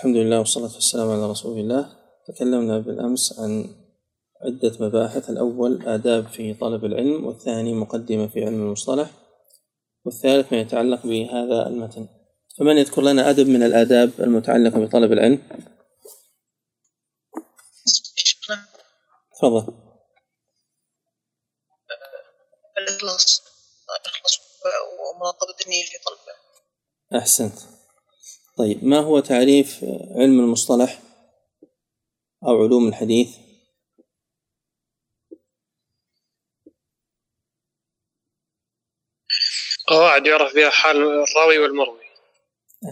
الحمد 0.00 0.16
لله 0.16 0.38
والصلاة 0.38 0.74
والسلام 0.74 1.10
على 1.10 1.30
رسول 1.30 1.58
الله 1.58 1.96
تكلمنا 2.26 2.78
بالأمس 2.78 3.40
عن 3.40 3.74
عدة 4.44 4.72
مباحث. 4.80 5.30
الأول 5.30 5.88
آداب 5.88 6.28
في 6.28 6.54
طلب 6.54 6.84
العلم 6.84 7.26
والثاني 7.26 7.74
مقدمة 7.74 8.28
في 8.28 8.44
علم 8.44 8.54
المصطلح 8.54 9.10
والثالث 10.04 10.52
ما 10.52 10.60
يتعلق 10.60 11.06
بهذا 11.06 11.66
المتن. 11.66 12.08
فمن 12.58 12.76
يذكر 12.76 13.02
لنا 13.02 13.30
أدب 13.30 13.48
من 13.48 13.62
الآداب 13.62 14.10
المتعلقة 14.20 14.84
بطلب 14.84 15.12
العلم؟ 15.12 15.42
تفضل. 19.38 19.74
الإخلاص 22.78 23.42
الإخلاص 24.00 24.40
ومراقبة 25.00 25.56
النية 25.66 25.84
في 25.84 25.96
طلبه 26.06 27.20
أحسنت. 27.22 27.79
طيب 28.60 28.84
ما 28.84 29.00
هو 29.00 29.20
تعريف 29.20 29.84
علم 30.10 30.40
المصطلح 30.40 31.02
أو 32.46 32.62
علوم 32.62 32.88
الحديث؟ 32.88 33.36
قواعد 39.88 40.26
يعرف 40.26 40.54
بها 40.54 40.70
حال 40.70 40.96
الراوي 40.96 41.58
والمروي. 41.58 42.00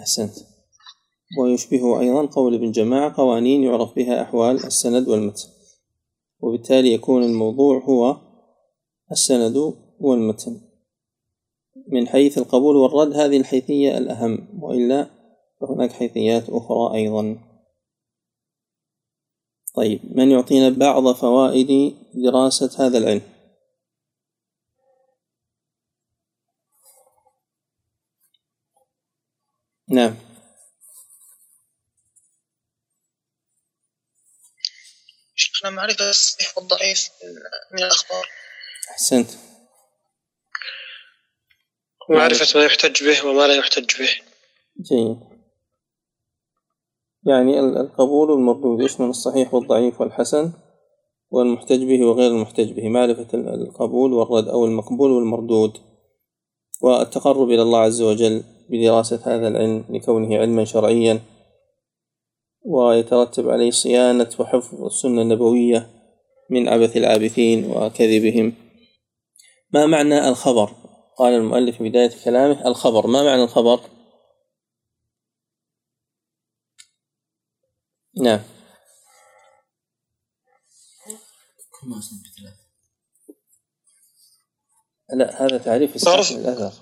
أحسنت. 0.00 0.34
ويشبه 1.40 2.00
أيضا 2.00 2.26
قول 2.26 2.54
ابن 2.54 2.70
جماعة 2.70 3.16
قوانين 3.16 3.62
يعرف 3.62 3.94
بها 3.94 4.22
أحوال 4.22 4.56
السند 4.56 5.08
والمتن. 5.08 5.48
وبالتالي 6.40 6.92
يكون 6.92 7.22
الموضوع 7.22 7.78
هو 7.78 8.16
السند 9.12 9.74
والمتن. 10.00 10.60
من 11.88 12.08
حيث 12.08 12.38
القبول 12.38 12.76
والرد 12.76 13.12
هذه 13.12 13.36
الحيثية 13.36 13.98
الأهم 13.98 14.48
وإلا 14.62 15.17
وهناك 15.60 15.92
حيثيات 15.92 16.44
أخرى 16.48 16.94
أيضا. 16.94 17.48
طيب 19.74 20.00
من 20.16 20.30
يعطينا 20.30 20.68
بعض 20.68 21.14
فوائد 21.14 21.96
دراسة 22.14 22.86
هذا 22.86 22.98
العلم؟ 22.98 23.22
نعم. 29.88 30.16
شيخنا 35.34 35.70
معرفة 35.70 36.10
الصحيح 36.10 36.58
والضعيف 36.58 37.10
من 37.72 37.78
الأخبار. 37.78 38.28
أحسنت. 38.90 39.30
معرفة 42.10 42.58
ما 42.58 42.64
يحتج 42.64 43.04
به 43.04 43.26
وما 43.26 43.46
لا 43.46 43.54
يحتج 43.54 43.98
به. 43.98 44.10
جيد. 44.80 45.27
يعني 47.26 47.60
القبول 47.60 48.30
والمردود 48.30 48.80
يشمل 48.80 49.08
الصحيح 49.08 49.54
والضعيف 49.54 50.00
والحسن 50.00 50.52
والمحتج 51.30 51.84
به 51.84 52.04
وغير 52.04 52.30
المحتج 52.30 52.72
به؟ 52.72 52.88
معرفة 52.88 53.26
القبول 53.34 54.12
والرد 54.12 54.48
أو 54.48 54.64
المقبول 54.64 55.10
والمردود. 55.10 55.78
والتقرب 56.82 57.50
إلى 57.50 57.62
الله 57.62 57.78
عز 57.78 58.02
وجل 58.02 58.42
بدراسة 58.70 59.20
هذا 59.24 59.48
العلم 59.48 59.84
لكونه 59.90 60.38
علما 60.38 60.64
شرعيا. 60.64 61.20
ويترتب 62.64 63.48
عليه 63.48 63.70
صيانة 63.70 64.30
وحفظ 64.38 64.84
السنة 64.84 65.22
النبوية 65.22 65.90
من 66.50 66.68
عبث 66.68 66.96
العابثين 66.96 67.70
وكذبهم. 67.70 68.52
ما 69.74 69.86
معنى 69.86 70.28
الخبر؟ 70.28 70.70
قال 71.18 71.32
المؤلف 71.32 71.76
في 71.76 71.88
بداية 71.88 72.10
كلامه 72.24 72.66
الخبر. 72.66 73.06
ما 73.06 73.24
معنى 73.24 73.42
الخبر؟ 73.42 73.80
نعم. 78.22 78.40
كل 81.80 81.88
لا 85.14 85.44
هذا 85.44 85.58
تعريف 85.58 85.96
الصحيح 85.96 86.30
الأثر. 86.30 86.72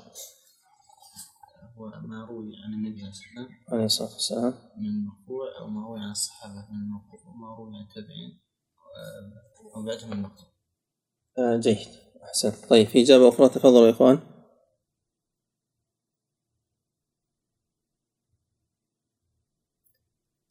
هو 1.76 1.88
ما 1.88 2.24
روي 2.24 2.52
عن 2.64 2.72
النبي 2.74 3.12
صلى 3.12 3.26
الله 3.30 3.42
عليه 3.42 3.46
وسلم 3.46 3.64
عليه 3.68 3.84
الصلاة 3.84 4.12
والسلام. 4.12 4.54
من 4.76 5.06
مرفوع 5.06 5.58
أو 5.58 5.66
ما 5.66 5.86
روي 5.86 6.00
عن 6.00 6.10
الصحابة؟ 6.10 6.68
من 6.70 6.90
مرفوع 6.90 7.20
وما 7.30 7.56
روي 7.56 7.76
عن 7.76 7.82
التابعين. 7.82 8.42
أو 9.76 9.82
بعدهم 9.82 10.10
من 10.10 10.22
مكتوب 10.22 10.46
آه 11.38 11.56
جيد. 11.56 11.88
أحسنت 12.24 12.66
طيب 12.70 12.88
في 12.88 13.02
إجابة 13.02 13.28
أخرى؟ 13.28 13.48
تفضلوا 13.48 13.86
يا 13.86 13.92
إخوان. 13.92 14.35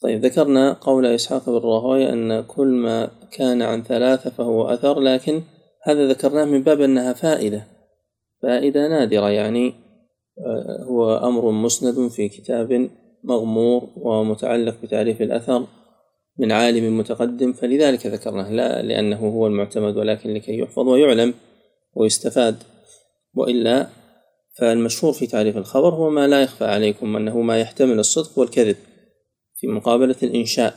طيب 0.05 0.25
ذكرنا 0.25 0.73
قول 0.73 1.05
إسحاق 1.05 1.49
بن 1.49 1.57
راهويه 1.57 2.13
أن 2.13 2.41
كل 2.41 2.67
ما 2.67 3.11
كان 3.31 3.61
عن 3.61 3.83
ثلاثة 3.83 4.29
فهو 4.29 4.67
أثر 4.67 4.99
لكن 4.99 5.41
هذا 5.83 6.07
ذكرناه 6.07 6.45
من 6.45 6.63
باب 6.63 6.81
أنها 6.81 7.13
فائدة. 7.13 7.67
فائدة 8.41 8.87
نادرة 8.87 9.29
يعني 9.29 9.73
آه، 10.39 10.83
هو 10.83 11.17
أمر 11.17 11.51
مسند 11.51 12.11
في 12.11 12.29
كتاب 12.29 12.89
مغمور 13.23 13.89
ومتعلق 13.97 14.75
بتعريف 14.83 15.21
الأثر 15.21 15.67
من 16.39 16.51
عالم 16.51 16.97
متقدم 16.97 17.53
فلذلك 17.53 18.07
ذكرناه. 18.07 18.51
لا 18.51 18.81
لأنه 18.81 19.29
هو 19.29 19.47
المعتمد 19.47 19.97
ولكن 19.97 20.33
لكي 20.33 20.59
يحفظ 20.59 20.87
ويعلم 20.87 21.33
ويستفاد. 21.95 22.55
وإلا 23.35 23.87
فالمشهور 24.59 25.13
في 25.13 25.27
تعريف 25.27 25.57
الخبر 25.57 25.95
هو 25.95 26.09
ما 26.09 26.27
لا 26.27 26.41
يخفى 26.41 26.65
عليكم 26.65 27.15
أنه 27.15 27.41
ما 27.41 27.59
يحتمل 27.59 27.99
الصدق 27.99 28.39
والكذب. 28.39 28.75
في 29.55 29.67
مقابلة 29.67 30.15
الإنشاء. 30.23 30.75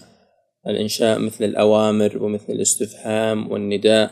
الإنشاء 0.66 1.18
مثل 1.18 1.44
الأوامر 1.44 2.22
ومثل 2.22 2.52
الاستفهام 2.52 3.52
والنداء. 3.52 4.10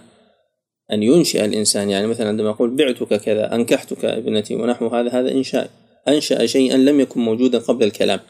أن 0.92 1.02
ينشئ 1.02 1.44
الإنسان 1.44 1.90
يعني 1.90 2.06
مثلا 2.06 2.28
عندما 2.28 2.50
أقول 2.50 2.76
بعتك 2.76 3.14
كذا 3.14 3.54
أنكحتك 3.54 4.04
ابنتي 4.04 4.54
ونحو 4.54 4.86
هذا 4.86 5.10
هذا 5.10 5.32
إنشاء. 5.32 5.70
أنشأ 6.08 6.46
شيئا 6.46 6.76
لم 6.76 7.00
يكن 7.00 7.20
موجودا 7.20 7.58
قبل 7.58 7.84
الكلام. 7.84 8.20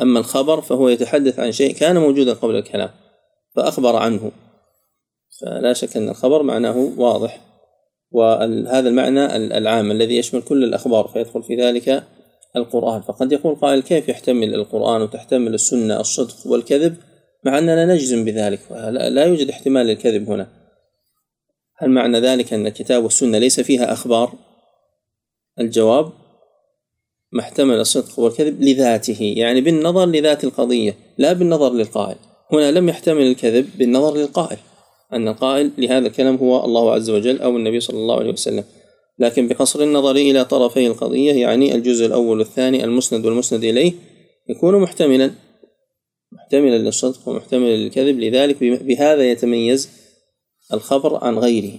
أما 0.00 0.20
الخبر 0.20 0.60
فهو 0.60 0.88
يتحدث 0.88 1.38
عن 1.38 1.52
شيء 1.52 1.74
كان 1.74 1.98
موجودا 1.98 2.32
قبل 2.32 2.56
الكلام 2.56 2.90
فأخبر 3.56 3.96
عنه. 3.96 4.30
فلا 5.40 5.72
شك 5.72 5.96
أن 5.96 6.08
الخبر 6.08 6.42
معناه 6.42 6.92
واضح. 6.96 7.40
وهذا 8.10 8.88
المعنى 8.88 9.36
العام 9.36 9.90
الذي 9.90 10.16
يشمل 10.16 10.42
كل 10.42 10.64
الأخبار 10.64 11.08
فيدخل 11.08 11.42
في 11.42 11.56
ذلك 11.56 12.04
القرآن. 12.56 13.02
فقد 13.02 13.32
يقول 13.32 13.54
قائل 13.54 13.82
كيف 13.82 14.08
يحتمل 14.08 14.54
القرآن 14.54 15.02
وتحتمل 15.02 15.54
السنة 15.54 16.00
الصدق 16.00 16.36
والكذب 16.46 16.96
مع 17.44 17.58
أننا 17.58 17.86
نجزم 17.86 18.24
بذلك؟ 18.24 18.60
لا 18.90 19.24
يوجد 19.24 19.50
احتمال 19.50 19.86
للكذب 19.86 20.30
هنا. 20.30 20.48
هل 21.76 21.90
معنى 21.90 22.20
ذلك 22.20 22.52
أن 22.52 22.66
الكتاب 22.66 23.04
والسنة 23.04 23.38
ليس 23.38 23.60
فيها 23.60 23.92
أخبار؟ 23.92 24.32
الجواب 25.60 26.12
ما 27.32 27.40
احتمل 27.40 27.74
الصدق 27.74 28.18
والكذب 28.18 28.62
لذاته 28.62 29.34
يعني 29.36 29.60
بالنظر 29.60 30.06
لذات 30.06 30.44
القضية 30.44 30.96
لا 31.18 31.32
بالنظر 31.32 31.72
للقائل. 31.72 32.16
هنا 32.52 32.70
لم 32.70 32.88
يحتمل 32.88 33.22
الكذب 33.22 33.68
بالنظر 33.78 34.16
للقائل 34.16 34.58
أن 35.12 35.28
القائل 35.28 35.70
لهذا 35.78 36.06
الكلام 36.06 36.36
هو 36.36 36.64
الله 36.64 36.92
عز 36.92 37.10
وجل 37.10 37.40
أو 37.40 37.56
النبي 37.56 37.80
صلى 37.80 37.96
الله 37.96 38.18
عليه 38.18 38.32
وسلم. 38.32 38.64
لكن 39.18 39.48
بقصر 39.48 39.82
النظر 39.82 40.16
إلى 40.16 40.44
طرفي 40.44 40.86
القضية 40.86 41.32
يعني 41.32 41.74
الجزء 41.74 42.06
الأول 42.06 42.38
والثاني 42.38 42.84
المسند 42.84 43.26
والمسند 43.26 43.64
إليه 43.64 43.92
يكون 44.48 44.80
محتملا 44.80 45.30
محتملا 46.32 46.78
للصدق 46.78 47.28
ومحتملا 47.28 47.76
للكذب. 47.76 48.18
لذلك 48.20 48.64
بهذا 48.64 49.30
يتميز 49.30 49.90
الخبر 50.72 51.24
عن 51.24 51.38
غيره. 51.38 51.78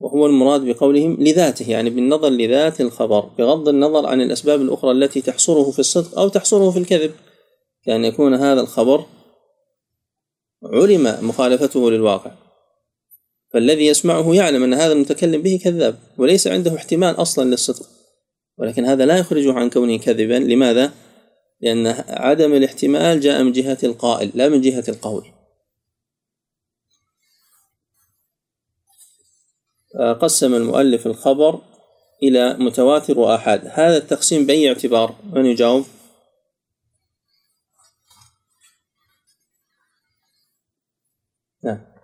وهو 0.00 0.26
المراد 0.26 0.60
بقولهم 0.60 1.16
لذاته 1.20 1.70
يعني 1.70 1.90
بالنظر 1.90 2.28
لذات 2.28 2.80
الخبر 2.80 3.20
بغض 3.20 3.68
النظر 3.68 4.06
عن 4.06 4.20
الأسباب 4.20 4.60
الأخرى 4.60 4.90
التي 4.90 5.20
تحصره 5.20 5.70
في 5.70 5.78
الصدق 5.78 6.18
أو 6.18 6.28
تحصره 6.28 6.70
في 6.70 6.78
الكذب. 6.78 7.12
كأن 7.84 8.04
يكون 8.04 8.34
هذا 8.34 8.60
الخبر 8.60 9.04
علم 10.62 11.28
مخالفته 11.28 11.90
للواقع. 11.90 12.30
فالذي 13.52 13.86
يسمعه 13.86 14.34
يعلم 14.34 14.62
أن 14.62 14.74
هذا 14.74 14.92
المتكلم 14.92 15.42
به 15.42 15.60
كذاب 15.64 15.98
وليس 16.18 16.46
عنده 16.46 16.76
احتمال 16.76 17.22
أصلا 17.22 17.44
للصدق. 17.44 17.86
ولكن 18.58 18.84
هذا 18.84 19.06
لا 19.06 19.18
يخرجه 19.18 19.52
عن 19.52 19.70
كونه 19.70 19.98
كذبا. 19.98 20.34
لماذا؟ 20.34 20.92
لأن 21.60 21.86
عدم 22.08 22.52
الاحتمال 22.52 23.20
جاء 23.20 23.42
من 23.42 23.52
جهة 23.52 23.78
القائل 23.84 24.30
لا 24.34 24.48
من 24.48 24.60
جهة 24.60 24.84
القول. 24.88 25.32
قسم 30.20 30.54
المؤلف 30.54 31.06
الخبر 31.06 31.60
إلى 32.22 32.56
متواتر 32.58 33.18
وآحاد. 33.18 33.66
هذا 33.66 33.96
التقسيم 33.96 34.46
بأي 34.46 34.68
اعتبار؟ 34.68 35.16
من 35.32 35.46
يجاوب؟ 35.46 35.86
نعم. 41.64 41.95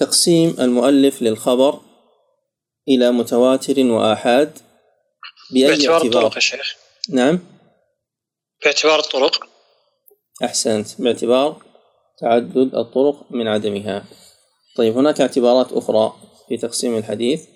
تقسيم 0.00 0.56
المؤلف 0.60 1.22
للخبر 1.22 1.80
إلى 2.88 3.10
متواتر 3.10 3.86
وآحاد 3.86 4.58
بأي 5.52 5.70
اعتبار؟ 5.70 6.12
طرق 6.12 6.34
يا 6.34 6.40
شيخ. 6.40 6.76
نعم. 7.10 7.40
باعتبار 8.64 8.98
الطرق. 8.98 9.48
أحسنت. 10.44 11.00
باعتبار 11.00 11.62
تعدد 12.20 12.74
الطرق 12.74 13.26
من 13.30 13.48
عدمها. 13.48 14.04
طيب 14.76 14.96
هناك 14.96 15.20
اعتبارات 15.20 15.72
أخرى 15.72 16.16
في 16.48 16.56
تقسيم 16.56 16.96
الحديث؟ 16.96 17.46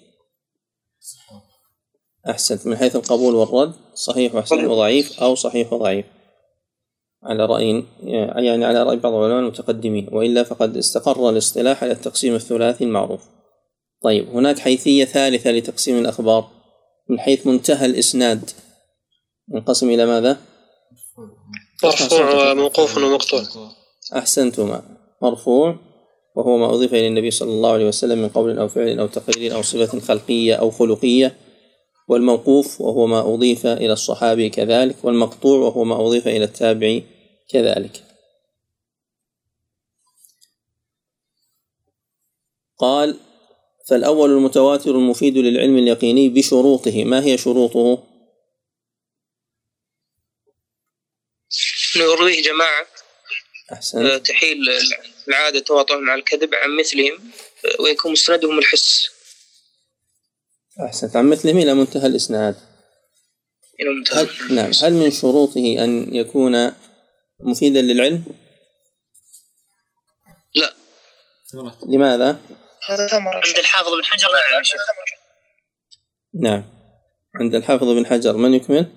أحسنت. 2.31 2.67
من 2.67 2.77
حيث 2.77 2.97
القبول 2.97 3.35
والرد 3.35 3.75
صحيح 3.95 4.35
وحسن 4.35 4.67
وضعيف 4.67 5.23
أو 5.23 5.35
صحيح 5.35 5.73
وضعيف 5.73 6.07
على 7.25 7.47
رأي 7.47 7.85
يعني 8.03 8.65
على 8.65 8.83
رأي 8.83 8.97
بعض 8.97 9.13
العلماء 9.13 9.41
المتقدمين 9.41 10.09
وإلا 10.13 10.43
فقد 10.43 10.77
استقر 10.77 11.31
الاصطلاح 11.31 11.85
على 11.85 11.93
التقسيم 11.93 12.35
الثلاثي 12.35 12.85
المعروف. 12.85 13.21
طيب 14.03 14.29
هناك 14.29 14.59
حيثية 14.59 15.05
ثالثة 15.05 15.51
لتقسيم 15.51 15.99
الأخبار. 15.99 16.51
من 17.09 17.21
حيث 17.21 17.47
منتهى 17.47 17.87
الإسناد. 17.87 18.51
ينقسم 19.55 19.91
إلى 19.91 20.07
ماذا؟ 20.07 20.39
مرفوع 21.85 22.53
وموقوف 22.53 22.97
ومقطوع. 22.97 23.43
أحسنتما 24.17 24.83
مرفوع. 25.23 25.77
وهو 26.37 26.57
ما 26.57 26.75
أضيف 26.75 26.95
إلى 26.95 27.07
النبي 27.07 27.31
صلى 27.31 27.51
الله 27.51 27.73
عليه 27.73 27.89
وسلم 27.89 28.19
من 28.19 28.29
قول 28.29 28.59
أو 28.59 28.69
فعل 28.69 28.99
أو 28.99 29.07
تقرير 29.07 29.55
أو 29.55 29.63
صفة 29.63 30.01
خلقية 30.01 30.55
أو 30.55 30.71
خلقية. 30.71 31.37
والموقوف 32.09 32.81
وهو 32.81 33.07
ما 33.07 33.35
أضيف 33.35 33.67
إلى 33.67 33.93
الصحابي 33.93 34.49
كذلك. 34.49 34.97
والمقطوع 35.03 35.59
وهو 35.59 35.85
ما 35.85 36.07
أضيف 36.07 36.29
إلى 36.29 36.45
التابعي 36.45 37.14
كذلك. 37.55 38.05
قال 42.79 43.21
فالأول 43.89 44.31
المتواتر 44.31 44.91
المفيد 44.91 45.39
للعلم 45.39 45.79
اليقيني 45.79 46.29
بشروطه. 46.29 47.05
ما 47.05 47.25
هي 47.25 47.39
شروطه؟ 47.39 48.07
يرويه 51.97 52.43
جماعة. 52.43 52.87
أحسن 53.73 54.07
آه، 54.07 54.19
تحيل 54.19 54.59
العادة 55.29 55.61
تواطؤهم 55.61 56.11
على 56.11 56.19
الكذب 56.19 56.55
عن 56.55 56.77
مثلهم 56.77 57.33
آه، 57.65 57.83
ويكون 57.83 58.13
مستندهم 58.13 58.59
الحس. 58.59 59.09
أحسنت. 60.87 61.17
عن 61.17 61.31
مثلهم 61.31 61.59
إلى 61.59 61.75
منتهى 61.75 62.07
الإسناد. 62.07 62.57
إلى 63.81 63.91
منتهى 63.91 64.23
هل 64.23 64.55
نعم. 64.55 64.71
هل 64.83 64.93
من 64.93 65.11
شروطه 65.11 65.85
أن 65.85 66.15
يكون 66.15 66.75
مفيدا 67.41 67.83
للعلم؟ 67.83 68.25
لا. 70.55 70.75
لماذا؟ 71.89 72.41
هذا 72.89 73.07
ثمرة 73.07 73.35
عند 73.35 73.59
الحافظ 73.59 73.93
بن 73.93 74.05
حجر 74.05 74.29
نعم 74.29 74.59
يا 74.59 74.63
شيخ. 74.63 74.81
نعم. 76.35 76.65
عند 77.41 77.55
الحافظ 77.55 77.85
بن 77.85 78.07
حجر 78.07 78.37
من 78.37 78.55
يكمل؟ 78.55 78.93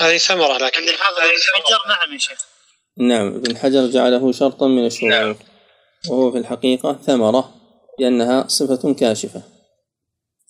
هذه 0.00 0.18
ثمرة 0.18 0.58
لكن. 0.58 0.80
عند 0.80 0.88
الحافظ 0.88 1.16
بن 1.16 1.62
حجر 1.64 1.88
نعم 1.88 2.12
يا 2.12 2.18
شيخ. 2.18 2.46
نعم 2.98 3.26
ابن 3.26 3.56
حجر 3.56 3.86
جعله 3.86 4.32
شرطا 4.32 4.66
من 4.66 4.86
الشروط. 4.86 5.36
وهو 6.08 6.32
في 6.32 6.38
الحقيقة 6.38 6.92
ثمرة 7.06 7.54
لأنها 7.98 8.48
صفة 8.48 8.94
كاشفة. 8.94 9.42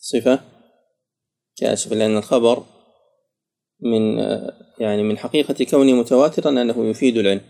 صفة 0.00 0.55
كاشفة 1.56 1.96
لأن 1.96 2.16
الخبر 2.16 2.62
من 3.80 4.18
يعني 4.78 5.02
من 5.02 5.18
حقيقة 5.18 5.64
كونه 5.64 5.92
متواترا 5.92 6.50
أنه 6.50 6.86
يفيد 6.86 7.16
العلم. 7.16 7.40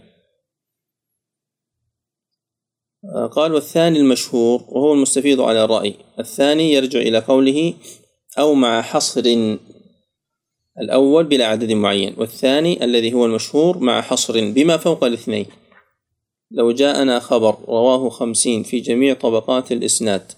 قال 3.32 3.54
والثاني 3.54 3.98
المشهور 3.98 4.64
وهو 4.68 4.92
المستفيض 4.92 5.40
على 5.40 5.64
الرأي 5.64 5.94
الثاني 6.18 6.72
يرجع 6.72 7.00
إلى 7.00 7.18
قوله 7.18 7.74
أو 8.38 8.54
مع 8.54 8.82
حصر 8.82 9.22
الأول 10.80 11.24
بلا 11.24 11.46
عدد 11.46 11.72
معين. 11.72 12.14
والثاني 12.18 12.84
الذي 12.84 13.12
هو 13.12 13.26
المشهور 13.26 13.78
مع 13.78 14.00
حصر 14.00 14.50
بما 14.50 14.76
فوق 14.76 15.04
الاثنين. 15.04 15.46
لو 16.50 16.72
جاءنا 16.72 17.18
خبر 17.18 17.58
رواه 17.68 18.08
خمسين 18.08 18.62
في 18.62 18.80
جميع 18.80 19.14
طبقات 19.14 19.72
الإسناد 19.72 20.32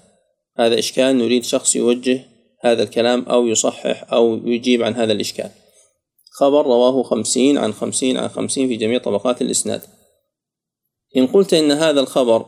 هذا 0.58 0.78
إشكال 0.78 1.18
نريد 1.18 1.44
شخص 1.44 1.76
يوجه 1.76 2.24
هذا 2.60 2.82
الكلام 2.82 3.22
أو 3.22 3.46
يصحح 3.46 4.12
أو 4.12 4.40
يجيب 4.44 4.82
عن 4.82 4.94
هذا 4.94 5.12
الإشكال. 5.12 5.50
خبر 6.30 6.66
رواه 6.66 7.02
خمسين 7.02 7.58
عن 7.58 7.72
خمسين 7.72 8.16
عن 8.16 8.28
خمسين 8.28 8.68
في 8.68 8.76
جميع 8.76 8.98
طبقات 8.98 9.42
الإسناد. 9.42 9.82
إن 11.16 11.26
قلت 11.26 11.54
إن 11.54 11.72
هذا 11.72 12.00
الخبر 12.00 12.46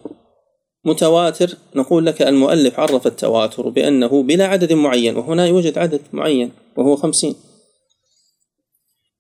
متواتر 0.84 1.56
نقول 1.74 2.06
لك 2.06 2.22
المؤلف 2.22 2.80
عرف 2.80 3.06
التواتر 3.06 3.68
بأنه 3.68 4.22
بلا 4.22 4.46
عدد 4.46 4.72
معين 4.72 5.16
وهنا 5.16 5.46
يوجد 5.46 5.78
عدد 5.78 6.00
معين 6.12 6.52
وهو 6.76 6.96
خمسين. 6.96 7.34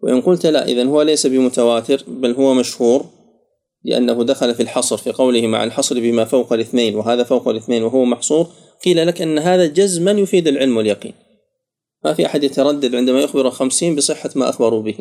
وإن 0.02 0.20
قلت 0.20 0.46
لا 0.46 0.66
إذن 0.66 0.88
هو 0.88 1.02
ليس 1.02 1.26
بمتواتر 1.26 2.04
بل 2.08 2.34
هو 2.34 2.54
مشهور 2.54 3.04
لأنه 3.84 4.24
دخل 4.24 4.54
في 4.54 4.62
الحصر 4.62 4.96
في 4.96 5.12
قوله 5.12 5.46
مع 5.46 5.64
الحصر 5.64 6.00
بما 6.00 6.24
فوق 6.24 6.52
الاثنين 6.52 6.96
وهذا 6.96 7.24
فوق 7.24 7.48
الاثنين 7.48 7.82
وهو 7.82 8.04
محصور 8.04 8.46
قيل 8.84 9.06
لك 9.06 9.22
أن 9.22 9.38
هذا 9.38 9.66
جزما 9.66 10.10
يفيد 10.10 10.48
العلم 10.48 10.76
واليقين. 10.76 11.14
ما 12.04 12.14
في 12.14 12.26
أحد 12.26 12.44
يتردد 12.44 12.94
عندما 12.94 13.20
يخبر 13.20 13.50
خمسين 13.50 13.96
بصحة 13.96 14.30
ما 14.36 14.48
أخبروا 14.48 14.82
به. 14.82 14.98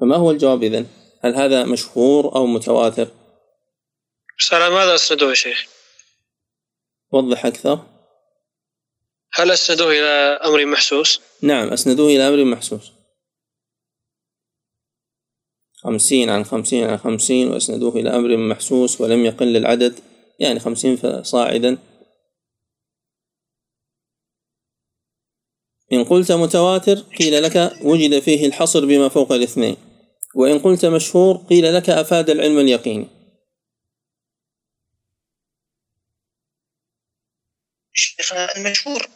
فما 0.00 0.16
هو 0.16 0.30
الجواب 0.30 0.62
إذن؟ 0.62 0.86
هل 1.20 1.34
هذا 1.34 1.64
مشهور 1.64 2.34
أو 2.34 2.46
متواتر؟ 2.46 3.08
على 4.52 4.70
ماذا 4.70 4.94
أسندوه 4.94 5.28
يا 5.28 5.34
شيخ؟ 5.34 5.66
وضح 7.12 7.46
أكثر. 7.46 7.86
هل 9.32 9.50
أسندوه 9.50 9.90
إلى 9.90 10.40
أمر 10.44 10.66
محسوس؟ 10.66 11.20
نعم 11.42 11.68
أسندوه 11.68 12.08
إلى 12.08 12.28
أمر 12.28 12.44
محسوس. 12.44 12.92
خمسين 15.74 16.30
عن 16.30 16.44
خمسين 16.44 16.84
عن 16.84 16.98
خمسين 16.98 17.48
وأسندوه 17.48 17.96
إلى 17.96 18.10
أمر 18.10 18.36
محسوس 18.36 19.00
ولم 19.00 19.24
يقل 19.24 19.56
العدد. 19.56 20.00
يعني 20.38 20.60
خمسين 20.60 20.96
فصاعدا. 20.96 21.78
إن 25.92 26.04
قلت 26.04 26.32
متواتر 26.32 26.94
قيل 27.18 27.42
لك 27.42 27.72
وجد 27.82 28.18
فيه 28.18 28.46
الحصر 28.46 28.86
بما 28.86 29.08
فوق 29.08 29.32
الاثنين. 29.32 29.76
وإن 30.36 30.58
قلت 30.58 30.84
مشهور 30.86 31.36
قيل 31.36 31.74
لك 31.74 31.90
أفاد 31.90 32.30
العلم 32.30 32.58
اليقيني 32.58 33.08
شيخنا 37.92 38.56
المشهور 38.56 39.08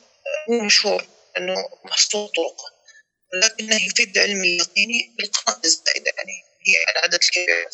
هو 0.51 0.65
مشهور 0.65 1.05
أنه 1.39 1.55
محصور 1.85 2.29
طرق 2.29 2.57
لكنه 3.43 3.77
يفيد 3.77 4.19
علم 4.19 4.41
اليقيني 4.41 5.15
بالقراءة 5.19 5.61
الزائدة 5.65 6.13
يعني 6.17 6.33
هي 6.67 6.75
العدد 6.93 7.15
الكبير 7.15 7.69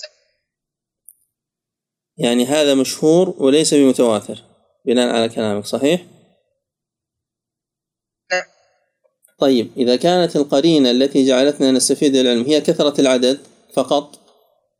يعني 2.18 2.44
هذا 2.44 2.75
مشهور 2.75 3.28
وليس 3.38 3.75
بمتواتر. 3.75 4.44
بناء 4.85 5.14
على 5.14 5.28
كلامك 5.28 5.64
صحيح؟ 5.64 6.00
طيب 9.38 9.71
إذا 9.76 9.97
كانت 9.97 10.37
القرينة 10.37 10.90
التي 10.90 11.26
جعلتنا 11.26 11.71
نستفيد 11.71 12.16
العلم 12.16 12.45
هي 12.45 12.61
كثرة 12.61 13.00
العدد 13.00 13.38
فقط 13.73 14.19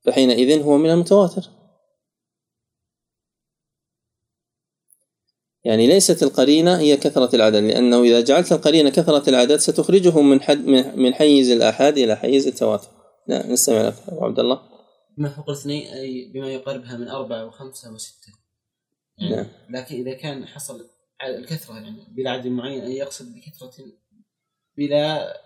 فحينئذ 0.05 0.63
هو 0.63 0.79
من 0.79 0.91
المتواتر. 0.91 1.51
يعني 5.65 5.87
ليست 5.87 6.23
القرينة 6.23 6.79
هي 6.79 6.97
كثرة 6.97 7.37
العدد 7.37 7.63
لأنه 7.63 8.03
إذا 8.03 8.21
جعلت 8.21 8.53
القرينة 8.53 8.91
كثرة 8.91 9.31
العدد 9.31 9.57
ستخرجه 9.57 10.21
من 10.21 10.43
حد 10.43 10.59
من 10.97 11.15
حيز 11.15 11.51
الآحاد 11.51 11.99
إلى 11.99 12.17
حيز 12.17 12.47
التواتر. 12.47 12.89
نعم 13.29 13.53
نستمع 13.53 13.83
لك 13.83 13.95
أبو 14.09 14.25
عبد 14.25 14.39
الله. 14.39 14.61
بما 15.19 15.29
فوق 15.29 15.51
الاثنين؟ 15.51 15.87
أي 15.87 16.31
بما 16.35 16.53
يقاربها 16.53 16.97
من 16.97 17.09
أربعة 17.09 17.47
وخمسة 17.47 17.93
وستة. 17.93 18.33
يعني 19.19 19.37
نعم. 19.37 19.47
لكن 19.71 19.95
إذا 19.95 20.15
كان 20.15 20.47
حصل 20.47 20.89
على 21.21 21.37
الكثرة 21.37 21.75
يعني 21.75 21.97
بلا 22.17 22.31
عدد 22.31 22.47
معين 22.47 22.81
أي 22.81 22.97
يقصد 22.97 23.35
بكثرة 23.35 23.85
بلا 24.77 25.37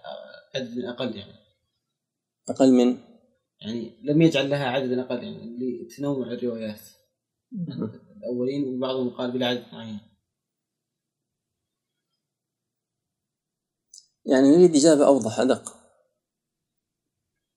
عدد 0.55 0.79
أقل 0.79 1.17
يعني. 1.17 1.33
أقل 2.49 2.73
من؟ 2.73 2.99
يعني 3.61 4.01
لم 4.03 4.23
يجعل 4.23 4.51
لها 4.51 4.67
عددا 4.67 5.03
أقل 5.03 5.25
يعني 5.25 5.59
لتنوع 5.59 6.27
الروايات. 6.27 6.81
الأولين 8.17 8.65
وبعضهم 8.65 9.11
قال 9.11 9.31
بلا 9.31 9.47
عدد 9.47 9.65
معين. 9.73 10.01
يعني 14.27 14.57
نريد 14.57 14.77
إجابة 14.77 15.07
أوضح 15.07 15.41
أدق. 15.41 15.77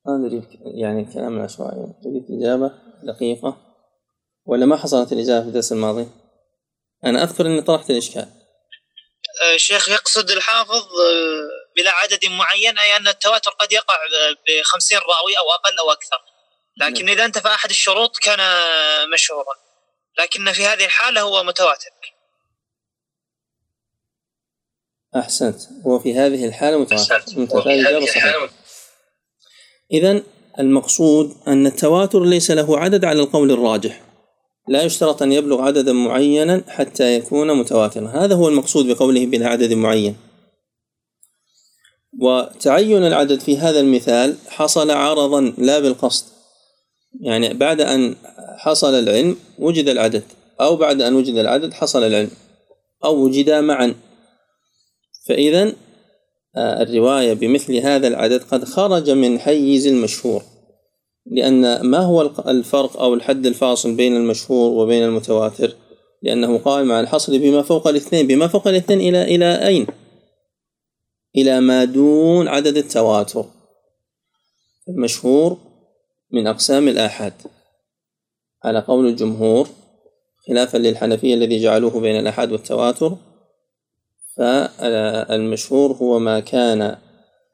ما 0.05 0.17
نريد 0.17 0.43
يعني 0.61 1.05
كلام 1.13 1.39
عشوائي 1.39 1.93
نريد 2.05 2.31
إجابة 2.31 2.71
دقيقة. 3.03 3.73
ولا 4.45 4.65
ما 4.65 4.75
حصلت 4.75 5.13
الإجابة 5.13 5.41
في 5.41 5.47
الدرس 5.47 5.71
الماضي؟ 5.71 6.07
أنا 7.05 7.23
أذكر 7.23 7.45
إني 7.45 7.61
طرحت 7.61 7.89
الإشكال. 7.89 8.43
آه، 9.43 9.57
شيخ 9.57 9.89
يقصد 9.89 10.31
الحافظ 10.31 10.83
آه، 10.83 11.62
بلا 11.75 11.91
عدد 11.91 12.25
معين 12.25 12.77
أي 12.79 12.95
أن 12.95 13.07
التواتر 13.07 13.51
قد 13.51 13.71
يقع 13.71 13.95
ب 14.47 14.61
50 14.63 14.97
راوي 14.97 15.37
أو 15.37 15.51
أقل 15.51 15.79
أو 15.79 15.91
أكثر. 15.91 16.17
لكن 16.77 17.09
إذا 17.09 17.25
انتفى 17.25 17.47
أحد 17.47 17.69
الشروط 17.69 18.17
كان 18.17 18.39
مشهورا. 19.13 19.55
لكن 20.19 20.51
في 20.51 20.65
هذه 20.65 20.85
الحالة 20.85 21.21
هو 21.21 21.43
متواتر. 21.43 21.89
أحسنت. 25.15 25.61
وفي 25.85 26.13
هذه 26.13 26.45
الحالة 26.45 26.77
متواتر. 26.77 27.23
إذا 29.91 30.23
المقصود 30.59 31.37
أن 31.47 31.67
التواتر 31.67 32.23
ليس 32.23 32.51
له 32.51 32.79
عدد 32.79 33.05
على 33.05 33.21
القول 33.21 33.51
الراجح. 33.51 34.01
لا 34.67 34.83
يشترط 34.83 35.21
أن 35.21 35.31
يبلغ 35.31 35.61
عددا 35.61 35.93
معينا 35.93 36.63
حتى 36.67 37.15
يكون 37.15 37.53
متواترا. 37.59 38.07
هذا 38.07 38.35
هو 38.35 38.47
المقصود 38.47 38.87
بقوله 38.87 39.25
بلا 39.25 39.47
عدد 39.47 39.73
معين. 39.73 40.32
وتعين 42.22 43.05
العدد 43.05 43.39
في 43.39 43.58
هذا 43.58 43.79
المثال 43.79 44.36
حصل 44.48 44.91
عرضا 44.91 45.53
لا 45.58 45.79
بالقصد. 45.79 46.25
يعني 47.22 47.53
بعد 47.53 47.82
أن 47.82 48.15
حصل 48.58 48.93
العلم 48.93 49.36
وجد 49.60 49.89
العدد 49.89 50.24
أو 50.62 50.75
بعد 50.75 51.01
أن 51.01 51.15
وجد 51.15 51.36
العدد 51.36 51.74
حصل 51.74 52.03
العلم 52.03 52.29
أو 53.03 53.15
وجدا 53.15 53.62
معا. 53.62 53.96
فإذا 55.27 55.74
آه، 56.55 56.82
الرواية 56.82 57.34
بمثل 57.34 57.75
هذا 57.75 58.08
العدد 58.08 58.43
قد 58.43 58.63
خرج 58.63 59.10
من 59.10 59.39
حيز 59.39 59.88
المشهور 59.88 60.43
لأن 61.32 61.82
ما 61.82 61.98
هو 61.98 62.22
الفرق 62.48 63.01
أو 63.01 63.13
الحد 63.13 63.46
الفاصل 63.46 63.96
بين 63.96 64.15
المشهور 64.15 64.72
وبين 64.72 65.03
المتواتر؟ 65.03 65.75
لأنه 66.24 66.58
قائم 66.58 66.91
على 66.91 67.00
الحصر 67.00 67.38
بما 67.38 67.62
فوق 67.62 67.88
الاثنين 67.88 68.27
بما 68.27 68.48
فوق 68.48 68.67
الاثنين 68.67 69.00
إلى 69.00 69.36
إلى 69.36 69.67
أين؟ 69.67 69.88
إلى 71.35 71.59
ما 71.59 71.85
دون 71.85 72.47
عدد 72.47 72.77
التواتر 72.77 73.45
المشهور 74.89 75.57
من 76.31 76.47
أقسام 76.47 76.87
الآحاد. 76.87 77.33
على 78.63 78.79
قول 78.79 79.07
الجمهور 79.07 79.67
خلافا 80.47 80.77
للحنفية 80.77 81.33
الذي 81.33 81.59
جعلوه 81.63 81.99
بين 81.99 82.19
الآحاد 82.19 82.51
والتواتر 82.51 83.17
فالمشهور 84.37 85.91
هو 85.91 86.19
ما 86.19 86.39
كان 86.39 86.97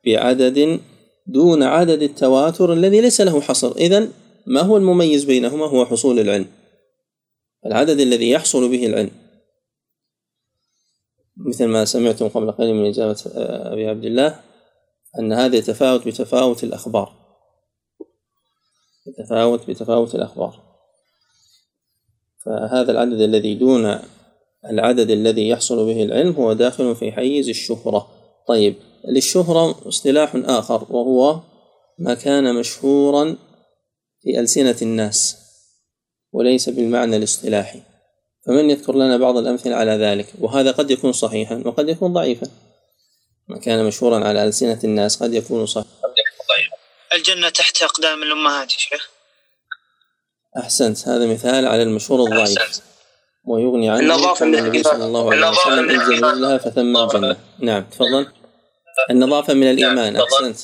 بعدد 0.05 0.79
دون 1.27 1.63
عدد 1.63 2.01
التواتر 2.01 2.73
الذي 2.73 3.01
ليس 3.01 3.21
له 3.21 3.41
حصر. 3.41 3.71
إذا 3.71 4.07
ما 4.47 4.61
هو 4.61 4.77
المميز 4.77 5.23
بينهما؟ 5.23 5.65
هو 5.65 5.85
حصول 5.85 6.19
العلم. 6.19 6.47
العدد 7.65 7.99
الذي 7.99 8.29
يحصل 8.29 8.71
به 8.71 8.85
العلم. 8.85 9.11
مثل 11.45 11.65
ما 11.65 11.85
سمعتم 11.85 12.27
قبل 12.27 12.51
قليل 12.51 12.75
من 12.75 12.85
إجابة 12.85 13.17
أبي 13.73 13.87
عبد 13.87 14.05
الله 14.05 14.39
أن 15.19 15.33
هذا 15.33 15.55
يتفاوت 15.55 16.07
بتفاوت 16.07 16.63
الأخبار. 16.63 17.13
يتفاوت 19.07 19.69
بتفاوت 19.69 20.15
الأخبار. 20.15 20.63
فهذا 22.45 22.91
العدد 22.91 23.21
الذي 23.21 23.55
دون 23.55 23.99
العدد 24.65 25.09
الذي 25.09 25.49
يحصل 25.49 25.85
به 25.85 26.03
العلم 26.03 26.33
هو 26.33 26.53
داخل 26.53 26.95
في 26.95 27.11
حيز 27.11 27.49
الشهرة. 27.49 28.07
طيب 28.47 28.75
للشهرة 29.07 29.87
اصطلاح 29.87 30.35
آخر 30.35 30.87
وهو 30.89 31.39
ما 31.99 32.13
كان 32.13 32.55
مشهورا 32.55 33.37
في 34.21 34.39
ألسنة 34.39 34.75
الناس 34.81 35.37
وليس 36.31 36.69
بالمعنى 36.69 37.17
الاصطلاحي. 37.17 37.81
فمن 38.49 38.69
يذكر 38.69 38.95
لنا 38.95 39.17
بعض 39.17 39.37
الأمثلة 39.37 39.75
على 39.75 39.91
ذلك؟ 39.91 40.25
وهذا 40.39 40.71
قد 40.71 40.91
يكون 40.91 41.11
صحيحا 41.11 41.61
وقد 41.65 41.89
يكون 41.89 42.13
ضعيفا. 42.13 42.47
ما 43.47 43.59
كان 43.59 43.85
مشهورا 43.85 44.27
على 44.27 44.43
ألسنة 44.43 44.79
الناس 44.83 45.23
قد 45.23 45.33
يكون 45.33 45.65
صحيحا. 45.65 45.89
الجنة 47.13 47.49
تحت 47.49 47.81
أقدام 47.81 48.23
الأمهات 48.23 48.73
يا 48.73 48.77
شيخ. 48.77 49.09
أحسنت. 50.57 51.07
هذا 51.07 51.25
مثال 51.25 51.65
على 51.67 51.83
المشهور 51.83 52.23
الضعيف. 52.23 52.81
ويغني 53.45 53.89
عنه 53.89 53.99
النظافة 53.99 54.45
من 54.45 54.55
النبي 54.55 54.83
صلى 54.83 55.05
الله 55.05 55.31
عليه 55.31 55.49
وسلم 55.49 55.89
إنزل 55.89 56.41
لها 56.41 56.57
فثم 56.57 56.97
الجنة. 56.97 57.37
نعم 57.59 57.83
تفضل. 57.83 58.27
النظافة 59.11 59.53
من 59.53 59.71
الإيمان. 59.71 60.15
أحسنت. 60.15 60.57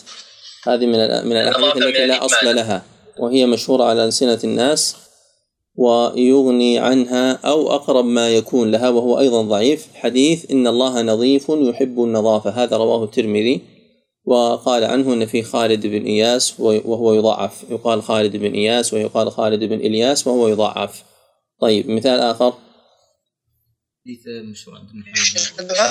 هذه 0.68 0.86
من 0.86 1.28
من 1.28 1.36
الأحاديث 1.36 1.84
التي 1.84 2.06
لا 2.06 2.26
أصل 2.26 2.56
لها. 2.56 2.84
وهي 3.18 3.46
مشهورة 3.46 3.84
على 3.84 4.06
ألسنة 4.06 4.40
الناس 4.44 4.96
ويغني 5.78 6.80
عنها 6.80 7.34
أو 7.34 7.76
أقرب 7.76 8.06
ما 8.06 8.30
يكون 8.30 8.72
لها 8.72 8.90
وهو 8.90 9.20
أيضا 9.20 9.42
ضعيف. 9.42 9.88
حديث 9.96 10.52
إن 10.52 10.68
الله 10.68 11.02
نظيف 11.02 11.50
يحب 11.50 12.04
النظافة. 12.04 12.50
هذا 12.50 12.78
رواه 12.78 13.04
الترمذي 13.04 13.62
وقال 14.26 14.84
عنه 14.84 15.14
أن 15.14 15.26
في 15.26 15.44
خالد 15.44 15.88
بن 15.88 16.06
إياس 16.06 16.60
وهو 16.60 17.14
يضعف. 17.14 17.64
يقال 17.70 18.04
خالد 18.04 18.36
بن 18.36 18.54
إياس 18.54 18.94
ويقال 18.94 19.32
خالد 19.32 19.64
بن 19.64 19.80
إلياس 19.80 20.28
وهو 20.28 20.48
يضعف. 20.48 21.04
طيب 21.62 21.90
مثال 21.90 22.20
آخر. 22.20 22.54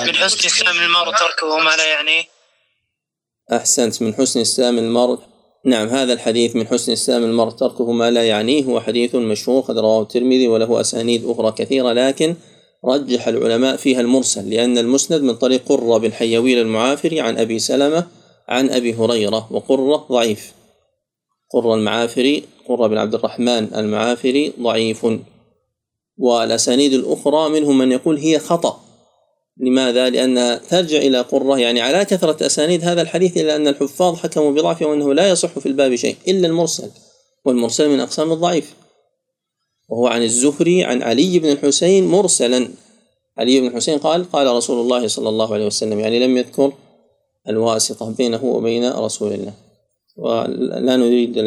من 0.05 0.15
حسن 0.15 0.45
إسلام 0.45 0.75
المرء 0.79 1.11
تركه 1.11 1.59
ما 1.59 1.75
لا 1.75 1.93
يعنيه 1.93 2.23
أحسنت. 3.53 4.01
من 4.01 4.13
حسن 4.13 4.39
إسلام 4.41 4.77
المرء 4.77 5.19
نعم 5.65 5.87
هذا 5.87 6.13
الحديث 6.13 6.55
من 6.55 6.67
حسن 6.67 6.91
إسلام 6.91 7.23
المرء 7.23 7.49
تركه 7.49 7.91
ما 7.91 8.11
لا 8.11 8.23
يعنيه 8.23 8.63
هو 8.63 8.79
حديث 8.79 9.15
مشهور 9.15 9.61
قد 9.61 9.77
رواه 9.77 10.01
الترمذي 10.01 10.47
وله 10.47 10.81
أسانيد 10.81 11.25
أخرى 11.25 11.51
كثيرة 11.51 11.93
لكن 11.93 12.35
رجح 12.85 13.27
العلماء 13.27 13.75
فيها 13.75 14.01
المرسل 14.01 14.49
لأن 14.49 14.77
المسند 14.77 15.21
من 15.21 15.35
طريق 15.35 15.61
قرة 15.69 15.97
بن 15.97 16.13
حيويل 16.13 16.59
المعافري 16.59 17.19
عن 17.19 17.37
أبي 17.37 17.59
سلمة 17.59 18.07
عن 18.47 18.69
أبي 18.69 18.93
هريرة 18.93 19.47
وقرة 19.51 20.05
ضعيف. 20.11 20.53
قرة 21.53 21.75
المعافري 21.75 22.43
قرة 22.67 22.87
بن 22.87 22.97
عبد 22.97 23.15
الرحمن 23.15 23.73
المعافري 23.75 24.53
ضعيف. 24.61 25.07
والأسانيد 26.17 26.93
الأخرى 26.93 27.49
منهم 27.49 27.77
من 27.77 27.91
يقول 27.91 28.17
هي 28.17 28.39
خطأ. 28.39 28.84
لماذا؟ 29.57 30.09
لأن 30.09 30.61
ترجع 30.69 30.97
إلى 30.97 31.21
قرة 31.21 31.59
يعني 31.59 31.81
على 31.81 32.05
كثرة 32.05 32.45
أسانيد 32.45 32.83
هذا 32.83 33.01
الحديث 33.01 33.37
إلا 33.37 33.55
أن 33.55 33.67
الحفاظ 33.67 34.15
حكموا 34.15 34.51
بضعفه 34.51 34.85
وأنه 34.85 35.13
لا 35.13 35.29
يصح 35.29 35.59
في 35.59 35.65
الباب 35.65 35.95
شيء 35.95 36.17
إلا 36.27 36.47
المرسل 36.47 36.91
والمرسل 37.45 37.89
من 37.89 37.99
أقسام 37.99 38.31
الضعيف. 38.31 38.73
وهو 39.89 40.07
عن 40.07 40.23
الزهري 40.23 40.83
عن 40.83 41.03
علي 41.03 41.39
بن 41.39 41.51
الحسين 41.51 42.07
مرسلا. 42.07 42.69
علي 43.37 43.61
بن 43.61 43.67
الحسين 43.67 43.97
قال 43.99 44.31
قال 44.31 44.47
رسول 44.47 44.81
الله 44.81 45.07
صلى 45.07 45.29
الله 45.29 45.53
عليه 45.53 45.65
وسلم 45.65 45.99
يعني 45.99 46.19
لم 46.19 46.37
يذكر 46.37 46.73
الواسطة 47.49 48.15
بينه 48.15 48.43
وبين 48.43 48.91
رسول 48.91 49.33
الله. 49.33 49.53
ولا 50.17 50.95
نريد 50.95 51.37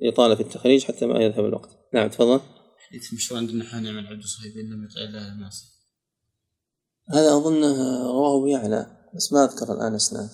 الإطالة 0.00 0.34
في 0.34 0.40
التخريج 0.40 0.84
حتى 0.84 1.06
ما 1.06 1.20
يذهب 1.20 1.44
الوقت. 1.44 1.70
نعم 1.94 2.08
تفضل. 2.08 2.40
حديث 2.88 3.14
مشهور 3.14 3.38
عندنا 3.40 3.64
حان 3.64 3.82
من 3.82 4.06
عبد 4.06 4.22
الصهيب 4.22 4.56
لم 4.56 4.84
يطع 4.84 5.00
الله 5.00 5.32
المعصية 5.32 5.77
هذا 7.12 7.36
أظنه 7.36 8.02
رواه 8.06 8.48
يعلى 8.48 8.86
بس 9.14 9.32
ما 9.32 9.44
أذكر 9.44 9.72
الآن 9.72 9.94
أسناد. 9.94 10.28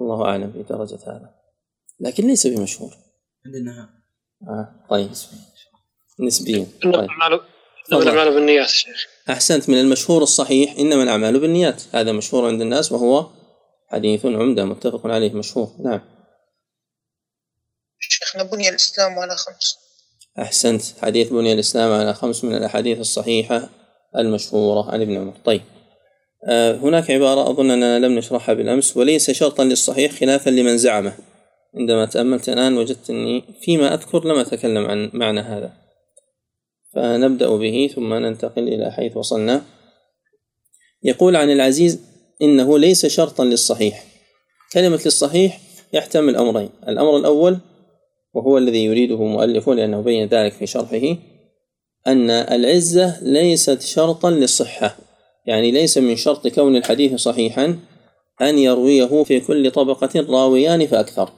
الله 0.00 0.24
أعلم 0.24 0.52
في 0.52 0.62
درجة 0.62 0.98
هذا. 1.06 1.34
لكن 2.00 2.26
ليس 2.26 2.46
بمشهور. 2.46 2.94
عندنا 3.46 4.02
آه 4.42 4.86
طيب. 4.90 5.10
نسبيا. 6.20 6.66
إنما 6.84 7.08
طيب. 7.90 8.00
الأعمال 8.02 8.34
بالنيات 8.34 8.68
شيخ. 8.68 9.06
أحسنت. 9.30 9.68
من 9.68 9.80
المشهور 9.80 10.22
الصحيح 10.22 10.78
إنما 10.78 11.02
الأعمال 11.02 11.40
بالنيات. 11.40 11.82
هذا 11.92 12.12
مشهور 12.12 12.48
عند 12.48 12.60
الناس 12.60 12.92
وهو 12.92 13.30
حديث 13.88 14.26
عمدة 14.26 14.64
متفق 14.64 15.06
عليه 15.06 15.32
مشهور. 15.32 15.74
نعم. 15.78 16.00
شيخنا 17.98 18.42
بني 18.42 18.68
الإسلام 18.68 19.18
على 19.18 19.36
خمس. 19.36 19.87
أحسنت. 20.38 20.82
حديث 21.02 21.28
بني 21.28 21.52
الإسلام 21.52 21.92
على 21.92 22.14
خمس 22.14 22.44
من 22.44 22.54
الأحاديث 22.54 23.00
الصحيحة 23.00 23.68
المشهورة. 24.16 24.90
عن 24.90 25.00
ابن 25.00 25.16
عمر. 25.16 25.32
طيب. 25.44 25.60
آه، 26.44 26.76
هناك 26.76 27.10
عبارة 27.10 27.50
أظن 27.50 27.70
أننا 27.70 27.98
لم 27.98 28.18
نشرحها 28.18 28.54
بالأمس 28.54 28.96
وليس 28.96 29.30
شرطا 29.30 29.64
للصحيح 29.64 30.12
خلافا 30.12 30.50
لمن 30.50 30.78
زعمه. 30.78 31.12
عندما 31.74 32.06
تأملت 32.06 32.48
الآن 32.48 32.78
وجدت 32.78 33.10
أني 33.10 33.44
فيما 33.60 33.94
أذكر 33.94 34.24
لم 34.24 34.38
أتكلم 34.38 34.86
عن 34.86 35.10
معنى 35.12 35.40
هذا. 35.40 35.72
فنبدأ 36.94 37.56
به 37.56 37.90
ثم 37.94 38.14
ننتقل 38.14 38.68
إلى 38.68 38.92
حيث 38.92 39.16
وصلنا. 39.16 39.62
يقول 41.02 41.36
عن 41.36 41.50
العزيز 41.50 42.00
إنه 42.42 42.78
ليس 42.78 43.06
شرطا 43.06 43.44
للصحيح. 43.44 44.04
كلمة 44.72 45.00
للصحيح 45.04 45.60
يحتمل 45.92 46.36
أمرين. 46.36 46.70
الأمر 46.88 47.16
الأول 47.16 47.58
وهو 48.34 48.58
الذي 48.58 48.84
يريده 48.84 49.24
مؤلفه 49.24 49.74
لأنه 49.74 50.00
بين 50.00 50.28
ذلك 50.28 50.52
في 50.52 50.66
شرحه 50.66 51.16
أن 52.06 52.30
العزة 52.30 53.22
ليست 53.22 53.82
شرطا 53.82 54.30
للصحة. 54.30 54.96
يعني 55.46 55.70
ليس 55.70 55.98
من 55.98 56.16
شرط 56.16 56.46
كون 56.46 56.76
الحديث 56.76 57.14
صحيحا 57.14 57.78
أن 58.40 58.58
يرويه 58.58 59.22
في 59.24 59.40
كل 59.40 59.70
طبقة 59.70 60.26
راويان 60.28 60.86
فأكثر. 60.86 61.30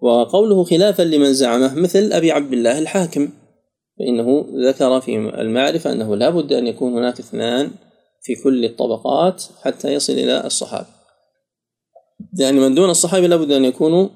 وقوله 0.00 0.64
خلافا 0.64 1.02
لمن 1.02 1.34
زعمه 1.34 1.74
مثل 1.74 2.12
أبي 2.12 2.32
عبد 2.32 2.52
الله 2.52 2.78
الحاكم 2.78 3.28
فإنه 3.98 4.46
ذكر 4.68 5.00
في 5.00 5.16
المعرفة 5.16 5.92
أنه 5.92 6.16
لا 6.16 6.30
بد 6.30 6.52
أن 6.52 6.66
يكون 6.66 6.92
هناك 6.92 7.18
اثنان 7.18 7.70
في 8.22 8.34
كل 8.34 8.64
الطبقات 8.64 9.44
حتى 9.62 9.92
يصل 9.92 10.12
إلى 10.12 10.46
الصحابة. 10.46 10.86
يعني 12.38 12.60
من 12.60 12.74
دون 12.74 12.90
الصحابة 12.90 13.26
لابد 13.26 13.52
أن 13.52 13.64
يكونوا 13.64 14.08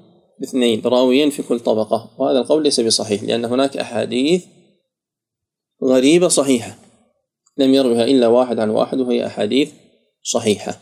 اثنين 0.43 0.81
راويين 0.85 1.29
في 1.29 1.43
كل 1.43 1.59
طبقة. 1.59 2.09
وهذا 2.17 2.39
القول 2.39 2.63
ليس 2.63 2.79
بصحيح 2.79 3.23
لأن 3.23 3.45
هناك 3.45 3.77
أحاديث 3.77 4.43
غريبة 5.83 6.27
صحيحة 6.27 6.77
لم 7.57 7.73
يروها 7.73 8.03
إلا 8.03 8.27
واحد 8.27 8.59
عن 8.59 8.69
واحد 8.69 8.99
وهي 8.99 9.25
أحاديث 9.25 9.71
صحيحة. 10.23 10.79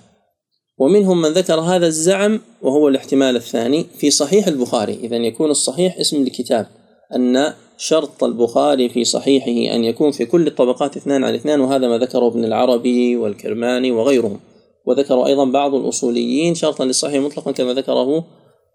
ومنهم 0.78 1.22
من 1.22 1.30
ذكر 1.30 1.60
هذا 1.60 1.88
الزعم 1.88 2.42
وهو 2.62 2.88
الاحتمال 2.88 3.36
الثاني 3.36 3.86
في 3.98 4.12
صحيح 4.12 4.48
البخاري. 4.48 4.94
إذا 4.94 5.16
يكون 5.16 5.52
الصحيح 5.52 5.98
اسم 5.98 6.24
الكتاب 6.24 6.68
أن 7.16 7.54
شرط 7.78 8.24
البخاري 8.24 8.90
في 8.90 9.06
صحيحه 9.06 9.76
أن 9.76 9.84
يكون 9.84 10.12
في 10.12 10.26
كل 10.26 10.48
الطبقات 10.48 10.98
اثنان 10.98 11.24
عن 11.24 11.36
اثنان 11.36 11.62
وهذا 11.62 11.88
ما 11.88 11.98
ذكره 11.98 12.28
ابن 12.28 12.46
العربي 12.46 13.16
والكرماني 13.16 13.92
وغيرهم. 13.92 14.40
وذكر 14.86 15.26
أيضا 15.26 15.46
بعض 15.46 15.76
الأصوليين 15.76 16.56
شرطا 16.56 16.86
للصحيح 16.86 17.24
مطلقا 17.24 17.52
كما 17.52 17.74
ذكره 17.74 18.26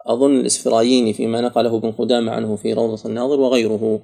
أظن 0.07 0.40
الإسفراييني 0.40 1.12
فيما 1.12 1.40
نقله 1.40 1.76
ابن 1.76 1.93
قدامة 1.93 2.33
عنه 2.33 2.57
في 2.57 2.73
روضة 2.73 3.09
الناظر 3.09 3.40
وغيره. 3.40 4.00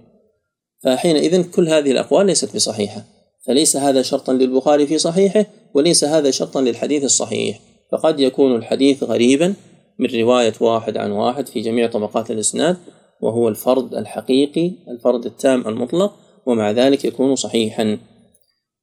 فحينئذ 0.84 1.50
كل 1.50 1.68
هذه 1.68 1.90
الأقوال 1.90 2.26
ليست 2.26 2.56
بصحيحة 2.56 3.04
فليس 3.46 3.76
هذا 3.76 4.02
شرطا 4.02 4.32
للبخاري 4.32 4.86
في 4.86 4.98
صحيحه 4.98 5.46
وليس 5.74 6.04
هذا 6.04 6.30
شرطا 6.30 6.60
للحديث 6.60 7.04
الصحيح. 7.04 7.60
فقد 7.92 8.20
يكون 8.20 8.56
الحديث 8.56 9.04
غريبا 9.04 9.54
من 9.98 10.20
رواية 10.20 10.52
واحد 10.60 10.96
عن 10.96 11.10
واحد 11.10 11.46
في 11.46 11.60
جميع 11.60 11.86
طبقات 11.86 12.30
الإسناد 12.30 12.76
وهو 13.20 13.48
الفرد 13.48 13.94
الحقيقي 13.94 14.72
الفرد 14.88 15.26
التام 15.26 15.68
المطلق 15.68 16.12
ومع 16.46 16.70
ذلك 16.70 17.04
يكون 17.04 17.36
صحيحا. 17.36 17.98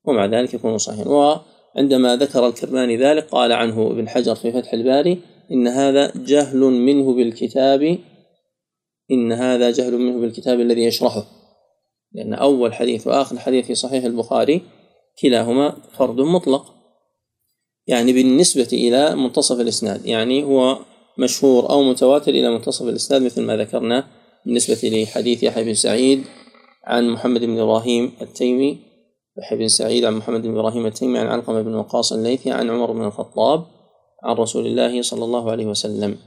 ومع 0.05 0.25
ذلك 0.25 0.53
يكون 0.53 0.77
صحيحا. 0.77 1.09
وعندما 1.09 2.15
ذكر 2.15 2.47
الكرماني 2.47 2.97
ذلك 2.97 3.27
قال 3.29 3.51
عنه 3.51 3.87
ابن 3.87 4.09
حجر 4.09 4.35
في 4.35 4.51
فتح 4.51 4.73
الباري 4.73 5.17
إن 5.51 5.67
هذا 5.67 6.11
جهل 6.15 6.59
منه 6.59 7.13
بالكتاب 7.13 7.97
إن 9.11 9.31
هذا 9.31 9.71
جهل 9.71 9.97
منه 9.97 10.19
بالكتاب 10.21 10.59
الذي 10.59 10.83
يشرحه. 10.83 11.25
لأن 12.11 12.33
أول 12.33 12.73
حديث 12.73 13.07
وآخر 13.07 13.39
حديث 13.39 13.65
في 13.65 13.75
صحيح 13.75 14.03
البخاري 14.03 14.61
كلاهما 15.21 15.77
فرد 15.97 16.21
مطلق. 16.21 16.73
يعني 17.87 18.13
بالنسبة 18.13 18.67
إلى 18.73 19.15
منتصف 19.15 19.59
الإسناد 19.59 20.05
يعني 20.05 20.43
هو 20.43 20.79
مشهور 21.17 21.69
أو 21.69 21.83
متواتر 21.83 22.31
إلى 22.31 22.51
منتصف 22.51 22.87
الإسناد 22.87 23.21
مثل 23.21 23.41
ما 23.41 23.57
ذكرنا 23.57 24.07
بالنسبة 24.45 24.89
لحديث 24.89 25.43
يحيى 25.43 25.63
بن 25.63 25.73
سعيد 25.73 26.23
عن 26.83 27.09
محمد 27.09 27.41
بن 27.41 27.59
إبراهيم 27.59 28.11
التيمي 28.21 28.77
يحيى 29.37 29.57
بن 29.57 29.67
سعيد 29.67 30.05
عن 30.05 30.13
محمد 30.13 30.41
بن 30.41 30.51
إبراهيم 30.51 30.85
التيمي 30.85 31.19
عن 31.19 31.27
علقمة 31.27 31.61
بن 31.61 31.75
وقاص 31.75 32.13
الليثي 32.13 32.51
عن 32.51 32.69
عمر 32.69 32.91
بن 32.91 33.03
الخطاب 33.03 33.65
عن 34.23 34.35
رسول 34.35 34.67
الله 34.67 35.01
صلى 35.01 35.25
الله 35.25 35.51
عليه 35.51 35.65
وسلم. 35.65 36.17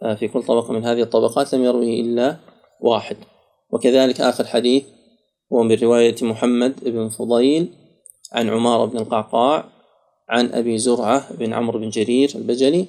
ففي 0.00 0.28
كل 0.28 0.42
طبقة 0.42 0.72
من 0.72 0.84
هذه 0.84 1.02
الطبقات 1.02 1.54
لم 1.54 1.64
يروه 1.64 1.82
إلا 1.82 2.36
واحد. 2.80 3.16
وكذلك 3.70 4.20
آخر 4.20 4.44
حديث 4.44 4.84
هو 5.52 5.62
من 5.62 5.74
رواية 5.74 6.14
محمد 6.22 6.74
بن 6.84 7.08
فضيل 7.08 7.68
عن 8.32 8.48
عمارة 8.48 8.84
بن 8.84 8.98
القعقاع 8.98 9.64
عن 10.28 10.52
أبي 10.52 10.78
زرعة 10.78 11.32
بن 11.32 11.52
عمرو 11.52 11.78
بن 11.78 11.88
جرير 11.88 12.32
البجلي 12.34 12.86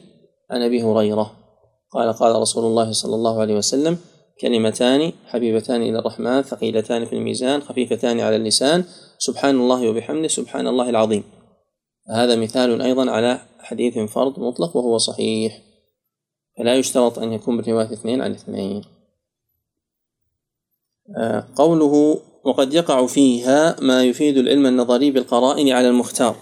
عن 0.52 0.62
أبي 0.62 0.84
هريرة. 0.84 1.32
قال 1.92 2.14
قال 2.14 2.36
رسول 2.36 2.66
الله 2.66 2.92
صلى 2.92 3.16
الله 3.16 3.42
عليه 3.42 3.56
وسلم 3.56 3.98
كلمتان 4.42 5.12
حبيبتان 5.28 5.82
إلى 5.82 6.00
الرحمن 6.00 6.42
ثقيلتان 6.42 7.06
في 7.06 7.14
الميزان 7.14 7.62
خفيفتان 7.62 8.20
على 8.20 8.36
اللسان 8.36 8.84
سبحان 9.18 9.56
الله 9.56 9.90
وبحمده 9.90 10.28
سبحان 10.28 10.68
الله 10.68 10.90
العظيم. 10.90 11.24
هذا 12.10 12.36
مثال 12.36 12.82
أيضا 12.82 13.12
على 13.12 13.40
حديث 13.68 13.98
فرض 13.98 14.40
مطلق 14.40 14.78
وهو 14.78 14.98
صحيح. 14.98 15.62
فلا 16.58 16.76
يشترط 16.76 17.20
أن 17.20 17.34
يكون 17.34 17.62
برواية 17.62 17.94
اثنين 17.94 18.22
عن 18.22 18.32
اثنين. 18.32 18.82
آه، 21.18 21.48
قوله 21.56 22.22
وقد 22.44 22.74
يقع 22.74 23.06
فيها 23.06 23.76
ما 23.82 24.04
يفيد 24.04 24.38
العلم 24.38 24.66
النظري 24.66 25.12
بالقرائن 25.12 25.70
على 25.70 25.90
المختار. 25.90 26.36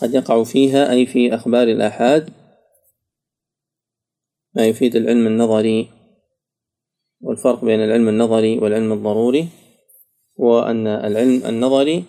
قد 0.00 0.14
يقع 0.14 0.44
فيها 0.44 0.90
أي 0.90 1.06
في 1.06 1.34
أخبار 1.34 1.68
الآحاد 1.68 2.30
ما 4.54 4.66
يفيد 4.66 4.96
العلم 4.96 5.26
النظري 5.26 5.88
والفرق 7.20 7.64
بين 7.64 7.80
العلم 7.80 8.08
النظري 8.08 8.58
والعلم 8.58 8.92
الضروري 8.92 9.48
هو 10.40 10.60
أن 10.60 10.86
العلم 10.86 11.42
النظري 11.46 12.04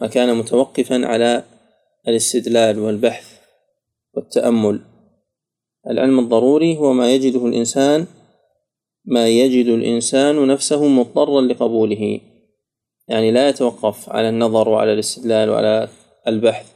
ما 0.00 0.06
كان 0.06 0.36
متوقفا 0.36 1.06
على 1.06 1.44
الاستدلال 2.08 2.78
والبحث 2.78 3.38
والتأمل. 4.14 4.80
العلم 5.90 6.18
الضروري 6.18 6.76
هو 6.76 6.92
ما 6.92 7.14
يجده 7.14 7.46
الإنسان 7.46 8.06
ما 9.04 9.28
يجد 9.28 9.66
الإنسان 9.66 10.46
نفسه 10.46 10.88
مضطرا 10.88 11.40
لقبوله. 11.40 12.20
يعني 13.08 13.30
لا 13.30 13.48
يتوقف 13.48 14.10
على 14.10 14.28
النظر 14.28 14.68
وعلى 14.68 14.92
الاستدلال 14.92 15.50
وعلى 15.50 15.88
البحث. 16.28 16.72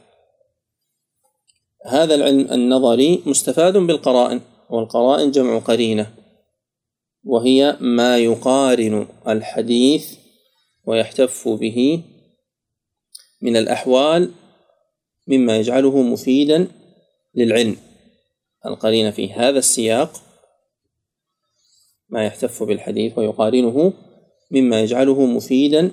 هذا 1.85 2.15
العلم 2.15 2.51
النظري 2.51 3.23
مستفاد 3.25 3.77
بالقرائن 3.77 4.41
والقرائن 4.69 5.31
جمع 5.31 5.59
قرينة. 5.59 6.13
وهي 7.23 7.77
ما 7.79 8.17
يقارن 8.17 9.07
الحديث 9.27 10.13
ويحتف 10.85 11.47
به 11.47 12.03
من 13.41 13.57
الأحوال 13.57 14.31
مما 15.27 15.57
يجعله 15.57 16.01
مفيدا 16.01 16.67
للعلم. 17.35 17.77
القرينة 18.65 19.11
في 19.11 19.33
هذا 19.33 19.59
السياق 19.59 20.21
ما 22.09 22.25
يحتف 22.25 22.63
بالحديث 22.63 23.17
ويقارنه 23.17 23.93
مما 24.51 24.81
يجعله 24.81 25.25
مفيدا 25.25 25.91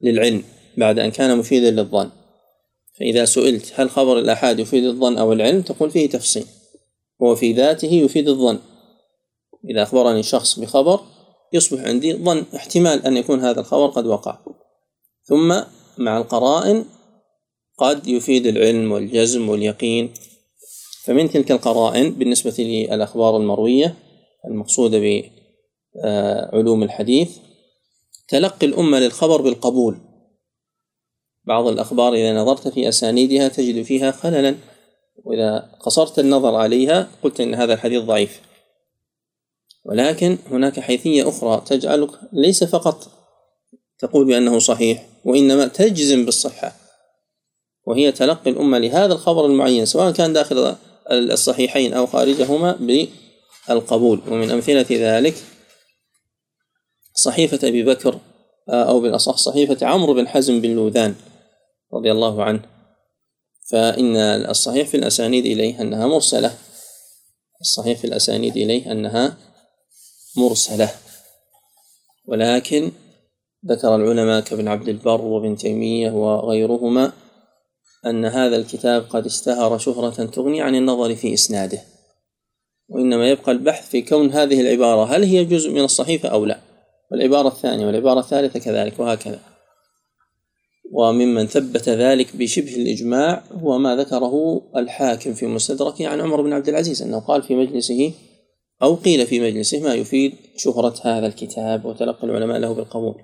للعلم 0.00 0.44
بعد 0.76 0.98
أن 0.98 1.10
كان 1.10 1.38
مفيدا 1.38 1.70
للظن. 1.70 2.10
فإذا 2.98 3.24
سئلت 3.24 3.72
هل 3.74 3.90
خبر 3.90 4.18
الآحاد 4.18 4.58
يفيد 4.58 4.84
الظن 4.84 5.18
أو 5.18 5.32
العلم 5.32 5.62
تقول 5.62 5.90
فيه 5.90 6.08
تفصيل. 6.08 6.46
هو 7.22 7.34
في 7.34 7.52
ذاته 7.52 7.92
يفيد 7.92 8.28
الظن. 8.28 8.58
إذا 9.70 9.82
أخبرني 9.82 10.22
شخص 10.22 10.58
بخبر 10.58 11.00
يصبح 11.52 11.80
عندي 11.80 12.14
ظن 12.14 12.44
احتمال 12.56 13.06
أن 13.06 13.16
يكون 13.16 13.40
هذا 13.40 13.60
الخبر 13.60 13.86
قد 13.86 14.06
وقع. 14.06 14.38
ثم 15.24 15.60
مع 15.98 16.18
القرائن 16.18 16.84
قد 17.80 18.08
يفيد 18.08 18.46
العلم 18.46 18.92
والجزم 18.92 19.48
واليقين. 19.48 20.12
فمن 21.04 21.30
تلك 21.30 21.50
القرائن 21.50 22.10
بالنسبة 22.10 22.54
للأخبار 22.58 23.36
المروية 23.36 23.94
المقصودة 24.46 24.98
بعلوم 25.94 26.82
الحديث 26.82 27.36
تلقي 28.28 28.66
الأمة 28.66 28.98
للخبر 28.98 29.40
بالقبول. 29.40 29.98
بعض 31.44 31.66
الأخبار 31.66 32.14
إذا 32.14 32.32
نظرت 32.32 32.68
في 32.68 32.88
أسانيدها 32.88 33.48
تجد 33.48 33.82
فيها 33.82 34.10
خللا 34.10 34.56
وإذا 35.24 35.70
قصرت 35.80 36.18
النظر 36.18 36.54
عليها 36.54 37.10
قلت 37.22 37.40
إن 37.40 37.54
هذا 37.54 37.74
الحديث 37.74 38.02
ضعيف. 38.02 38.40
ولكن 39.84 40.38
هناك 40.50 40.80
حيثية 40.80 41.28
أخرى 41.28 41.62
تجعلك 41.66 42.10
ليس 42.32 42.64
فقط 42.64 43.10
تقول 43.98 44.26
بأنه 44.26 44.58
صحيح 44.58 45.06
وإنما 45.24 45.66
تجزم 45.66 46.24
بالصحة. 46.24 46.89
وهي 47.90 48.12
تلقي 48.12 48.50
الأمة 48.50 48.78
لهذا 48.78 49.12
الخبر 49.12 49.46
المعين 49.46 49.86
سواء 49.86 50.12
كان 50.12 50.32
داخل 50.32 50.76
الصحيحين 51.10 51.94
أو 51.94 52.06
خارجهما 52.06 52.72
بالقبول. 53.68 54.20
ومن 54.28 54.50
أمثلة 54.50 54.86
ذلك 54.90 55.34
صحيفة 57.14 57.68
أبي 57.68 57.82
بكر 57.82 58.18
أو 58.68 59.00
بالأصح 59.00 59.36
صحيفة 59.36 59.86
عمرو 59.86 60.14
بن 60.14 60.28
حزم 60.28 60.60
بن 60.60 60.74
لوذان 60.74 61.14
رضي 61.94 62.12
الله 62.12 62.44
عنه. 62.44 62.62
فإن 63.70 64.16
الصحيح 64.50 64.88
في 64.88 64.96
الأسانيد 64.96 65.46
إليه 65.46 65.80
أنها 65.80 66.06
مرسلة. 66.06 66.54
الصحيح 67.60 67.98
في 67.98 68.06
الأسانيد 68.06 68.56
إليه 68.56 68.92
أنها 68.92 69.36
مرسلة. 70.36 70.90
ولكن 72.26 72.92
ذكر 73.66 73.96
العلماء 73.96 74.40
كابن 74.40 74.68
عبد 74.68 74.88
البر 74.88 75.20
وابن 75.20 75.56
تيمية 75.56 76.10
وغيرهما 76.10 77.12
أن 78.06 78.24
هذا 78.24 78.56
الكتاب 78.56 79.02
قد 79.10 79.26
اشتهر 79.26 79.78
شهرة 79.78 80.24
تغني 80.24 80.62
عن 80.62 80.74
النظر 80.74 81.14
في 81.14 81.34
إسناده 81.34 81.78
وإنما 82.88 83.30
يبقى 83.30 83.52
البحث 83.52 83.90
في 83.90 84.02
كون 84.02 84.30
هذه 84.30 84.60
العبارة 84.60 85.16
هل 85.16 85.22
هي 85.24 85.44
جزء 85.44 85.70
من 85.70 85.80
الصحيفة 85.80 86.28
أو 86.28 86.44
لا. 86.44 86.60
والعبارة 87.12 87.48
الثانية 87.48 87.86
والعبارة 87.86 88.20
الثالثة 88.20 88.60
كذلك 88.60 89.00
وهكذا. 89.00 89.40
وممن 90.92 91.46
ثبت 91.46 91.88
ذلك 91.88 92.36
بشبه 92.36 92.76
الإجماع 92.76 93.42
هو 93.52 93.78
ما 93.78 93.96
ذكره 93.96 94.62
الحاكم 94.76 95.34
في 95.34 95.46
مستدركه 95.46 96.08
عن 96.08 96.20
عمر 96.20 96.42
بن 96.42 96.52
عبد 96.52 96.68
العزيز 96.68 97.02
أنه 97.02 97.20
قال 97.20 97.42
في 97.42 97.54
مجلسه 97.54 98.12
أو 98.82 98.94
قيل 98.94 99.26
في 99.26 99.40
مجلسه 99.40 99.80
ما 99.80 99.94
يفيد 99.94 100.34
شهرة 100.56 100.94
هذا 101.02 101.26
الكتاب 101.26 101.84
وتلقي 101.84 102.24
العلماء 102.24 102.58
له 102.58 102.74
بالقبول. 102.74 103.14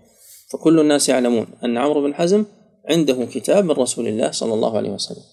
فكل 0.52 0.80
الناس 0.80 1.08
يعلمون 1.08 1.46
أن 1.64 1.78
عمرو 1.78 2.02
بن 2.02 2.14
حزم 2.14 2.44
عنده 2.88 3.24
كتاب 3.24 3.64
من 3.64 3.70
رسول 3.70 4.08
الله 4.08 4.30
صلى 4.30 4.54
الله 4.54 4.76
عليه 4.76 4.90
وسلم. 4.90 5.24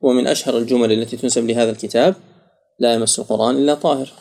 ومن 0.00 0.26
أشهر 0.26 0.58
الجمل 0.58 0.92
التي 0.92 1.16
تنسب 1.16 1.46
لهذا 1.46 1.70
الكتاب 1.70 2.14
لا 2.78 2.94
يمس 2.94 3.18
القرآن 3.18 3.56
إلا 3.56 3.74
طاهر. 3.74 4.12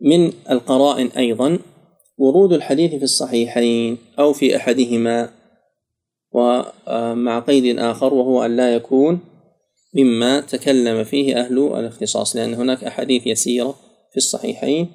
من 0.00 0.32
القرائن 0.50 1.06
أيضا 1.06 1.58
ورود 2.18 2.52
الحديث 2.52 2.94
في 2.94 3.02
الصحيحين 3.02 3.98
أو 4.18 4.32
في 4.32 4.56
أحدهما 4.56 5.30
ومع 6.32 7.38
قيد 7.38 7.78
آخر 7.78 8.14
وهو 8.14 8.44
أن 8.44 8.56
لا 8.56 8.74
يكون 8.74 9.20
مما 9.94 10.40
تكلم 10.40 11.04
فيه 11.04 11.40
أهل 11.40 11.58
الاختصاص 11.58 12.36
لأن 12.36 12.54
هناك 12.54 12.84
أحاديث 12.84 13.26
يسيرة 13.26 13.74
في 14.10 14.16
الصحيحين 14.16 14.92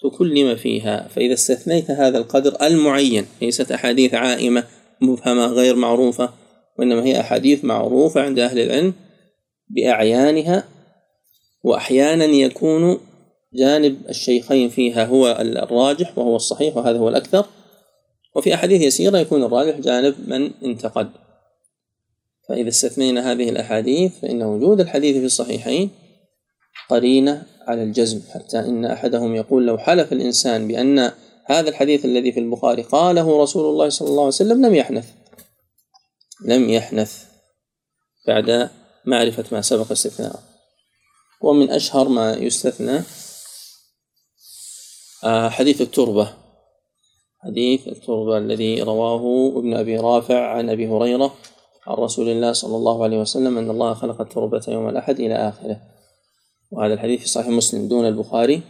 تكلم 0.00 0.56
فيها. 0.56 1.08
فإذا 1.08 1.34
استثنيت 1.34 1.90
هذا 1.90 2.18
القدر 2.18 2.56
المعين 2.62 3.26
ليست 3.42 3.72
أحاديث 3.72 4.14
عائمة 4.14 4.64
مبهمة 5.00 5.46
غير 5.46 5.76
معروفة 5.76 6.30
وإنما 6.78 7.04
هي 7.04 7.20
أحاديث 7.20 7.64
معروفة 7.64 8.20
عند 8.20 8.38
أهل 8.38 8.58
العلم 8.58 8.94
بأعيانها 9.68 10.64
وأحيانا 11.64 12.24
يكون 12.24 12.98
جانب 13.54 13.96
الشيخين 14.08 14.68
فيها 14.68 15.04
هو 15.04 15.36
الراجح 15.40 16.18
وهو 16.18 16.36
الصحيح 16.36 16.76
وهذا 16.76 16.98
هو 16.98 17.08
الأكثر 17.08 17.46
وفي 18.34 18.54
أحاديث 18.54 18.82
يسيرة 18.82 19.18
يكون 19.18 19.44
الراجح 19.44 19.78
جانب 19.78 20.14
من 20.26 20.50
انتقد. 20.64 21.10
فإذا 22.48 22.68
استثنينا 22.68 23.32
هذه 23.32 23.48
الأحاديث 23.48 24.18
فإن 24.18 24.42
وجود 24.42 24.80
الحديث 24.80 25.16
في 25.16 25.24
الصحيحين 25.24 25.90
قرينة 26.90 27.46
على 27.66 27.82
الجزم 27.82 28.20
حتى 28.34 28.58
إن 28.58 28.84
أحدهم 28.84 29.34
يقول 29.34 29.66
لو 29.66 29.78
حلف 29.78 30.12
الإنسان 30.12 30.68
بأن 30.68 31.12
هذا 31.44 31.68
الحديث 31.68 32.04
الذي 32.04 32.32
في 32.32 32.40
البخاري 32.40 32.82
قاله 32.82 33.42
رسول 33.42 33.70
الله 33.70 33.88
صلى 33.88 34.08
الله 34.08 34.20
عليه 34.20 34.28
وسلم 34.28 34.66
لم 34.66 34.74
يحنث. 34.74 35.06
لم 36.44 36.70
يحنث 36.70 37.24
بعد 38.26 38.70
معرفة 39.04 39.44
ما 39.52 39.62
سبق 39.62 39.92
استثناءه. 39.92 40.42
ومن 41.40 41.70
أشهر 41.70 42.08
ما 42.08 42.34
يستثنى 42.34 43.00
آه، 45.24 45.48
حديث 45.48 45.80
التربة. 45.80 46.34
حديث 47.38 47.88
التربة 47.88 48.38
الذي 48.38 48.82
رواه 48.82 49.52
ابن 49.58 49.74
أبي 49.74 49.96
رافع 49.96 50.50
عن 50.50 50.70
أبي 50.70 50.88
هريرة 50.88 51.34
عن 51.86 51.94
رسول 51.94 52.28
الله 52.28 52.52
صلى 52.52 52.76
الله 52.76 53.04
عليه 53.04 53.18
وسلم 53.18 53.58
أن 53.58 53.70
الله 53.70 53.94
خلق 53.94 54.20
التربة 54.20 54.62
يوم 54.68 54.88
الأحد 54.88 55.20
إلى 55.20 55.34
آخره. 55.34 55.97
وهذا 56.70 56.94
الحديث 56.94 57.20
في 57.20 57.28
صحيح 57.28 57.48
مسلم 57.48 57.88
دون 57.88 58.06
البخاري 58.06 58.62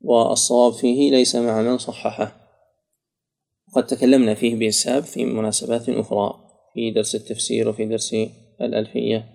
والصواب 0.00 0.72
فيه 0.72 1.10
ليس 1.10 1.36
مع 1.36 1.62
من 1.62 1.78
صححه. 1.78 2.42
قد 3.74 3.86
تكلمنا 3.86 4.34
فيه 4.34 4.56
بإسهاب 4.56 5.02
في 5.02 5.24
مناسبات 5.24 5.88
أخرى 5.88 6.52
في 6.74 6.90
درس 6.90 7.14
التفسير 7.14 7.68
وفي 7.68 7.86
درس 7.86 8.16
الألفية 8.60 9.28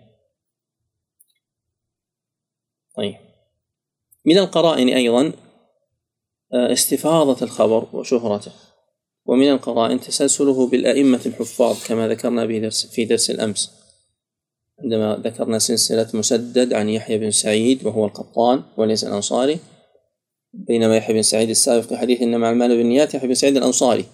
طيب. 2.95 3.15
من 4.25 4.37
القرائن 4.37 4.89
أيضا 4.89 5.33
آه، 6.53 6.73
استفاضة 6.73 7.45
الخبر 7.45 7.87
وشهرته. 7.93 8.51
ومن 9.25 9.51
القرائن 9.51 9.99
تسلسله 9.99 10.67
بالأئمة 10.67 11.21
الحفاظ 11.25 11.83
كما 11.87 12.07
ذكرنا 12.07 12.69
في 12.69 13.05
درس 13.05 13.29
الأمس. 13.29 13.86
عندما 14.83 15.21
ذكرنا 15.23 15.59
سلسلة 15.59 16.07
مسدد 16.13 16.73
عن 16.73 16.89
يحيى 16.89 17.17
بن 17.17 17.31
سعيد 17.31 17.85
وهو 17.85 18.05
القطان 18.05 18.63
وليس 18.77 19.03
الأنصاري. 19.03 19.59
بينما 20.53 20.97
يحيى 20.97 21.15
بن 21.15 21.21
سعيد 21.21 21.49
السابق 21.49 21.83
في 21.83 21.97
حديث 21.97 22.21
إنما 22.21 22.49
المال 22.49 22.77
بالنيات 22.77 23.13
يحيى 23.13 23.27
بن 23.27 23.33
سعيد 23.33 23.57
الأنصاري. 23.57 24.05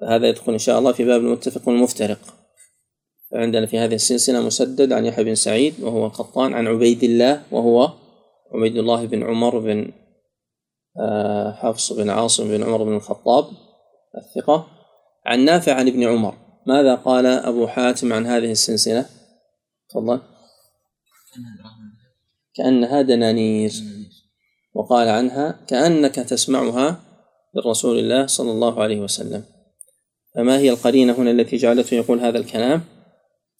فهذا 0.00 0.28
يدخل 0.28 0.52
إن 0.52 0.58
شاء 0.58 0.78
الله 0.78 0.92
في 0.92 1.04
باب 1.04 1.20
المتفق 1.20 1.68
والمفترق 1.68 2.18
فعندنا 3.32 3.66
في 3.66 3.78
هذه 3.78 3.94
السلسلة 3.94 4.40
مسدد 4.40 4.92
عن 4.92 5.06
يحيى 5.06 5.24
بن 5.24 5.34
سعيد 5.34 5.74
وهو 5.80 6.06
القطان 6.06 6.54
عن 6.54 6.66
عبيد 6.66 7.04
الله 7.04 7.42
وهو 7.50 7.92
عبيد 8.54 8.76
الله 8.76 9.06
بن 9.06 9.22
عمر 9.22 9.58
بن 9.58 9.92
آه، 11.00 11.52
حفص 11.52 11.92
بن 11.92 12.10
عاصم 12.10 12.48
بن 12.48 12.62
عمر 12.62 12.84
بن 12.84 12.96
الخطاب 12.96 13.44
الثقة. 14.18 14.66
عن 15.26 15.44
نافع 15.44 15.74
عن 15.74 15.88
ابن 15.88 16.04
عمر. 16.04 16.34
ماذا 16.66 16.94
قال 16.94 17.26
أبو 17.26 17.66
حاتم 17.66 18.12
عن 18.12 18.26
هذه 18.26 18.50
السلسلة؟ 18.50 19.06
تفضل. 19.92 20.20
كأنها 22.54 23.02
دنانير 23.02 23.72
وقال 24.74 25.08
عنها 25.08 25.64
كأنك 25.66 26.14
تسمعها 26.14 27.00
من 27.54 27.62
رسول 27.66 27.98
الله 27.98 28.26
صلى 28.26 28.50
الله 28.50 28.82
عليه 28.82 29.00
وسلم. 29.00 29.44
فما 30.34 30.58
هي 30.58 30.70
القرينة 30.70 31.12
هنا 31.12 31.30
التي 31.30 31.56
جعلته 31.56 31.94
يقول 31.94 32.20
هذا 32.20 32.38
الكلام؟ 32.38 32.82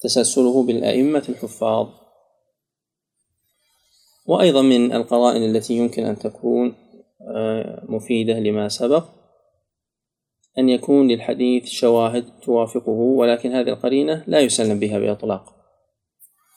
تسلسله 0.00 0.62
بالأئمة 0.62 1.22
الحفاظ. 1.28 1.88
وأيضا 4.26 4.62
من 4.62 4.92
القرائن 4.92 5.56
التي 5.56 5.74
يمكن 5.74 6.04
أن 6.04 6.18
تكون 6.18 6.74
آه، 7.28 7.84
مفيدة 7.88 8.38
لما 8.38 8.68
سبق 8.68 9.04
أن 10.58 10.68
يكون 10.68 11.08
للحديث 11.08 11.68
شواهد 11.68 12.24
توافقه 12.40 12.90
ولكن 12.90 13.52
هذه 13.52 13.68
القرينة 13.68 14.24
لا 14.26 14.40
يسلم 14.40 14.78
بها 14.78 14.98
بإطلاق. 14.98 15.61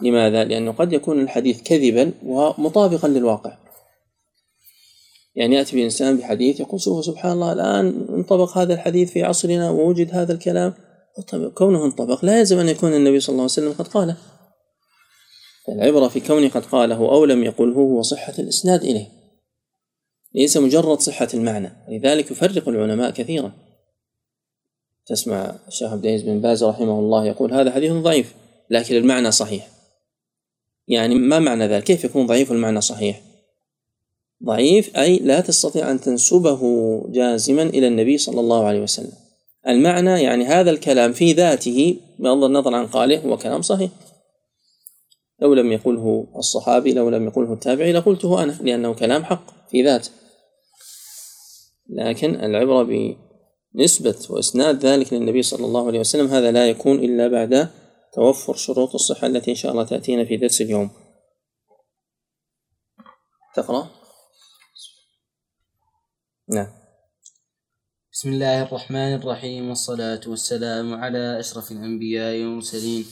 لماذا؟ 0.02 0.44
لأنه 0.44 0.72
قد 0.72 0.94
يكون 0.94 1.22
الحديث 1.22 1.62
كذبا 1.64 2.12
ومطابقا 2.26 3.08
للواقع. 3.08 3.58
يعني 5.36 5.56
يأتي 5.56 5.76
بإنسان 5.76 6.18
بحديث 6.18 6.60
يقول 6.60 6.82
سبحان 7.06 7.32
الله 7.32 7.54
الآن 7.54 8.08
انطبق 8.10 8.58
هذا 8.58 8.74
الحديث 8.74 9.12
في 9.12 9.24
عصرنا 9.24 9.70
ووجد 9.70 10.16
هذا 10.16 10.34
الكلام. 10.34 10.74
كونه 11.54 11.86
انطبق 11.86 12.26
لا 12.26 12.40
يلزم 12.40 12.60
أن 12.60 12.70
يكون 12.70 12.94
النبي 12.94 13.20
صلى 13.20 13.34
الله 13.34 13.44
عليه 13.44 13.52
وسلم 13.52 13.74
قد 13.74 13.88
قاله. 13.88 14.18
العبرة 15.70 16.08
في 16.08 16.20
كونه 16.20 16.50
قد 16.50 16.66
قاله 16.66 16.98
أو 16.98 17.26
لم 17.26 17.44
يقله 17.44 17.74
هو 17.74 18.02
صحة 18.02 18.34
الإسناد 18.40 18.84
إليه. 18.84 19.08
ليس 20.36 20.58
مجرد 20.58 21.00
صحة 21.00 21.28
المعنى. 21.34 21.72
لذلك 21.90 22.32
يفرق 22.32 22.70
العلماء 22.70 23.12
كثيرا. 23.12 23.52
تسمع 25.08 25.56
الشيخ 25.68 25.92
عبد 25.92 26.06
العزيز 26.06 26.26
بن 26.26 26.42
باز 26.42 26.64
رحمه 26.64 27.00
الله 27.00 27.26
يقول 27.26 27.54
هذا 27.54 27.72
حديث 27.72 27.92
ضعيف 27.92 28.36
لكن 28.70 28.96
المعنى 28.96 29.32
صحيح. 29.32 29.75
يعني 30.88 31.16
ما 31.16 31.40
معنى 31.40 31.68
ذلك؟ 31.68 31.84
كيف 31.84 32.04
يكون 32.04 32.26
ضعيف 32.26 32.52
والمعنى 32.52 32.82
صحيح؟ 32.82 33.22
ضعيف 34.44 34.98
أي 34.98 35.18
لا 35.18 35.40
تستطيع 35.40 35.92
أن 35.92 36.02
تنسبه 36.02 36.62
جازما 37.10 37.64
إلى 37.64 37.88
النبي 37.88 38.18
صلى 38.18 38.40
الله 38.40 38.66
عليه 38.66 38.82
وسلم. 38.82 39.12
المعنى 39.68 40.24
يعني 40.24 40.46
هذا 40.46 40.72
الكلام 40.72 41.14
في 41.14 41.34
ذاته 41.34 41.98
بغض 42.20 42.44
النظر 42.44 42.76
عن 42.76 42.88
قاله 42.88 43.20
هو 43.20 43.38
كلام 43.38 43.62
صحيح. 43.62 43.92
لو 45.40 45.54
لم 45.54 45.72
يقله 45.72 46.28
الصحابي 46.36 46.94
لو 46.94 47.10
لم 47.10 47.28
يقله 47.28 47.54
التابعي 47.54 47.94
لقلته 47.94 48.44
أنا 48.44 48.58
لأنه 48.62 48.94
كلام 48.94 49.24
حق 49.24 49.70
في 49.72 49.84
ذاته. 49.84 50.10
لكن 51.90 52.36
العبرة 52.36 53.16
بنسبة 53.74 54.16
وإسناد 54.30 54.86
ذلك 54.86 55.14
للنبي 55.14 55.42
صلى 55.42 55.66
الله 55.66 55.88
عليه 55.88 56.00
وسلم 56.00 56.28
هذا 56.28 56.52
لا 56.52 56.68
يكون 56.68 57.00
إلا 57.00 57.28
بعد 57.28 57.70
توفر 58.16 58.56
شروط 58.56 58.94
الصحة 58.94 59.28
التي 59.28 59.52
إن 59.52 59.56
شاء 59.56 59.72
الله 59.72 59.84
تأتينا 59.84 60.26
في 60.26 60.38
درس 60.38 60.62
اليوم. 60.62 60.90
تقرأ؟ 63.56 63.90
نعم. 66.50 66.68
بسم 68.12 68.30
الله 68.30 68.64
الرحمن 68.64 69.14
الرحيم 69.14 69.70
والصلاة 69.70 70.22
والسلام 70.28 70.94
على 70.94 71.40
أشرف 71.40 71.72
الأنبياء 71.72 72.34
والمرسلين. 72.34 73.06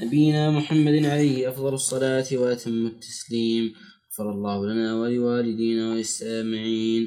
نبينا 0.00 0.50
محمد 0.50 1.04
عليه 1.04 1.48
أفضل 1.48 1.74
الصلاة 1.74 2.26
وأتم 2.32 2.86
التسليم. 2.86 3.74
غفر 4.12 4.30
الله 4.30 4.66
لنا 4.66 5.00
ولوالدينا 5.00 5.90
وللسامعين. 5.90 7.02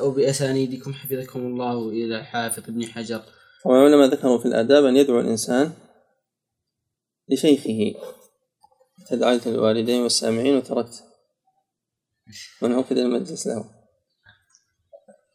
وبأسانيدكم 0.00 0.94
حفظكم 0.94 1.40
الله 1.40 1.88
إلى 1.88 2.20
الحافظ 2.20 2.62
ابن 2.68 2.86
حجر. 2.86 3.22
وعلماء 3.66 4.08
ذكروا 4.08 4.38
في 4.38 4.46
الآداب 4.46 4.84
أن 4.84 4.96
يدعو 4.96 5.20
الإنسان 5.20 5.72
لشيخه. 7.28 8.00
تدعيت 9.10 9.46
الوالدين 9.46 10.02
والسامعين 10.02 10.56
وتركت. 10.56 11.04
من 12.62 12.72
عقد 12.72 12.98
المجلس 12.98 13.46
له؟ 13.46 13.64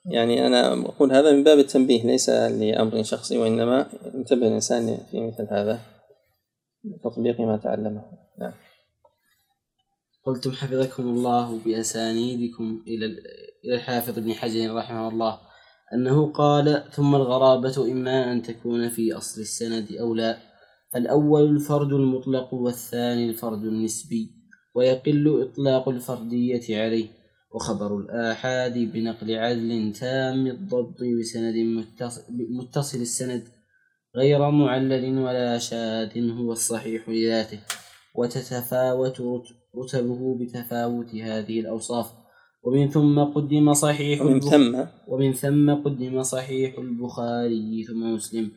يعني 0.06 0.47
أنا 0.47 0.73
أقول 0.73 1.12
هذا 1.12 1.32
من 1.32 1.43
باب 1.43 1.60
التنبيه 1.60 2.04
ليس 2.04 2.30
لأمر 2.30 3.04
شخصي 3.04 3.38
وإنما 3.38 3.89
ينتبه 4.15 4.47
الإنسان 4.47 4.97
في 5.12 5.28
مثل 5.28 5.47
هذا. 5.52 5.80
لتطبيق 6.84 7.41
ما 7.41 7.58
تعلمه. 7.58 8.04
نعم. 8.39 8.54
قلتم 10.25 10.52
حفظكم 10.52 11.04
الله 11.04 11.60
بأسانيدكم 11.65 12.84
إلى 12.88 13.06
إلى 13.65 13.75
الحافظ 13.75 14.17
ابن 14.17 14.34
حجر 14.34 14.75
رحمه 14.75 15.10
الله 15.10 15.39
أنه 15.93 16.32
قال 16.32 16.84
ثم 16.91 17.15
الغرابة 17.15 17.91
إما 17.91 18.32
أن 18.32 18.41
تكون 18.41 18.89
في 18.89 19.13
أصل 19.13 19.41
السند 19.41 19.91
أو 19.91 20.15
لا. 20.15 20.49
الأول 20.95 21.43
الفرد 21.43 21.93
المطلق 21.93 22.54
والثاني 22.54 23.30
الفرد 23.30 23.63
النسبي 23.63 24.32
ويقل 24.75 25.41
إطلاق 25.41 25.89
الفردية 25.89 26.82
عليه. 26.84 27.08
وخبر 27.56 27.97
الآحاد 27.97 28.78
بنقل 28.78 29.36
عدل 29.36 29.93
تام 29.99 30.47
الضبط 30.47 30.97
بسند 31.19 31.56
متصل 32.49 32.97
السند 32.97 33.43
غير 34.15 34.52
معلل 34.52 35.17
ولا 35.17 35.58
شاذ 35.58 36.30
هو 36.30 36.52
الصحيح 36.52 37.10
لذاته. 37.10 37.60
وتتفاوت 38.15 39.21
رتبه 39.75 40.38
بتفاوت 40.39 41.15
هذه 41.15 41.60
الأوصاف. 41.60 42.12
ومن 42.63 42.89
ثم 42.89 43.19
قدم 43.19 43.73
صحيح 43.73 44.21
ومن 44.21 44.39
ثم؟ 44.39 44.86
ومن 45.08 45.34
ثم 45.34 45.73
قدم 45.73 46.23
صحيح 46.23 46.80
البخاري 46.80 47.84
ثم 47.84 48.13
مسلم. 48.13 48.52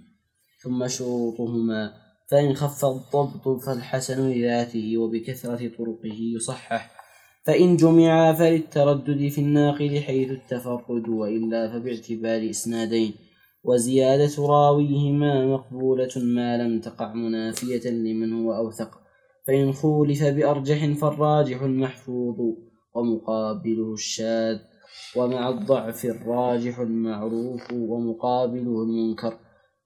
ثم 0.62 0.88
شروطهما. 0.88 2.01
فإن 2.32 2.54
خف 2.54 2.84
الضبط 2.84 3.48
فالحسن 3.64 4.30
لذاته 4.30 4.98
وبكثرة 4.98 5.70
طرقه 5.78 6.18
يصحح. 6.36 6.90
فإن 7.44 7.76
جمعا 7.76 8.32
فللتردد 8.32 9.28
في 9.28 9.40
الناقل 9.40 10.00
حيث 10.00 10.30
التفرد 10.30 11.08
وإلا 11.08 11.72
فباعتبار 11.72 12.50
إسنادين. 12.50 13.14
وزيادة 13.64 14.46
راويهما 14.46 15.46
مقبولة 15.46 16.10
ما 16.16 16.56
لم 16.58 16.80
تقع 16.80 17.14
منافية 17.14 17.90
لمن 17.90 18.32
هو 18.32 18.54
أوثق. 18.54 18.90
فإن 19.46 19.72
خولف 19.72 20.24
بأرجح 20.24 20.94
فالراجح 21.00 21.62
المحفوظ 21.62 22.36
ومقابله 22.94 23.92
الشاذ. 23.92 24.58
ومع 25.16 25.48
الضعف 25.48 26.04
الراجح 26.04 26.78
المعروف 26.78 27.72
ومقابله 27.72 28.82
المنكر. 28.82 29.38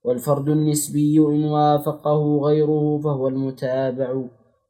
والفرد 0.07 0.49
النسبي 0.49 1.19
إن 1.19 1.45
وافقه 1.45 2.39
غيره 2.47 2.99
فهو 3.05 3.29
المتابع 3.29 4.25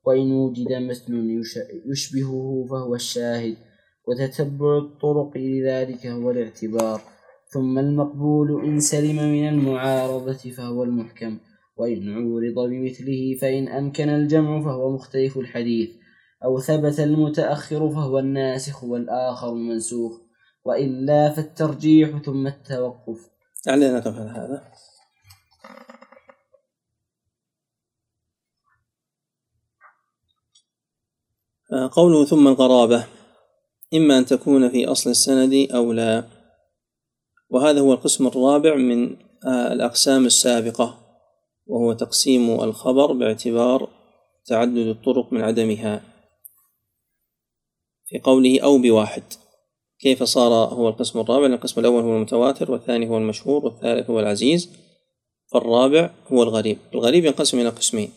وإن 0.06 0.32
وجد 0.32 0.70
يش- 1.40 1.58
يشبهه 1.90 2.66
فهو 2.70 2.94
الشاهد 2.94 3.56
وتتبع 4.08 4.78
الطرق 4.78 5.30
لذلك 5.36 6.06
هو 6.06 6.30
الاعتبار. 6.30 7.00
ثم 7.52 7.78
المقبول 7.78 8.64
إن 8.64 8.80
سلم 8.80 9.16
من 9.16 9.48
المعارضة 9.48 10.32
فهو 10.56 10.82
المحكم 10.84 11.38
وإن 11.76 12.12
عورض 12.14 12.70
بمثله 12.70 13.36
فإن 13.40 13.68
أمكن 13.68 14.08
الجمع 14.08 14.60
فهو 14.60 14.90
مختلف 14.94 15.38
الحديث 15.38 15.90
أو 16.44 16.60
ثبت 16.60 17.00
المتأخر 17.00 17.88
فهو 17.90 18.18
الناسخ 18.18 18.84
والآخر 18.84 19.52
المنسوخ 19.52 20.12
وإلا 20.64 21.30
فالترجيح 21.30 22.18
ثم 22.22 22.46
التوقف. 22.46 23.20
على 23.68 23.86
هذا. 24.28 24.62
قوله 31.92 32.24
ثم 32.24 32.48
الغرابة 32.48 33.06
إما 33.94 34.18
أن 34.18 34.26
تكون 34.26 34.68
في 34.68 34.86
أصل 34.86 35.10
السند 35.10 35.68
أو 35.74 35.92
لا. 35.92 36.24
وهذا 37.50 37.80
هو 37.80 37.92
القسم 37.92 38.26
الرابع 38.26 38.74
من 38.74 39.16
آه، 39.46 39.72
الأقسام 39.72 40.26
السابقة 40.26 40.98
وهو 41.66 41.92
تقسيم 41.92 42.50
الخبر 42.50 43.12
باعتبار 43.12 43.88
تعدد 44.46 44.86
الطرق 44.86 45.32
من 45.32 45.40
عدمها. 45.40 46.02
في 48.06 48.18
قوله 48.18 48.60
أو 48.60 48.78
بواحد 48.78 49.22
كيف 50.00 50.22
صار 50.22 50.52
هو 50.52 50.88
القسم 50.88 51.20
الرابع؟ 51.20 51.46
القسم 51.46 51.80
الأول 51.80 52.02
هو 52.02 52.16
المتواتر 52.16 52.72
والثاني 52.72 53.08
هو 53.08 53.18
المشهور 53.18 53.64
والثالث 53.64 54.10
هو 54.10 54.20
العزيز 54.20 54.70
فالرابع 55.52 56.10
هو 56.32 56.42
الغريب. 56.42 56.78
الغريب 56.94 57.24
ينقسم 57.24 57.60
إلى 57.60 57.68
قسمين. 57.68 58.10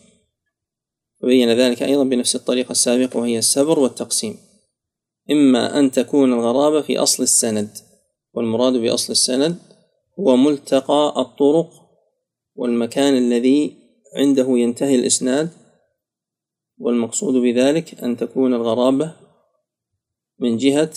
وبين 1.22 1.52
ذلك 1.52 1.82
أيضا 1.82 2.04
بنفس 2.04 2.36
الطريقة 2.36 2.72
السابقة 2.72 3.20
وهي 3.20 3.38
السبر 3.38 3.78
والتقسيم. 3.78 4.36
إما 5.30 5.78
أن 5.78 5.90
تكون 5.90 6.32
الغرابة 6.32 6.80
في 6.80 6.98
أصل 6.98 7.22
السند 7.22 7.70
والمراد 8.34 8.72
بأصل 8.72 9.12
السند 9.12 9.56
هو 10.20 10.36
ملتقى 10.36 11.14
الطرق 11.16 11.70
والمكان 12.54 13.16
الذي 13.16 13.76
عنده 14.16 14.46
ينتهي 14.48 14.94
الإسناد 14.94 15.50
والمقصود 16.78 17.34
بذلك 17.34 18.02
أن 18.02 18.16
تكون 18.16 18.54
الغرابة 18.54 19.12
من 20.38 20.56
جهة 20.56 20.90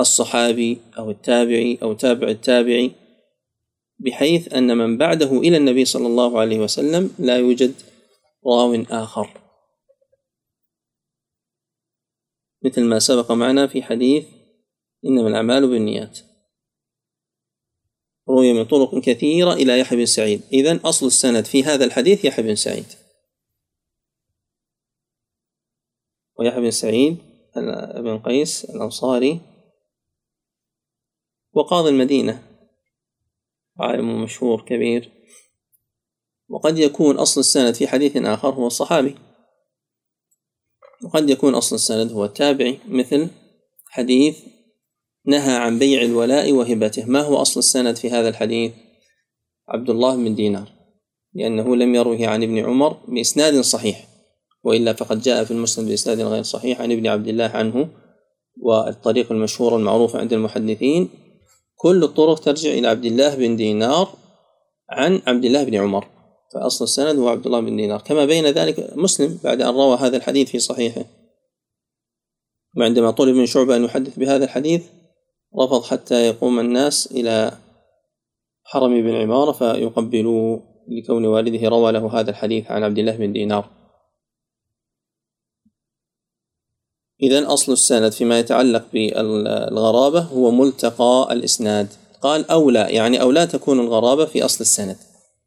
الصحابي 0.00 0.78
أو 0.98 1.10
التابعي 1.10 1.78
أو 1.82 1.92
تابع 1.92 2.28
التابعي 2.28 2.92
بحيث 3.98 4.54
أن 4.54 4.76
من 4.76 4.96
بعده 4.96 5.38
إلى 5.38 5.56
النبي 5.56 5.84
صلى 5.84 6.06
الله 6.06 6.40
عليه 6.40 6.58
وسلم 6.58 7.10
لا 7.18 7.36
يوجد 7.36 7.74
راو 8.46 8.82
آخر. 8.90 9.40
مثل 12.64 12.84
ما 12.84 12.98
سبق 12.98 13.32
معنا 13.32 13.66
في 13.66 13.82
حديث 13.82 14.26
إنما 15.04 15.28
الأعمال 15.28 15.68
بالنيات. 15.68 16.18
روي 18.28 18.52
من 18.52 18.64
طرق 18.64 18.98
كثيرة 18.98 19.52
إلى 19.52 19.78
يحيى 19.78 19.98
بن 19.98 20.06
سعيد. 20.06 20.42
إذن 20.52 20.76
أصل 20.76 21.06
السند 21.06 21.44
في 21.44 21.64
هذا 21.64 21.84
الحديث 21.84 22.24
يحيى 22.24 22.44
بن 22.44 22.54
سعيد. 22.54 22.86
ويحيى 26.38 26.60
بن 26.60 26.70
سعيد 26.70 27.16
بن 27.96 28.18
قيس 28.18 28.64
الأنصاري. 28.64 29.40
وقاضي 31.52 31.90
المدينة. 31.90 32.42
عالم 33.80 34.22
مشهور 34.22 34.64
كبير. 34.64 35.12
وقد 36.48 36.78
يكون 36.78 37.16
أصل 37.16 37.40
السند 37.40 37.74
في 37.74 37.86
حديث 37.86 38.16
آخر 38.16 38.48
هو 38.48 38.66
الصحابي. 38.66 39.14
وقد 41.04 41.30
يكون 41.30 41.54
أصل 41.54 41.76
السند 41.76 42.12
هو 42.12 42.24
التابعي 42.24 42.78
مثل 42.88 43.28
حديث 43.90 44.38
نهى 45.26 45.56
عن 45.56 45.78
بيع 45.78 46.02
الولاء 46.02 46.52
وهبته. 46.52 47.04
ما 47.04 47.20
هو 47.20 47.36
أصل 47.36 47.60
السند 47.60 47.96
في 47.96 48.10
هذا 48.10 48.28
الحديث؟ 48.28 48.72
عبد 49.68 49.90
الله 49.90 50.16
بن 50.16 50.34
دينار. 50.34 50.72
لأنه 51.34 51.76
لم 51.76 51.94
يروه 51.94 52.26
عن 52.26 52.42
ابن 52.42 52.58
عمر 52.58 52.96
بإسناد 53.08 53.60
صحيح 53.60 54.08
وإلا 54.64 54.92
فقد 54.92 55.20
جاء 55.22 55.44
في 55.44 55.50
المسند 55.50 55.88
بإسناد 55.88 56.20
غير 56.20 56.42
صحيح 56.42 56.80
عن 56.80 56.92
ابن 56.92 57.06
عبد 57.06 57.28
الله 57.28 57.44
عنه 57.44 57.88
والطريق 58.60 59.32
المشهور 59.32 59.76
المعروف 59.76 60.16
عند 60.16 60.32
المحدثين. 60.32 61.08
كل 61.76 62.04
الطرق 62.04 62.38
ترجع 62.38 62.70
إلى 62.70 62.88
عبد 62.88 63.04
الله 63.04 63.34
بن 63.34 63.56
دينار 63.56 64.08
عن 64.90 65.22
عبد 65.26 65.44
الله 65.44 65.64
بن 65.64 65.74
عمر. 65.74 66.06
فأصل 66.54 66.84
السند 66.84 67.18
هو 67.18 67.28
عبد 67.28 67.46
الله 67.46 67.60
بن 67.60 67.76
دينار. 67.76 68.00
كما 68.00 68.24
بين 68.24 68.46
ذلك 68.46 68.96
مسلم 68.96 69.38
بعد 69.44 69.60
أن 69.62 69.74
روى 69.74 69.96
هذا 69.96 70.16
الحديث 70.16 70.50
في 70.50 70.58
صحيحه. 70.58 71.04
وعندما 72.76 73.10
طلب 73.10 73.36
من 73.36 73.46
شعبة 73.46 73.76
أن 73.76 73.84
يحدث 73.84 74.18
بهذا 74.18 74.44
الحديث 74.44 74.82
رفض 75.60 75.82
حتى 75.82 76.26
يقوم 76.26 76.60
الناس 76.60 77.12
إلى 77.12 77.58
حرم 78.64 79.02
بن 79.02 79.14
عمارة 79.14 79.52
فيقبلوا 79.52 80.58
لكون 80.88 81.24
والده 81.24 81.68
روى 81.68 81.92
له 81.92 82.20
هذا 82.20 82.30
الحديث 82.30 82.70
عن 82.70 82.82
عبد 82.82 82.98
الله 82.98 83.16
بن 83.16 83.32
دينار. 83.32 83.70
إذا 87.22 87.52
أصل 87.52 87.72
السند 87.72 88.12
فيما 88.12 88.38
يتعلق 88.38 88.84
بالغرابة 88.92 90.20
هو 90.20 90.50
ملتقى 90.50 91.28
الإسناد. 91.30 91.88
قال 92.22 92.50
أو 92.50 92.70
لا 92.70 92.88
يعني 92.88 93.20
أو 93.22 93.30
لا 93.30 93.44
تكون 93.44 93.80
الغرابة 93.80 94.24
في 94.24 94.44
أصل 94.44 94.60
السند. 94.60 94.96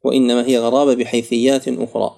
وإنما 0.06 0.46
هي 0.46 0.58
غرابة 0.58 0.94
بحيثيات 0.94 1.68
أخرى. 1.68 2.10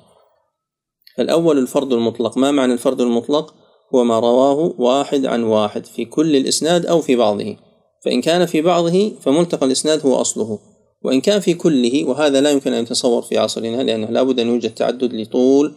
فالأول 1.17 1.59
الفرد 1.59 1.93
المطلق. 1.93 2.39
ما 2.39 2.51
معنى 2.51 2.73
الفرد 2.73 3.01
المطلق؟ 3.01 3.55
هو 3.95 4.05
ما 4.05 4.19
رواه 4.19 4.75
واحد 4.79 5.27
عن 5.27 5.43
واحد 5.43 5.87
في 5.87 6.05
كل 6.05 6.37
الإسناد 6.37 6.87
أو 6.87 7.01
في 7.01 7.17
بعضه. 7.17 7.57
فإن 8.05 8.21
كان 8.21 8.47
في 8.47 8.63
بعضه 8.63 9.13
فملتقى 9.21 9.67
الإسناد 9.67 10.07
هو 10.07 10.15
أصله. 10.15 10.59
وإن 11.03 11.21
كان 11.21 11.41
في 11.41 11.55
كله 11.55 12.05
وهذا 12.05 12.41
لا 12.41 12.51
يمكن 12.51 12.73
أن 12.73 12.83
يتصور 12.83 13.23
في 13.23 13.39
عصرنا 13.39 13.83
لأنه 13.83 14.07
لا 14.07 14.23
بد 14.23 14.41
أن 14.41 14.47
يوجد 14.47 14.75
تعدد 14.75 15.15
لطول 15.15 15.75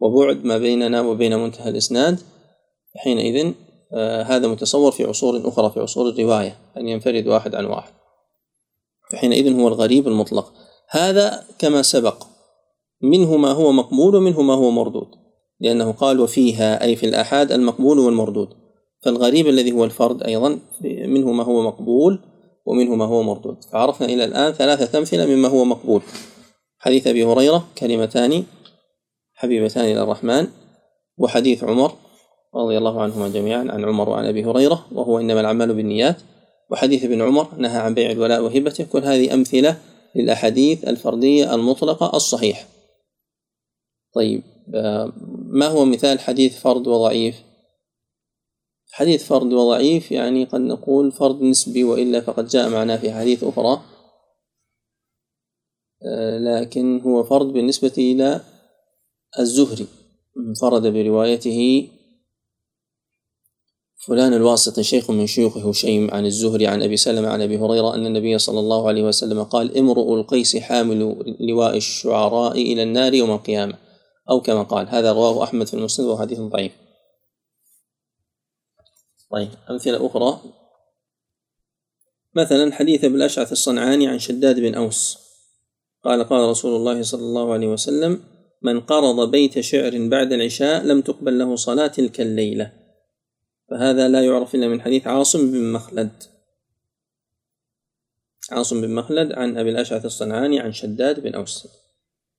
وبعد 0.00 0.44
ما 0.44 0.58
بيننا 0.58 1.00
وبين 1.00 1.38
منتهى 1.38 1.70
الإسناد. 1.70 2.20
حينئذ 2.96 3.52
آه 3.92 4.22
هذا 4.22 4.48
متصور 4.48 4.92
في 4.92 5.04
عصور 5.04 5.48
أخرى 5.48 5.70
في 5.70 5.80
عصور 5.80 6.08
الرواية 6.08 6.58
أن 6.76 6.88
ينفرد 6.88 7.26
واحد 7.26 7.54
عن 7.54 7.64
واحد. 7.64 7.92
فحينئذ 9.12 9.60
هو 9.60 9.68
الغريب 9.68 10.08
المطلق. 10.08 10.52
هذا 10.90 11.44
كما 11.58 11.82
سبق. 11.82 12.24
منه 13.02 13.36
ما 13.36 13.52
هو 13.52 13.72
مقبول 13.72 14.16
ومنه 14.16 14.42
ما 14.42 14.54
هو 14.54 14.70
مردود. 14.70 15.08
لأنه 15.60 15.92
قال 15.92 16.20
وفيها 16.20 16.84
أي 16.84 16.96
في 16.96 17.06
الآحاد 17.06 17.52
المقبول 17.52 17.98
والمردود 17.98 18.48
فالغريب 19.02 19.46
الذي 19.46 19.72
هو 19.72 19.84
الفرد 19.84 20.22
أيضا 20.22 20.58
منه 20.84 21.32
ما 21.32 21.44
هو 21.44 21.62
مقبول 21.62 22.18
ومنه 22.66 22.94
ما 22.94 23.04
هو 23.04 23.22
مردود. 23.22 23.64
فعرفنا 23.64 24.06
إلى 24.08 24.24
الآن 24.24 24.52
ثلاثة 24.52 24.98
أمثلة 24.98 25.26
مما 25.26 25.48
هو 25.48 25.64
مقبول. 25.64 26.02
حديث 26.78 27.06
أبي 27.06 27.24
هريرة 27.24 27.66
كلمتان 27.78 28.44
حبيبتان 29.34 29.84
إلى 29.84 30.02
الرحمن 30.02 30.46
وحديث 31.18 31.64
عمر 31.64 31.92
رضي 32.54 32.78
الله 32.78 33.02
عنهما 33.02 33.28
جميعا 33.28 33.66
عن 33.70 33.84
عمر 33.84 34.08
وعن 34.08 34.24
أبي 34.26 34.44
هريرة 34.44 34.86
وهو 34.92 35.18
إنما 35.18 35.40
الأعمال 35.40 35.74
بالنيات. 35.74 36.16
وحديث 36.70 37.04
ابن 37.04 37.22
عمر 37.22 37.46
نهى 37.58 37.78
عن 37.78 37.94
بيع 37.94 38.10
الولاء 38.10 38.42
وهبته. 38.42 38.84
كل 38.84 39.04
هذه 39.04 39.34
أمثلة 39.34 39.76
للأحاديث 40.14 40.84
الفردية 40.84 41.54
المطلقة 41.54 42.16
الصحيح 42.16 42.68
طيب 44.14 44.42
ما 45.48 45.66
هو 45.66 45.84
مثال 45.84 46.20
حديث 46.20 46.58
فرد 46.60 46.88
وضعيف؟ 46.88 47.42
حديث 48.92 49.24
فرد 49.24 49.52
وضعيف 49.52 50.12
يعني 50.12 50.44
قد 50.44 50.60
نقول 50.60 51.12
فرد 51.12 51.42
نسبي 51.42 51.84
وإلا 51.84 52.20
فقد 52.20 52.46
جاء 52.46 52.68
معنا 52.68 52.96
في 52.96 53.12
حديث 53.12 53.44
أخرى 53.44 53.82
لكن 56.38 57.00
هو 57.00 57.22
فرد 57.22 57.46
بالنسبة 57.46 57.92
إلى 57.98 58.40
الزهري 59.38 59.86
انفرد 60.36 60.86
بروايته 60.86 61.88
فلان 63.96 64.34
الواسطي 64.34 64.82
شيخ 64.82 65.10
من 65.10 65.26
شيوخ 65.26 65.56
هشيم 65.56 66.10
عن 66.10 66.26
الزهري 66.26 66.66
عن 66.66 66.82
أبي 66.82 66.96
سلمة 66.96 67.28
عن 67.28 67.42
أبي 67.42 67.58
هريرة 67.58 67.94
أن 67.94 68.06
النبي 68.06 68.38
صلى 68.38 68.60
الله 68.60 68.88
عليه 68.88 69.02
وسلم 69.02 69.42
قال 69.42 69.78
امرؤ 69.78 70.14
القيس 70.14 70.56
حامل 70.56 71.16
لواء 71.40 71.76
الشعراء 71.76 72.52
إلى 72.52 72.82
النار 72.82 73.14
يوم 73.14 73.30
القيامة 73.30 73.78
أو 74.30 74.40
كما 74.40 74.62
قال. 74.62 74.88
هذا 74.88 75.12
رواه 75.12 75.44
أحمد 75.44 75.66
في 75.66 75.74
المسند 75.74 76.06
وهو 76.06 76.18
حديث 76.18 76.40
ضعيف. 76.40 76.72
طيب 79.30 79.48
أمثلة 79.70 80.06
أخرى. 80.06 80.40
مثلا 82.34 82.72
حديث 82.72 83.04
ابن 83.04 83.14
الأشعث 83.14 83.52
الصنعاني 83.52 84.08
عن 84.08 84.18
شداد 84.18 84.60
بن 84.60 84.74
أوس. 84.74 85.18
قال 86.04 86.24
قال 86.24 86.48
رسول 86.48 86.76
الله 86.76 87.02
صلى 87.02 87.22
الله 87.22 87.52
عليه 87.52 87.66
وسلم 87.66 88.20
من 88.62 88.80
قرض 88.80 89.30
بيت 89.30 89.60
شعر 89.60 90.08
بعد 90.08 90.32
العشاء 90.32 90.84
لم 90.84 91.00
تقبل 91.00 91.38
له 91.38 91.56
صلاة 91.56 91.86
تلك 91.86 92.20
الليلة 92.20 92.72
فهذا 93.70 94.08
لا 94.08 94.24
يعرف 94.24 94.54
إلا 94.54 94.68
من 94.68 94.80
حديث 94.80 95.06
عاصم 95.06 95.52
بن 95.52 95.72
مخلد. 95.72 96.22
عاصم 98.50 98.80
بن 98.80 98.94
مخلد 98.94 99.32
عن 99.32 99.58
أبي 99.58 99.70
الأشعث 99.70 100.04
الصنعاني 100.04 100.60
عن 100.60 100.72
شداد 100.72 101.20
بن 101.20 101.34
أوس. 101.34 101.68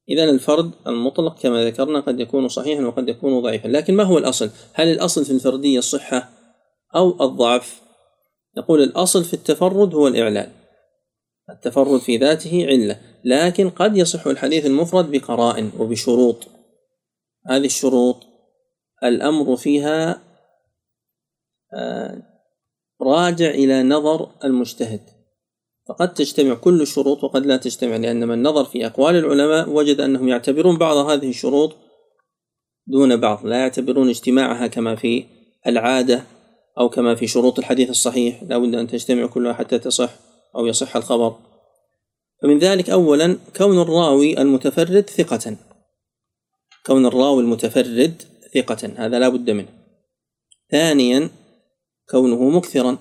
إذا 0.10 0.24
الفرد 0.24 0.72
المطلق 0.88 1.40
كما 1.42 1.66
ذكرنا 1.66 2.00
قد 2.00 2.20
يكون 2.20 2.48
صحيحا 2.48 2.82
وقد 2.82 3.10
يكون 3.10 3.42
ضعيفا. 3.42 3.68
لكن 3.68 3.96
ما 3.96 4.04
هو 4.04 4.18
الأصل؟ 4.18 4.50
هل 4.74 4.88
الأصل 4.88 5.26
في 5.26 5.32
الفردية 5.32 5.80
الصحة 5.80 6.30
أو 6.96 7.26
الضعف؟ 7.26 7.82
نقول 8.58 8.84
الأصل 8.84 9.24
في 9.24 9.34
التفرد 9.34 9.96
هو 9.96 10.08
الإعلال 10.08 10.50
التفرد 11.50 12.00
في 12.00 12.18
ذاته 12.18 12.66
علة. 12.66 13.00
لكن 13.24 13.70
قد 13.70 13.98
يصح 13.98 14.28
الحديث 14.28 14.66
المفرد 14.66 15.12
بقرائن 15.12 15.72
وبشروط. 15.80 16.48
هذه 17.48 17.66
الشروط. 17.66 18.24
الأمر 19.04 19.56
فيها 19.56 20.27
راجع 23.01 23.49
إلى 23.49 23.84
نظر 23.84 24.30
المجتهد. 24.43 25.01
فقد 25.89 26.13
تجتمع 26.13 26.53
كل 26.53 26.82
الشروط 26.82 27.23
وقد 27.23 27.45
لا 27.45 27.58
تجتمع 27.58 27.95
لأن 27.95 28.27
من 28.27 28.43
نظر 28.43 28.65
في 28.65 28.86
أقوال 28.86 29.15
العلماء 29.15 29.69
وجد 29.69 30.01
أنهم 30.01 30.27
يعتبرون 30.27 30.77
بعض 30.77 30.97
هذه 30.97 31.30
الشروط 31.30 31.75
دون 32.88 33.15
بعض 33.15 33.45
لا 33.45 33.60
يعتبرون 33.60 34.10
اجتماعها 34.10 34.67
كما 34.67 34.95
في 34.95 35.25
العادة 35.67 36.23
أو 36.77 36.89
كما 36.89 37.15
في 37.15 37.27
شروط 37.27 37.60
الحديث 37.60 37.89
الصحيح. 37.89 38.43
لا 38.43 38.58
بد 38.58 38.75
أن 38.75 38.88
تجتمع 38.88 39.27
كلها 39.27 39.53
حتى 39.53 39.80
تصح 39.80 40.10
أو 40.56 40.65
يصح 40.65 40.95
الخبر. 40.95 41.36
فمن 42.41 42.60
ذلك 42.60 42.89
أولا 42.89 43.38
كون 43.58 43.82
الراوي 43.82 44.41
المتفرد 44.41 45.10
ثقة. 45.10 45.56
كون 46.86 47.06
الراوي 47.06 47.43
المتفرد 47.43 48.21
ثقة 48.53 48.91
هذا 48.95 49.19
لا 49.19 49.30
بد 49.30 49.49
منه. 49.49 49.69
ثانيا 50.71 51.30
كونه 52.10 52.50
مكثرا. 52.50 52.98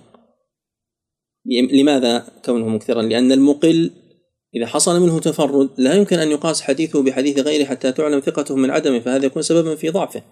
لماذا 1.73 2.27
كونه 2.45 2.69
مكثرا؟ 2.69 3.03
لأن 3.03 3.33
المقل 3.33 3.90
إذا 4.55 4.66
حصل 4.66 5.01
منه 5.01 5.21
تفرد 5.21 5.71
لا 5.79 5.95
يمكن 5.95 6.19
أن 6.19 6.31
يقاس 6.31 6.62
حديثه 6.62 7.03
بحديث 7.03 7.38
غيره 7.38 7.64
حتى 7.64 7.92
تعلم 7.92 8.21
ثقته 8.21 8.57
من 8.57 8.71
عدمه 8.71 8.99
فهذا 8.99 9.27
يكون 9.27 9.42
سببا 9.42 9.75
في 9.75 9.88
ضعفه. 9.90 10.23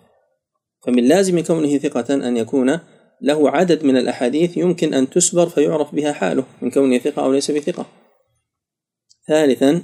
فمن 0.86 1.04
لازم 1.04 1.40
كونه 1.40 1.78
ثقة 1.78 2.14
أن 2.14 2.36
يكون 2.36 2.80
له 3.22 3.50
عدد 3.50 3.84
من 3.84 3.96
الأحاديث 3.96 4.56
يمكن 4.56 4.94
أن 4.94 5.10
تسبر 5.10 5.48
فيعرف 5.48 5.94
بها 5.94 6.12
حاله 6.12 6.44
من 6.62 6.70
كونه 6.70 6.98
ثقة 6.98 7.24
أو 7.24 7.32
ليس 7.32 7.50
بثقة. 7.50 7.86
ثالثا 9.28 9.82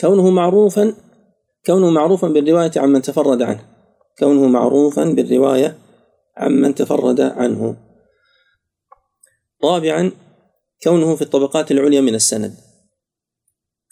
كونه 0.00 0.30
معروفا 0.30 0.94
كونه 1.66 1.90
معروفا 1.90 2.28
بالرواية 2.28 2.72
عمن 2.76 3.02
تفرد 3.02 3.42
عنه. 3.42 3.64
كونه 4.18 4.48
معروفا 4.48 5.04
بالرواية 5.04 5.78
عمن 6.36 6.74
تفرد 6.74 7.20
عنه. 7.20 7.76
رابعا 9.64 10.12
كونه 10.82 11.16
في 11.16 11.22
الطبقات 11.22 11.70
العليا 11.70 12.00
من 12.00 12.14
السند. 12.14 12.54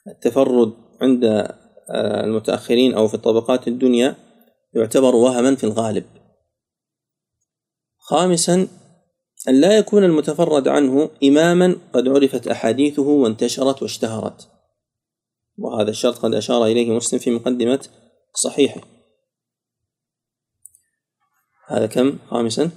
التفرد 0.09 0.73
عند 1.01 1.25
آه، 1.25 2.25
المتأخرين 2.25 2.95
أو 2.95 3.09
في 3.09 3.15
الطبقات 3.15 3.69
الدنيا 3.69 4.17
يعتبر 4.75 5.15
وهما 5.15 5.55
في 5.57 5.65
الغالب. 5.65 6.05
خامسا 7.99 8.69
أن 9.49 9.61
لا 9.61 9.79
يكون 9.79 10.05
المتفرد 10.05 10.69
عنه 10.69 11.11
إماما 11.25 11.77
قد 11.93 12.09
عرفت 12.09 12.49
أحاديثه 12.49 13.03
وانتشرت 13.03 13.83
واشتهرت. 13.83 14.49
وهذا 15.59 15.91
الشرط 15.91 16.19
قد 16.19 16.35
أشار 16.35 16.67
إليه 16.67 16.91
مسلم 16.91 17.19
في 17.21 17.31
مقدمة 17.31 17.89
صحيحه. 18.35 19.00
هذا 21.71 21.87
كم؟ 21.87 22.19
خامسا. 22.31 22.71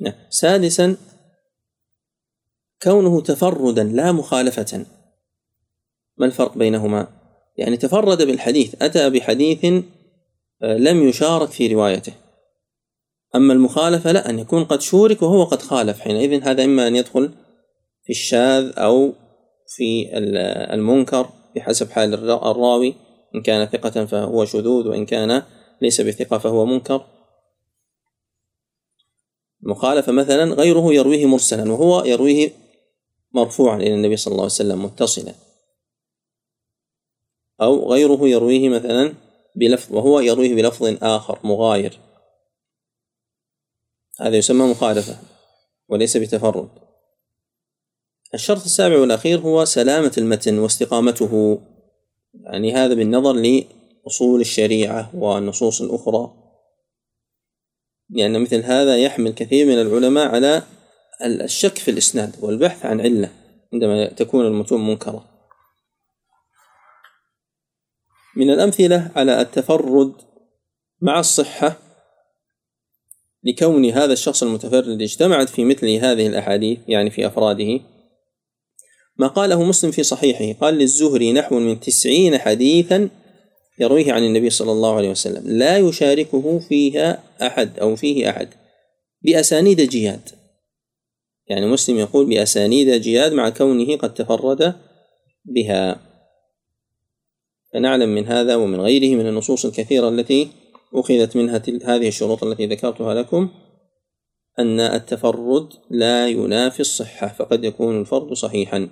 نعم. 0.00 0.14
سادسا 0.30 0.96
كونه 2.82 3.20
تفردا 3.20 3.84
لا 3.84 4.12
مخالفة. 4.12 4.86
ما 6.18 6.26
الفرق 6.26 6.58
بينهما؟ 6.58 7.08
يعني 7.56 7.76
تفرد 7.76 8.22
بالحديث 8.22 8.82
أتى 8.82 9.10
بحديث 9.10 9.64
آه، 10.62 10.76
لم 10.76 11.08
يشارك 11.08 11.48
في 11.48 11.74
روايته. 11.74 12.12
أما 13.34 13.52
المخالفة 13.52 14.12
لا 14.12 14.30
أن 14.30 14.38
يكون 14.38 14.64
قد 14.64 14.80
شورك 14.80 15.22
وهو 15.22 15.44
قد 15.44 15.62
خالف. 15.62 16.00
حينئذ 16.00 16.42
هذا 16.42 16.64
إما 16.64 16.88
أن 16.88 16.96
يدخل 16.96 17.30
في 18.04 18.10
الشاذ 18.10 18.72
أو 18.78 19.12
في 19.66 20.10
المنكر 20.74 21.28
بحسب 21.56 21.90
حال 21.90 22.14
الراوي. 22.14 22.94
إن 23.34 23.42
كان 23.42 23.66
ثقة 23.66 24.04
فهو 24.04 24.44
شذوذ 24.44 24.88
وإن 24.88 25.06
كان 25.06 25.42
ليس 25.82 26.00
بثقة 26.00 26.38
فهو 26.38 26.66
منكر. 26.66 27.06
مخالفة 29.62 30.12
مثلا 30.12 30.54
غيره 30.54 30.94
يرويه 30.94 31.26
مرسلا 31.26 31.72
وهو 31.72 32.04
يرويه 32.04 32.50
مرفوعا 33.34 33.76
إلى 33.76 33.94
النبي 33.94 34.16
صلى 34.16 34.32
الله 34.32 34.42
عليه 34.42 34.52
وسلم 34.52 34.84
متصلا. 34.84 35.34
أو 37.60 37.92
غيره 37.92 38.28
يرويه 38.28 38.68
مثلا 38.68 39.14
بلفظ 39.56 39.94
وهو 39.94 40.20
يرويه 40.20 40.54
بلفظ 40.54 40.96
آخر 41.02 41.38
مغاير. 41.44 41.98
هذا 44.20 44.36
يسمى 44.36 44.70
مخالفة 44.70 45.16
وليس 45.88 46.16
بتفرد. 46.16 46.68
الشرط 48.34 48.64
السابع 48.64 48.98
والأخير 48.98 49.40
هو 49.40 49.64
سلامة 49.64 50.12
المتن 50.18 50.58
واستقامته. 50.58 51.60
يعني 52.34 52.74
هذا 52.74 52.94
بالنظر 52.94 53.32
لأصول 53.32 54.40
الشريعة 54.40 55.10
والنصوص 55.16 55.82
الأخرى. 55.82 56.41
لأن 58.12 58.40
مثل 58.40 58.62
هذا 58.62 58.96
يحمل 58.96 59.30
كثير 59.30 59.66
من 59.66 59.80
العلماء 59.80 60.28
على 60.28 60.62
الشك 61.24 61.78
في 61.78 61.90
الإسناد 61.90 62.36
والبحث 62.40 62.86
عن 62.86 63.00
علة 63.00 63.30
عندما 63.72 64.08
تكون 64.08 64.46
المتون 64.46 64.88
منكرة. 64.88 65.24
من 68.36 68.50
الأمثلة 68.50 69.10
على 69.16 69.40
التفرد 69.40 70.12
مع 71.00 71.20
الصحة 71.20 71.78
لكون 73.44 73.84
هذا 73.90 74.12
الشخص 74.12 74.42
المتفرد 74.42 75.02
اجتمعت 75.02 75.48
في 75.48 75.64
مثل 75.64 75.88
هذه 75.88 76.26
الأحاديث 76.26 76.78
يعني 76.88 77.10
في 77.10 77.26
أفراده. 77.26 77.80
ما 79.16 79.26
قاله 79.26 79.62
مسلم 79.62 79.90
في 79.90 80.02
صحيحه 80.02 80.60
قال 80.60 80.74
للزهري 80.74 81.32
نحو 81.32 81.58
من 81.58 81.80
تسعين 81.80 82.38
حديثا 82.38 83.08
يرويه 83.78 84.12
عن 84.12 84.24
النبي 84.24 84.50
صلى 84.50 84.72
الله 84.72 84.96
عليه 84.96 85.10
وسلم. 85.10 85.42
لا 85.46 85.78
يشاركه 85.78 86.58
فيها 86.58 87.22
أحد 87.42 87.78
أو 87.78 87.96
فيه 87.96 88.30
أحد. 88.30 88.48
بأسانيد 89.22 89.80
جياد. 89.80 90.28
يعني 91.46 91.66
مسلم 91.66 91.98
يقول 91.98 92.26
بأسانيد 92.26 92.88
جياد 93.00 93.32
مع 93.32 93.48
كونه 93.48 93.96
قد 93.96 94.14
تفرد 94.14 94.74
بها. 95.44 96.00
فنعلم 97.72 98.14
من 98.14 98.26
هذا 98.26 98.56
ومن 98.56 98.80
غيره 98.80 99.16
من 99.16 99.26
النصوص 99.28 99.64
الكثيرة 99.64 100.08
التي 100.08 100.48
أخذت 100.94 101.36
منها 101.36 101.62
هذه 101.84 102.08
الشروط 102.08 102.44
التي 102.44 102.66
ذكرتها 102.66 103.14
لكم 103.14 103.48
أن 104.58 104.80
التفرد 104.80 105.68
لا 105.90 106.28
ينافي 106.28 106.80
الصحة 106.80 107.28
فقد 107.28 107.64
يكون 107.64 108.00
الفرد 108.00 108.32
صحيحا. 108.32 108.88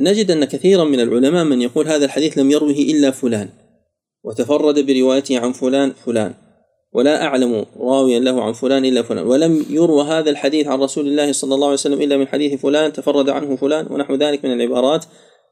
نجد 0.00 0.30
أن 0.30 0.44
كثيرا 0.44 0.84
من 0.84 1.00
العلماء 1.00 1.44
من 1.44 1.62
يقول 1.62 1.88
هذا 1.88 2.04
الحديث 2.04 2.38
لم 2.38 2.50
يروه 2.50 2.70
إلا 2.70 3.10
فلان 3.10 3.48
وتفرد 4.24 4.86
بروايته 4.86 5.38
عن 5.38 5.52
فلان 5.52 5.92
فلان 6.06 6.34
ولا 6.92 7.24
أعلم 7.24 7.66
راويا 7.80 8.20
له 8.20 8.42
عن 8.42 8.52
فلان 8.52 8.84
إلا 8.84 9.02
فلان 9.02 9.26
ولم 9.26 9.66
يروى 9.70 10.04
هذا 10.04 10.30
الحديث 10.30 10.66
عن 10.66 10.80
رسول 10.80 11.06
الله 11.06 11.32
صلى 11.32 11.54
الله 11.54 11.66
عليه 11.66 11.74
وسلم 11.74 12.02
إلا 12.02 12.16
من 12.16 12.28
حديث 12.28 12.60
فلان 12.60 12.92
تفرد 12.92 13.28
عنه 13.28 13.56
فلان 13.56 13.86
ونحو 13.90 14.14
ذلك 14.14 14.44
من 14.44 14.52
العبارات 14.52 15.04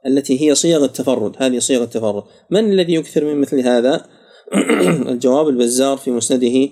التي 0.06 0.40
هي 0.42 0.54
صيغ 0.54 0.84
التفرد 0.84 1.36
هذه 1.38 1.58
صيغ 1.58 1.82
التفرد. 1.82 2.22
من 2.50 2.72
الذي 2.72 2.94
يكثر 2.94 3.24
من 3.24 3.40
مثل 3.40 3.60
هذا؟ 3.60 4.06
الجواب 5.12 5.48
البزار 5.48 5.96
في 5.96 6.10
مسنده 6.10 6.68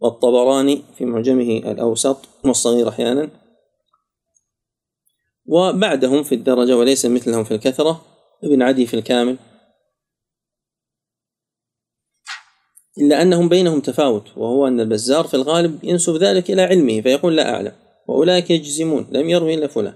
والطبراني 0.00 0.82
في 0.98 1.04
معجمه 1.04 1.72
الأوسط 1.72 2.18
والصغير 2.44 2.88
أحيانا. 2.88 3.28
وبعدهم 5.52 6.22
في 6.22 6.34
الدرجة 6.34 6.76
وليس 6.76 7.06
مثلهم 7.06 7.44
في 7.44 7.54
الكثرة 7.54 8.04
ابن 8.44 8.62
عدي 8.62 8.86
في 8.86 8.94
الكامل. 8.94 9.36
إلا 12.98 13.22
أنهم 13.22 13.48
بينهم 13.48 13.80
تفاوت 13.80 14.36
وهو 14.36 14.68
أن 14.68 14.80
البزار 14.80 15.24
في 15.24 15.34
الغالب 15.34 15.84
ينسب 15.84 16.16
ذلك 16.16 16.50
إلى 16.50 16.62
علمه 16.62 17.00
فيقول 17.00 17.36
لا 17.36 17.54
أعلم 17.54 17.72
وأولئك 18.08 18.50
يجزمون 18.50 19.06
لم 19.10 19.28
يروي 19.28 19.54
إلا 19.54 19.66
فلان. 19.66 19.94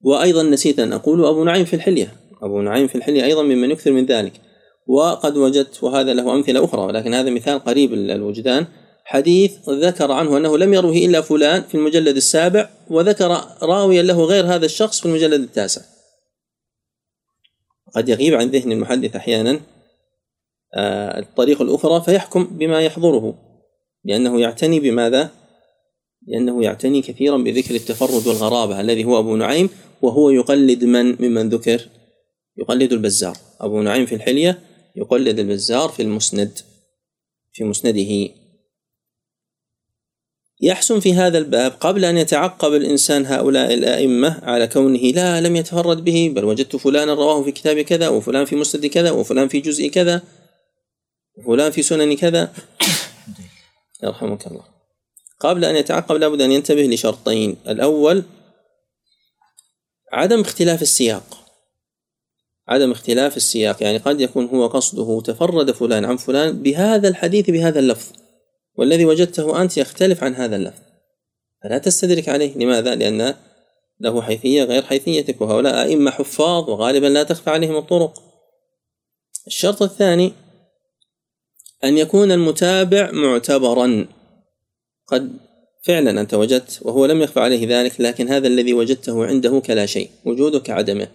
وأيضا 0.00 0.42
نسيت 0.42 0.78
أن 0.78 0.92
أقول 0.92 1.24
أبو 1.26 1.44
نعيم 1.44 1.64
في 1.64 1.76
الحلية 1.76 2.16
أبو 2.42 2.60
نعيم 2.60 2.86
في 2.86 2.94
الحلية 2.94 3.24
أيضا 3.24 3.42
ممن 3.42 3.70
يكثر 3.70 3.92
من 3.92 4.06
ذلك. 4.06 4.40
وقد 4.86 5.36
وجدت 5.36 5.84
وهذا 5.84 6.14
له 6.14 6.34
أمثلة 6.34 6.64
أخرى 6.64 6.82
ولكن 6.82 7.14
هذا 7.14 7.30
مثال 7.30 7.58
قريب 7.58 7.92
الوجدان 7.92 8.66
حديث 9.04 9.68
ذكر 9.68 10.12
عنه 10.12 10.36
أنه 10.36 10.58
لم 10.58 10.74
يروه 10.74 10.96
إلا 10.96 11.20
فلان 11.20 11.62
في 11.62 11.74
المجلد 11.74 12.16
السابع 12.16 12.70
وذكر 12.90 13.40
راويا 13.62 14.02
له 14.02 14.24
غير 14.24 14.46
هذا 14.46 14.66
الشخص 14.66 15.00
في 15.00 15.06
المجلد 15.06 15.40
التاسع. 15.40 15.82
قد 17.94 18.08
يغيب 18.08 18.34
عن 18.34 18.48
ذهن 18.48 18.72
المحدث 18.72 19.16
أحيانا 19.16 19.60
آه، 20.76 21.18
الطريق 21.18 21.62
الأخرى 21.62 22.02
فيحكم 22.02 22.44
بما 22.44 22.80
يحضره 22.80 23.34
لأنه 24.04 24.40
يعتني 24.40 24.80
بماذا؟ 24.80 25.30
لأنه 26.26 26.64
يعتني 26.64 27.02
كثيرا 27.02 27.36
بذكر 27.36 27.74
التفرد 27.74 28.26
والغرابة 28.26 28.80
الذي 28.80 29.04
هو 29.04 29.18
أبو 29.18 29.36
نعيم 29.36 29.68
وهو 30.02 30.30
يقلد 30.30 30.84
من؟ 30.84 31.22
ممن 31.22 31.48
ذكر. 31.48 31.88
يقلد 32.56 32.92
البزار. 32.92 33.36
أبو 33.60 33.82
نعيم 33.82 34.06
في 34.06 34.14
الحلية 34.14 34.58
يقلد 34.96 35.38
البزار 35.38 35.88
في 35.88 36.02
المسند 36.02 36.58
في 37.52 37.64
مسنده. 37.64 38.43
يحسن 40.64 41.00
في 41.00 41.14
هذا 41.14 41.38
الباب 41.38 41.72
قبل 41.80 42.04
أن 42.04 42.18
يتعقب 42.18 42.74
الإنسان 42.74 43.26
هؤلاء 43.26 43.74
الأئمة 43.74 44.40
على 44.42 44.66
كونه 44.66 45.00
لا 45.00 45.40
لم 45.40 45.56
يتفرد 45.56 46.04
به 46.04 46.32
بل 46.34 46.44
وجدت 46.44 46.76
فلانا 46.76 47.14
رواه 47.14 47.42
في 47.42 47.52
كتاب 47.52 47.80
كذا 47.80 48.08
وفلان 48.08 48.44
في 48.44 48.56
مسند 48.56 48.86
كذا 48.86 49.10
وفلان 49.10 49.48
في 49.48 49.60
جزء 49.60 49.88
كذا 49.88 50.22
وفلان 51.38 51.70
في 51.70 51.82
سنن 51.82 52.16
كذا. 52.16 52.52
يرحمك 54.04 54.46
الله. 54.46 54.64
قبل 55.40 55.64
أن 55.64 55.76
يتعقب 55.76 56.16
لابد 56.16 56.40
أن 56.40 56.52
ينتبه 56.52 56.82
لشرطين. 56.82 57.56
الأول 57.68 58.22
عدم 60.12 60.40
اختلاف 60.40 60.82
السياق. 60.82 61.38
عدم 62.68 62.90
اختلاف 62.90 63.36
السياق. 63.36 63.82
يعني 63.82 63.98
قد 63.98 64.20
يكون 64.20 64.46
هو 64.46 64.66
قصده 64.66 65.20
تفرد 65.24 65.70
فلان 65.70 66.04
عن 66.04 66.16
فلان 66.16 66.62
بهذا 66.62 67.08
الحديث 67.08 67.50
بهذا 67.50 67.78
اللفظ. 67.78 68.23
والذي 68.76 69.04
وجدته 69.04 69.62
أنت 69.62 69.76
يختلف 69.76 70.24
عن 70.24 70.34
هذا 70.34 70.56
اللفظ. 70.56 70.82
فلا 71.62 71.78
تستدرك 71.78 72.28
عليه. 72.28 72.58
لماذا؟ 72.58 72.94
لأن 72.94 73.34
له 74.00 74.22
حيثية 74.22 74.64
غير 74.64 74.82
حيثيتك 74.82 75.40
وهؤلاء 75.40 75.82
أئمة 75.82 76.10
حفاظ 76.10 76.70
وغالبا 76.70 77.06
لا 77.06 77.22
تخفى 77.22 77.50
عليهم 77.50 77.76
الطرق. 77.76 78.22
الشرط 79.46 79.82
الثاني 79.82 80.32
أن 81.84 81.98
يكون 81.98 82.32
المتابع 82.32 83.10
معتبرا. 83.10 84.06
قد 85.06 85.32
فعلا 85.82 86.20
أنت 86.20 86.34
وجدت 86.34 86.78
وهو 86.82 87.06
لم 87.06 87.22
يخفى 87.22 87.40
عليه 87.40 87.80
ذلك 87.80 88.00
لكن 88.00 88.28
هذا 88.28 88.46
الذي 88.46 88.74
وجدته 88.74 89.26
عنده 89.26 89.60
كلا 89.60 89.86
شيء. 89.86 90.10
وجوده 90.24 90.58
كعدمه 90.58 91.08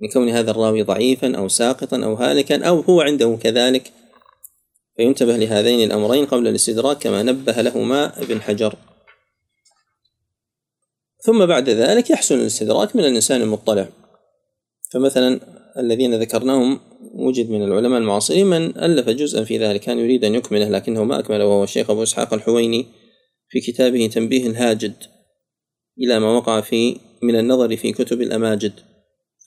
لكون 0.00 0.28
هذا 0.28 0.50
الراوي 0.50 0.82
ضعيفا 0.82 1.36
أو 1.36 1.48
ساقطا 1.48 2.04
أو 2.04 2.14
هالكا 2.14 2.64
أو 2.64 2.80
هو 2.80 3.00
عنده 3.00 3.38
كذلك 3.42 3.92
فينتبه 4.98 5.36
لهذين 5.36 5.86
الأمرين 5.86 6.26
قبل 6.26 6.48
الاستدراك 6.48 6.98
كما 6.98 7.22
نبه 7.22 7.52
لهما 7.52 8.22
ابن 8.22 8.40
حجر. 8.40 8.74
ثم 11.24 11.46
بعد 11.46 11.68
ذلك 11.68 12.10
يحسن 12.10 12.40
الاستدراك 12.40 12.96
من 12.96 13.04
الإنسان 13.04 13.42
المطلع. 13.42 13.88
فمثلا 14.92 15.40
الذين 15.78 16.14
ذكرناهم 16.14 16.80
وجد 17.14 17.50
من 17.50 17.62
العلماء 17.62 17.98
المعاصرين 17.98 18.46
من 18.46 18.78
ألف 18.78 19.08
جزءا 19.08 19.44
في 19.44 19.58
ذلك 19.58 19.80
كان 19.80 19.98
يريد 19.98 20.24
أن 20.24 20.34
يكمله 20.34 20.68
لكنه 20.68 21.04
ما 21.04 21.18
أكمله 21.18 21.46
وهو 21.46 21.64
الشيخ 21.64 21.90
أبو 21.90 22.02
إسحاق 22.02 22.34
الحويني 22.34 22.86
في 23.48 23.60
كتابه 23.60 24.06
تنبيه 24.06 24.46
الهاجد 24.46 24.94
إلى 25.98 26.18
ما 26.18 26.36
وقع 26.36 26.60
في 26.60 27.00
من 27.22 27.38
النظر 27.38 27.76
في 27.76 27.92
كتب 27.92 28.22
الأماجد 28.22 28.72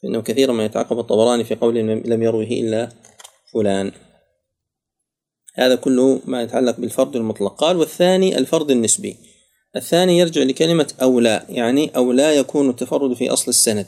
فإنه 0.01 0.21
كثيرا 0.21 0.53
ما 0.53 0.65
يتعقب 0.65 0.99
الطبراني 0.99 1.43
في 1.43 1.55
قول 1.55 1.75
لم 2.05 2.23
يروه 2.23 2.43
إلا 2.43 2.89
فلان. 3.53 3.91
هذا 5.53 5.75
كله 5.75 6.19
ما 6.25 6.41
يتعلق 6.41 6.79
بالفرد 6.79 7.15
المطلق. 7.15 7.53
قال 7.53 7.77
والثاني 7.77 8.37
الفرد 8.37 8.71
النسبي. 8.71 9.17
الثاني 9.75 10.17
يرجع 10.17 10.43
لكلمة 10.43 10.93
أولى 11.01 11.45
يعني 11.49 11.91
أولى 11.95 12.37
يكون 12.37 12.69
التفرد 12.69 13.13
في 13.13 13.29
أصل 13.29 13.49
السند 13.49 13.87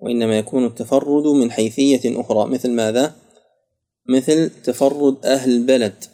وإنما 0.00 0.38
يكون 0.38 0.66
التفرد 0.66 1.26
من 1.26 1.50
حيثية 1.50 2.20
أخرى. 2.20 2.50
مثل 2.50 2.70
ماذا؟ 2.70 3.14
مثل 4.08 4.50
تفرد 4.64 5.26
أهل 5.26 5.50
البلد. 5.50 6.04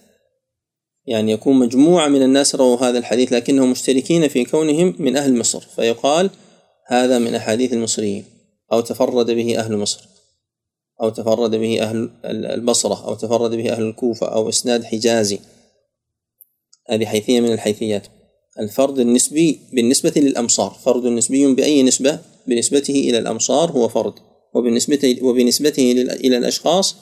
يعني 1.06 1.32
يكون 1.32 1.56
مجموعة 1.58 2.08
من 2.08 2.22
الناس 2.22 2.54
رووا 2.54 2.76
هذا 2.76 2.98
الحديث 2.98 3.32
لكنهم 3.32 3.70
مشتركين 3.70 4.28
في 4.28 4.44
كونهم 4.44 4.94
من 4.98 5.16
أهل 5.16 5.38
مصر. 5.38 5.60
فيقال 5.60 6.30
هذا 6.86 7.18
من 7.18 7.34
أحاديث 7.34 7.72
المصريين 7.72 8.24
أو 8.72 8.80
تفرد 8.80 9.30
به 9.30 9.58
أهل 9.58 9.76
مصر. 9.76 10.17
أو 11.02 11.08
تفرد 11.08 11.50
به 11.50 11.82
أهل 11.82 12.10
البصرة 12.24 13.06
أو 13.06 13.14
تفرد 13.14 13.50
به 13.50 13.72
أهل 13.72 13.82
الكوفة 13.82 14.26
أو 14.26 14.48
إسناد 14.48 14.84
حجازي. 14.84 15.38
هذه 16.90 17.06
حيثية 17.06 17.40
من 17.40 17.52
الحيثيات. 17.52 18.06
الفرد 18.60 18.98
النسبي 18.98 19.60
بالنسبة 19.72 20.12
للأمصار 20.16 20.76
فرد 20.84 21.06
نسبي 21.06 21.54
بأي 21.54 21.82
نسبة؟ 21.82 22.18
بنسبته 22.46 22.94
إلى 22.94 23.18
الأمصار 23.18 23.70
هو 23.70 23.88
فرد 23.88 24.14
وبالنسبة 24.54 25.18
وبنسبته 25.22 25.92
إلى 25.92 26.36
الأشخاص 26.36 26.96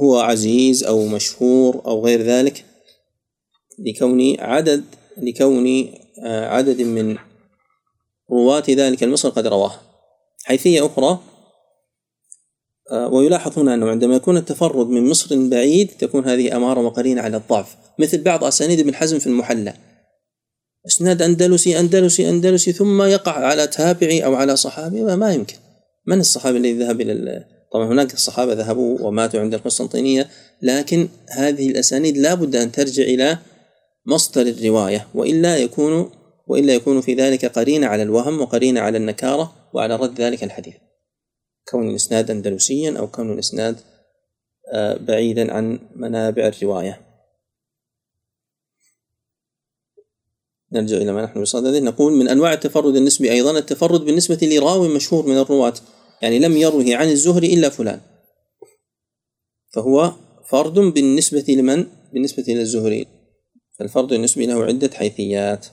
هو 0.00 0.18
عزيز 0.18 0.84
أو 0.84 1.06
مشهور 1.06 1.82
أو 1.86 2.04
غير 2.04 2.22
ذلك. 2.22 2.64
لكون 3.78 4.40
عدد 4.40 4.84
لكون 5.16 5.94
آه، 6.24 6.48
عدد 6.48 6.82
من 6.82 7.16
رواة 8.30 8.64
ذلك 8.68 9.02
المصر 9.02 9.28
قد 9.28 9.46
رواه 9.46 9.80
حيثية 10.44 10.86
أخرى 10.86 11.18
ويلاحظ 12.92 13.58
هنا 13.58 13.74
أنه 13.74 13.90
عندما 13.90 14.16
يكون 14.16 14.36
التفرد 14.36 14.88
من 14.88 15.08
مصر 15.08 15.48
بعيد 15.48 15.90
تكون 15.98 16.24
هذه 16.24 16.56
أمارة 16.56 16.80
وقرينة 16.80 17.22
على 17.22 17.36
الضعف 17.36 17.76
مثل 17.98 18.22
بعض 18.22 18.44
أسانيد 18.44 18.80
ابن 18.80 18.94
حزم 18.94 19.18
في 19.18 19.26
المحلى 19.26 19.74
إسناد 20.86 21.22
أندلسي 21.22 21.80
أندلسي 21.80 22.28
أندلسي 22.30 22.72
ثم 22.72 23.02
يقع 23.02 23.32
على 23.32 23.66
تابعي 23.66 24.24
أو 24.24 24.34
على 24.34 24.56
صحابي 24.56 25.02
ما 25.02 25.32
يمكن. 25.32 25.56
من 26.06 26.20
الصحابي 26.20 26.58
الذي 26.58 26.72
ذهب 26.72 27.00
إلى 27.00 27.44
طبعا 27.72 27.86
هناك 27.86 28.14
الصحابة 28.14 28.52
ذهبوا 28.52 28.98
وماتوا 29.00 29.40
عند 29.40 29.54
القسطنطينية 29.54 30.28
لكن 30.62 31.08
هذه 31.28 31.70
الأسانيد 31.70 32.18
لا 32.18 32.34
بد 32.34 32.56
أن 32.56 32.72
ترجع 32.72 33.02
إلى 33.02 33.38
مصدر 34.06 34.42
الرواية 34.42 35.06
وإلا 35.14 35.56
يكون 35.56 36.10
وإلا 36.46 36.74
يكون 36.74 37.00
في 37.00 37.14
ذلك 37.14 37.44
قرينة 37.44 37.86
على 37.86 38.02
الوهم 38.02 38.40
وقرينة 38.40 38.80
على 38.80 38.98
النكارة 38.98 39.52
وعلى 39.74 39.96
رد 39.96 40.20
ذلك 40.20 40.44
الحديث. 40.44 40.74
كون 41.68 41.90
الإسناد 41.90 42.30
اندلسيا 42.30 42.98
أو 42.98 43.10
كون 43.10 43.32
الإسناد 43.32 43.76
آه، 44.72 44.96
بعيدا 44.96 45.52
عن 45.52 45.78
منابع 45.96 46.46
الرواية. 46.46 47.00
نرجع 50.72 50.96
إلى 50.96 51.12
ما 51.12 51.24
نحن 51.24 51.42
بصدده 51.42 51.80
نقول 51.80 52.12
من 52.12 52.28
أنواع 52.28 52.52
التفرد 52.52 52.96
النسبي 52.96 53.32
أيضا 53.32 53.58
التفرد 53.58 54.00
بالنسبة 54.00 54.38
لراوي 54.42 54.88
مشهور 54.88 55.26
من 55.26 55.38
الرواة 55.38 55.74
يعني 56.22 56.38
لم 56.38 56.56
يروه 56.56 56.96
عن 56.96 57.08
الزهري 57.08 57.54
إلا 57.54 57.68
فلان. 57.68 58.00
فهو 59.74 60.12
فرد 60.50 60.74
بالنسبة 60.74 61.44
لمن؟ 61.48 61.86
بالنسبة 62.12 62.42
إلى 62.48 62.60
الزهري 62.60 63.06
فالفرد 63.78 64.12
النسبي 64.12 64.46
له 64.46 64.64
عدة 64.64 64.90
حيثيات. 64.94 65.66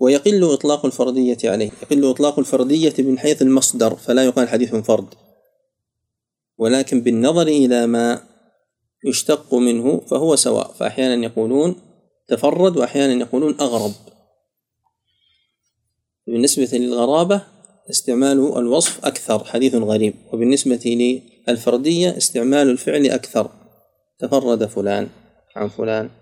ويقل 0.00 0.52
إطلاق 0.52 0.86
الفردية 0.86 1.38
عليه. 1.44 1.70
يقل 1.82 2.10
إطلاق 2.10 2.38
الفردية 2.38 2.94
من 2.98 3.18
حيث 3.18 3.42
المصدر 3.42 3.94
فلا 3.94 4.24
يقال 4.24 4.48
حديث 4.48 4.74
فرد 4.74 5.14
ولكن 6.58 7.00
بالنظر 7.00 7.46
إلى 7.46 7.86
ما 7.86 8.22
يشتق 9.04 9.54
منه 9.54 10.00
فهو 10.00 10.36
سواء. 10.36 10.72
فأحيانا 10.72 11.24
يقولون 11.24 11.76
تفرد 12.28 12.76
وأحيانا 12.76 13.12
يقولون 13.20 13.60
أغرب. 13.60 13.92
بالنسبة 16.26 16.78
للغرابة 16.78 17.42
استعمال 17.90 18.56
الوصف 18.58 19.04
أكثر 19.04 19.44
حديث 19.44 19.74
غريب. 19.74 20.14
وبالنسبة 20.32 21.10
للفردية 21.48 22.16
استعمال 22.16 22.70
الفعل 22.70 23.06
أكثر. 23.06 23.50
تفرد 24.18 24.64
فلان 24.64 25.08
عن 25.56 25.68
فلان. 25.68 26.19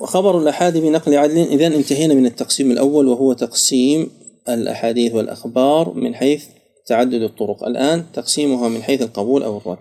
وخبر 0.00 0.38
الأحاد 0.38 0.78
بنقل 0.78 1.16
عدل 1.16 1.38
إذا 1.38 1.66
انتهينا 1.66 2.14
من 2.14 2.26
التقسيم 2.26 2.70
الأول 2.70 3.08
وهو 3.08 3.32
تقسيم 3.32 4.10
الأحاديث 4.48 5.14
والأخبار 5.14 5.94
من 5.94 6.14
حيث 6.14 6.44
تعدد 6.86 7.22
الطرق. 7.22 7.64
الآن 7.64 8.04
تقسيمها 8.12 8.68
من 8.68 8.82
حيث 8.82 9.02
القبول 9.02 9.42
أو 9.42 9.58
الرد. 9.58 9.78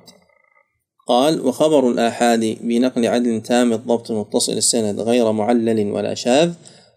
قال 1.07 1.41
وخبر 1.41 1.91
الآحاد 1.91 2.57
بنقل 2.61 3.07
عدل 3.07 3.41
تام 3.41 3.73
الضبط 3.73 4.11
متصل 4.11 4.51
السند 4.51 4.99
غير 4.99 5.31
معلل 5.31 5.91
ولا 5.91 6.13
شاذ 6.13 6.53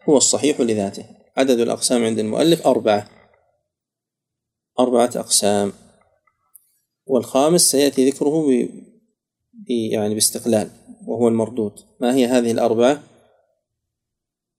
هو 0.09 0.17
الصحيح 0.17 0.61
لذاته. 0.61 1.05
عدد 1.37 1.61
الأقسام 1.61 2.05
عند 2.05 2.19
المؤلف 2.19 2.67
أربعة. 2.67 3.09
أربعة 4.81 5.11
أقسام. 5.17 5.73
والخامس 7.07 7.61
سيأتي 7.61 8.11
ذكره 8.11 8.47
ب 8.47 8.69
يعني 9.69 10.15
باستقلال. 10.15 10.71
وهو 11.07 11.29
المردود 11.29 11.73
ما 12.01 12.15
هي 12.15 12.27
هذه 12.27 12.51
الأربعة؟ 12.51 13.03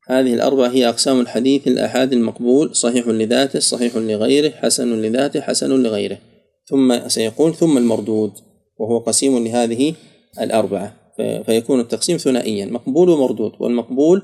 هذه 0.10 0.34
الأربعة 0.34 0.68
هي 0.68 0.90
أقسام 0.90 1.20
الحديث 1.20 1.68
الأحاد 1.68 2.14
المقبول 2.14 2.76
صحيح 2.76 3.08
لذاته 3.08 3.60
صحيح 3.60 3.96
لغيره 3.96 4.50
حسن 4.50 5.02
لذاته 5.02 5.42
حسن 5.42 5.84
لغيره 5.84 6.18
ثم 6.66 7.10
سيقول 7.10 7.56
ثم 7.56 7.78
المردود 7.78 8.32
وهو 8.78 9.00
قسيم 9.00 9.44
لهذه 9.44 9.94
الأربعة 10.42 10.94
فيكون 11.18 11.80
التقسيم 11.80 12.18
ثنائيا 12.18 12.66
مقبول 12.66 13.10
ومردود 13.10 13.52
والمقبول 13.60 14.24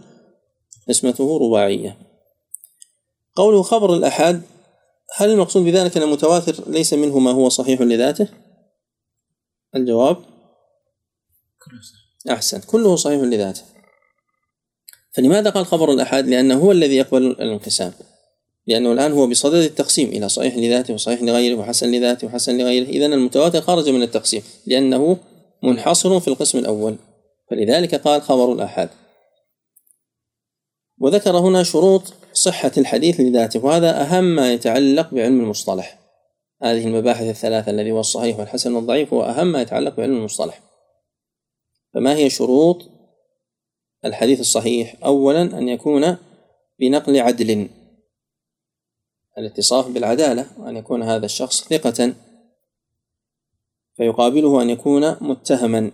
قسمته 0.89 1.37
رباعية 1.37 1.97
قوله 3.35 3.61
خبر 3.61 3.93
الأحاد 3.93 4.41
هل 5.15 5.29
المقصود 5.29 5.63
بذلك 5.65 5.97
أن 5.97 6.03
المتواتر 6.03 6.71
ليس 6.71 6.93
منه 6.93 7.19
ما 7.19 7.31
هو 7.31 7.49
صحيح 7.49 7.81
لذاته؟ 7.81 8.27
الجواب 9.75 10.17
أحسن. 12.31 12.61
كله 12.61 12.95
صحيح 12.95 13.21
لذاته. 13.21 13.61
فلماذا 15.15 15.49
قال 15.49 15.65
خبر 15.65 15.93
الأحاد؟ 15.93 16.27
لأنه 16.27 16.55
هو 16.55 16.71
الذي 16.71 16.95
يقبل 16.95 17.23
الانقسام. 17.23 17.93
لأنه 18.67 18.91
الآن 18.91 19.11
هو 19.11 19.27
بصدد 19.27 19.63
التقسيم 19.63 20.09
إلى 20.09 20.29
صحيح 20.29 20.57
لذاته 20.57 20.93
وصحيح 20.93 21.21
لغيره 21.21 21.55
وحسن 21.55 21.91
لذاته 21.91 22.27
وحسن 22.27 22.57
لغيره. 22.57 22.85
إذا 22.85 23.05
المتواتر 23.05 23.61
خرج 23.61 23.89
من 23.89 24.03
التقسيم 24.03 24.43
لأنه 24.65 25.17
منحصر 25.63 26.19
في 26.19 26.27
القسم 26.27 26.57
الأول. 26.57 26.95
فلذلك 27.49 27.95
قال 27.95 28.21
خبر 28.21 28.53
الآحاد. 28.53 28.89
وذكر 30.99 31.37
هنا 31.37 31.63
شروط 31.63 32.13
صحة 32.33 32.71
الحديث 32.77 33.19
لذاته 33.19 33.65
وهذا 33.65 34.01
أهم 34.01 34.23
ما 34.23 34.53
يتعلق 34.53 35.13
بعلم 35.13 35.39
المصطلح. 35.39 35.99
هذه 36.63 36.87
المباحث 36.87 37.23
الثلاثة 37.23 37.71
الذي 37.71 37.91
هو 37.91 37.99
الصحيح 37.99 38.39
والحسن 38.39 38.75
والضعيف 38.75 39.13
هو 39.13 39.23
أهم 39.23 39.51
ما 39.51 39.61
يتعلق 39.61 39.95
بعلم 39.97 40.17
المصطلح. 40.17 40.72
فما 41.93 42.15
هي 42.15 42.29
شروط 42.29 42.89
الحديث 44.05 44.39
الصحيح؟ 44.39 44.95
أولا 45.05 45.41
أن 45.41 45.69
يكون 45.69 46.17
بنقل 46.79 47.19
عدل. 47.19 47.69
الاتصاف 49.37 49.87
بالعدالة 49.87 50.47
وأن 50.59 50.77
يكون 50.77 51.03
هذا 51.03 51.25
الشخص 51.25 51.63
ثقة. 51.63 52.13
فيقابله 53.95 54.61
أن 54.61 54.69
يكون 54.69 55.17
متهما 55.21 55.91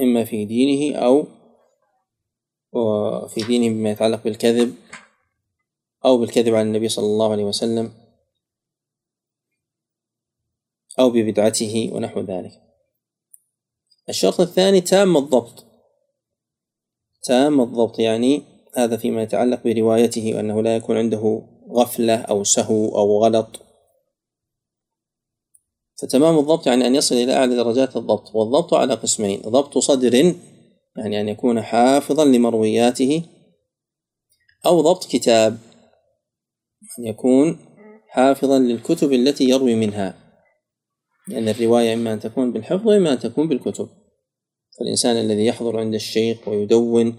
إما 0.00 0.24
في 0.24 0.44
دينه 0.44 0.98
أو 0.98 1.26
في 3.28 3.42
دينه 3.46 3.68
بما 3.68 3.90
يتعلق 3.90 4.24
بالكذب 4.24 4.74
أو 6.04 6.18
بالكذب 6.18 6.54
على 6.54 6.62
النبي 6.62 6.88
صلى 6.88 7.06
الله 7.06 7.32
عليه 7.32 7.44
وسلم 7.44 7.92
أو 10.98 11.10
ببدعته 11.10 11.90
ونحو 11.92 12.20
ذلك. 12.20 12.52
الشرط 14.08 14.40
الثاني 14.40 14.80
تام 14.80 15.16
الضبط. 15.16 15.64
تام 17.22 17.60
الضبط 17.60 17.98
يعني 17.98 18.42
هذا 18.76 18.96
فيما 18.96 19.22
يتعلق 19.22 19.64
بروايته 19.64 20.36
وأنه 20.36 20.62
لا 20.62 20.76
يكون 20.76 20.96
عنده 20.96 21.42
غفلة 21.70 22.14
أو 22.14 22.44
سهو 22.44 22.98
أو 22.98 23.24
غلط. 23.24 23.60
فتمام 26.02 26.38
الضبط 26.38 26.66
يعني 26.66 26.86
أن 26.86 26.94
يصل 26.94 27.14
إلى 27.14 27.36
أعلى 27.36 27.56
درجات 27.56 27.96
الضبط. 27.96 28.34
والضبط 28.34 28.74
على 28.74 28.94
قسمين 28.94 29.40
ضبط 29.40 29.78
صدر 29.78 30.14
يعني 30.96 31.20
أن 31.20 31.28
يكون 31.28 31.62
حافظا 31.62 32.24
لمروياته 32.24 33.22
أو 34.66 34.80
ضبط 34.80 35.04
كتاب 35.04 35.58
أن 36.98 37.06
يكون 37.06 37.58
حافظا 38.08 38.58
للكتب 38.58 39.12
التي 39.12 39.44
يروي 39.44 39.74
منها. 39.74 40.23
لأن 41.28 41.48
الرواية 41.48 41.94
إما 41.94 42.12
أن 42.12 42.20
تكون 42.20 42.52
بالحفظ 42.52 42.86
وإما 42.86 43.12
أن 43.12 43.18
تكون 43.18 43.48
بالكتب. 43.48 43.88
فالإنسان 44.78 45.16
الذي 45.16 45.46
يحضر 45.46 45.78
عند 45.80 45.94
الشيخ 45.94 46.48
ويدون 46.48 47.16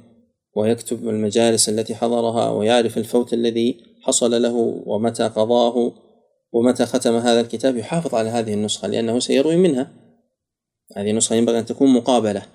ويكتب 0.55 1.09
المجالس 1.09 1.69
التي 1.69 1.95
حضرها 1.95 2.49
ويعرف 2.49 2.97
الفوت 2.97 3.33
الذي 3.33 3.77
حصل 4.01 4.41
له 4.41 4.83
ومتى 4.85 5.23
قضاه 5.23 5.93
ومتى 6.51 6.85
ختم 6.85 7.15
هذا 7.15 7.41
الكتاب 7.41 7.77
يحافظ 7.77 8.15
على 8.15 8.29
هذه 8.29 8.53
النسخة 8.53 8.87
لأنه 8.87 9.19
سيروي 9.19 9.55
منها. 9.55 9.91
هذه 10.97 11.11
النسخة 11.11 11.35
ينبغي 11.35 11.59
أن 11.59 11.65
تكون 11.65 11.89
مقابلة. 11.89 12.45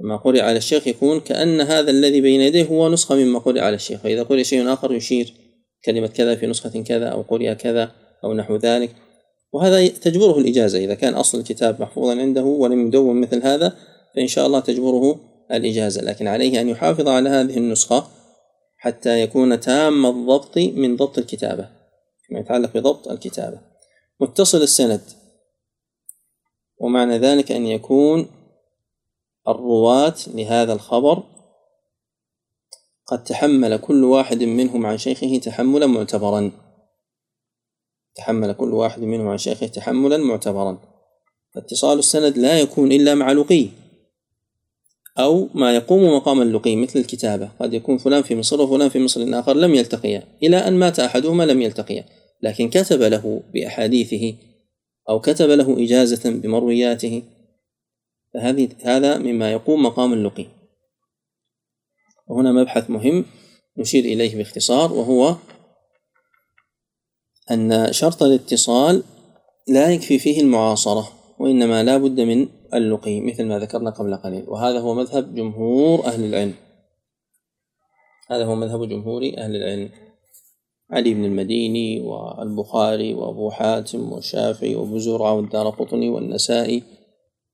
لما 0.00 0.16
قرئ 0.16 0.40
على 0.40 0.58
الشيخ 0.58 0.86
يكون 0.86 1.20
كأن 1.20 1.60
هذا 1.60 1.90
الذي 1.90 2.20
بين 2.20 2.40
يديه 2.40 2.64
هو 2.64 2.88
نسخة 2.88 3.14
مما 3.14 3.38
قرئ 3.38 3.60
على 3.60 3.74
الشيخ. 3.74 4.00
فإذا 4.00 4.22
قرئ 4.22 4.44
شيء 4.44 4.72
آخر 4.72 4.92
يشير 4.92 5.34
كلمة 5.84 6.06
كذا 6.06 6.34
في 6.34 6.46
نسخة 6.46 6.82
كذا 6.82 7.08
أو 7.08 7.22
قرئ 7.22 7.54
كذا 7.54 7.92
أو 8.24 8.34
نحو 8.34 8.56
ذلك. 8.56 8.90
وهذا 9.52 9.88
تجبره 9.88 10.38
الإجازة. 10.38 10.78
إذا 10.78 10.94
كان 10.94 11.14
أصل 11.14 11.38
الكتاب 11.38 11.82
محفوظا 11.82 12.20
عنده 12.20 12.42
ولم 12.42 12.86
يدون 12.86 13.20
مثل 13.20 13.42
هذا 13.42 13.76
فإن 14.14 14.26
شاء 14.26 14.46
الله 14.46 14.60
تجبره 14.60 15.20
الإجازة. 15.52 16.02
لكن 16.02 16.26
عليه 16.26 16.60
أن 16.60 16.68
يحافظ 16.68 17.08
على 17.08 17.28
هذه 17.28 17.56
النسخة 17.56 18.06
حتى 18.76 19.22
يكون 19.22 19.60
تام 19.60 20.06
الضبط 20.06 20.58
من 20.58 20.96
ضبط 20.96 21.18
الكتابة 21.18 21.68
فيما 22.26 22.40
يتعلق 22.40 22.74
بضبط 22.74 23.08
الكتابة. 23.08 23.60
متصل 24.20 24.62
السند. 24.62 25.00
ومعنى 26.80 27.18
ذلك 27.18 27.52
أن 27.52 27.66
يكون 27.66 28.28
الرواة 29.48 30.14
لهذا 30.26 30.72
الخبر 30.72 31.22
قد 33.06 33.24
تحمل 33.24 33.76
كل 33.76 34.04
واحد 34.04 34.42
منهم 34.42 34.86
عن 34.86 34.98
شيخه 34.98 35.38
تحملا 35.38 35.86
معتبرا. 35.86 36.67
تحمل 38.18 38.52
كل 38.52 38.74
واحد 38.74 39.02
منهم 39.02 39.28
عن 39.28 39.38
شيخه 39.38 39.66
تحملا 39.66 40.16
معتبرا. 40.16 40.78
فاتصال 41.54 41.98
السند 41.98 42.38
لا 42.38 42.60
يكون 42.60 42.92
إلا 42.92 43.14
مع 43.14 43.32
لقي 43.32 43.68
أو 45.18 45.48
ما 45.54 45.74
يقوم 45.74 46.16
مقام 46.16 46.42
اللقي 46.42 46.76
مثل 46.76 46.98
الكتابة. 46.98 47.50
قد 47.60 47.74
يكون 47.74 47.98
فلان 47.98 48.22
في 48.22 48.36
مصر 48.36 48.60
وفلان 48.60 48.88
في 48.88 48.98
مصر 48.98 49.38
آخر 49.38 49.56
لم 49.56 49.74
يلتقيا. 49.74 50.22
إلى 50.42 50.56
أن 50.56 50.72
مات 50.72 51.00
أحدهما 51.00 51.42
لم 51.46 51.62
يلتقيا. 51.62 52.04
لكن 52.42 52.70
كتب 52.70 53.02
له 53.02 53.42
بأحاديثه 53.54 54.34
أو 55.08 55.20
كتب 55.20 55.50
له 55.50 55.84
إجازة 55.84 56.30
بمروياته. 56.30 57.22
فهذه 58.34 58.68
هذا 58.82 59.18
مما 59.18 59.52
يقوم 59.52 59.82
مقام 59.82 60.12
اللقي. 60.12 60.46
وهنا 62.28 62.52
مبحث 62.52 62.90
مهم 62.90 63.24
نشير 63.78 64.04
إليه 64.04 64.36
باختصار 64.36 64.92
وهو 64.92 65.36
أن 67.50 67.92
شرط 67.92 68.22
الاتصال 68.22 69.02
لا 69.68 69.90
يكفي 69.90 70.18
فيه 70.18 70.40
المعاصرة 70.40 71.08
وإنما 71.38 71.82
لا 71.82 71.98
بد 71.98 72.20
من 72.20 72.48
اللقي 72.74 73.20
مثل 73.20 73.44
ما 73.44 73.58
ذكرنا 73.58 73.90
قبل 73.90 74.16
قليل. 74.16 74.44
وهذا 74.48 74.80
هو 74.80 74.94
مذهب 74.94 75.34
جمهور 75.34 76.06
أهل 76.06 76.24
العلم. 76.24 76.54
هذا 78.30 78.44
هو 78.44 78.54
مذهب 78.54 78.88
جمهور 78.88 79.22
أهل 79.38 79.56
العلم. 79.56 79.90
علي 80.90 81.14
بن 81.14 81.24
المديني 81.24 82.00
والبخاري 82.00 83.14
وأبو 83.14 83.50
حاتم 83.50 84.12
والشافعي 84.12 84.74
وأبو 84.74 84.98
زرعة 84.98 85.34
والدار 85.34 85.70
قطني 85.70 86.08
والنسائي 86.08 86.82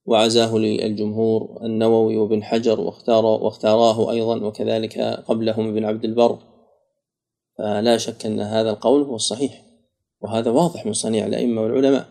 وعزاه 0.05 0.57
للجمهور 0.57 1.59
النووي 1.63 2.17
وابن 2.17 2.43
حجر 2.43 2.81
واختار 2.81 3.25
واختاراه 3.25 4.11
أيضا 4.11 4.45
وكذلك 4.45 4.99
قبلهم 5.27 5.67
ابن 5.67 5.85
عبد 5.85 6.05
البر. 6.05 6.37
فلا 7.57 7.97
شك 7.97 8.25
أن 8.25 8.39
هذا 8.39 8.69
القول 8.69 9.01
هو 9.01 9.15
الصحيح. 9.15 9.64
وهذا 10.25 10.51
واضح 10.51 10.85
من 10.85 10.93
صنيع 10.93 11.25
الأئمة 11.25 11.61
والعلماء. 11.61 12.09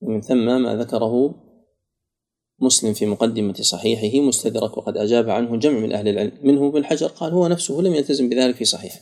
ومن 0.00 0.20
ثم 0.20 0.62
ما 0.62 0.76
ذكره 0.76 1.34
مسلم 2.60 2.94
في 2.94 3.06
مقدمة 3.06 3.54
صحيحه 3.54 4.20
مستدرك 4.20 4.76
وقد 4.76 4.96
أجاب 4.96 5.30
عنه 5.30 5.56
جمع 5.56 5.78
من 5.78 5.92
أهل 5.92 6.08
العلم. 6.08 6.32
منه 6.42 6.68
ابن 6.68 6.84
حجر 6.84 7.06
قال 7.06 7.32
هو 7.32 7.48
نفسه 7.48 7.74
لم 7.74 7.94
يلتزم 7.94 8.28
بذلك 8.28 8.54
في 8.54 8.64
صحيحه 8.64 9.00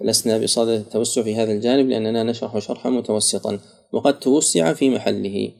لسنا 0.00 0.38
بصدد 0.38 0.68
التوسع 0.68 1.22
في 1.22 1.34
هذا 1.36 1.52
الجانب 1.52 1.88
لأننا 1.88 2.22
نشرح 2.22 2.58
شرحا 2.58 2.90
متوسطا 2.90 3.60
وقد 3.92 4.20
توسع 4.20 4.72
في 4.72 4.90
محله. 4.90 5.52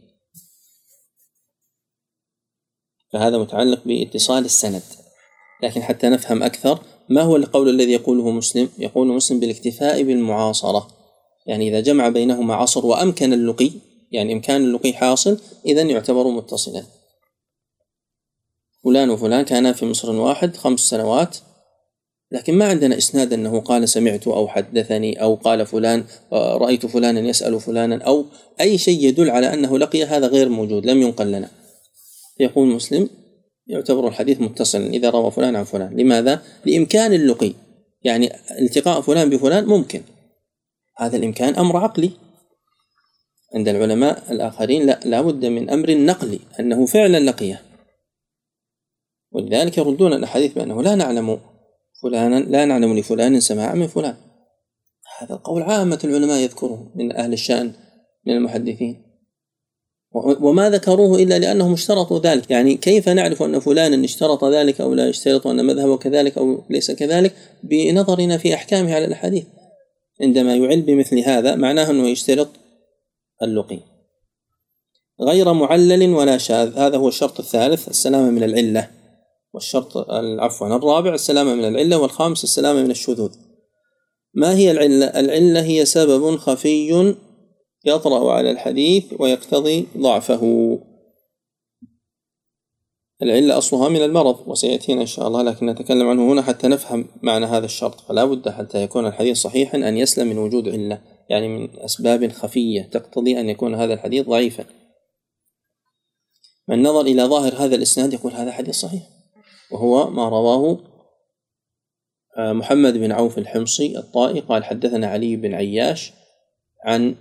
فهذا 3.12 3.38
متعلق 3.38 3.84
باتصال 3.84 4.44
السند. 4.44 4.82
لكن 5.62 5.82
حتى 5.82 6.08
نفهم 6.08 6.42
أكثر 6.42 6.78
ما 7.08 7.22
هو 7.22 7.36
القول 7.36 7.68
الذي 7.68 7.92
يقوله 7.92 8.30
مسلم؟ 8.30 8.68
يقول 8.78 9.08
مسلم 9.08 9.40
بالاكتفاء 9.40 10.02
بالمعاصرة. 10.02 10.99
يعني 11.50 11.68
إذا 11.68 11.80
جمع 11.80 12.08
بينهما 12.08 12.54
عصر 12.54 12.86
وأمكن 12.86 13.32
اللقي 13.32 13.70
يعني 14.12 14.32
إمكان 14.32 14.64
اللقي 14.64 14.92
حاصل 14.92 15.38
إذا 15.66 15.82
يعتبر 15.82 16.28
متصلا. 16.28 16.82
فلان 18.84 19.10
وفلان 19.10 19.42
كانا 19.44 19.72
في 19.72 19.86
مصر 19.86 20.10
واحد 20.10 20.56
خمس 20.56 20.80
سنوات 20.80 21.36
لكن 22.32 22.54
ما 22.54 22.68
عندنا 22.68 22.98
إسناد 22.98 23.32
أنه 23.32 23.60
قال 23.60 23.88
سمعت 23.88 24.28
أو 24.28 24.48
حدثني 24.48 25.22
أو 25.22 25.34
قال 25.34 25.66
فلان 25.66 26.04
رأيت 26.32 26.86
فلانا 26.86 27.20
يسأل 27.20 27.60
فلانا 27.60 28.04
أو 28.04 28.24
أي 28.60 28.78
شيء 28.78 29.04
يدل 29.04 29.30
على 29.30 29.54
أنه 29.54 29.78
لقي 29.78 30.04
هذا 30.04 30.26
غير 30.26 30.48
موجود 30.48 30.86
لم 30.86 31.02
ينقل 31.02 31.32
لنا. 31.32 31.48
يقول 32.40 32.68
مسلم 32.68 33.08
يعتبر 33.66 34.08
الحديث 34.08 34.40
متصلا 34.40 34.86
إذا 34.86 35.10
روى 35.10 35.30
فلان 35.30 35.56
عن 35.56 35.64
فلان. 35.64 35.96
لماذا؟ 35.96 36.42
لإمكان 36.64 37.12
اللقي. 37.12 37.52
يعني 38.02 38.32
التقاء 38.60 39.00
فلان 39.00 39.30
بفلان 39.30 39.64
ممكن. 39.64 40.02
هذا 41.00 41.16
الإمكان 41.16 41.54
أمر 41.54 41.76
عقلي. 41.76 42.10
عند 43.54 43.68
العلماء 43.68 44.32
الآخرين 44.32 44.86
لا 44.86 45.00
لابد 45.04 45.44
من 45.44 45.70
أمر 45.70 45.94
نقلي 45.94 46.38
أنه 46.60 46.86
فعلا 46.86 47.20
لقيه. 47.20 47.62
ولذلك 49.32 49.78
يردون 49.78 50.12
الأحاديث 50.12 50.52
بأنه 50.52 50.82
لا 50.82 50.94
نعلم 50.94 51.40
فلانا 52.02 52.40
لا 52.40 52.64
نعلم 52.64 52.98
لفلان 52.98 53.40
سماعا 53.40 53.74
من 53.74 53.86
فلان. 53.86 54.16
هذا 55.18 55.34
القول 55.34 55.62
عامة 55.62 55.98
العلماء 56.04 56.38
يذكره 56.38 56.92
من 56.94 57.16
أهل 57.16 57.32
الشأن 57.32 57.72
من 58.26 58.36
المحدثين. 58.36 59.02
وما 60.40 60.70
ذكروه 60.70 61.22
إلا 61.22 61.38
لأنهم 61.38 61.72
اشترطوا 61.72 62.18
ذلك. 62.18 62.50
يعني 62.50 62.76
كيف 62.76 63.08
نعرف 63.08 63.42
أن 63.42 63.58
فلانا 63.58 64.04
اشترط 64.04 64.44
ذلك 64.44 64.80
أو 64.80 64.94
لا 64.94 65.08
يشترط 65.08 65.46
أن 65.46 65.64
مذهبه 65.64 65.96
كذلك 65.96 66.38
أو 66.38 66.64
ليس 66.70 66.90
كذلك؟ 66.90 67.34
بنظرنا 67.62 68.38
في 68.38 68.54
أحكامه 68.54 68.94
على 68.94 69.04
الأحاديث. 69.04 69.44
عندما 70.22 70.56
يعل 70.56 70.82
بمثل 70.82 71.18
هذا 71.18 71.54
معناه 71.54 71.90
أنه 71.90 72.08
يشترط 72.08 72.48
اللقي. 73.42 73.80
غير 75.20 75.52
معلل 75.52 76.14
ولا 76.14 76.38
شاذ. 76.38 76.78
هذا 76.78 76.96
هو 76.96 77.08
الشرط 77.08 77.40
الثالث 77.40 77.88
السلامة 77.88 78.30
من 78.30 78.42
العلة. 78.42 78.90
والشرط 79.54 80.10
عفوا 80.40 80.76
الرابع 80.76 81.14
السلامة 81.14 81.54
من 81.54 81.64
العلة. 81.64 81.98
والخامس 81.98 82.44
السلامة 82.44 82.82
من 82.82 82.90
الشذوذ. 82.90 83.34
ما 84.34 84.56
هي 84.56 84.70
العلة؟ 84.70 85.06
العلة 85.06 85.62
هي 85.64 85.84
سبب 85.84 86.36
خفي 86.36 87.14
يطرأ 87.84 88.32
على 88.32 88.50
الحديث 88.50 89.04
ويقتضي 89.18 89.86
ضعفه. 89.98 90.78
العلة 93.22 93.58
أصلها 93.58 93.88
من 93.88 94.02
المرض 94.02 94.48
وسيأتينا 94.48 95.00
إن 95.00 95.06
شاء 95.06 95.28
الله 95.28 95.42
لكن 95.42 95.66
نتكلم 95.66 96.08
عنه 96.08 96.32
هنا 96.32 96.42
حتى 96.42 96.68
نفهم 96.68 97.06
معنى 97.22 97.46
هذا 97.46 97.64
الشرط. 97.64 98.00
فلا 98.00 98.24
بد 98.24 98.48
حتى 98.48 98.82
يكون 98.82 99.06
الحديث 99.06 99.36
صحيحا 99.36 99.78
أن 99.78 99.96
يسلم 99.96 100.28
من 100.28 100.38
وجود 100.38 100.68
علة 100.68 101.00
يعني 101.30 101.48
من 101.48 101.80
أسباب 101.80 102.32
خفية 102.32 102.82
تقتضي 102.82 103.40
أن 103.40 103.48
يكون 103.48 103.74
هذا 103.74 103.94
الحديث 103.94 104.26
ضعيفا. 104.26 104.64
من 106.68 106.82
نظر 106.82 107.00
إلى 107.00 107.24
ظاهر 107.24 107.54
هذا 107.54 107.76
الإسناد 107.76 108.12
يقول 108.12 108.32
هذا 108.32 108.52
حديث 108.52 108.74
صحيح 108.74 109.02
وهو 109.70 110.10
ما 110.10 110.28
رواه 110.28 110.78
آه، 112.38 112.52
محمد 112.52 112.98
بن 112.98 113.12
عوف 113.12 113.38
الحمصي 113.38 113.98
الطائي 113.98 114.40
قال 114.40 114.64
حدثنا 114.64 115.06
علي 115.06 115.36
بن 115.36 115.54
عياش 115.54 116.12
عن 116.84 117.14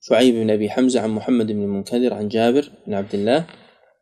شعيب 0.00 0.34
بن 0.34 0.50
أبي 0.50 0.70
حمزة 0.70 1.00
عن 1.00 1.10
محمد 1.10 1.46
بن 1.46 1.62
المنكدر 1.62 2.14
عن 2.14 2.28
جابر 2.28 2.70
بن 2.86 2.94
عبد 2.94 3.14
الله 3.14 3.46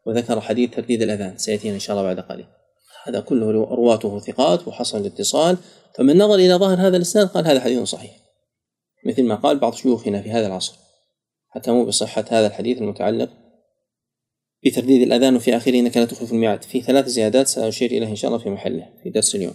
وذكر 0.08 0.40
حديث 0.40 0.70
ترديد 0.70 1.02
الأذان 1.02 1.38
سيأتينا 1.38 1.74
إن 1.74 1.80
شاء 1.80 1.96
الله 1.96 2.14
بعد 2.14 2.20
قليل. 2.20 2.46
هذا 3.04 3.20
كله 3.20 3.50
رواته 3.50 4.18
ثقات 4.18 4.68
وحصل 4.68 5.00
الاتصال. 5.00 5.56
فمن 5.94 6.18
نظر 6.18 6.34
إلى 6.34 6.54
ظاهر 6.54 6.80
هذا 6.80 6.96
الإسناد 6.96 7.26
قال 7.26 7.46
هذا 7.46 7.60
حديث 7.60 7.82
صحيح. 7.82 8.10
مثل 9.06 9.22
ما 9.22 9.34
قال 9.34 9.58
بعض 9.58 9.74
شيوخنا 9.74 10.22
في 10.22 10.30
هذا 10.30 10.46
العصر. 10.46 10.74
حكموا 11.48 11.84
بصحة 11.84 12.24
هذا 12.28 12.46
الحديث 12.46 12.78
المتعلق 12.78 13.30
بترديد 14.66 15.02
الأذان 15.02 15.36
وفي 15.36 15.56
آخره 15.56 15.80
إنك 15.80 15.96
لا 15.96 16.04
تخلف 16.04 16.32
الميعاد. 16.32 16.62
في 16.62 16.80
ثلاث 16.80 17.06
زيادات 17.06 17.46
سأشير 17.46 17.90
إليها 17.90 18.08
إن 18.08 18.16
شاء 18.16 18.30
الله 18.30 18.42
في 18.42 18.50
محله 18.50 18.88
في 19.02 19.10
درس 19.10 19.34
اليوم. 19.34 19.54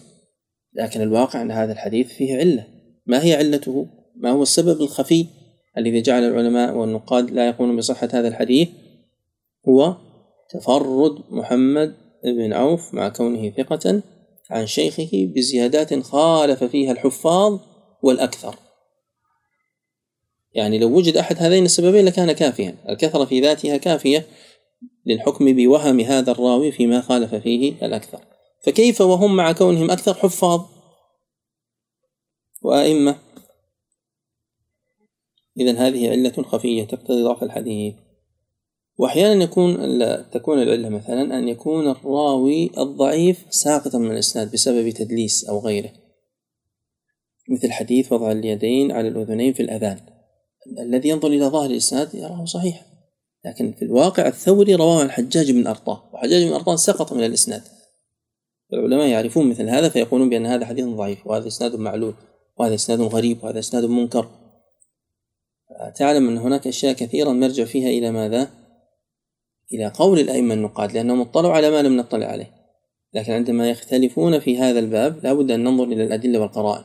لكن 0.73 1.01
الواقع 1.01 1.41
أن 1.41 1.51
هذا 1.51 1.71
الحديث 1.71 2.07
فيه 2.07 2.37
علة. 2.37 2.67
ما 3.05 3.23
هي 3.23 3.35
علته؟ 3.35 3.87
ما 4.15 4.31
هو 4.31 4.43
السبب 4.43 4.81
الخفي 4.81 5.25
الذي 5.77 6.01
جعل 6.01 6.23
العلماء 6.23 6.75
والنقاد 6.75 7.31
لا 7.31 7.47
يقولون 7.47 7.77
بصحة 7.77 8.09
هذا 8.13 8.27
الحديث؟ 8.27 8.69
هو 9.69 9.95
تفرد 10.49 11.23
محمد 11.29 11.95
بن 12.23 12.53
عوف 12.53 12.93
مع 12.93 13.09
كونه 13.09 13.49
ثقة 13.49 14.01
عن 14.49 14.67
شيخه 14.67 15.09
بزيادات 15.35 16.03
خالف 16.03 16.63
فيها 16.63 16.91
الحفاظ 16.91 17.59
والأكثر. 18.03 18.55
يعني 20.53 20.79
لو 20.79 20.97
وجد 20.97 21.17
أحد 21.17 21.35
هذين 21.39 21.65
السببين 21.65 22.05
لكان 22.05 22.31
كافيا 22.31 22.75
الكثرة 22.89 23.25
في 23.25 23.41
ذاتها 23.41 23.77
كافية 23.77 24.27
للحكم 25.05 25.55
بوهم 25.55 25.99
هذا 25.99 26.31
الراوي 26.31 26.71
فيما 26.71 27.01
خالف 27.01 27.35
فيه 27.35 27.85
الأكثر. 27.85 28.19
فكيف 28.65 29.01
وهم 29.01 29.35
مع 29.35 29.51
كونهم 29.51 29.91
أكثر 29.91 30.13
حفاظ؟ 30.13 30.61
وأئمة. 32.61 33.15
إذا 35.59 35.71
هذه 35.71 36.09
علة 36.09 36.43
خفية 36.43 36.83
تقتضي 36.83 37.23
ضعف 37.23 37.43
الحديث. 37.43 37.93
وأحيانا 38.97 39.43
يكون 39.43 39.77
تكون 40.31 40.61
العلة 40.61 40.89
مثلا 40.89 41.37
أن 41.37 41.47
يكون 41.47 41.87
الراوي 41.87 42.71
الضعيف 42.77 43.45
ساقطا 43.49 43.97
من 43.97 44.11
الإسناد 44.11 44.51
بسبب 44.51 44.89
تدليس 44.89 45.45
أو 45.45 45.59
غيره. 45.59 45.89
مثل 47.49 47.71
حديث 47.71 48.11
وضع 48.11 48.31
اليدين 48.31 48.91
على 48.91 49.07
الأذنين 49.07 49.53
في 49.53 49.63
الأذان. 49.63 49.99
الذي 50.79 51.09
ينظر 51.09 51.27
إلى 51.27 51.45
ظاهر 51.45 51.69
الإسناد 51.69 52.15
يراه 52.15 52.45
صحيح. 52.45 52.85
لكن 53.45 53.73
في 53.73 53.85
الواقع 53.85 54.27
الثوري 54.27 54.75
رواه 54.75 55.01
عن 55.01 55.11
حجاج 55.11 55.51
بن 55.51 55.67
أرطاه 55.67 56.09
وحجاج 56.13 56.43
بن 56.47 56.53
أرطاه 56.53 56.75
سقط 56.75 57.13
من 57.13 57.23
الإسناد. 57.23 57.61
العلماء 58.73 59.07
يعرفون 59.07 59.49
مثل 59.49 59.69
هذا 59.69 59.89
فيقولون 59.89 60.29
بأن 60.29 60.45
هذا 60.45 60.65
حديث 60.65 60.85
ضعيف 60.85 61.27
وهذا 61.27 61.47
إسناد 61.47 61.75
معلول 61.75 62.13
وهذا 62.57 62.75
إسناد 62.75 63.01
غريب 63.01 63.43
وهذا 63.43 63.59
إسناد 63.59 63.85
منكر. 63.85 64.29
تعلم 65.95 66.29
أن 66.29 66.37
هناك 66.37 66.67
أشياء 66.67 66.93
كثيرة 66.93 67.29
نرجع 67.29 67.65
فيها 67.65 67.89
إلى 67.89 68.11
ماذا؟ 68.11 68.62
إلى 69.71 69.87
قول 69.95 70.19
الأئمة 70.19 70.53
النقاد 70.53 70.91
لأنهم 70.91 71.21
اطلعوا 71.21 71.53
على 71.53 71.69
ما 71.69 71.81
لم 71.81 71.97
نطلع 71.97 72.25
عليه. 72.25 72.51
لكن 73.13 73.33
عندما 73.33 73.69
يختلفون 73.69 74.39
في 74.39 74.57
هذا 74.57 74.79
الباب 74.79 75.19
لا 75.23 75.33
بد 75.33 75.51
أن 75.51 75.63
ننظر 75.63 75.83
إلى 75.83 76.03
الأدلة 76.03 76.39
والقرائن. 76.39 76.83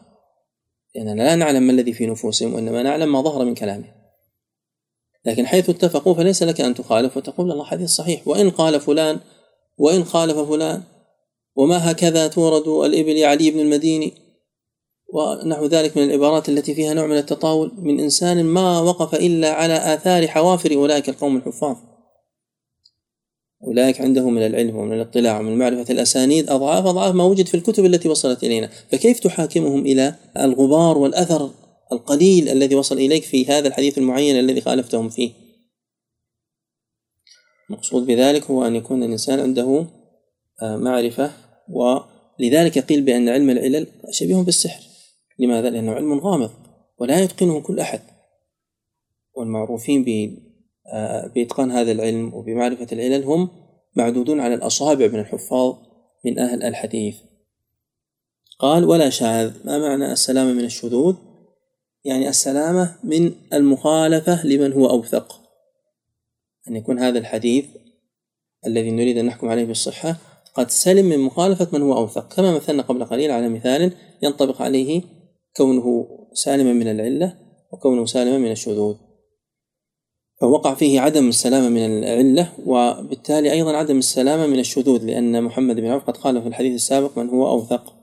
لأننا 0.94 1.22
لا 1.22 1.34
نعلم 1.34 1.62
ما 1.62 1.72
الذي 1.72 1.92
في 1.92 2.06
نفوسهم 2.06 2.54
وإنما 2.54 2.82
نعلم 2.82 3.12
ما 3.12 3.22
ظهر 3.22 3.44
من 3.44 3.54
كلامهم. 3.54 3.92
لكن 5.24 5.46
حيث 5.46 5.70
اتفقوا 5.70 6.14
فليس 6.14 6.42
لك 6.42 6.60
أن 6.60 6.74
تخالف 6.74 7.16
وتقول 7.16 7.52
الله 7.52 7.64
حديث 7.64 7.90
صحيح. 7.90 8.28
وإن 8.28 8.50
قال 8.50 8.80
فلان 8.80 9.20
وإن 9.78 10.04
خالف 10.04 10.38
فلان 10.38 10.82
وما 11.56 11.90
هكذا 11.90 12.26
تورد 12.26 12.68
الإبل 12.68 13.24
علي 13.24 13.50
بن 13.50 13.60
المديني 13.60 14.12
ونحو 15.14 15.66
ذلك 15.66 15.96
من 15.96 16.04
العبارات 16.04 16.48
التي 16.48 16.74
فيها 16.74 16.94
نوع 16.94 17.06
من 17.06 17.16
التطاول. 17.16 17.72
من 17.78 18.00
إنسان 18.00 18.44
ما 18.44 18.80
وقف 18.80 19.14
إلا 19.14 19.52
على 19.52 19.94
آثار 19.94 20.26
حوافر 20.26 20.74
أولئك 20.74 21.08
القوم 21.08 21.36
الحفاظ. 21.36 21.76
أولئك 23.64 24.00
عنده 24.00 24.30
من 24.30 24.46
العلم 24.46 24.76
ومن 24.76 24.92
الاطلاع 24.92 25.40
ومن 25.40 25.58
معرفة 25.58 25.92
الأسانيد 25.92 26.50
أضعاف 26.50 26.86
أضعاف 26.86 27.14
ما 27.14 27.24
وجد 27.24 27.46
في 27.46 27.54
الكتب 27.54 27.84
التي 27.84 28.08
وصلت 28.08 28.44
إلينا. 28.44 28.70
فكيف 28.92 29.20
تحاكمهم 29.20 29.86
إلى 29.86 30.14
الغبار 30.36 30.98
والأثر 30.98 31.50
القليل 31.92 32.48
الذي 32.48 32.74
وصل 32.74 32.98
إليك 32.98 33.22
في 33.22 33.46
هذا 33.46 33.68
الحديث 33.68 33.98
المعين 33.98 34.38
الذي 34.38 34.60
خالفتهم 34.60 35.08
فيه؟ 35.08 35.30
المقصود 37.70 38.06
بذلك 38.06 38.44
هو 38.44 38.66
أن 38.66 38.76
يكون 38.76 39.02
الإنسان 39.02 39.40
عنده 39.40 39.86
آه، 40.62 40.76
معرفة 40.76 41.32
ولذلك 41.68 42.78
قيل 42.78 43.02
بأن 43.02 43.28
علم 43.28 43.50
العلل 43.50 43.86
شبيه 44.10 44.36
بالسحر. 44.36 44.82
لماذا؟ 45.38 45.70
لأنه 45.70 45.92
علم 45.92 46.18
غامض 46.18 46.50
ولا 46.98 47.22
يتقنه 47.22 47.60
كل 47.60 47.80
أحد. 47.80 48.00
والمعروفين 49.34 50.04
بإتقان 51.34 51.70
هذا 51.70 51.92
العلم 51.92 52.34
وبمعرفة 52.34 52.86
العلل 52.92 53.24
هم 53.24 53.48
معدودون 53.96 54.40
على 54.40 54.54
الأصابع 54.54 55.06
من 55.06 55.18
الحفاظ 55.18 55.74
من 56.24 56.38
أهل 56.38 56.62
الحديث. 56.62 57.16
قال 58.58 58.84
ولا 58.84 59.10
شاذ. 59.10 59.52
ما 59.64 59.78
معنى 59.78 60.12
السلامة 60.12 60.52
من 60.52 60.64
الشذوذ؟ 60.64 61.16
يعني 62.04 62.28
السلامة 62.28 62.96
من 63.04 63.32
المخالفة 63.52 64.46
لمن 64.46 64.72
هو 64.72 64.90
أوثق. 64.90 65.40
أن 66.68 66.76
يكون 66.76 66.98
هذا 66.98 67.18
الحديث 67.18 67.64
الذي 68.66 68.90
نريد 68.90 69.18
أن 69.18 69.26
نحكم 69.26 69.48
عليه 69.48 69.64
بالصحة 69.64 70.16
قد 70.54 70.70
سلم 70.70 71.06
من 71.06 71.18
مخالفة 71.18 71.68
من 71.72 71.82
هو 71.82 71.96
أوثق. 71.96 72.34
كما 72.34 72.54
مثلنا 72.54 72.82
قبل 72.82 73.04
قليل 73.04 73.30
على 73.30 73.48
مثال 73.48 73.92
ينطبق 74.22 74.62
عليه 74.62 75.02
كونه 75.56 76.06
سالما 76.32 76.72
من 76.72 76.90
العلة 76.90 77.34
وكونه 77.72 78.06
سالما 78.06 78.38
من 78.38 78.50
الشذوذ. 78.50 78.96
فوقع 80.40 80.74
فيه 80.74 81.00
عدم 81.00 81.28
السلامة 81.28 81.68
من 81.68 81.84
العلة 81.84 82.52
وبالتالي 82.66 83.52
أيضا 83.52 83.76
عدم 83.76 83.98
السلامة 83.98 84.46
من 84.46 84.58
الشذوذ 84.58 85.04
لأن 85.04 85.42
محمد 85.42 85.76
بن 85.76 85.86
عوف 85.86 86.04
قد 86.04 86.16
قال 86.16 86.42
في 86.42 86.48
الحديث 86.48 86.74
السابق 86.74 87.18
من 87.18 87.28
هو 87.28 87.48
أوثق 87.48 87.94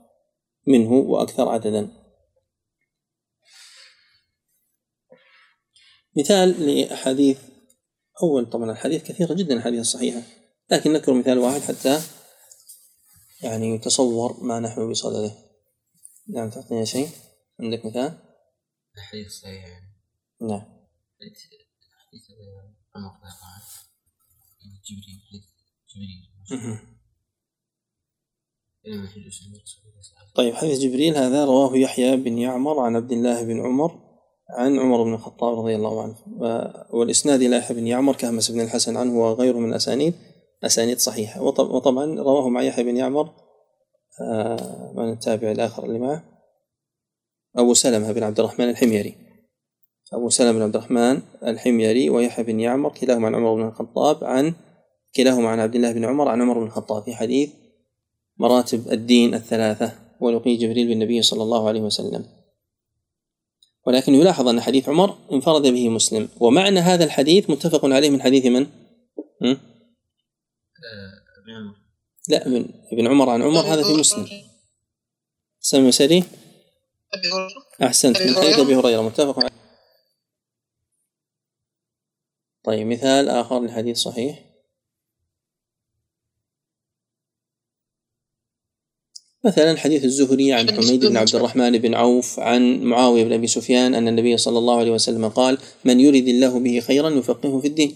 منه 0.66 0.92
وأكثر 0.92 1.48
عددا. 1.48 1.88
مثال 6.16 6.66
لأحاديث 6.66 7.38
أول 8.22 8.50
طبعا 8.50 8.70
الحديث 8.70 9.02
كثيرة 9.02 9.34
جدا 9.34 9.54
الحديث 9.54 9.80
الصحيحة 9.80 10.22
لكن 10.70 10.92
نذكر 10.92 11.12
مثال 11.12 11.38
واحد 11.38 11.60
حتى 11.60 12.00
يعني 13.42 13.74
يتصور 13.74 14.44
ما 14.44 14.60
نحن 14.60 14.90
بصدده. 14.90 15.32
نعم 16.28 16.50
تعطينا 16.50 16.84
شيء؟ 16.84 17.08
عندك 17.60 17.86
مثال؟ 17.86 18.18
الحديث 18.96 19.32
صحيح 19.32 19.68
يعني. 19.68 19.86
نعم. 20.40 20.76
طيب 30.34 30.54
حديث 30.54 30.78
جبريل 30.78 31.16
هذا 31.16 31.44
رواه 31.44 31.76
يحيى 31.76 32.16
بن 32.16 32.38
يعمر 32.38 32.80
عن 32.80 32.96
عبد 32.96 33.12
الله 33.12 33.42
بن 33.44 33.60
عمر 33.60 34.06
عن 34.50 34.78
عمر 34.78 35.02
بن 35.04 35.14
الخطاب 35.14 35.58
رضي 35.58 35.76
الله 35.76 36.02
عنه. 36.02 36.16
والإسناد 36.90 37.42
إلى 37.42 37.56
يحيى 37.56 37.76
بن 37.76 37.86
يعمر 37.86 38.16
كهمس 38.16 38.50
بن 38.50 38.60
الحسن 38.60 38.96
عنه 38.96 39.18
وغيره 39.20 39.58
من 39.58 39.68
الأسانيد 39.68 40.14
أسانيد 40.64 40.98
صحيحة. 40.98 41.42
وط- 41.42 41.60
وطبعا 41.60 42.04
رواه 42.20 42.48
مع 42.48 42.62
يحيى 42.62 42.84
بن 42.84 42.96
يعمر 42.96 43.34
آه، 44.20 44.92
من 44.96 45.12
التابع 45.12 45.50
الآخر 45.50 45.84
اللي 45.84 45.98
معه؟ 45.98 46.24
أبو 47.56 47.74
سلمة 47.74 48.12
بن 48.12 48.22
عبد 48.22 48.40
الرحمن 48.40 48.70
الحميري. 48.70 49.25
أبو 50.12 50.28
سلمة 50.28 50.52
بن 50.52 50.62
عبد 50.62 50.76
الرحمن 50.76 51.22
الحميري 51.42 52.10
ويحيى 52.10 52.44
بن 52.44 52.60
يعمر 52.60 52.90
كلاهما 52.90 53.26
عن 53.26 53.34
عمر 53.34 53.54
بن 53.54 53.68
الخطاب 53.68 54.24
عن 54.24 54.54
كلاهما 55.16 55.48
عن 55.48 55.60
عبد 55.60 55.74
الله 55.74 55.92
بن 55.92 56.04
عمر 56.04 56.28
عن 56.28 56.42
عمر 56.42 56.58
بن 56.58 56.66
الخطاب. 56.66 57.02
في 57.02 57.14
حديث 57.14 57.50
مراتب 58.38 58.92
الدين 58.92 59.34
الثلاثة 59.34 59.92
ولقي 60.20 60.56
جبريل 60.56 60.88
بالنبي 60.88 61.22
صلى 61.22 61.42
الله 61.42 61.68
عليه 61.68 61.80
وسلم. 61.80 62.24
ولكن 63.86 64.14
يلاحظ 64.14 64.48
أن 64.48 64.60
حديث 64.60 64.88
عمر 64.88 65.16
انفرد 65.32 65.62
به 65.62 65.88
مسلم. 65.88 66.28
ومعنى 66.40 66.80
هذا 66.80 67.04
الحديث 67.04 67.50
متفق 67.50 67.84
عليه 67.84 68.10
من 68.10 68.22
حديث 68.22 68.46
من؟ 68.46 68.66
ابن 71.42 71.54
عمر 71.56 71.74
لا 72.28 72.46
ابن 72.46 72.68
ابن 72.92 73.06
عمر 73.06 73.30
عن 73.30 73.42
عمر 73.42 73.60
هذا 73.60 73.82
في 73.82 73.92
مسلم. 73.92 74.28
سمي 75.60 75.92
سري 75.92 76.24
أحسنت 77.82 78.22
من 78.22 78.34
حديث 78.34 78.58
أبي 78.58 78.76
هريرة 78.76 79.02
متفق 79.02 79.38
عليه. 79.38 79.65
طيب 82.66 82.86
مثال 82.86 83.28
آخر 83.28 83.64
لحديث 83.64 83.98
صحيح. 83.98 84.42
مثلا 89.44 89.76
حديث 89.76 90.04
الزهري 90.04 90.52
عن 90.52 90.70
حميد 90.70 91.04
بن 91.04 91.16
عبد 91.16 91.34
الرحمن 91.34 91.78
بن 91.78 91.94
عوف 91.94 92.40
عن 92.40 92.82
معاوية 92.82 93.24
بن 93.24 93.32
أبي 93.32 93.46
سفيان 93.46 93.94
أن 93.94 94.08
النبي 94.08 94.36
صلى 94.36 94.58
الله 94.58 94.78
عليه 94.78 94.90
وسلم 94.90 95.28
قال 95.28 95.58
من 95.84 96.00
يرد 96.00 96.28
الله 96.28 96.60
به 96.60 96.80
خيرا 96.80 97.10
يفقهه 97.10 97.60
في 97.60 97.66
الدين. 97.66 97.94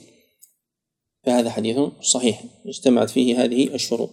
فهذا 1.26 1.50
حديث 1.50 1.78
صحيح 2.02 2.44
اجتمعت 2.66 3.10
فيه 3.10 3.44
هذه 3.44 3.74
الشروط. 3.74 4.10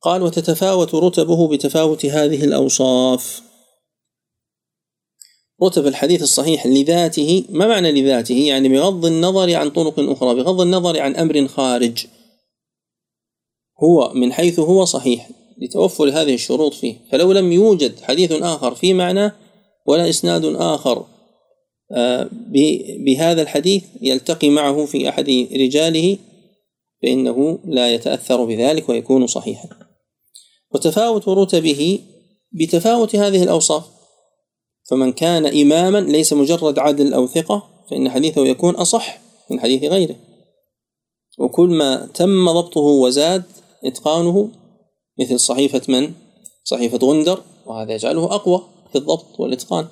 قال 0.00 0.22
وتتفاوت 0.22 0.94
رتبه 0.94 1.48
بتفاوت 1.48 2.06
هذه 2.06 2.44
الأوصاف. 2.44 3.47
رتب 5.62 5.86
الحديث 5.86 6.22
الصحيح 6.22 6.66
لذاته 6.66 7.44
ما 7.50 7.66
معنى 7.66 7.92
لذاته؟ 7.92 8.34
يعني 8.34 8.68
بغض 8.68 9.06
النظر 9.06 9.54
عن 9.54 9.70
طرق 9.70 9.94
أخرى 9.98 10.34
بغض 10.34 10.60
النظر 10.60 11.00
عن 11.00 11.16
أمر 11.16 11.48
خارج. 11.48 12.06
هو 13.82 14.12
من 14.14 14.32
حيث 14.32 14.58
هو 14.58 14.84
صحيح 14.84 15.30
لتوفر 15.58 16.08
هذه 16.08 16.34
الشروط 16.34 16.74
فيه. 16.74 16.96
فلو 17.12 17.32
لم 17.32 17.52
يوجد 17.52 18.00
حديث 18.00 18.32
آخر 18.32 18.74
في 18.74 18.94
معناه 18.94 19.32
ولا 19.86 20.08
إسناد 20.08 20.44
آخر 20.44 21.06
آه، 21.92 22.28
بهذا 23.06 23.42
الحديث 23.42 23.84
يلتقي 24.02 24.50
معه 24.50 24.84
في 24.86 25.08
أحد 25.08 25.46
رجاله 25.52 26.18
فإنه 27.02 27.58
لا 27.64 27.94
يتأثر 27.94 28.44
بذلك 28.44 28.88
ويكون 28.88 29.26
صحيحا. 29.26 29.68
وتفاوت 30.74 31.28
رتبه 31.28 32.00
بتفاوت 32.52 33.16
هذه 33.16 33.42
الأوصاف 33.42 33.97
فمن 34.90 35.12
كان 35.12 35.46
إماما 35.46 35.98
ليس 35.98 36.32
مجرد 36.32 36.78
عدل 36.78 37.14
أو 37.14 37.26
ثقة 37.26 37.62
فإن 37.90 38.10
حديثه 38.10 38.46
يكون 38.46 38.74
أصح 38.74 39.20
من 39.50 39.60
حديث 39.60 39.84
غيره. 39.84 40.16
وكل 41.38 41.68
ما 41.68 42.08
تم 42.14 42.50
ضبطه 42.52 42.80
وزاد 42.80 43.42
إتقانه 43.84 44.50
مثل 45.20 45.40
صحيفة 45.40 45.82
من؟ 45.88 46.12
صحيفة 46.64 46.98
غندر 46.98 47.42
وهذا 47.66 47.92
يجعله 47.92 48.24
أقوى 48.34 48.62
في 48.92 48.98
الضبط 48.98 49.40
والإتقان. 49.40 49.88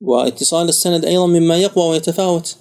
واتصال 0.00 0.68
السند 0.68 1.04
أيضا 1.04 1.26
مما 1.26 1.56
يقوى 1.56 1.88
ويتفاوت. 1.88 2.56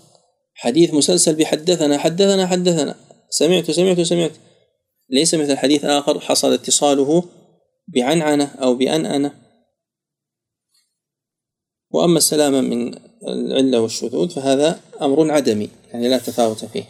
حديث 0.54 0.94
مسلسل 0.94 1.36
بحدثنا 1.36 1.98
حدثنا 1.98 2.48
حدثنا. 2.48 2.96
سمعت 3.30 3.72
سمعت 3.72 4.02
سمعت. 4.02 4.32
ليس 5.10 5.36
مثل 5.36 5.58
حديث 5.58 5.86
آخر 5.86 6.20
حصل 6.20 6.54
اتصاله 6.54 7.24
بعنعنة 7.88 8.56
أو 8.62 8.76
بأنأنة. 8.76 9.45
وأما 11.96 12.18
السلامة 12.18 12.62
من 12.62 12.96
العلة 13.28 13.80
والشذوذ 13.80 14.30
فهذا 14.30 14.80
أمر 15.02 15.32
عدمي 15.32 15.70
يعني 15.94 16.10
لا 16.10 16.18
تفاوت 16.18 16.66
فيه. 16.66 16.84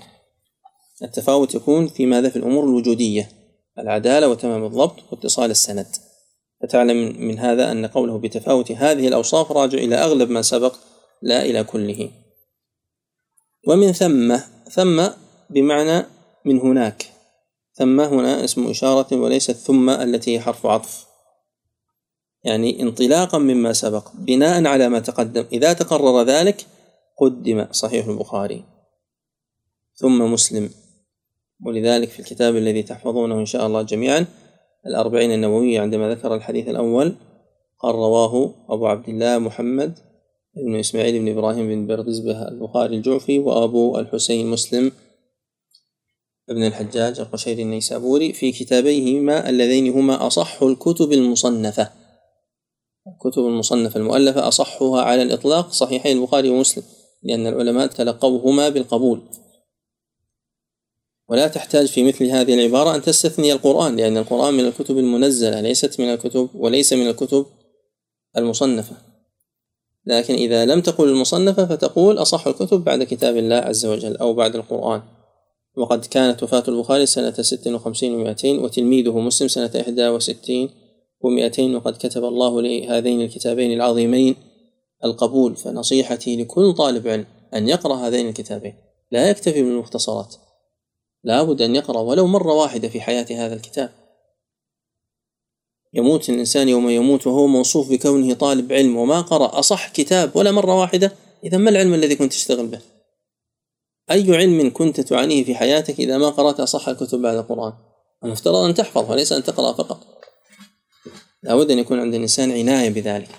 التفاوت 1.04 1.56
يكون 1.56 1.88
في 1.88 2.06
ماذا؟ 2.06 2.30
في 2.30 2.36
الأمور 2.36 2.64
الوجودية 2.64 3.30
العدالة 3.80 4.30
وتمام 4.30 4.66
الضبط 4.66 4.96
واتصال 5.12 5.52
السند. 5.52 5.88
فتعلم 6.62 7.28
من 7.28 7.40
هذا 7.40 7.72
أن 7.72 7.86
قوله 7.86 8.18
بتفاوت 8.18 8.72
هذه 8.72 9.08
الأوصاف 9.08 9.52
راجع 9.52 9.78
إلى 9.78 9.96
أغلب 9.96 10.30
ما 10.30 10.42
سبق 10.42 10.76
لا 11.22 11.46
إلى 11.46 11.64
كله. 11.64 12.10
ومن 13.68 13.92
ثم 13.92 14.38
ثم 14.72 15.08
بمعنى 15.50 16.06
من 16.46 16.60
هناك. 16.60 17.06
ثم 17.74 18.02
هنا 18.02 18.44
اسم 18.44 18.70
إشارة 18.70 19.16
وليست 19.16 19.52
ثم 19.52 19.90
التي 19.90 20.36
هي 20.36 20.40
حرف 20.40 20.66
عطف. 20.66 21.05
يعني 22.46 22.82
انطلاقا 22.82 23.38
مما 23.38 23.74
سبق 23.74 24.12
بناء 24.14 24.66
على 24.66 24.90
ما 24.90 25.00
تقدم. 25.00 25.46
إذا 25.52 25.74
تقرر 25.74 26.24
ذلك 26.24 26.66
قدم 27.18 27.68
صحيح 27.72 28.08
البخاري 28.08 28.64
ثم 29.96 30.34
مسلم. 30.34 30.70
ولذلك 31.66 32.10
في 32.10 32.20
الكتاب 32.20 32.56
الذي 32.56 32.84
تحفظونه 32.84 33.40
إن 33.40 33.46
شاء 33.46 33.68
الله 33.68 33.82
جميعا 33.82 34.26
الأربعين 34.88 35.32
النووية 35.32 35.82
عندما 35.82 36.10
ذكر 36.10 36.36
الحديث 36.36 36.68
الأول 36.68 37.16
قال 37.80 37.96
رواه 37.96 38.54
أبو 38.70 38.88
عبد 38.88 39.10
الله 39.10 39.38
محمد 39.38 40.00
بن 40.56 40.76
إسماعيل 40.76 41.20
بن 41.20 41.28
إبراهيم 41.30 41.68
بن 41.68 41.88
بردزبة 41.88 42.48
البخاري 42.48 42.96
الجعفي 42.96 43.40
وأبو 43.40 44.00
الحسين 44.00 44.48
مسلم 44.48 44.92
ابن 46.50 46.64
الحجاج 46.64 47.20
القشيري 47.20 47.62
النيسابوري 47.62 48.34
في 48.34 48.52
كتابيهما 48.52 49.50
اللذين 49.50 49.92
هما 49.92 50.28
أصح 50.28 50.64
الكتب 50.64 51.12
المصنفة. 51.12 51.90
كتب 53.20 53.46
المصنف 53.46 53.98
المؤلفة 53.98 54.48
أصحها 54.48 55.02
على 55.02 55.22
الإطلاق 55.22 55.72
صحيحي 55.72 56.12
البخاري 56.12 56.50
ومسلم 56.50 56.84
لأن 57.24 57.48
العلماء 57.48 57.88
تلقوهما 57.88 58.70
بالقبول. 58.70 59.22
ولا 61.30 61.48
تحتاج 61.48 61.88
في 61.88 62.04
مثل 62.04 62.26
هذه 62.26 62.54
العبارة 62.54 62.96
أن 62.96 63.02
تستثني 63.02 63.52
القرآن 63.52 63.96
لأن 63.96 64.18
القرآن 64.18 64.54
من 64.54 64.66
الكتب 64.66 64.98
المنزلة 64.98 65.62
ليست 65.62 66.00
من 66.00 66.14
الكتب 66.14 66.50
وليس 66.56 66.94
من 66.94 67.08
الكتب 67.08 67.46
المصنفة. 68.38 68.96
لكن 70.06 70.34
إذا 70.34 70.66
لم 70.66 70.82
تقل 70.82 71.10
المصنفة 71.10 71.66
فتقول 71.66 72.18
أصح 72.18 72.48
الكتب 72.48 72.84
بعد 72.84 73.04
كتاب 73.04 73.38
الله 73.38 73.56
عز 73.56 73.86
وجل 73.86 74.18
أو 74.18 74.34
بعد 74.34 74.56
القرآن. 74.56 75.02
وقد 75.78 76.06
كانت 76.06 76.44
وفاة 76.44 76.64
البخاري 76.68 77.06
سنة 77.06 77.32
56 77.32 78.36
و200 78.36 78.46
وتلميذه 78.46 79.20
مسلم 79.20 79.48
سنة 79.48 79.72
61 80.14 80.85
ومئتين 81.22 81.76
وقد 81.76 81.98
كتب 81.98 82.24
الله 82.26 82.62
لهذين 82.62 83.22
الكتابين 83.22 83.74
العظيمين 83.74 84.36
القبول 85.04 85.56
فنصيحتي 85.56 86.36
لكل 86.36 86.74
طالب 86.74 87.08
علم 87.08 87.26
أن 87.54 87.70
يقرأ 87.70 87.96
هذين 87.96 88.30
الكتابين. 88.30 88.76
لا 89.12 89.30
يكتفي 89.30 89.64
بالمختصرات 89.64 90.36
لا 91.24 91.44
بد 91.44 91.62
أن 91.62 91.76
يقرأ 91.76 92.00
ولو 92.00 92.28
مرة 92.28 92.54
واحدة 92.54 92.88
في 92.88 93.02
حياة 93.02 93.26
هذا 93.32 93.54
الكتاب. 93.54 93.90
يموت 95.94 96.30
الإنسان 96.30 96.70
يوم 96.70 96.90
يموت 96.90 97.28
وهو 97.28 97.48
موصوف 97.48 97.92
بكونه 97.92 98.34
طالب 98.34 98.74
علم 98.74 98.98
وما 98.98 99.22
قرأ 99.22 99.60
أصح 99.60 99.90
كتاب 99.90 100.36
ولا 100.36 100.52
مرة 100.52 100.80
واحدة 100.80 101.12
إذا 101.44 101.58
ما 101.58 101.70
العلم 101.70 101.94
الذي 101.94 102.16
كنت 102.16 102.32
تشتغل 102.32 102.68
به؟ 102.68 102.80
أي 104.12 104.38
علم 104.38 104.74
كنت 104.74 105.02
تعانيه 105.02 105.44
في 105.44 105.56
حياتك 105.56 106.00
إذا 106.00 106.18
ما 106.18 106.30
قرأت 106.30 106.60
أصح 106.60 106.90
الكتب 106.90 107.22
بعد 107.22 107.38
القرآن؟ 107.38 107.74
المفترض 108.24 108.56
أن 108.56 108.74
تحفظ 108.74 109.12
وليس 109.12 109.32
أن 109.32 109.44
تقرأ 109.44 109.74
فقط. 109.74 110.15
لابد 111.46 111.72
أن 111.72 111.80
يكون 111.80 112.00
عند 112.00 112.14
الإنسان 112.14 112.52
عناية 112.52 112.90
بذلك. 112.90 113.30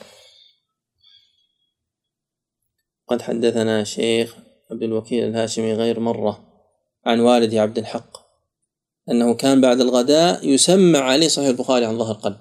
قد 3.08 3.22
حدثنا 3.22 3.84
شيخ 3.84 4.36
عبد 4.70 4.82
الوكيل 4.82 5.24
الهاشمي 5.24 5.72
غير 5.72 6.00
مرة 6.00 6.44
عن 7.04 7.20
والدي 7.20 7.58
عبد 7.58 7.78
الحق 7.78 8.16
أنه 9.10 9.34
كان 9.34 9.60
بعد 9.60 9.80
الغداء 9.80 10.48
يسمع 10.48 10.98
عليه 10.98 11.28
صحيح 11.28 11.48
البخاري 11.48 11.84
عن 11.84 11.98
ظهر 11.98 12.14
قلب. 12.14 12.36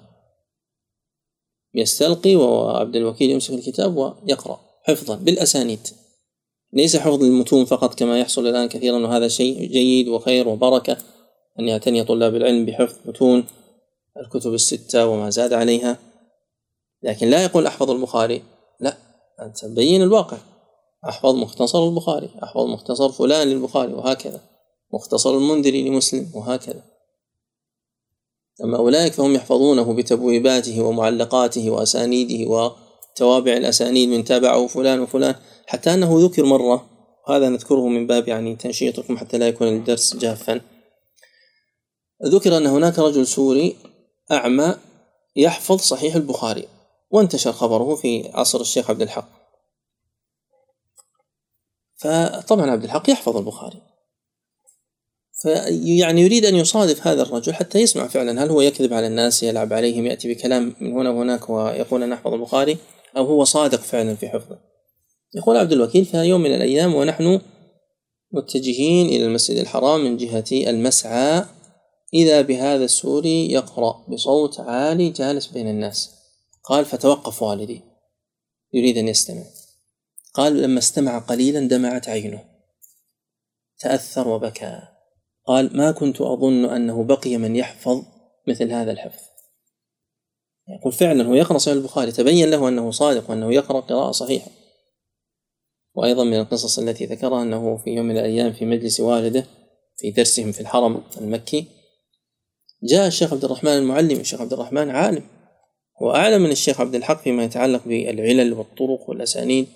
يستلقي 1.74 2.36
وعبد 2.36 2.96
الوكيل 2.96 3.30
يمسك 3.30 3.54
الكتاب 3.54 3.96
ويقرأ 3.96 4.60
حفظا 4.82 5.14
بالأسانيد. 5.14 5.88
ليس 6.72 6.96
حفظ 6.96 7.22
المتون 7.24 7.64
فقط 7.64 7.98
كما 7.98 8.20
يحصل 8.20 8.46
الآن 8.46 8.68
كثيرا 8.68 8.98
وهذا 8.98 9.28
شيء 9.28 9.66
جيد 9.66 10.08
وخير 10.08 10.48
وبركة 10.48 10.96
أن 11.60 11.68
يعتني 11.68 12.04
طلاب 12.04 12.34
العلم 12.34 12.66
بحفظ 12.66 12.96
متون 13.04 13.44
الكتب 14.20 14.54
الستة 14.54 15.06
وما 15.06 15.30
زاد 15.30 15.52
عليها. 15.52 15.98
لكن 17.02 17.30
لا 17.30 17.44
يقول 17.44 17.66
أحفظ 17.66 17.90
البخاري. 17.90 18.42
لا 18.80 18.96
أنت 19.42 19.64
بين 19.64 20.02
الواقع. 20.02 20.36
أحفظ 21.08 21.34
مختصر 21.34 21.88
البخاري. 21.88 22.30
أحفظ 22.42 22.60
مختصر 22.60 23.12
فلان 23.12 23.48
للبخاري 23.48 23.94
وهكذا. 23.94 24.40
مختصر 24.94 25.30
المنذري 25.30 25.88
لمسلم 25.88 26.30
وهكذا. 26.34 26.82
أما 28.64 28.76
أولئك 28.76 29.12
فهم 29.12 29.34
يحفظونه 29.34 29.94
بتبويباته 29.94 30.82
ومعلقاته 30.82 31.70
وأسانيده 31.70 32.72
توابع 33.16 33.52
الأسانيد 33.52 34.08
من 34.08 34.24
تابعه 34.24 34.66
فلان 34.66 35.00
وفلان 35.00 35.34
حتى 35.66 35.94
أنه 35.94 36.24
ذكر 36.24 36.44
مرة. 36.44 36.86
وهذا 37.28 37.48
نذكره 37.48 37.88
من 37.88 38.06
باب 38.06 38.28
يعني 38.28 38.56
تنشيطكم 38.56 39.18
حتى 39.18 39.38
لا 39.38 39.48
يكون 39.48 39.68
الدرس 39.68 40.16
جافا. 40.16 40.60
ذكر 42.24 42.56
أن 42.56 42.66
هناك 42.66 42.98
رجل 42.98 43.26
سوري 43.26 43.76
أعمى 44.32 44.76
يحفظ 45.36 45.78
صحيح 45.78 46.14
البخاري 46.14 46.68
وانتشر 47.10 47.52
خبره 47.52 47.94
في 47.94 48.30
عصر 48.34 48.60
الشيخ 48.60 48.90
عبد 48.90 49.02
الحق. 49.02 49.28
فطبعا 51.96 52.70
عبد 52.70 52.84
الحق 52.84 53.10
يحفظ 53.10 53.36
البخاري. 53.36 53.82
فيعني 55.42 56.20
يريد 56.20 56.44
أن 56.44 56.54
يصادف 56.54 57.06
هذا 57.06 57.22
الرجل 57.22 57.54
حتى 57.54 57.78
يسمع 57.78 58.06
فعلا 58.06 58.44
هل 58.44 58.50
هو 58.50 58.60
يكذب 58.60 58.92
على 58.92 59.06
الناس 59.06 59.42
يلعب 59.42 59.72
عليهم 59.72 60.06
يأتي 60.06 60.34
بكلام 60.34 60.76
من 60.80 60.92
هنا 60.92 61.10
وهناك 61.10 61.50
ويقول 61.50 62.02
أنا 62.02 62.14
أحفظ 62.14 62.32
البخاري 62.32 62.76
أو 63.16 63.24
هو 63.24 63.44
صادق 63.44 63.80
فعلا 63.80 64.14
في 64.14 64.28
حفظه. 64.28 64.58
يقول 65.34 65.56
عبد 65.56 65.72
الوكيل 65.72 66.04
في 66.04 66.16
يوم 66.16 66.40
من 66.40 66.54
الأيام 66.54 66.94
ونحن 66.94 67.40
متجهين 68.32 69.06
إلى 69.06 69.26
المسجد 69.26 69.56
الحرام 69.56 70.04
من 70.04 70.16
جهة 70.16 70.44
المسعى 70.52 71.44
إذا 72.14 72.40
بهذا 72.40 72.84
السوري 72.84 73.52
يقرأ 73.52 74.06
بصوت 74.08 74.60
عالي 74.60 75.10
جالس 75.10 75.46
بين 75.46 75.68
الناس. 75.68 76.10
قال 76.64 76.84
فتوقف 76.84 77.42
والدي. 77.42 77.82
يريد 78.72 78.98
أن 78.98 79.08
يستمع. 79.08 79.44
قال 80.34 80.62
لما 80.62 80.78
استمع 80.78 81.18
قليلا 81.18 81.68
دمعت 81.68 82.08
عينه. 82.08 82.44
تأثر 83.78 84.28
وبكى. 84.28 84.82
قال 85.46 85.76
ما 85.76 85.92
كنت 85.92 86.20
أظن 86.20 86.64
أنه 86.64 87.04
بقي 87.04 87.36
من 87.36 87.56
يحفظ 87.56 88.02
مثل 88.48 88.72
هذا 88.72 88.92
الحفظ. 88.92 89.22
يقول 90.68 90.92
فعلا 90.92 91.24
هو 91.24 91.34
يقرأ 91.34 91.58
صحيح 91.58 91.76
البخاري. 91.76 92.12
تبين 92.12 92.50
له 92.50 92.68
أنه 92.68 92.90
صادق 92.90 93.30
وأنه 93.30 93.54
يقرأ 93.54 93.80
قراءة 93.80 94.12
صحيحة. 94.12 94.50
وأيضا 95.94 96.24
من 96.24 96.40
القصص 96.40 96.78
التي 96.78 97.06
ذكرها 97.06 97.42
أنه 97.42 97.76
في 97.76 97.90
يوم 97.90 98.06
من 98.06 98.18
الأيام 98.18 98.52
في 98.52 98.64
مجلس 98.64 99.00
والده 99.00 99.46
في 99.96 100.10
درسهم 100.10 100.52
في 100.52 100.60
الحرم 100.60 101.02
المكي 101.20 101.75
جاء 102.82 103.06
الشيخ 103.06 103.32
عبد 103.32 103.44
الرحمن 103.44 103.72
المعلم 103.72 104.20
الشيخ 104.20 104.40
عبد 104.40 104.52
الرحمن 104.52 104.90
عالم. 104.90 105.22
هو 106.02 106.10
أعلم 106.10 106.42
من 106.42 106.50
الشيخ 106.50 106.80
عبد 106.80 106.94
الحق 106.94 107.22
فيما 107.22 107.44
يتعلق 107.44 107.82
بالعلل 107.86 108.52
والطرق 108.52 109.10
والأسانيد. 109.10 109.66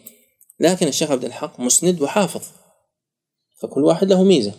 لكن 0.60 0.88
الشيخ 0.88 1.10
عبد 1.10 1.24
الحق 1.24 1.60
مسند 1.60 2.02
وحافظ 2.02 2.42
فكل 3.62 3.84
واحد 3.84 4.08
له 4.08 4.22
ميزة. 4.22 4.52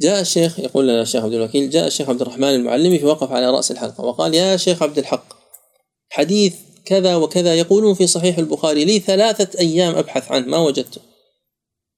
جاء 0.00 0.20
الشيخ 0.20 0.58
يقول 0.58 0.88
لنا 0.88 1.02
الشيخ 1.02 1.24
عبد 1.24 1.34
الوكيل 1.34 1.70
جاء 1.70 1.86
الشيخ 1.86 2.08
عبد 2.08 2.20
الرحمن 2.22 2.48
المعلمي 2.48 2.98
فوقف 2.98 3.32
على 3.32 3.50
رأس 3.50 3.70
الحلقة 3.70 4.04
وقال 4.04 4.34
يا 4.34 4.56
شيخ 4.56 4.82
عبد 4.82 4.98
الحق 4.98 5.24
حديث 6.10 6.54
كذا 6.84 7.16
وكذا 7.16 7.54
يقولون 7.54 7.94
في 7.94 8.06
صحيح 8.06 8.38
البخاري 8.38 8.84
لي 8.84 8.98
ثلاثة 8.98 9.58
أيام 9.58 9.94
أبحث 9.94 10.32
عنه 10.32 10.46
ما 10.46 10.58
وجدته. 10.58 11.00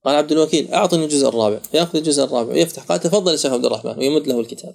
قال 0.05 0.15
عبد 0.15 0.33
الوكيل 0.33 0.75
أعطني 0.75 1.05
الجزء 1.05 1.29
الرابع. 1.29 1.59
فيأخذ 1.59 1.99
الجزء 1.99 2.25
الرابع 2.25 2.53
ويفتح. 2.53 2.83
قال 2.83 3.01
تفضل 3.01 3.33
يا 3.33 3.37
شيخ 3.37 3.53
عبد 3.53 3.65
الرحمن. 3.65 3.99
ويمد 3.99 4.27
له 4.27 4.41
الكتاب. 4.41 4.75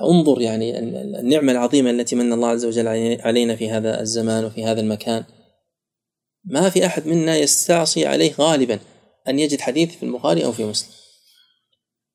انظر 0.00 0.40
يعني 0.40 0.78
النعمة 0.78 1.52
العظيمة 1.52 1.90
التي 1.90 2.16
من 2.16 2.32
الله 2.32 2.48
عز 2.48 2.64
وجل 2.64 2.88
علينا 3.20 3.56
في 3.56 3.70
هذا 3.70 4.00
الزمان 4.00 4.44
وفي 4.44 4.64
هذا 4.64 4.80
المكان. 4.80 5.24
ما 6.44 6.70
في 6.70 6.86
أحد 6.86 7.06
منا 7.06 7.36
يستعصي 7.36 8.06
عليه 8.06 8.32
غالبا 8.40 8.78
أن 9.28 9.38
يجد 9.38 9.60
حديث 9.60 9.96
في 9.96 10.02
البخاري 10.02 10.44
أو 10.44 10.52
في 10.52 10.64
مسلم. 10.64 10.90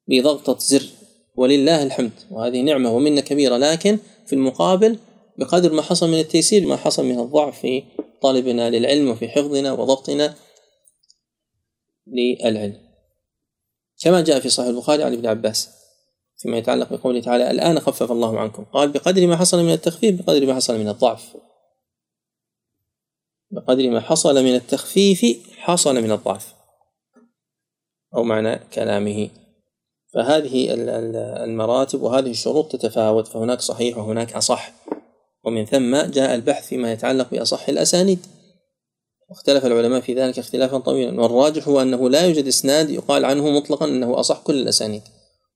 بضغطة 0.08 0.60
زر. 0.60 0.90
ولله 1.36 1.84
الحمد. 1.84 2.12
وهذه 2.32 2.62
نعمة 2.62 2.96
ومنة 2.96 3.22
كبيرة. 3.22 3.58
لكن 3.58 4.00
في 4.26 4.34
المقابل 4.34 5.00
بقدر 5.38 5.74
ما 5.74 5.82
حصل 5.82 6.10
من 6.10 6.20
التيسير 6.20 6.68
ما 6.68 6.76
حصل 6.76 7.06
من 7.06 7.20
الضعف 7.20 7.60
في 7.60 7.84
طلبنا 8.22 8.70
للعلم 8.70 9.10
وفي 9.10 9.30
حفظنا 9.30 9.74
وضبطنا 9.74 10.36
للعلم. 12.12 12.78
كما 14.02 14.22
جاء 14.22 14.40
في 14.40 14.50
صحيح 14.50 14.70
البخاري 14.70 15.04
عن 15.04 15.14
ابن 15.14 15.28
عباس 15.28 15.70
فيما 16.38 16.58
يتعلق 16.58 16.94
بقوله 16.94 17.22
تعالى 17.22 17.52
الآن 17.52 17.80
خفف 17.80 18.12
الله 18.12 18.40
عنكم. 18.40 18.64
قال 18.64 18.92
بقدر 18.92 19.28
ما 19.28 19.38
حصل 19.38 19.64
من 19.64 19.74
التخفيف 19.74 20.22
بقدر 20.22 20.46
ما 20.46 20.56
حصل 20.56 20.80
من 20.80 20.90
الضعف. 20.90 21.38
بقدر 23.52 23.90
ما 23.90 24.00
حصل 24.00 24.44
من 24.44 24.56
التخفيف 24.56 25.26
حصل 25.58 25.96
من 25.96 26.12
الضعف. 26.12 26.54
أو 28.16 28.24
معنى 28.24 28.60
كلامه. 28.74 29.30
فهذه 30.14 30.74
المراتب 31.44 32.02
وهذه 32.02 32.32
الشروط 32.32 32.72
تتفاوت 32.72 33.28
فهناك 33.28 33.62
صحيح 33.62 33.98
وهناك 33.98 34.34
أصح. 34.34 34.72
ومن 35.44 35.66
ثم 35.66 35.96
جاء 35.96 36.36
البحث 36.36 36.68
فيما 36.68 36.92
يتعلق 36.92 37.32
بأصح 37.32 37.70
الأسانيد. 37.70 38.20
واختلف 39.30 39.66
العلماء 39.66 40.02
في 40.02 40.14
ذلك 40.14 40.40
اختلافا 40.40 40.78
طويلا. 40.78 41.22
والراجح 41.22 41.68
هو 41.68 41.82
أنه 41.82 42.10
لا 42.10 42.26
يوجد 42.26 42.48
إسناد 42.48 42.90
يقال 42.90 43.26
عنه 43.26 43.50
مطلقا 43.50 43.86
أنه 43.86 44.20
أصح 44.20 44.40
كل 44.40 44.56
الأسانيد 44.62 45.02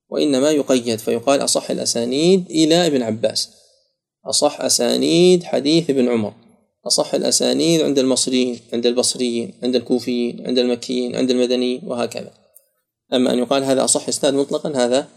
وإنما 0.09 0.51
يقيد 0.51 0.99
فيقال 0.99 1.43
أصح 1.43 1.71
الأسانيد 1.71 2.45
إلى 2.49 2.87
ابن 2.87 3.03
عباس. 3.03 3.49
أصح 4.25 4.61
أسانيد 4.61 5.43
حديث 5.43 5.89
ابن 5.89 6.09
عمر. 6.09 6.33
أصح 6.87 7.13
الأسانيد 7.13 7.81
عند 7.81 7.99
المصريين 7.99 8.59
عند 8.73 8.85
البصريين 8.85 9.53
عند 9.63 9.75
الكوفيين 9.75 10.47
عند 10.47 10.59
المكيين 10.59 11.15
عند 11.15 11.31
المدنيين 11.31 11.81
وهكذا. 11.87 12.31
أما 13.13 13.33
أن 13.33 13.39
يقال 13.39 13.63
هذا 13.63 13.83
أصح 13.83 14.07
إسناد 14.07 14.33
مطلقا 14.33 14.71
هذا 14.75 15.07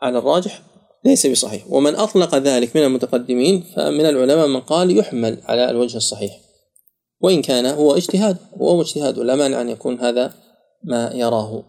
على 0.00 0.18
الراجح 0.18 0.62
ليس 1.04 1.26
بصحيح. 1.26 1.64
ومن 1.68 1.94
أطلق 1.94 2.34
ذلك 2.34 2.76
من 2.76 2.82
المتقدمين 2.82 3.64
فمن 3.76 4.06
العلماء 4.06 4.46
من 4.46 4.60
قال 4.60 4.96
يحمل 4.98 5.38
على 5.44 5.70
الوجه 5.70 5.96
الصحيح. 5.96 6.49
وإن 7.20 7.42
كان 7.42 7.66
هو 7.66 7.96
اجتهاد 7.96 8.36
هو 8.60 8.80
اجتهاد 8.80 9.18
لا 9.18 9.36
مانع 9.36 9.60
أن 9.60 9.68
يكون 9.68 10.00
هذا 10.00 10.34
ما 10.84 11.12
يراه. 11.14 11.64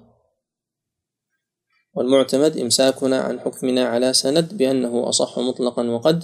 والمعتمد 1.94 2.58
إمساكنا 2.58 3.22
عن 3.22 3.40
حكمنا 3.40 3.86
على 3.86 4.14
سند 4.14 4.58
بأنه 4.58 5.10
أصح 5.10 5.40
مطلقا 5.40 5.90
وقد 5.90 6.24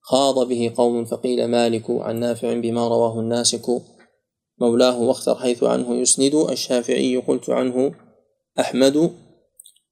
خاض 0.00 0.48
به 0.48 0.72
قوم 0.76 1.04
فقيل 1.04 1.44
مالك 1.44 1.90
عن 1.90 2.20
نافع 2.20 2.60
بما 2.60 2.88
رواه 2.88 3.20
الناسك. 3.20 3.66
مولاه 4.60 5.00
واختر 5.00 5.34
حيث 5.34 5.62
عنه 5.64 5.94
يسند 5.94 6.34
الشافعي 6.34 7.16
قلت 7.16 7.50
عنه 7.50 7.94
أحمد 8.60 9.10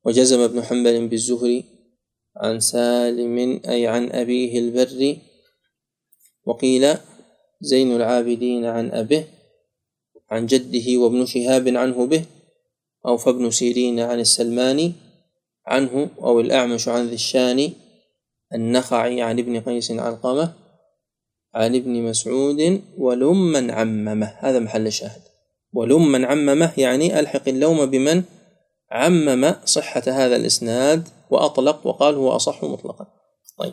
وجزم 0.04 0.40
ابن 0.40 0.62
حنبل 0.62 1.08
بالزهري 1.08 1.64
عن 2.36 2.60
سالم 2.60 3.60
أي 3.68 3.86
عن 3.86 4.12
أبيه 4.12 4.58
البر 4.58 5.16
وقيل 6.44 6.96
زين 7.60 7.96
العابدين 7.96 8.64
عن 8.64 8.90
أبيه 8.90 9.28
عن 10.30 10.46
جده 10.46 10.98
وابن 10.98 11.26
شهاب 11.26 11.68
عنه 11.68 12.06
به 12.06 12.24
أو 13.06 13.16
فابن 13.16 13.50
سيرين 13.50 14.00
عن 14.00 14.20
السلماني 14.20 14.92
عنه 15.66 16.08
أو 16.18 16.40
الأعمش 16.40 16.88
عن 16.88 17.06
ذي 17.06 17.14
الشان 17.14 17.72
النخعي 18.54 19.22
عن 19.22 19.38
ابن 19.38 19.60
قيس 19.60 19.90
علقمة 19.90 20.52
عن 21.54 21.74
ابن 21.74 22.02
مسعود 22.02 22.82
ولمن 22.98 23.70
عممه. 23.70 24.34
هذا 24.38 24.58
محل 24.58 24.86
الشاهد. 24.86 25.22
ولمن 25.72 26.24
عممه 26.24 26.72
يعني 26.78 27.20
ألحق 27.20 27.48
اللوم 27.48 27.86
بمن 27.86 28.22
عمم 28.90 29.54
صحة 29.64 30.02
هذا 30.06 30.36
الإسناد 30.36 31.08
وأطلق 31.30 31.86
وقال 31.86 32.14
هو 32.14 32.36
أصح 32.36 32.64
مطلقا. 32.64 33.06
طيب. 33.58 33.72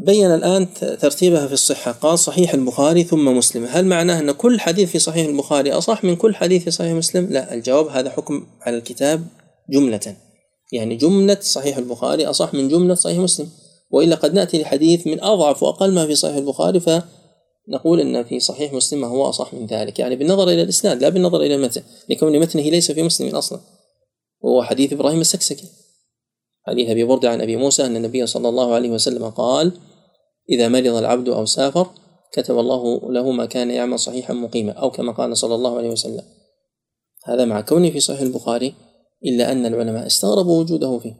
بين 0.00 0.34
الآن 0.34 0.74
ترتيبها 0.74 1.46
في 1.46 1.52
الصحة. 1.52 1.92
قال 1.92 2.18
صحيح 2.18 2.54
البخاري 2.54 3.04
ثم 3.04 3.36
مسلم. 3.36 3.64
هل 3.64 3.86
معناه 3.86 4.20
أن 4.20 4.32
كل 4.32 4.60
حديث 4.60 4.90
في 4.90 4.98
صحيح 4.98 5.26
البخاري 5.26 5.72
أصح 5.72 6.04
من 6.04 6.16
كل 6.16 6.34
حديث 6.34 6.64
في 6.64 6.70
صحيح 6.70 6.92
مسلم؟ 6.92 7.26
لا 7.30 7.54
الجواب 7.54 7.86
هذا 7.86 8.10
حكم 8.10 8.46
على 8.60 8.76
الكتاب 8.76 9.24
جملة. 9.70 10.16
يعني 10.72 10.96
جملة 10.96 11.38
صحيح 11.40 11.76
البخاري 11.76 12.26
أصح 12.26 12.54
من 12.54 12.68
جملة 12.68 12.94
صحيح 12.94 13.18
مسلم. 13.18 13.48
وإلا 13.90 14.16
قد 14.16 14.34
نأتي 14.34 14.62
لحديث 14.62 15.06
من 15.06 15.22
أضعف 15.22 15.62
وأقل 15.62 15.92
ما 15.92 16.06
في 16.06 16.14
صحيح 16.14 16.36
البخاري 16.36 16.80
فنقول 16.80 18.00
أن 18.00 18.24
في 18.24 18.40
صحيح 18.40 18.72
مسلم 18.72 19.04
هو 19.04 19.28
أصح 19.28 19.54
من 19.54 19.66
ذلك. 19.66 19.98
يعني 19.98 20.16
بالنظر 20.16 20.48
إلى 20.48 20.62
الإسناد 20.62 21.02
لا 21.02 21.08
بالنظر 21.08 21.40
إلى 21.40 21.54
المتن 21.54 21.82
لكون 22.08 22.38
متنه 22.38 22.62
ليس 22.62 22.92
في 22.92 23.02
مسلم 23.02 23.36
أصلا. 23.36 23.60
وهو 24.40 24.62
حديث 24.62 24.92
إبراهيم 24.92 25.20
السكسكي. 25.20 25.81
حديث 26.62 26.90
أبي 26.90 27.04
بردة 27.04 27.30
عن 27.30 27.40
أبي 27.40 27.56
موسى 27.56 27.86
أن 27.86 27.96
النبي 27.96 28.26
صلى 28.26 28.48
الله 28.48 28.74
عليه 28.74 28.90
وسلم 28.90 29.30
قال 29.30 29.72
إذا 30.50 30.68
مرض 30.68 30.86
العبد 30.86 31.28
أو 31.28 31.44
سافر 31.44 31.86
كتب 32.32 32.58
الله 32.58 33.12
له 33.12 33.30
ما 33.30 33.46
كان 33.46 33.70
يعمل 33.70 33.98
صحيحا 33.98 34.34
مقيما 34.34 34.72
أو 34.72 34.90
كما 34.90 35.12
قال 35.12 35.36
صلى 35.36 35.54
الله 35.54 35.76
عليه 35.76 35.90
وسلم. 35.90 36.22
هذا 37.24 37.44
مع 37.44 37.60
كونه 37.60 37.90
في 37.90 38.00
صحيح 38.00 38.20
البخاري 38.20 38.74
إلا 39.24 39.52
أن 39.52 39.66
العلماء 39.66 40.06
استغربوا 40.06 40.60
وجوده 40.60 40.98
فيه. 40.98 41.14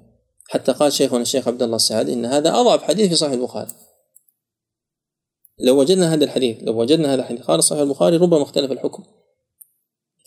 حتى 0.49 0.73
قال 0.73 0.93
شيخنا 0.93 1.23
الشيخ 1.23 1.49
عبد 1.49 1.63
الله 1.63 1.77
السعد 1.77 2.09
إن 2.09 2.25
هذا 2.25 2.51
أضعف 2.55 2.83
حديث 2.83 3.09
في 3.09 3.15
صحيح 3.15 3.33
البخاري. 3.33 3.71
لو 5.59 5.81
وجدنا 5.81 6.15
هذا 6.15 6.25
الحديث 6.25 6.57
لو 6.63 6.81
وجدنا 6.81 7.15
هذا 7.15 7.21
الحديث 7.21 7.43
قال 7.43 7.65
صحيح 7.65 7.83
البخاري 7.83 8.17
ربما 8.17 8.43
اختلف 8.43 8.73
الحكم. 8.73 9.05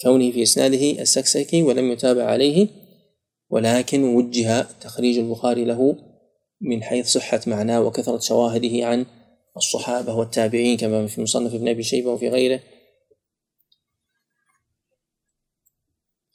كونه 0.03 0.31
في 0.31 0.43
إسناده 0.43 1.01
السكسكي 1.01 1.63
ولم 1.63 1.91
يتابع 1.91 2.23
عليه 2.23 2.84
ولكن 3.55 4.03
وجه 4.03 4.61
تخريج 4.81 5.17
البخاري 5.17 5.65
له 5.65 5.95
من 6.61 6.83
حيث 6.83 7.07
صحة 7.07 7.41
معناه 7.47 7.81
وكثرة 7.81 8.19
شواهده 8.19 8.85
عن 8.87 9.05
الصحابة 9.57 10.15
والتابعين 10.15 10.77
كما 10.77 11.07
في 11.07 11.21
مصنف 11.21 11.53
ابن 11.53 11.67
أبي 11.67 11.83
شيبة 11.83 12.09
وفي 12.09 12.29
غيره. 12.29 12.59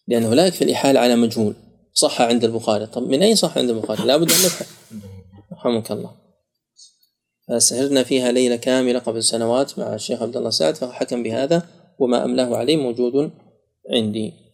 لأنه 0.09 0.35
لا 0.35 0.47
يكفي 0.47 0.65
الإحالة 0.65 1.01
على 1.01 1.17
مجهول. 1.17 1.55
صح 1.93 2.23
عند 2.23 2.45
البخاري. 2.45 2.87
طب 2.87 3.03
من 3.03 3.23
أين 3.23 3.35
صح 3.35 3.59
عند 3.59 3.71
البخاري؟ 3.71 4.05
لابد 4.05 4.31
أن 4.31 4.39
نبحث 4.39 4.73
رحمك 5.53 5.93
الله. 5.93 6.17
فسهرنا 7.49 8.03
فيها 8.03 8.33
ليلة 8.33 8.57
كاملة 8.57 8.99
قبل 8.99 9.25
سنوات 9.25 9.79
مع 9.79 9.95
الشيخ 9.95 10.23
عبد 10.23 10.37
الله 10.37 10.51
سعد 10.51 10.75
فحكم 10.75 11.23
بهذا 11.23 11.69
وما 11.99 12.25
أملاه 12.25 12.57
عليه 12.57 12.77
موجود 12.77 13.31
عندي. 13.91 14.50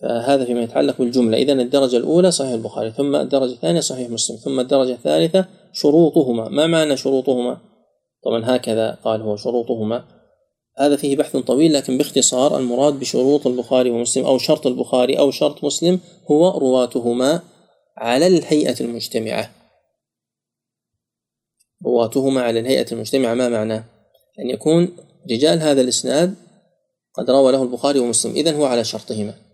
فهذا 0.00 0.44
فيما 0.44 0.62
يتعلق 0.62 0.98
بالجملة. 0.98 1.38
إذا 1.38 1.52
الدرجة 1.52 1.96
الأولى 1.96 2.30
صحيح 2.30 2.52
البخاري 2.52 2.90
ثم 2.90 3.16
الدرجة 3.16 3.52
الثانية 3.52 3.80
صحيح 3.80 4.10
مسلم 4.10 4.36
ثم 4.36 4.60
الدرجة 4.60 4.92
الثالثة 4.92 5.44
شروطهما. 5.72 6.48
ما 6.48 6.66
معنى 6.66 6.96
شروطهما؟ 6.96 7.58
طبعا 8.24 8.56
هكذا 8.56 8.98
قال 9.04 9.22
هو 9.22 9.36
شروطهما. 9.36 10.04
هذا 10.78 10.96
فيه 10.96 11.16
بحث 11.16 11.36
طويل 11.36 11.72
لكن 11.72 11.98
باختصار 11.98 12.58
المراد 12.58 13.00
بشروط 13.00 13.46
البخاري 13.46 13.90
ومسلم 13.90 14.24
أو 14.24 14.38
شرط 14.38 14.66
البخاري 14.66 15.18
أو 15.18 15.30
شرط 15.30 15.64
مسلم 15.64 16.00
هو 16.30 16.58
رواتهما 16.58 17.42
على 17.96 18.26
الهيئة 18.26 18.80
المجتمعة. 18.80 19.50
رواتهما 21.86 22.42
على 22.42 22.60
الهيئة 22.60 22.92
المجتمعة 22.92 23.34
ما 23.34 23.48
معناه؟ 23.48 23.84
أن 24.40 24.50
يكون 24.50 24.88
رجال 25.30 25.60
هذا 25.60 25.80
الإسناد 25.80 26.34
قد 27.14 27.30
روى 27.30 27.52
له 27.52 27.62
البخاري 27.62 27.98
ومسلم. 27.98 28.32
إذن 28.32 28.54
هو 28.54 28.64
على 28.64 28.84
شرطهما. 28.84 29.47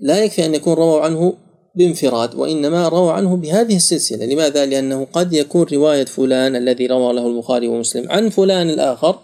لا 0.00 0.24
يكفي 0.24 0.44
أن 0.46 0.54
يكون 0.54 0.72
رووا 0.72 1.00
عنه 1.00 1.36
بانفراد 1.74 2.34
وإنما 2.34 2.88
روى 2.88 3.12
عنه 3.12 3.36
بهذه 3.36 3.76
السلسلة. 3.76 4.26
لماذا؟ 4.26 4.66
لأنه 4.66 5.04
قد 5.04 5.32
يكون 5.32 5.66
رواية 5.72 6.04
فلان 6.04 6.56
الذي 6.56 6.86
روى 6.86 7.12
له 7.12 7.26
البخاري 7.26 7.68
ومسلم 7.68 8.10
عن 8.10 8.28
فلان 8.28 8.70
الآخر 8.70 9.18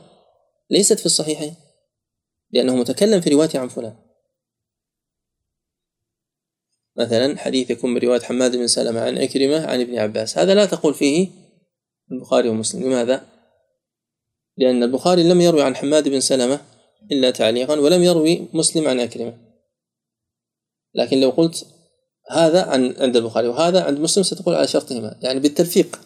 ليست 0.71 0.99
في 0.99 1.07
الصحيحين 1.07 1.55
لأنه 2.51 2.77
متكلم 2.77 3.21
في 3.21 3.31
روايته 3.31 3.59
عن 3.59 3.69
فلان. 3.69 3.95
مثلا 6.97 7.39
حديث 7.39 7.71
يكون 7.71 7.91
من 7.91 8.01
رواية 8.01 8.21
حماد 8.21 8.57
بن 8.57 8.67
سلمة 8.67 9.01
عن 9.01 9.19
عكرمة 9.19 9.67
عن 9.67 9.81
ابن 9.81 9.99
عباس. 9.99 10.39
هذا 10.39 10.55
لا 10.55 10.65
تقول 10.65 10.95
فيه 10.95 11.29
البخاري 12.13 12.49
ومسلم. 12.49 12.83
لماذا؟ 12.83 13.27
لأن 14.57 14.83
البخاري 14.83 15.23
لم 15.23 15.41
يروي 15.41 15.63
عن 15.63 15.77
حماد 15.77 16.09
بن 16.09 16.21
سلمة 16.21 16.61
إلا 17.13 17.31
تعليقا 17.31 17.81
ولم 17.81 18.03
يروي 18.03 18.49
مسلم 18.53 18.89
عن 18.89 19.01
عكرمة 19.01 19.47
لكن 20.97 21.21
لو 21.21 21.31
قلت 21.31 21.67
هذا 22.31 22.63
عن 22.63 22.95
عند 22.99 23.17
البخاري 23.17 23.49
وهذا 23.49 23.85
عند 23.85 24.01
مسلم 24.01 24.25
ستقول 24.25 24.55
على 24.55 24.67
شرطهما 24.67 25.17
يعني 25.23 25.41
بالتلفيق 25.41 26.01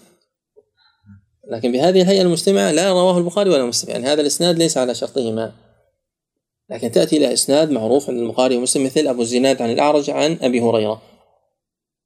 لكن 1.51 1.73
بهذه 1.73 2.03
الهيئة 2.03 2.23
المجتمعة 2.23 2.73
لا 2.73 2.93
رواه 2.93 3.19
البخاري 3.19 3.51
ولا 3.51 3.65
مسلم 3.65 3.91
يعني 3.91 4.07
هذا 4.07 4.21
الإسناد 4.21 4.59
ليس 4.59 4.79
على 4.79 4.95
شرطهما. 4.95 5.53
لكن 6.71 6.91
تأتي 6.91 7.17
إلى 7.17 7.33
إسناد 7.33 7.71
معروف 7.71 8.11
عند 8.11 8.19
البخاري 8.19 8.57
ومسلم 8.57 8.85
مثل 8.85 9.09
أبو 9.09 9.23
الزناد 9.23 9.63
عن 9.63 9.71
الأعرج 9.71 10.11
عن 10.11 10.39
أبي 10.43 10.61
هريرة. 10.61 11.03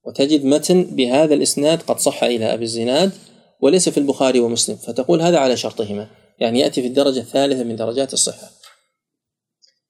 وتجد 0.07 0.45
متن 0.45 0.83
بهذا 0.83 1.35
الإسناد 1.35 1.83
قد 1.83 1.99
صح 1.99 2.25
إلى 2.25 2.55
أبي 2.55 2.65
الزناد 2.65 3.13
وليس 3.61 3.89
في 3.89 3.99
البخاري 3.99 4.41
ومسلم 4.41 4.77
فتقول 4.77 5.23
هذا 5.23 5.39
على 5.39 5.57
شرطهما 5.57 6.09
يعني 6.39 6.61
يأتي 6.61 6.83
في 6.83 6.89
الدرجة 6.89 7.21
الثالثة 7.21 7.65
من 7.65 7.77
درجات 7.77 8.13
الصحة. 8.13 8.51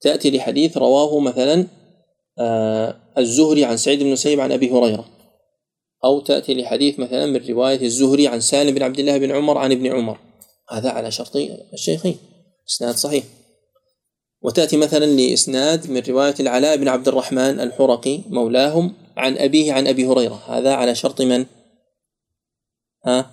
تأتي 0.01 0.31
لحديث 0.31 0.77
رواه 0.77 1.21
مثلا 1.21 1.67
الزهري 3.19 3.65
عن 3.65 3.77
سعيد 3.77 4.03
بن 4.03 4.13
مسيب 4.13 4.41
عن 4.41 4.53
أبي 4.53 4.71
هريرة 4.71 5.05
أو 6.05 6.21
تأتي 6.21 6.55
لحديث 6.55 6.99
مثلا 6.99 7.27
من 7.27 7.47
رواية 7.49 7.83
الزهري 7.83 8.29
عن 8.29 8.41
سالم 8.41 8.75
بن 8.75 8.83
عبد 8.83 8.99
الله 8.99 9.19
بن 9.19 9.33
عمر 9.33 9.59
عن 9.59 9.73
ابن 9.73 9.87
عمر 9.87 10.19
هذا 10.71 10.91
على 10.91 11.11
شرط 11.11 11.37
الشيخين 11.73 12.19
إسناد 12.69 12.95
صحيح 12.95 13.25
وتأتي 14.43 14.77
مثلا 14.77 15.05
لإسناد 15.05 15.91
من 15.91 16.03
رواية 16.09 16.35
العلاء 16.41 16.77
بن 16.77 16.89
عبد 16.89 17.09
الرحمن 17.09 17.61
الحرقي 17.61 18.21
مولاهم 18.27 18.95
عن 19.17 19.39
أبيه 19.39 19.73
عن 19.73 19.87
أبي 19.87 20.07
هريرة 20.07 20.43
هذا 20.47 20.75
على 20.75 20.95
شرط 20.95 21.21
من؟ 21.23 21.47
ها؟ 23.07 23.31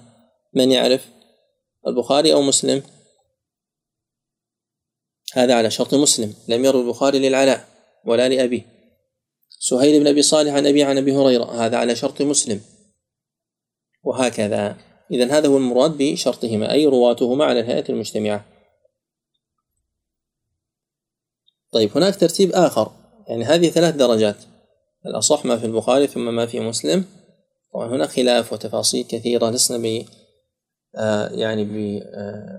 من 0.53 0.71
يعرف؟ 0.71 1.07
البخاري 1.87 2.33
أو 2.33 2.41
مسلم؟ 2.41 2.83
هذا 5.33 5.53
على 5.55 5.71
شرط 5.71 5.93
مسلم 5.93 6.33
لم 6.47 6.65
يروي 6.65 6.81
البخاري 6.81 7.19
للعلاء 7.19 7.67
ولا 8.05 8.29
لأبيه 8.29 8.80
سهيل 9.63 9.99
بن 9.99 10.07
أبي 10.07 10.21
صالح 10.21 10.53
عن 10.53 10.67
أبي 10.67 10.83
عن 10.83 10.97
أبي 10.97 11.15
هريرة. 11.15 11.65
هذا 11.65 11.77
على 11.77 11.95
شرط 11.95 12.21
مسلم. 12.21 12.61
وهكذا. 14.03 14.77
إذا 15.11 15.37
هذا 15.37 15.47
هو 15.47 15.57
المراد 15.57 15.97
بشرطهما 15.97 16.71
أي 16.71 16.85
رواتهما 16.85 17.45
على 17.45 17.59
الهيئة 17.59 17.89
المجتمعة. 17.89 18.45
طيب 21.71 21.97
هناك 21.97 22.15
ترتيب 22.15 22.51
آخر. 22.51 22.91
يعني 23.27 23.43
هذه 23.43 23.69
ثلاث 23.69 23.95
درجات. 23.95 24.35
الأصح 25.05 25.45
ما 25.45 25.57
في 25.57 25.65
البخاري 25.65 26.07
ثم 26.07 26.35
ما 26.35 26.45
في 26.45 26.59
مسلم. 26.59 27.05
طبعا 27.73 27.87
هناك 27.87 28.09
خلاف 28.09 28.53
وتفاصيل 28.53 29.03
كثيرة 29.03 29.49
لسنا 29.49 29.77
ب 29.77 30.05
آه، 30.95 31.29
يعني 31.29 31.63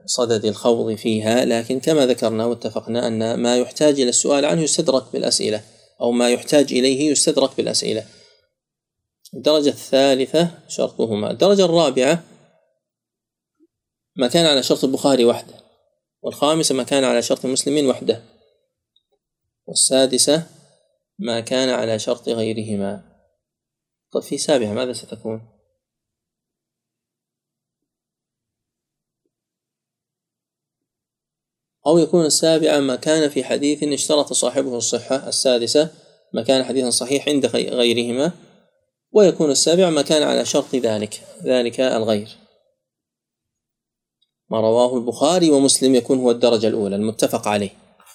بصدد 0.05 0.44
الخوض 0.44 0.94
فيها. 0.94 1.44
لكن 1.44 1.80
كما 1.80 2.07
ذكرنا 2.07 2.44
واتفقنا 2.44 3.07
أن 3.07 3.34
ما 3.34 3.57
يحتاج 3.57 4.00
إلى 4.00 4.09
السؤال 4.09 4.44
عنه 4.44 4.62
يستدرك 4.62 5.05
بالأسئلة. 5.12 5.62
أو 6.03 6.11
ما 6.11 6.30
يحتاج 6.30 6.72
إليه 6.72 7.11
يستدرك 7.11 7.57
بالأسئلة. 7.57 8.07
الدرجة 9.34 9.68
الثالثة 9.68 10.50
شرطهما. 10.68 11.30
الدرجة 11.30 11.64
الرابعة 11.64 12.24
ما 14.16 14.28
كان 14.28 14.46
على 14.46 14.62
شرط 14.62 14.84
البخاري 14.84 15.24
وحده. 15.24 15.55
والخامسة 16.22 16.74
ما 16.74 16.82
كان 16.82 17.05
على 17.05 17.22
شرط 17.22 17.44
المسلمين 17.44 17.86
وحده. 17.86 18.22
والسادسة 19.66 20.46
ما 21.18 21.40
كان 21.40 21.68
على 21.68 21.98
شرط 21.98 22.28
غيرهما. 22.28 23.12
طيب 24.12 24.22
في 24.22 24.38
سابعة 24.38 24.72
ماذا 24.72 24.92
ستكون؟ 24.92 25.51
أو 31.87 31.99
يكون 31.99 32.24
السابعة 32.24 32.80
ما 32.80 32.97
كان 32.97 33.28
في 33.28 33.45
حديث 33.45 33.83
اشترط 33.83 34.33
صاحبه 34.33 34.76
الصحة 34.76 35.28
السادسة 35.28 35.89
ما 36.35 36.43
كان 36.43 36.64
حديثا 36.64 36.91
صحيح 36.91 37.28
عند 37.28 37.47
غيرهما 37.47 38.33
ويكون 39.12 39.51
السابع 39.51 39.91
ما 39.91 40.03
كان 40.03 40.22
على 40.22 40.45
شرط 40.45 40.74
ذلك 40.74 41.20
ذلك 41.45 41.80
الغير. 41.80 42.28
ما 44.51 44.61
رواه 44.61 44.97
البخاري 44.97 45.51
ومسلم 45.51 45.95
يكون 45.95 46.18
هو 46.18 46.30
الدرجة 46.30 46.66
الأولى 46.68 46.97
المتفق 46.97 47.49
عليه. 47.49 47.70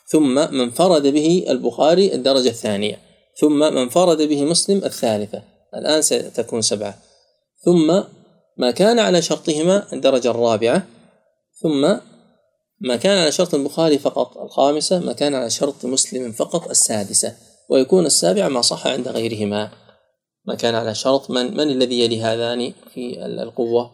ثم 0.07 0.53
من 0.53 0.71
فرد 0.71 1.07
به 1.07 1.45
البخاري 1.49 2.13
الدرجة 2.13 2.49
الثانية. 2.49 2.99
ثم 3.39 3.59
من 3.59 3.89
فرد 3.89 4.21
به 4.21 4.43
مسلم 4.43 4.85
الثالثة. 4.85 5.43
الآن 5.75 6.01
ستكون 6.01 6.61
سبعة. 6.61 6.97
ثم 7.65 8.03
ما 8.57 8.71
كان 8.71 8.99
على 8.99 9.21
شرطهما 9.21 9.93
الدرجة 9.93 10.31
الرابعة. 10.31 10.87
ثم 11.61 11.97
ما 12.79 12.95
كان 12.95 13.17
على 13.17 13.31
شرط 13.31 13.55
البخاري 13.55 13.97
فقط 13.97 14.37
الخامسة 14.37 14.99
ما 14.99 15.13
كان 15.13 15.35
على 15.35 15.49
شرط 15.49 15.85
مسلم 15.85 16.31
فقط 16.31 16.69
السادسة 16.69 17.35
ويكون 17.69 18.05
السابع 18.05 18.47
ما 18.47 18.61
صح 18.61 18.87
عند 18.87 19.07
غيرهما. 19.07 19.71
ما 20.45 20.55
كان 20.55 20.75
على 20.75 20.95
شرط 20.95 21.29
من 21.29 21.57
من 21.57 21.69
الذي 21.69 21.99
يلي 21.99 22.21
هذان 22.21 22.73
في 22.93 23.25
القوة؟ 23.25 23.91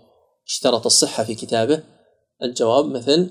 اشترط 0.48 0.86
الصحة 0.86 1.24
في 1.24 1.36
كتابه. 1.36 1.84
الجواب 2.44 2.86
مثل 2.86 3.30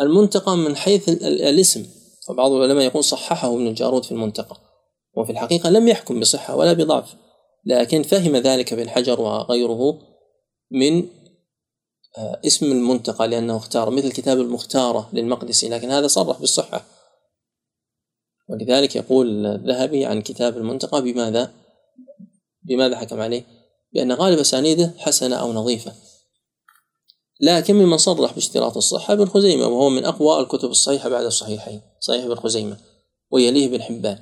المنتقى 0.00 0.56
من 0.56 0.76
حيث 0.76 1.08
الاسم. 1.08 1.86
فبعض 2.28 2.52
العلماء 2.52 2.84
يقول 2.84 3.04
صححه 3.04 3.54
ابن 3.54 3.66
الجارود 3.66 4.04
في 4.04 4.12
المنتقى 4.12 4.56
وفي 5.16 5.32
الحقيقة 5.32 5.70
لم 5.70 5.88
يحكم 5.88 6.20
بصحة 6.20 6.56
ولا 6.56 6.72
بضعف 6.72 7.14
لكن 7.64 8.02
فهم 8.02 8.36
ذلك 8.36 8.72
ابن 8.72 8.88
حجر 8.88 9.20
وغيره 9.20 9.98
من 10.70 11.06
اسم 12.16 12.72
المنتقى 12.72 13.28
لأنه 13.28 13.56
اختار 13.56 13.90
مثل 13.90 14.12
كتاب 14.12 14.40
المختارة 14.40 15.10
للمقدسي 15.12 15.68
لكن 15.68 15.90
هذا 15.90 16.06
صرح 16.06 16.40
بالصحة 16.40 16.84
ولذلك 18.48 18.96
يقول 18.96 19.46
الذهبي 19.46 20.04
عن 20.06 20.22
كتاب 20.22 20.56
المنتقى 20.56 21.02
بماذا؟ 21.02 21.52
بماذا 22.62 22.96
حكم 22.96 23.20
عليه؟ 23.20 23.42
بأن 23.92 24.12
غالب 24.12 24.38
أسانيده 24.38 24.94
حسنة 24.98 25.36
أو 25.36 25.52
نظيفة 25.52 25.92
لكن 27.40 27.74
ممن 27.74 27.98
صرح 27.98 28.32
باشتراط 28.32 28.76
الصحة 28.76 29.14
ابن 29.14 29.26
خزيمة 29.26 29.66
وهو 29.66 29.88
من 29.88 30.04
أقوى 30.04 30.40
الكتب 30.40 30.70
الصحيحة 30.70 31.08
بعد 31.08 31.24
الصحيحين 31.24 31.80
صحيح 32.00 32.24
ابن 32.24 32.34
خزيمة 32.34 32.76
ويليه 33.30 33.66
ابن 33.66 33.82
حبان 33.82 34.18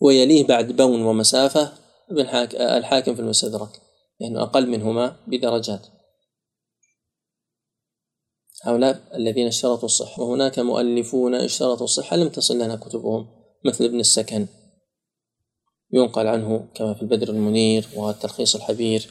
ويليه 0.00 0.46
بعد 0.46 0.72
بون 0.72 1.02
ومسافة 1.02 1.72
ابن 2.10 2.20
الحاكم 2.60 3.14
في 3.14 3.20
المستدرك 3.20 3.89
لأنه 4.20 4.42
أقل 4.42 4.68
منهما 4.68 5.16
بدرجات. 5.26 5.86
هؤلاء 8.62 9.02
الذين 9.14 9.46
اشترطوا 9.46 9.84
الصحة 9.84 10.22
وهناك 10.22 10.58
مؤلفون 10.58 11.34
اشترطوا 11.34 11.84
الصحة 11.84 12.16
لم 12.16 12.28
تصل 12.28 12.58
لنا 12.58 12.76
كتبهم 12.76 13.26
مثل 13.64 13.84
ابن 13.84 14.00
السكن. 14.00 14.46
ينقل 15.92 16.26
عنه 16.26 16.68
كما 16.74 16.94
في 16.94 17.02
البدر 17.02 17.28
المنير 17.28 17.88
والتلخيص 17.96 18.56
الحبير. 18.56 19.10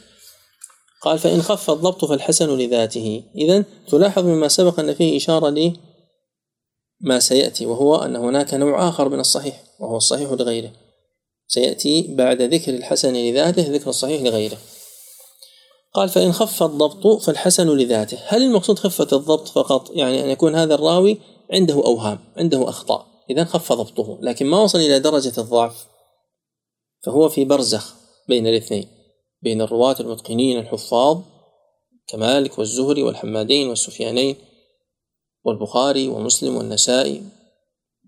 قال 1.01 1.20
فإن 1.20 1.41
خف 1.41 1.70
الضبط 1.70 2.05
فالحسن 2.05 2.57
لذاته. 2.57 3.24
إذا 3.36 3.66
تلاحظ 3.88 4.26
مما 4.26 4.47
سبق 4.47 4.80
أن 4.80 4.93
فيه 4.93 5.18
إشارة 5.18 5.49
لما 7.01 7.20
سيأتي 7.20 7.66
وهو 7.66 7.95
أن 7.95 8.16
هناك 8.16 8.53
نوع 8.53 8.89
آخر 8.89 9.10
من 9.10 9.20
الصحيح 9.20 9.64
وهو 9.80 9.97
الصحيح 9.97 10.32
لغيره. 10.32 10.72
سيأتي 11.47 12.16
بعد 12.16 12.41
ذكر 12.41 12.74
الحسن 12.74 13.14
لذاته 13.14 13.72
ذكر 13.72 13.89
الصحيح 13.89 14.22
لغيره. 14.22 14.57
قال 15.94 16.10
فإن 16.10 16.32
خف 16.32 16.64
الضبط 16.64 17.22
فالحسن 17.22 17.78
لذاته. 17.78 18.18
هل 18.28 18.44
المقصود 18.44 18.80
خفة 18.80 19.18
الضبط 19.18 19.48
فقط؟ 19.48 19.90
يعني 19.92 20.24
أن 20.24 20.30
يكون 20.30 20.56
هذا 20.56 20.76
الراوي 20.76 21.18
عنده 21.54 21.74
أوهام 21.74 22.20
عنده 22.38 22.70
أخطاء. 22.70 23.06
إذا 23.30 23.44
خف 23.44 23.74
ضبطه 23.74 24.18
لكن 24.22 24.46
ما 24.46 24.62
وصل 24.62 24.80
إلى 24.80 25.00
درجة 25.00 25.34
الضعف؟ 25.38 25.88
فهو 27.04 27.30
في 27.30 27.46
برزخ 27.46 27.96
بين 28.28 28.48
الاثنين 28.48 28.88
بين 29.42 29.62
الرواة 29.62 29.96
المتقنين 30.00 30.60
الحفاظ 30.60 31.18
كمالك 32.08 32.60
والزهري 32.60 33.04
والحمادين 33.04 33.70
والسفيانين 33.70 34.36
والبخاري 35.46 36.08
ومسلم 36.08 36.58
والنسائي 36.58 37.24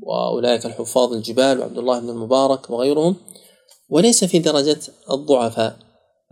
وأولئك 0.01 0.65
الحفاظ 0.65 1.13
الجبال 1.13 1.59
وعبد 1.59 1.77
الله 1.77 1.99
بن 1.99 2.09
المبارك 2.09 2.69
وغيرهم. 2.69 3.15
وليس 3.89 4.23
في 4.23 4.39
درجة 4.39 4.79
الضعفاء 5.11 5.77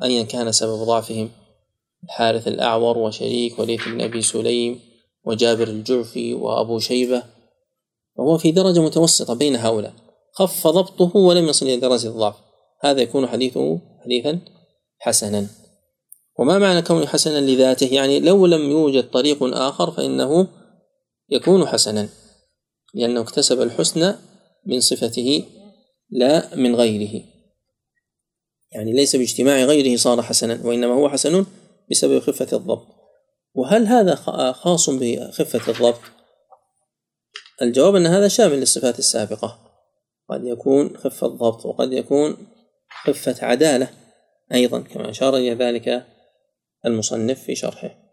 أيا 0.03 0.23
كان 0.23 0.51
سبب 0.51 0.83
ضعفهم. 0.83 1.29
الحارث 2.03 2.47
الأعور 2.47 2.97
وشريك 2.97 3.59
وليث 3.59 3.87
بن 3.87 4.01
أبي 4.01 4.21
سليم 4.21 4.79
وجابر 5.25 5.67
الجعفي 5.67 6.33
وأبو 6.33 6.79
شيبة 6.79 7.23
وهو 8.15 8.37
في 8.37 8.51
درجة 8.51 8.79
متوسطة 8.79 9.33
بين 9.33 9.55
هؤلاء. 9.55 9.93
خف 10.33 10.67
ضبطه 10.67 11.17
ولم 11.17 11.47
يصل 11.47 11.65
إلى 11.65 11.77
درجة 11.77 12.07
الضعف. 12.07 12.35
هذا 12.81 13.01
يكون 13.01 13.27
حديثه 13.27 13.79
حديثا 14.05 14.39
حسنا. 14.99 15.47
وما 16.39 16.57
معنى 16.57 16.81
كونه 16.81 17.05
حسنا 17.05 17.39
لذاته؟ 17.39 17.93
يعني 17.93 18.19
لو 18.19 18.45
لم 18.45 18.71
يوجد 18.71 19.09
طريق 19.09 19.43
آخر 19.43 19.91
فإنه 19.91 20.47
يكون 21.29 21.67
حسنا 21.67 22.09
لأنه 22.93 23.21
اكتسب 23.21 23.61
الحسن 23.61 24.15
من 24.65 24.79
صفته 24.79 25.43
لا 26.09 26.55
من 26.55 26.75
غيره. 26.75 27.23
يعني 28.71 28.93
ليس 28.93 29.15
باجتماع 29.15 29.63
غيره 29.63 29.97
صار 29.97 30.21
حسنا 30.21 30.61
وإنما 30.63 30.93
هو 30.93 31.09
حسن 31.09 31.45
بسبب 31.91 32.19
خفة 32.19 32.57
الضبط. 32.57 32.87
وهل 33.55 33.87
هذا 33.87 34.15
خاص 34.51 34.89
بخفة 34.89 35.71
الضبط؟ 35.71 36.01
الجواب 37.61 37.95
أن 37.95 38.05
هذا 38.05 38.27
شامل 38.27 38.59
للصفات 38.59 38.99
السابقة. 38.99 39.59
قد 40.29 40.45
يكون 40.45 40.97
خفة 40.97 41.27
ضبط 41.27 41.65
وقد 41.65 41.93
يكون 41.93 42.37
خفة 43.03 43.45
عدالة 43.45 43.89
أيضا 44.53 44.79
كما 44.79 45.09
أشار 45.09 45.37
إلى 45.37 45.53
ذلك 45.53 46.05
المصنف 46.85 47.43
في 47.43 47.55
شرحه. 47.55 48.09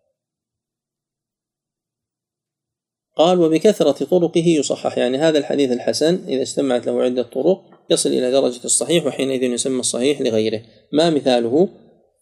قال 3.17 3.41
وبكثرة 3.41 4.05
طرقه 4.05 4.47
يصحح. 4.47 4.99
يعني 4.99 5.19
هذا 5.19 5.39
الحديث 5.39 5.73
الحسن 5.73 6.25
إذا 6.29 6.43
اجتمعت 6.43 6.87
له 6.87 7.03
عدة 7.03 7.23
طرق 7.23 7.65
يصل 7.91 8.09
إلى 8.09 8.31
درجة 8.31 8.65
الصحيح 8.65 9.07
وحينئذ 9.07 9.43
يسمى 9.43 9.81
الصحيح 9.81 10.21
لغيره. 10.21 10.63
ما 10.93 11.11
مثاله؟ 11.11 11.69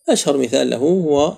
أشهر 0.09 0.37
مثال 0.37 0.71
له 0.71 0.77
هو 0.77 1.35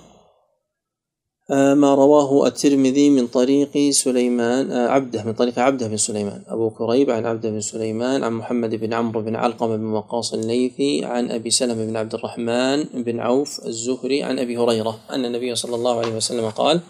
آه، 1.51 1.73
ما 1.73 1.95
رواه 1.95 2.47
الترمذي 2.47 3.09
من 3.09 3.27
طريق 3.27 3.91
سليمان 3.91 4.71
آه، 4.71 4.87
عبده 4.87 5.23
من 5.23 5.33
طريق 5.33 5.59
عبده 5.59 5.87
بن 5.87 5.97
سليمان 5.97 6.43
أبو 6.47 6.69
كريب 6.69 7.09
عن 7.09 7.25
عبده 7.25 7.49
بن 7.49 7.61
سليمان 7.61 8.23
عن 8.23 8.33
محمد 8.33 8.75
بن 8.75 8.93
عمرو 8.93 9.21
بن 9.21 9.35
علقمة 9.35 9.77
بن 9.77 9.85
وقاص 9.85 10.33
الليثي 10.33 11.05
عن 11.05 11.31
أبي 11.31 11.49
سلمة 11.49 11.85
بن 11.85 11.97
عبد 11.97 12.13
الرحمن 12.13 12.83
بن 12.83 13.19
عوف 13.19 13.65
الزهري 13.65 14.23
عن 14.23 14.39
أبي 14.39 14.57
هريرة 14.57 14.99
أن 15.11 15.25
النبي 15.25 15.55
صلى 15.55 15.75
الله 15.75 15.99
عليه 15.99 16.15
وسلم 16.15 16.49
قال 16.49 16.81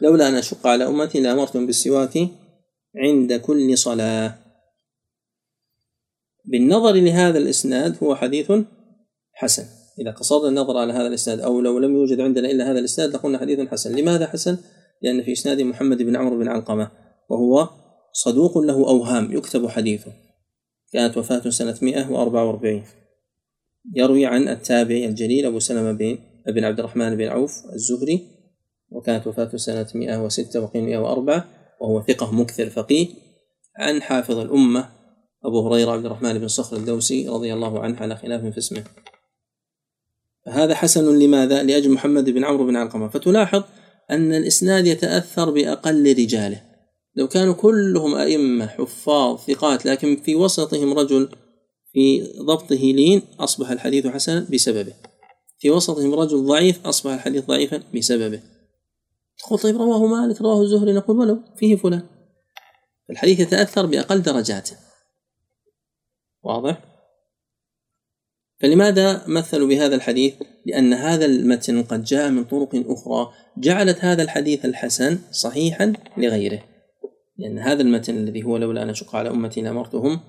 لولا 0.00 0.28
أن 0.28 0.34
أشق 0.34 0.66
على 0.66 0.86
أمتي 0.86 1.20
لأمرتهم 1.20 1.66
بالسواك 1.66 2.28
عند 2.96 3.32
كل 3.32 3.78
صلاة. 3.78 4.34
بالنظر 6.44 6.92
لهذا 6.92 7.38
الإسناد 7.38 7.96
هو 8.02 8.14
حديث 8.14 8.52
حسن. 9.32 9.83
إذا 10.00 10.10
قصرنا 10.10 10.48
النظر 10.48 10.76
على 10.76 10.92
هذا 10.92 11.06
الإسناد 11.06 11.40
أو 11.40 11.60
لو 11.60 11.78
لم 11.78 11.94
يوجد 11.94 12.20
عندنا 12.20 12.50
إلا 12.50 12.70
هذا 12.70 12.78
الإسناد 12.78 13.14
لقلنا 13.14 13.38
حديث 13.38 13.60
حسن. 13.60 13.96
لماذا 13.96 14.26
حسن؟ 14.26 14.58
لأن 15.02 15.22
في 15.22 15.32
إسناد 15.32 15.60
محمد 15.60 16.02
بن 16.02 16.16
عمرو 16.16 16.38
بن 16.38 16.48
علقمة 16.48 16.90
وهو 17.30 17.68
صدوق 18.12 18.58
له 18.58 18.74
أوهام 18.74 19.32
يكتب 19.32 19.66
حديثه. 19.66 20.12
كانت 20.92 21.16
وفاته 21.16 21.50
سنة 21.50 21.76
144 21.82 22.84
يروي 23.94 24.26
عن 24.26 24.48
التابعي 24.48 25.06
الجليل 25.06 25.46
أبو 25.46 25.58
سلمة 25.58 25.92
بن 25.92 26.18
بن 26.46 26.64
عبد 26.64 26.78
الرحمن 26.78 27.16
بن 27.16 27.24
عوف 27.24 27.52
الزهري 27.74 28.22
وكانت 28.90 29.26
وفاته 29.26 29.58
سنة 29.58 29.86
106 29.94 30.60
وقيل 30.60 30.84
104 30.84 31.44
وهو 31.80 32.02
ثقة 32.02 32.34
مكثر 32.34 32.70
فقيه. 32.70 33.08
عن 33.78 34.02
حافظ 34.02 34.38
الأمة 34.38 34.88
أبو 35.44 35.68
هريرة 35.68 35.90
عبد 35.90 36.06
الرحمن 36.06 36.38
بن 36.38 36.48
صخر 36.48 36.76
الدوسي 36.76 37.28
رضي 37.28 37.54
الله 37.54 37.80
عنه 37.80 37.96
على 37.96 38.16
خلاف 38.16 38.40
في 38.40 38.58
اسمه. 38.58 38.84
هذا 40.48 40.74
حسن 40.74 41.18
لماذا؟ 41.18 41.62
لأجل 41.62 41.90
محمد 41.90 42.30
بن 42.30 42.44
عمرو 42.44 42.66
بن 42.66 42.76
علقمة. 42.76 43.08
فتلاحظ 43.08 43.62
أن 44.10 44.34
الإسناد 44.34 44.86
يتأثر 44.86 45.50
بأقل 45.50 46.12
رجاله. 46.18 46.62
لو 47.16 47.28
كانوا 47.28 47.54
كلهم 47.54 48.14
أئمة 48.14 48.66
حفاظ 48.66 49.38
ثقات 49.38 49.86
لكن 49.86 50.16
في 50.16 50.34
وسطهم 50.34 50.98
رجل 50.98 51.28
في 51.92 52.22
ضبطه 52.38 52.74
لين 52.74 53.22
أصبح 53.40 53.70
الحديث 53.70 54.06
حسنا 54.06 54.46
بسببه. 54.52 54.92
في 55.58 55.70
وسطهم 55.70 56.14
رجل 56.14 56.46
ضعيف 56.46 56.86
أصبح 56.86 57.12
الحديث 57.12 57.44
ضعيفا 57.44 57.82
بسببه. 57.94 58.40
تقول 59.38 59.58
طيب 59.58 59.76
رواه 59.76 60.06
مالك 60.06 60.42
رواه 60.42 60.62
الزهري 60.62 60.92
نقول 60.92 61.18
ولو 61.18 61.38
فيه 61.56 61.76
فلان. 61.76 62.02
الحديث 63.10 63.40
يتأثر 63.40 63.86
بأقل 63.86 64.22
درجاته. 64.22 64.76
واضح؟ 66.42 66.93
فلماذا 68.64 69.24
مثلوا 69.26 69.68
بهذا 69.68 69.94
الحديث؟ 69.94 70.34
لأن 70.66 70.92
هذا 70.92 71.26
المتن 71.26 71.82
قد 71.82 72.04
جاء 72.04 72.30
من 72.30 72.44
طرق 72.44 72.84
أخرى. 72.86 73.30
جعلت 73.58 74.04
هذا 74.04 74.22
الحديث 74.22 74.64
الحسن 74.64 75.18
صحيحا 75.30 75.92
لغيره. 76.16 76.62
لأن 77.38 77.58
هذا 77.58 77.82
المتن 77.82 78.16
الذي 78.16 78.42
هو 78.42 78.56
لولا 78.56 78.82
أن 78.82 78.90
أشق 78.90 79.16
على 79.16 79.30
أمتي 79.30 79.60
لأمرتهم 79.60 80.20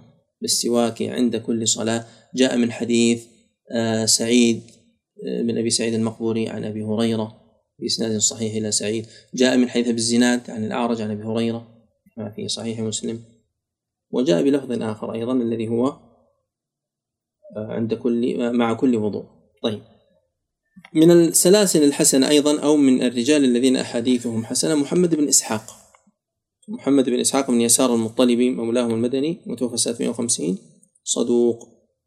بالسواك 0.41 1.01
عند 1.01 1.35
كل 1.35 1.67
صلاة. 1.67 2.05
جاء 2.35 2.57
من 2.57 2.71
حديث 2.71 3.23
آه، 3.71 4.05
سعيد 4.05 4.61
آه، 5.27 5.41
بن 5.41 5.57
أبي 5.57 5.69
سعيد 5.69 5.93
المقبوري 5.93 6.49
عن 6.49 6.63
أبي 6.63 6.83
هريرة 6.83 7.35
بإسناد 7.79 8.17
صحيح 8.17 8.55
إلى 8.55 8.71
سعيد. 8.71 9.05
جاء 9.33 9.57
من 9.57 9.69
حديث 9.69 9.87
بالزناد 9.87 10.49
عن 10.49 10.65
الأعرج 10.65 11.01
عن 11.01 11.11
أبي 11.11 11.23
هريرة 11.23 11.67
كما 12.15 12.31
في 12.35 12.47
صحيح 12.47 12.79
مسلم. 12.79 13.19
وجاء 14.11 14.43
بلفظ 14.43 14.81
آخر 14.81 15.13
أيضا 15.13 15.33
الذي 15.33 15.67
هو 15.67 16.05
عند 17.57 17.93
كل 17.93 18.35
مع 18.53 18.73
كل 18.73 18.95
وضوء. 18.95 19.25
طيب. 19.63 19.81
من 20.93 21.11
السلاسل 21.11 21.83
الحسنة 21.83 22.29
أيضا 22.29 22.59
أو 22.59 22.77
من 22.77 23.03
الرجال 23.03 23.43
الذين 23.43 23.77
أحاديثهم 23.77 24.45
حسنة 24.45 24.75
محمد 24.75 25.15
بن 25.15 25.27
إسحاق. 25.27 25.61
محمد 26.69 27.09
بن 27.09 27.19
إسحاق 27.19 27.51
بن 27.51 27.61
يسار 27.61 27.95
المطلبي 27.95 28.49
مولاهم 28.49 28.91
المدني 28.91 29.41
متوفى 29.45 29.77
سنة 29.77 29.95
150 29.99 30.57
صدوق. 31.03 31.59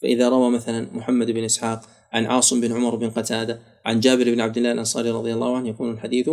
فإذا 0.03 0.29
روى 0.29 0.51
مثلا 0.51 0.89
محمد 0.93 1.31
بن 1.31 1.45
إسحاق 1.45 1.83
عن 2.13 2.27
عاصم 2.27 2.61
بن 2.61 2.73
عمر 2.73 2.97
بن 2.97 3.11
قتادة 3.11 3.61
عن 3.85 4.01
جابر 4.01 4.25
بن 4.35 4.41
عبد 4.41 4.57
الله 4.57 4.73
الأنصاري 4.73 5.11
رضي 5.11 5.35
الله 5.35 5.57
عنه 5.57 5.69
يكون 5.69 5.91
الحديث 5.91 6.31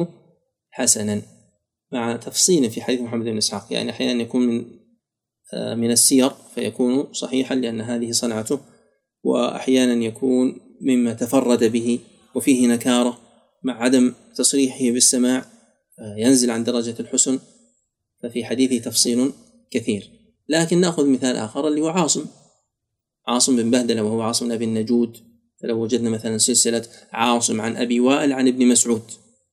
حسنا. 0.71 1.21
مع 1.91 2.15
تفصيل 2.15 2.69
في 2.69 2.81
حديث 2.81 3.01
محمد 3.01 3.25
بن 3.25 3.37
إسحاق 3.37 3.73
يعني 3.73 3.91
أحيانا 3.91 4.21
يكون 4.21 4.47
من 4.47 4.65
آه، 5.53 5.75
من 5.75 5.91
السير 5.91 6.29
فيكون 6.55 7.13
صحيحا 7.13 7.55
لأن 7.55 7.81
هذه 7.81 8.11
صنعته 8.11 8.59
وأحيانا 9.25 10.05
يكون 10.05 10.59
مما 10.81 11.13
تفرد 11.13 11.63
به 11.63 11.99
وفيه 12.35 12.67
نكارة 12.67 13.19
مع 13.63 13.83
عدم 13.83 14.13
تصريحه 14.35 14.91
بالسماع 14.91 15.45
ينزل 16.17 16.51
عن 16.51 16.63
درجة 16.63 16.95
الحسن 16.99 17.39
ففي 18.23 18.45
حديثه 18.45 18.89
تفصيل 18.89 19.31
كثير. 19.71 20.09
لكن 20.49 20.81
نأخذ 20.81 21.09
مثال 21.09 21.35
آخر 21.35 21.67
اللي 21.67 21.81
هو 21.81 21.87
عاصم. 21.87 22.25
عاصم 23.27 23.55
بن 23.55 23.71
بهدلة 23.71 24.03
وهو 24.03 24.21
عاصم 24.21 24.45
بن 24.45 24.51
أبي 24.51 24.65
النجود. 24.65 25.17
فلو 25.61 25.83
وجدنا 25.83 26.09
مثلا 26.09 26.37
سلسلة 26.37 26.85
عاصم 27.11 27.61
عن 27.61 27.75
أبي 27.77 27.99
وائل 27.99 28.33
عن 28.33 28.47
ابن 28.47 28.67
مسعود. 28.67 29.01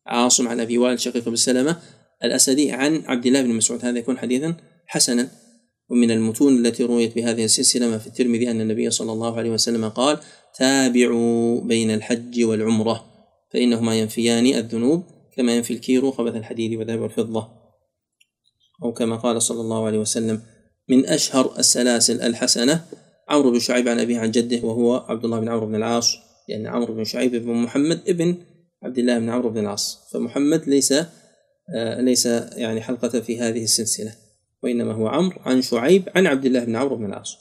عاصم 0.07 0.49
عن 0.49 0.61
أبي 0.61 0.79
وائل 0.79 1.01
شقيق 1.01 1.29
بن 1.29 1.37
سلمه 1.37 1.77
الأسدي 2.25 2.73
عن 2.73 3.03
عبد 3.07 3.27
الله 3.27 3.43
بن 3.43 3.51
مسعود. 3.51 3.85
هذا 3.85 3.99
يكون 3.99 4.19
حديثا 4.19 4.57
حسنا. 4.87 5.31
ومن 5.93 6.11
المتون 6.11 6.67
التي 6.67 6.85
رويت 6.85 7.15
بهذه 7.15 7.45
السلسلة 7.45 7.89
ما 7.89 7.99
في 7.99 8.07
الترمذي 8.07 8.51
أن 8.51 8.61
النبي 8.61 8.91
صلى 8.91 9.13
الله 9.13 9.37
عليه 9.37 9.51
وسلم 9.51 9.89
قال 9.89 10.19
تابعوا 10.59 11.61
بين 11.61 11.91
الحج 11.91 12.45
والعمرة 12.45 13.05
فإنهما 13.53 13.99
ينفيان 13.99 14.47
الذنوب 14.47 15.03
كما 15.37 15.57
ينفي 15.57 15.73
الكير 15.73 16.11
خبث 16.11 16.37
الحديد 16.37 16.75
وذهب 16.75 17.01
والفضة. 17.01 17.49
أو 18.83 18.93
كما 18.93 19.17
قال 19.17 19.43
صلى 19.43 19.61
الله 19.61 19.87
عليه 19.87 19.99
وسلم 19.99 20.43
من 20.89 21.07
أشهر 21.07 21.59
السلاسل 21.59 22.21
الحسنة 22.23 22.85
عمرو 23.29 23.51
بن 23.51 23.59
شعيب 23.59 23.89
عن 23.89 24.01
أبيه 24.01 24.19
عن 24.19 24.31
جده 24.31 24.67
وهو 24.67 24.97
عبد 24.97 25.25
الله 25.25 25.41
بن 25.41 25.49
عمرو 25.49 25.67
بن 25.67 25.75
العاص 25.75 26.17
لأن 26.49 26.67
عمرو 26.67 26.95
بن 26.95 27.05
شعيب 27.05 27.37
بن 27.37 27.53
محمد 27.53 28.01
ابن 28.09 28.37
عبد 28.83 28.99
الله 28.99 29.19
بن 29.19 29.29
عمرو 29.29 29.51
بن 29.51 29.59
العاص 29.59 30.11
فمحمد 30.13 30.69
ليس 30.69 30.95
آه، 31.75 32.01
ليس 32.01 32.27
يعني 32.57 32.81
حلقة 32.81 33.21
في 33.21 33.41
هذه 33.41 33.65
السلسلة. 33.65 34.22
وإنما 34.63 34.93
هو 34.93 35.09
عمرو 35.09 35.41
عن 35.41 35.63
شعيب 35.63 36.09
عن 36.17 36.27
عبد 36.27 36.45
الله 36.45 36.65
بن 36.65 36.77
عمرو 36.77 36.97
بن 36.97 37.07
العاص. 37.07 37.37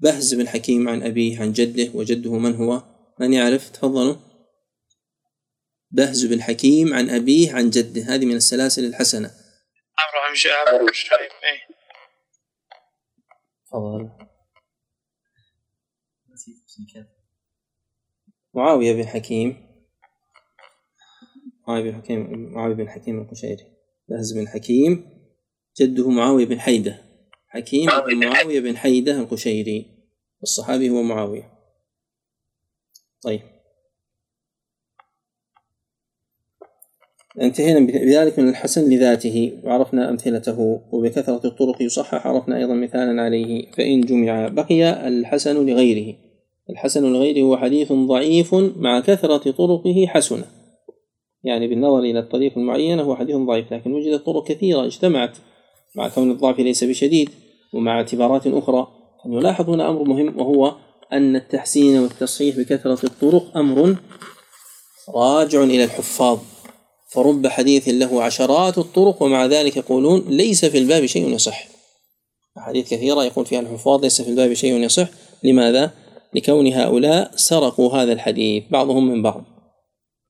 بهز 0.00 0.34
بن 0.34 0.48
حكيم 0.48 0.88
عن 0.88 1.02
أبيه 1.02 1.40
عن 1.40 1.52
جده 1.52 1.90
وجده 1.94 2.38
من 2.38 2.54
هو؟ 2.54 2.82
من 3.20 3.32
يعرف 3.32 3.70
تفضلوا. 3.70 4.16
بهز 5.90 6.26
بن 6.26 6.42
حكيم 6.42 6.94
عن 6.94 7.10
أبيه 7.10 7.54
عن 7.54 7.70
جده 7.70 8.02
هذه 8.02 8.26
من 8.26 8.36
السلاسل 8.36 8.84
الحسنة. 8.84 9.30
عمرو 9.98 10.20
عن 10.28 10.34
شعيب 10.34 10.92
شعيب. 10.92 11.30
تفضل. 13.66 14.28
معاوية 18.54 18.92
بن 18.92 19.06
حكيم. 19.06 19.68
معاوية 21.68 21.90
بن 21.90 21.96
حكيم 21.96 22.52
معاوية 22.52 22.74
بن 22.74 22.88
حكيم 22.88 23.22
القشيري. 23.22 23.78
بهز 24.08 24.32
بن 24.32 24.48
حكيم 24.48 25.17
جده 25.80 26.10
معاوية 26.10 26.46
بن 26.46 26.60
حيدة. 26.60 27.02
حكيم 27.48 27.90
بن 28.06 28.26
معاوية 28.26 28.60
بن 28.60 28.76
حيدة 28.76 29.20
القشيري 29.20 29.86
الصحابي 30.42 30.90
هو 30.90 31.02
معاوية. 31.02 31.52
طيب. 33.22 33.40
انتهينا 37.40 37.80
بذلك 37.80 38.38
من 38.38 38.48
الحسن 38.48 38.90
لذاته 38.90 39.60
وعرفنا 39.64 40.10
أمثلته 40.10 40.80
وبكثرة 40.92 41.46
الطرق 41.46 41.82
يصحح 41.82 42.26
عرفنا 42.26 42.56
أيضا 42.56 42.74
مثالا 42.74 43.22
عليه 43.22 43.70
فإن 43.70 44.00
جمع 44.00 44.48
بقي 44.48 45.08
الحسن 45.08 45.66
لغيره. 45.66 46.16
الحسن 46.70 47.12
لغيره 47.12 47.40
هو 47.40 47.56
حديث 47.56 47.92
ضعيف 47.92 48.54
مع 48.54 49.00
كثرة 49.00 49.50
طرقه 49.50 50.06
حسنة. 50.06 50.44
يعني 51.44 51.68
بالنظر 51.68 51.98
إلى 51.98 52.18
الطريق 52.18 52.58
المعينة 52.58 53.02
هو 53.02 53.16
حديث 53.16 53.36
ضعيف 53.36 53.72
لكن 53.72 53.92
وجدت 53.92 54.26
طرق 54.26 54.46
كثيرة 54.46 54.86
اجتمعت 54.86 55.38
مع 55.96 56.08
كون 56.08 56.30
الضعف 56.30 56.58
ليس 56.58 56.84
بشديد 56.84 57.30
ومع 57.72 57.96
اعتبارات 57.96 58.46
أخرى 58.46 58.88
نلاحظ 59.26 59.70
هنا 59.70 59.90
أمر 59.90 60.02
مهم 60.02 60.40
وهو 60.40 60.74
أن 61.12 61.36
التحسين 61.36 61.98
والتصحيح 61.98 62.56
بكثرة 62.56 63.06
الطرق 63.06 63.56
أمر 63.56 63.96
راجع 65.14 65.62
إلى 65.62 65.84
الحفاظ. 65.84 66.38
فرب 67.10 67.46
حديث 67.46 67.88
له 67.88 68.22
عشرات 68.22 68.78
الطرق 68.78 69.22
ومع 69.22 69.46
ذلك 69.46 69.76
يقولون 69.76 70.24
ليس 70.28 70.64
في 70.64 70.78
الباب 70.78 71.06
شيء 71.06 71.34
يصح. 71.34 71.68
أحاديث 72.58 72.90
كثيرة 72.90 73.24
يقول 73.24 73.46
فيها 73.46 73.60
الحفاظ 73.60 74.02
ليس 74.02 74.22
في 74.22 74.30
الباب 74.30 74.54
شيء 74.54 74.74
يصح. 74.74 75.08
لماذا؟ 75.44 75.90
لكون 76.34 76.72
هؤلاء 76.72 77.30
سرقوا 77.36 77.92
هذا 77.94 78.12
الحديث 78.12 78.64
بعضهم 78.70 79.08
من 79.08 79.22
بعض. 79.22 79.44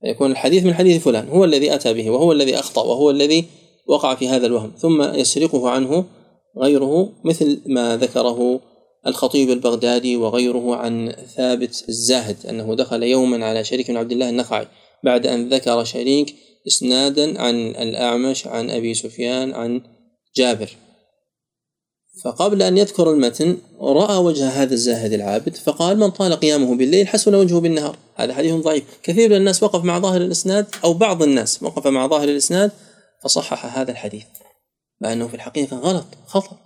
يكون 0.03 0.31
الحديث 0.31 0.63
من 0.63 0.73
حديث 0.73 1.03
فلان 1.03 1.29
هو 1.29 1.43
الذي 1.43 1.75
أتى 1.75 1.93
به 1.93 2.09
وهو 2.09 2.31
الذي 2.31 2.59
أخطأ 2.59 2.83
وهو 2.83 3.09
الذي 3.09 3.45
وقع 3.89 4.15
في 4.15 4.27
هذا 4.27 4.45
الوهم 4.45 4.71
ثم 4.77 5.01
يسرقه 5.01 5.69
عنه 5.69 6.05
غيره 6.57 7.09
مثل 7.23 7.61
ما 7.65 7.97
ذكره 7.97 8.59
الخطيب 9.07 9.49
البغدادي 9.49 10.15
وغيره 10.15 10.75
عن 10.75 11.13
ثابت 11.35 11.83
الزاهد 11.89 12.45
أنه 12.49 12.75
دخل 12.75 13.03
يوما 13.03 13.45
على 13.45 13.63
شريك 13.63 13.91
بن 13.91 13.97
عبد 13.97 14.11
الله 14.11 14.29
النخعي 14.29 14.67
بعد 15.03 15.27
أن 15.27 15.49
ذكر 15.49 15.83
شريك 15.83 16.35
إسنادا 16.67 17.41
عن 17.41 17.55
الأعمش 17.55 18.47
عن 18.47 18.69
أبي 18.69 18.93
سفيان 18.93 19.53
عن 19.53 19.81
جابر. 20.35 20.69
فقبل 22.23 22.61
أن 22.61 22.77
يذكر 22.77 23.11
المتن 23.11 23.57
رأى 23.81 24.17
وجه 24.17 24.49
هذا 24.49 24.73
الزاهد 24.73 25.13
العابد 25.13 25.55
فقال 25.55 25.99
من 25.99 26.09
طال 26.09 26.33
قيامه 26.33 26.75
بالليل 26.75 27.07
حسن 27.07 27.35
وجهه 27.35 27.59
بالنهار. 27.59 27.95
هذا 28.15 28.33
حديث 28.33 28.53
ضعيف. 28.53 28.83
كثير 29.03 29.29
من 29.29 29.35
الناس 29.35 29.63
وقف 29.63 29.83
مع 29.83 29.99
ظاهر 29.99 30.21
الإسناد 30.21 30.65
أو 30.83 30.93
بعض 30.93 31.23
الناس 31.23 31.63
وقف 31.63 31.87
مع 31.87 32.07
ظاهر 32.07 32.29
الإسناد 32.29 32.71
فصحح 33.23 33.77
هذا 33.77 33.91
الحديث 33.91 34.25
مع 35.01 35.13
أنه 35.13 35.27
في 35.27 35.33
الحقيقة 35.33 35.77
غلط 35.77 36.05
خطأ. 36.27 36.57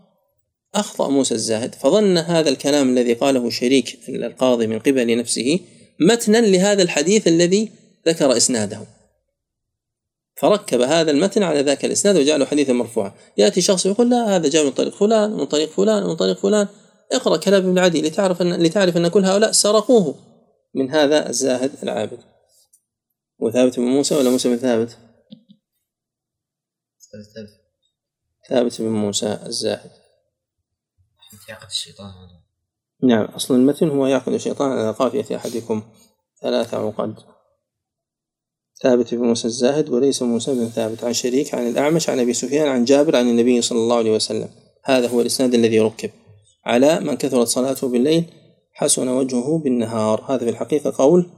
أخطأ 0.75 1.09
موسى 1.09 1.33
الزاهد 1.35 1.75
فظن 1.75 2.17
هذا 2.17 2.49
الكلام 2.49 2.89
الذي 2.89 3.13
قاله 3.13 3.49
شريك 3.49 3.99
القاضي 4.09 4.67
من 4.67 4.79
قبل 4.79 5.17
نفسه 5.17 5.59
متنا 5.99 6.37
لهذا 6.37 6.83
الحديث 6.83 7.27
الذي 7.27 7.71
ذكر 8.07 8.37
إسناده. 8.37 8.79
فركب 10.35 10.81
هذا 10.81 11.11
المتن 11.11 11.43
على 11.43 11.61
ذاك 11.61 11.85
الإسناد 11.85 12.17
وجعله 12.17 12.45
حديثا 12.45 12.73
مرفوعا. 12.73 13.11
يأتي 13.37 13.61
شخص 13.61 13.85
يقول 13.85 14.09
لا 14.09 14.35
هذا 14.35 14.49
جاء 14.49 14.65
من 14.65 14.71
طريق 14.71 14.95
فلان 14.95 15.31
من 15.31 15.45
طريق 15.45 15.69
فلان 15.69 16.03
من 16.03 16.15
طريق 16.15 16.37
فلان. 16.37 16.67
اقرأ 17.11 17.37
كلام 17.37 17.65
ابن 17.65 17.79
عدي 17.79 18.01
لتعرف 18.01 18.41
أن 18.41 18.53
لتعرف 18.53 18.97
أن 18.97 19.07
كل 19.07 19.25
هؤلاء 19.25 19.51
سرقوه 19.51 20.15
من 20.75 20.91
هذا 20.91 21.29
الزاهد 21.29 21.71
العابد. 21.83 22.19
وثابت 23.39 23.79
بن 23.79 23.85
موسى 23.85 24.15
ولا 24.15 24.29
موسى 24.29 24.49
بن 24.49 24.57
ثابت؟ 24.57 24.97
ثابت 28.49 28.81
بن 28.81 28.87
موسى 28.87 29.39
الزاهد. 29.45 29.91
يعقد 31.49 31.67
الشيطان 31.67 32.11
نعم 33.03 33.25
أصل 33.25 33.55
المتن 33.55 33.89
هو 33.89 34.07
يعقد 34.07 34.33
الشيطان 34.33 34.71
على 34.71 34.91
قافية 34.91 35.35
أحدكم 35.35 35.83
ثلاث 36.41 36.73
عقد. 36.73 37.15
ثابت 38.83 39.15
بن 39.15 39.23
موسى 39.23 39.47
الزاهد 39.47 39.89
وليس 39.89 40.21
موسى 40.21 40.55
بن 40.55 40.69
ثابت. 40.69 41.03
عن 41.03 41.13
شريك 41.13 41.55
عن 41.55 41.67
الأعمش 41.67 42.09
عن 42.09 42.19
أبي 42.19 42.33
سفيان 42.33 42.67
عن 42.67 42.85
جابر 42.85 43.15
عن 43.15 43.29
النبي 43.29 43.61
صلى 43.61 43.77
الله 43.77 43.97
عليه 43.97 44.11
وسلم. 44.11 44.49
هذا 44.83 45.07
هو 45.07 45.21
الإسناد 45.21 45.53
الذي 45.53 45.79
ركب. 45.79 46.11
على 46.65 46.99
من 46.99 47.17
كثرت 47.17 47.47
صلاته 47.47 47.89
بالليل 47.89 48.25
حسن 48.73 49.07
وجهه 49.07 49.57
بالنهار. 49.57 50.25
هذا 50.29 50.37
في 50.37 50.49
الحقيقة 50.49 50.93
قول 50.97 51.29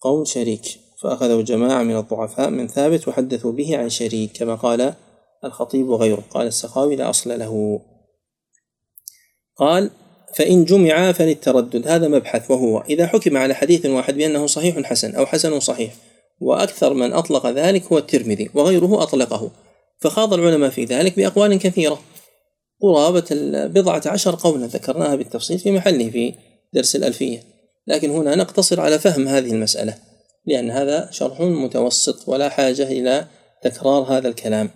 قول 0.00 0.28
شريك. 0.28 0.83
فأخذه 1.04 1.40
جماعة 1.40 1.82
من 1.82 1.96
الضعفاء 1.96 2.50
من 2.50 2.68
ثابت 2.68 3.08
وحدثوا 3.08 3.52
به 3.52 3.76
عن 3.76 3.88
شريك 3.88 4.32
كما 4.32 4.54
قال 4.54 4.94
الخطيب 5.44 5.88
وغيره. 5.88 6.24
قال 6.30 6.46
السخاوي 6.46 6.96
لا 6.96 7.10
أصل 7.10 7.38
له. 7.38 7.80
قال 9.56 9.90
فإن 10.34 10.64
جمع 10.64 11.12
فللتردد. 11.12 11.88
هذا 11.88 12.08
مبحث 12.08 12.50
وهو 12.50 12.80
إذا 12.80 13.06
حكم 13.06 13.36
على 13.36 13.54
حديث 13.54 13.86
واحد 13.86 14.14
بأنه 14.14 14.46
صحيح 14.46 14.78
حسن 14.78 15.14
أو 15.14 15.26
حسن 15.26 15.60
صحيح 15.60 15.94
وأكثر 16.40 16.94
من 16.94 17.12
أطلق 17.12 17.46
ذلك 17.46 17.84
هو 17.84 17.98
الترمذي 17.98 18.50
وغيره 18.54 19.02
أطلقه 19.02 19.50
فخاض 20.00 20.34
العلماء 20.34 20.70
في 20.70 20.84
ذلك 20.84 21.16
بأقوال 21.16 21.58
كثيرة. 21.58 22.00
قرابة 22.82 23.26
بضعة 23.66 24.02
عشر 24.06 24.36
قولا 24.40 24.66
ذكرناها 24.66 25.14
بالتفصيل 25.14 25.58
في 25.58 25.72
محله 25.72 26.10
في 26.10 26.34
درس 26.72 26.96
الألفية. 26.96 27.42
لكن 27.86 28.10
هنا 28.10 28.34
نقتصر 28.34 28.80
على 28.80 28.98
فهم 28.98 29.28
هذه 29.28 29.52
المسألة. 29.52 30.13
لأن 30.46 30.70
هذا 30.70 31.08
شرح 31.10 31.40
متوسط 31.40 32.28
ولا 32.28 32.48
حاجة 32.48 32.82
إلى 32.82 33.26
تكرار 33.62 34.02
هذا 34.02 34.28
الكلام. 34.28 34.70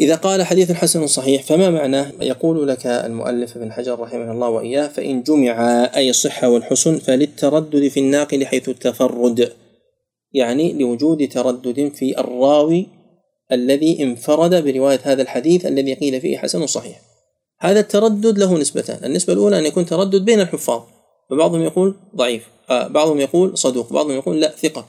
إذا 0.00 0.14
قال 0.14 0.42
حديث 0.42 0.72
حسن 0.72 1.06
صحيح 1.06 1.42
فما 1.42 1.70
معناه؟ 1.70 2.12
يقول 2.20 2.68
لك 2.68 2.86
المؤلف 2.86 3.56
ابن 3.56 3.72
حجر 3.72 4.00
رحمه 4.00 4.32
الله 4.32 4.48
وإياه 4.48 4.88
فإن 4.88 5.22
جمع 5.22 5.84
أي 5.96 6.10
الصحة 6.10 6.48
والحسن 6.48 6.98
فللتردد 6.98 7.88
في 7.88 8.00
الناقل 8.00 8.46
حيث 8.46 8.68
التفرد 8.68 9.52
يعني 10.32 10.72
لوجود 10.72 11.28
تردد 11.28 11.92
في 11.94 12.20
الراوي 12.20 12.86
الذي 13.52 14.02
انفرد 14.02 14.64
برواية 14.64 15.00
هذا 15.02 15.22
الحديث 15.22 15.66
الذي 15.66 15.94
قيل 15.94 16.20
فيه 16.20 16.38
حسن 16.38 16.66
صحيح. 16.66 17.00
هذا 17.60 17.80
التردد 17.80 18.38
له 18.38 18.58
نسبتان 18.58 19.04
النسبة 19.04 19.32
الأولى 19.32 19.58
أن 19.58 19.66
يكون 19.66 19.86
تردد 19.86 20.24
بين 20.24 20.40
الحفاظ 20.40 20.82
فبعضهم 21.30 21.62
يقول 21.62 21.94
ضعيف. 22.16 22.53
بعضهم 22.68 23.20
يقول 23.20 23.58
صدوق 23.58 23.92
بعضهم 23.92 24.16
يقول 24.16 24.40
لا 24.40 24.54
ثقة. 24.62 24.86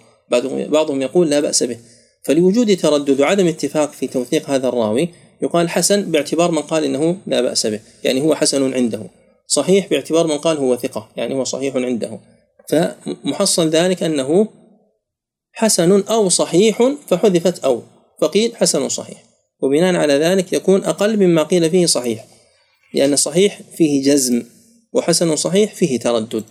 بعضهم 0.70 1.02
يقول 1.02 1.30
لا 1.30 1.40
بأس 1.40 1.64
به. 1.64 1.78
فلوجود 2.24 2.78
تردد 2.78 3.22
وعدم 3.22 3.48
اتفاق 3.48 3.92
في 3.92 4.08
توثيق 4.08 4.50
هذا 4.50 4.68
الراوي 4.68 5.10
يقال 5.42 5.70
حسن 5.70 6.12
باعتبار 6.12 6.52
من 6.52 6.62
قال 6.62 6.84
إنه 6.84 7.18
لا 7.28 7.42
بأس 7.42 7.68
به. 7.68 7.80
يعني 8.04 8.22
هو 8.22 8.36
حسن 8.36 8.74
عنده. 8.74 9.10
صحيح 9.48 9.90
باعتبار 9.90 10.28
من 10.28 10.38
قال 10.38 10.58
هو 10.58 10.76
ثقة. 10.76 11.10
يعني 11.18 11.36
هو 11.36 11.44
صحيح 11.44 11.76
عنده. 11.76 12.20
فمحصل 12.70 13.70
ذلك 13.70 14.04
أنه 14.04 14.48
حسن 15.54 16.04
أو 16.04 16.30
صحيح 16.30 16.92
فحذفت 17.08 17.64
أو. 17.64 17.82
فقيل 18.22 18.56
حسن 18.56 18.90
صحيح. 18.90 19.24
وبناء 19.62 19.96
على 19.96 20.14
ذلك 20.14 20.54
يكون 20.54 20.84
أقل 20.84 21.18
مما 21.18 21.44
قيل 21.44 21.70
فيه 21.70 21.86
صحيح. 21.86 22.26
لأن 22.94 23.16
صحيح 23.16 23.62
فيه 23.78 24.04
جزم 24.04 24.44
وحسن 24.94 25.36
صحيح 25.36 25.76
فيه 25.76 26.00
تردد. 26.00 26.44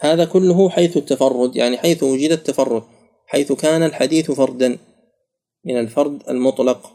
هذا 0.00 0.24
كله 0.24 0.70
حيث 0.70 0.96
التفرد 0.96 1.56
يعني 1.56 1.78
حيث 1.78 2.02
وجد 2.02 2.30
التفرد 2.30 2.82
حيث 3.26 3.52
كان 3.52 3.82
الحديث 3.82 4.30
فردا 4.30 4.78
من 5.64 5.80
الفرد 5.80 6.22
المطلق 6.28 6.92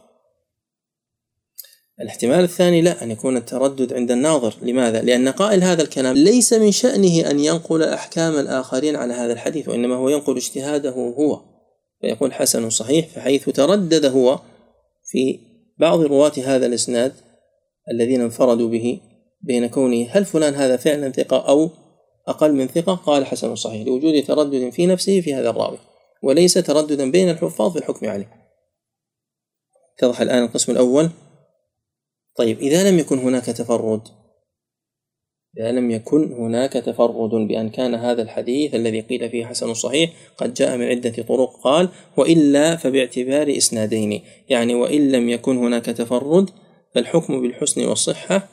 الاحتمال 2.02 2.44
الثاني 2.44 2.82
لا 2.82 3.03
أن 3.03 3.11
يكون 3.11 3.38
التردد 3.38 3.94
عند 3.94 4.11
الناظر 4.11 4.56
لماذا؟ 4.61 5.02
لأن 5.02 5.30
قائل 5.30 5.64
هذا 5.64 5.82
الكلام 5.82 6.15
ليس 6.15 6.53
من 6.53 6.72
شأنه 6.72 7.32
أن 7.32 7.40
ينقل 7.40 7.84
أحكام 7.84 8.40
الآخرين 8.40 8.95
على 8.95 9.14
هذا 9.14 9.34
الحديث 9.34 9.69
وإنما 9.69 9.95
هو 9.95 10.10
ينقل 10.10 10.38
اجتهاده 10.38 10.90
هو 10.91 11.41
فيقول 12.02 12.34
حسن 12.34 12.69
صحيح 12.69 13.07
فحيث 13.07 13.49
تردد 13.49 14.06
هو 14.06 14.40
في 15.06 15.40
بعض 15.80 15.99
رواة 15.99 16.34
هذا 16.45 16.65
الإسناد 16.65 17.14
الذين 17.91 18.22
انفردوا 18.22 18.69
به 18.69 18.99
بين 19.41 19.68
كونه 19.68 20.07
هل 20.10 20.26
فلان 20.26 20.53
هذا 20.53 20.78
فعلا 20.78 21.11
ثقة 21.11 21.48
أو 21.48 21.69
أقل 22.27 22.53
من 22.53 22.68
ثقة 22.68 22.95
قال 22.95 23.26
حسن 23.26 23.56
صحيح 23.56 23.88
لوجود 23.88 24.23
تردد 24.23 24.69
في 24.69 24.85
نفسه 24.85 25.22
في 25.22 25.34
هذا 25.34 25.49
الراوي 25.49 25.77
وليس 26.23 26.53
ترددا 26.53 27.11
بين 27.11 27.30
الحفاظ 27.30 27.72
في 27.72 27.80
الحكم 27.80 28.10
عليه. 28.10 28.30
اتضح 29.98 30.22
الآن 30.22 30.43
القسم 30.43 30.72
الأول. 30.72 31.10
طيب 32.38 32.60
إذا 32.60 32.91
لم 32.91 32.99
يكن 32.99 33.18
هناك 33.19 33.45
تفرد 33.45 34.02
إذا 35.57 35.72
لم 35.72 35.91
يكن 35.91 36.34
هناك 36.34 36.73
تفرد 36.73 37.30
بأن 37.30 37.69
كان 37.69 37.95
هذا 37.95 38.22
الحديث 38.22 38.76
الذي 38.76 39.02
قيل 39.02 39.30
فيه 39.30 39.45
حسن 39.45 39.73
صحيح 39.73 40.11
قد 40.38 40.53
جاء 40.53 40.77
من 40.77 40.85
عدة 40.85 41.23
طرق 41.23 41.60
قال 41.64 41.89
وإلا 42.18 42.76
فباعتبار 42.76 43.57
إسنادين. 43.57 44.22
يعني 44.49 44.76
وإن 44.76 45.11
لم 45.11 45.30
يكن 45.30 45.57
هناك 45.57 45.85
تفرد 45.85 46.49
فالحكم 46.95 47.41
بالحسن 47.41 47.85
والصحة 47.85 48.48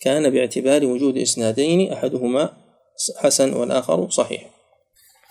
كان 0.00 0.30
باعتبار 0.30 0.84
وجود 0.86 1.18
إسنادين 1.18 1.92
أحدهما 1.92 2.63
حسن 3.16 3.52
والآخر 3.52 4.10
صحيح. 4.10 4.50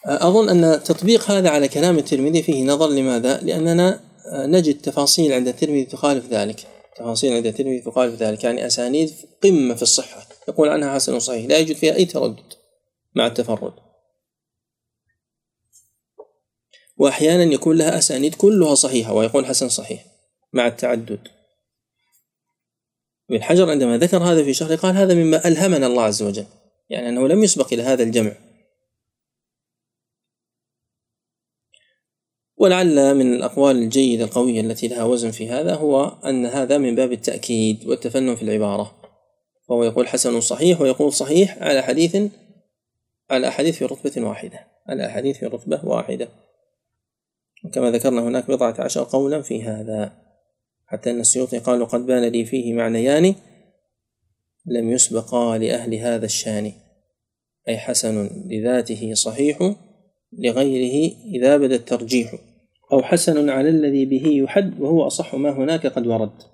أظن 0.05 0.49
أن 0.49 0.83
تطبيق 0.83 1.31
هذا 1.31 1.49
على 1.49 1.67
كلام 1.67 1.97
الترمذي 1.97 2.43
فيه 2.43 2.63
نظر 2.63 2.89
لماذا؟ 2.89 3.41
لأننا 3.41 3.99
نجد 4.33 4.81
تفاصيل 4.81 5.33
عند 5.33 5.47
الترمذي 5.47 5.85
تخالف 5.85 6.25
ذلك. 6.25 6.67
تفاصيل 6.95 7.33
عند 7.33 7.45
الترمذي 7.45 7.79
تخالف 7.79 8.21
ذلك. 8.21 8.43
يعني 8.43 8.65
أسانيد 8.65 9.13
قمة 9.43 9.75
في 9.75 9.81
الصحة. 9.81 10.27
يقول 10.47 10.69
عنها 10.69 10.95
حسن 10.95 11.19
صحيح. 11.19 11.45
لا 11.45 11.57
يوجد 11.57 11.75
فيها 11.75 11.95
أي 11.95 12.05
تردد 12.05 12.53
مع 13.15 13.27
التفرد. 13.27 13.73
وأحيانا 16.97 17.43
يكون 17.43 17.77
لها 17.77 17.97
أسانيد 17.97 18.35
كلها 18.35 18.75
صحيحة 18.75 19.13
ويقول 19.13 19.45
حسن 19.45 19.69
صحيح 19.69 20.05
مع 20.53 20.67
التعدد. 20.67 21.27
ابن 23.29 23.43
حجر 23.43 23.69
عندما 23.69 23.97
ذكر 23.97 24.17
هذا 24.17 24.43
في 24.43 24.53
شرح 24.53 24.79
قال 24.79 24.97
هذا 24.97 25.13
مما 25.13 25.47
ألهمنا 25.47 25.87
الله 25.87 26.03
عز 26.03 26.23
وجل. 26.23 26.45
يعني 26.93 27.09
أنه 27.09 27.27
لم 27.27 27.43
يسبق 27.43 27.73
إلى 27.73 27.83
هذا 27.83 28.03
الجمع. 28.03 28.31
ولعل 32.57 33.15
من 33.15 33.33
الأقوال 33.33 33.75
الجيدة 33.75 34.23
القوية 34.23 34.61
التي 34.61 34.87
لها 34.87 35.03
وزن 35.03 35.31
في 35.31 35.49
هذا 35.49 35.75
هو 35.75 36.05
أن 36.05 36.45
هذا 36.45 36.77
من 36.77 36.95
باب 36.95 37.11
التأكيد 37.11 37.87
والتفنن 37.87 38.35
في 38.35 38.43
العبارة. 38.43 38.95
فهو 39.69 39.83
يقول 39.83 40.07
حسن 40.07 40.41
صحيح 40.41 40.81
ويقول 40.81 41.13
صحيح 41.13 41.57
على 41.63 41.81
حديث 41.81 42.17
على 43.29 43.47
أحاديث 43.47 43.77
في 43.77 43.85
رتبة 43.85 44.27
واحدة. 44.27 44.67
على 44.87 45.05
أحاديث 45.05 45.37
في 45.37 45.45
رتبة 45.45 45.85
واحدة. 45.85 46.27
وكما 47.65 47.91
ذكرنا 47.91 48.21
هناك 48.21 48.47
بضعة 48.47 48.75
عشر 48.79 49.03
قولا 49.03 49.41
في 49.41 49.63
هذا. 49.63 50.13
حتى 50.85 51.11
أن 51.11 51.19
السيوطي 51.19 51.59
قال 51.59 51.81
وقد 51.81 52.05
بان 52.05 52.23
لي 52.23 52.45
فيه 52.45 52.73
معنيان 52.73 53.35
لم 54.65 54.91
يسبقا 54.91 55.57
لأهل 55.57 55.95
هذا 55.95 56.25
الشأن. 56.25 56.82
أي 57.67 57.77
حسن 57.77 58.29
لذاته 58.49 59.13
صحيح 59.13 59.75
لغيره 60.39 61.15
إذا 61.35 61.57
بدا 61.57 61.75
الترجيح 61.75 62.35
أو 62.93 63.01
حسن 63.01 63.49
على 63.49 63.69
الذي 63.69 64.05
به 64.05 64.27
يحد 64.27 64.81
وهو 64.81 65.07
أصح 65.07 65.35
ما 65.35 65.49
هناك 65.49 65.87
قد 65.87 66.07
ورد. 66.07 66.53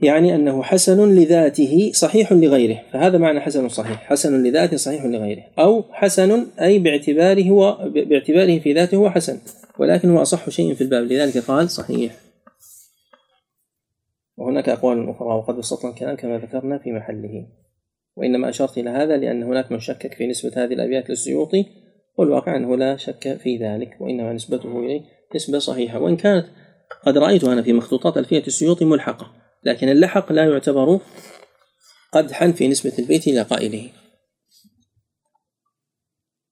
يعني 0.00 0.34
أنه 0.34 0.62
حسن 0.62 1.14
لذاته 1.14 1.90
صحيح 1.94 2.32
لغيره 2.32 2.82
فهذا 2.92 3.18
معنى 3.18 3.40
حسن 3.40 3.68
صحيح 3.68 4.02
حسن 4.02 4.42
لذاته 4.42 4.76
صحيح 4.76 5.04
لغيره 5.04 5.42
أو 5.58 5.84
حسن 5.92 6.46
أي 6.60 6.78
باعتباره 6.78 7.50
هو 7.50 7.90
باعتباره 7.94 8.58
في 8.58 8.72
ذاته 8.72 8.96
هو 8.96 9.10
حسن 9.10 9.38
ولكن 9.78 10.10
هو 10.10 10.22
أصح 10.22 10.50
شيء 10.50 10.74
في 10.74 10.80
الباب 10.80 11.04
لذلك 11.04 11.38
قال 11.38 11.70
صحيح. 11.70 12.16
وهناك 14.36 14.68
أقوال 14.68 15.10
أخرى 15.10 15.28
وقد 15.28 15.54
بسطنا 15.56 15.90
الكلام 15.90 16.16
كما 16.16 16.38
ذكرنا 16.38 16.78
في 16.78 16.92
محله. 16.92 17.46
وإنما 18.16 18.48
أشرت 18.48 18.78
إلى 18.78 18.90
هذا 18.90 19.16
لأن 19.16 19.42
هناك 19.42 19.72
من 19.72 19.80
شكك 19.80 20.14
في 20.14 20.26
نسبة 20.26 20.52
هذه 20.56 20.72
الأبيات 20.72 21.10
للسيوطي 21.10 21.66
والواقع 22.18 22.56
أنه 22.56 22.76
لا 22.76 22.96
شك 22.96 23.36
في 23.42 23.56
ذلك 23.56 23.96
وإنما 24.00 24.32
نسبته 24.32 24.78
إليه 24.78 25.00
نسبة 25.34 25.58
صحيحة 25.58 26.00
وإن 26.00 26.16
كانت 26.16 26.46
قد 27.06 27.18
رأيت 27.18 27.44
أنا 27.44 27.62
في 27.62 27.72
مخطوطات 27.72 28.16
ألفية 28.16 28.42
السيوطي 28.46 28.84
ملحقة 28.84 29.32
لكن 29.64 29.88
اللحق 29.88 30.32
لا 30.32 30.44
يعتبر 30.44 31.00
قدحا 32.12 32.52
في 32.52 32.68
نسبة 32.68 32.92
البيت 32.98 33.28
إلى 33.28 33.42
قائله. 33.42 33.88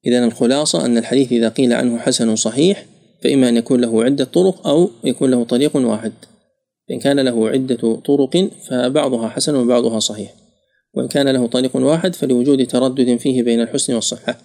إذا 0.07 0.25
الخلاصة 0.25 0.87
أن 0.87 0.99
الحديث 0.99 1.33
إذا 1.33 1.49
قيل 1.49 1.73
عنه 1.73 1.99
حسن 1.99 2.37
صحيح 2.37 2.87
فإما 3.25 3.49
أن 3.49 3.57
يكون 3.57 3.81
له 3.81 4.05
عدة 4.05 4.25
طرق 4.25 4.67
أو 4.67 4.91
يكون 5.05 5.31
له 5.31 5.45
طريق 5.45 5.77
واحد. 5.77 6.13
إن 6.91 6.99
كان 6.99 7.21
له 7.21 7.49
عدة 7.49 7.97
طرق 7.97 8.51
فبعضها 8.69 9.29
حسن 9.29 9.55
وبعضها 9.55 9.99
صحيح. 9.99 10.42
وإن 10.95 11.09
كان 11.09 11.29
له 11.29 11.47
طريق 11.47 11.77
واحد 11.77 12.15
فلوجود 12.15 12.67
تردد 12.67 13.17
فيه 13.17 13.43
بين 13.43 13.61
الحسن 13.61 13.95
والصحة. 13.95 14.39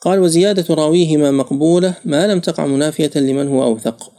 قال 0.00 0.18
وزيادة 0.18 0.74
راويهما 0.74 1.30
مقبولة 1.30 1.94
ما 2.04 2.26
لم 2.26 2.40
تقع 2.40 2.66
منافية 2.66 3.10
لمن 3.16 3.48
هو 3.48 3.64
أوثق. 3.64 4.12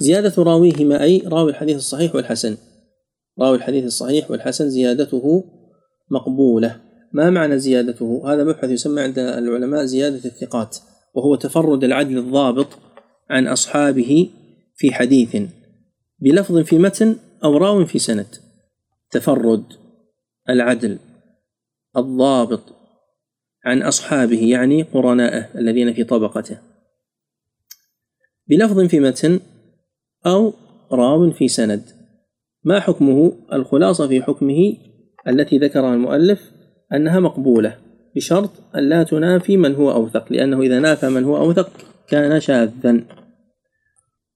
زيادة 0.00 0.42
راويهما 0.42 1.02
أي 1.02 1.22
راوي 1.26 1.50
الحديث 1.50 1.76
الصحيح 1.76 2.14
والحسن. 2.14 2.56
راوي 3.40 3.56
الحديث 3.56 3.84
الصحيح 3.84 4.30
والحسن 4.30 4.70
زيادته 4.70 5.44
مقبولة. 6.10 6.80
ما 7.12 7.30
معنى 7.30 7.58
زيادته؟ 7.58 8.22
هذا 8.26 8.44
مبحث 8.44 8.70
يسمى 8.70 9.02
عند 9.02 9.18
العلماء 9.18 9.84
زيادة 9.84 10.24
الثقات 10.24 10.76
وهو 11.14 11.34
تفرد 11.34 11.84
العدل 11.84 12.18
الضابط 12.18 12.66
عن 13.30 13.46
أصحابه 13.46 14.30
في 14.76 14.92
حديث 14.92 15.36
بلفظ 16.18 16.58
في 16.58 16.78
متن 16.78 17.16
أو 17.44 17.56
راو 17.56 17.84
في 17.84 17.98
سند. 17.98 18.51
تفرد 19.12 19.64
العدل 20.48 20.98
الضابط 21.96 22.62
عن 23.64 23.82
أصحابه 23.82 24.50
يعني 24.50 24.82
قرناءه 24.82 25.58
الذين 25.58 25.92
في 25.92 26.04
طبقته. 26.04 26.58
بلفظ 28.48 28.80
في 28.80 29.00
متن 29.00 29.40
أو 30.26 30.52
راو 30.92 31.30
في 31.30 31.48
سند. 31.48 31.82
ما 32.64 32.80
حكمه؟ 32.80 33.32
الخلاصة 33.52 34.08
في 34.08 34.22
حكمه 34.22 34.76
التي 35.28 35.58
ذكرها 35.58 35.94
المؤلف 35.94 36.52
أنها 36.92 37.20
مقبولة 37.20 37.78
بشرط 38.16 38.50
أن 38.74 38.88
لا 38.88 39.02
تنافي 39.02 39.56
من 39.56 39.74
هو 39.74 39.92
أوثق 39.92 40.32
لأنه 40.32 40.60
إذا 40.60 40.80
نافى 40.80 41.08
من 41.08 41.24
هو 41.24 41.36
أوثق 41.36 41.70
كان 42.08 42.40
شاذا. 42.40 43.04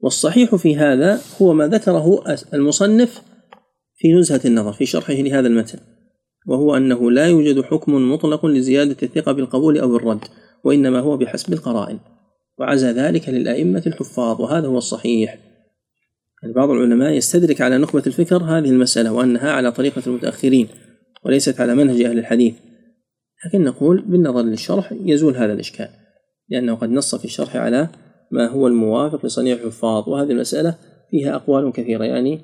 والصحيح 0.00 0.54
في 0.54 0.76
هذا 0.76 1.20
هو 1.42 1.52
ما 1.52 1.68
ذكره 1.68 2.24
المصنف 2.54 3.22
في 3.96 4.12
نزهة 4.12 4.40
النظر 4.44 4.72
في 4.72 4.86
شرحه 4.86 5.14
لهذا 5.14 5.48
المتن 5.48 5.78
وهو 6.46 6.76
أنه 6.76 7.10
لا 7.10 7.26
يوجد 7.26 7.60
حكم 7.60 8.12
مطلق 8.12 8.46
لزيادة 8.46 8.96
الثقة 9.02 9.32
بالقبول 9.32 9.78
أو 9.78 9.96
الرد 9.96 10.24
وإنما 10.64 11.00
هو 11.00 11.16
بحسب 11.16 11.52
القرائن 11.52 11.98
وعزى 12.58 12.90
ذلك 12.90 13.28
للأئمة 13.28 13.82
الحفاظ 13.86 14.40
وهذا 14.40 14.66
هو 14.66 14.78
الصحيح. 14.78 15.38
يعني 16.42 16.54
بعض 16.54 16.70
العلماء 16.70 17.12
يستدرك 17.12 17.60
على 17.60 17.78
نخبة 17.78 18.02
الفكر 18.06 18.36
هذه 18.36 18.70
المسألة 18.70 19.12
وأنها 19.12 19.52
على 19.52 19.72
طريقة 19.72 20.02
المتأخرين 20.06 20.68
وليست 21.24 21.60
على 21.60 21.74
منهج 21.74 22.02
أهل 22.02 22.18
الحديث. 22.18 22.54
لكن 23.46 23.64
نقول 23.64 24.02
بالنظر 24.02 24.42
للشرح 24.42 24.92
يزول 24.92 25.36
هذا 25.36 25.52
الإشكال 25.52 25.88
لأنه 26.48 26.74
قد 26.74 26.90
نص 26.90 27.14
في 27.14 27.24
الشرح 27.24 27.56
على 27.56 27.88
ما 28.30 28.48
هو 28.48 28.66
الموافق 28.66 29.26
لصنيع 29.26 29.56
الحفاظ 29.56 30.08
وهذه 30.08 30.30
المسألة 30.30 30.74
فيها 31.10 31.34
أقوال 31.34 31.72
كثيرة 31.72 32.04
يعني 32.04 32.40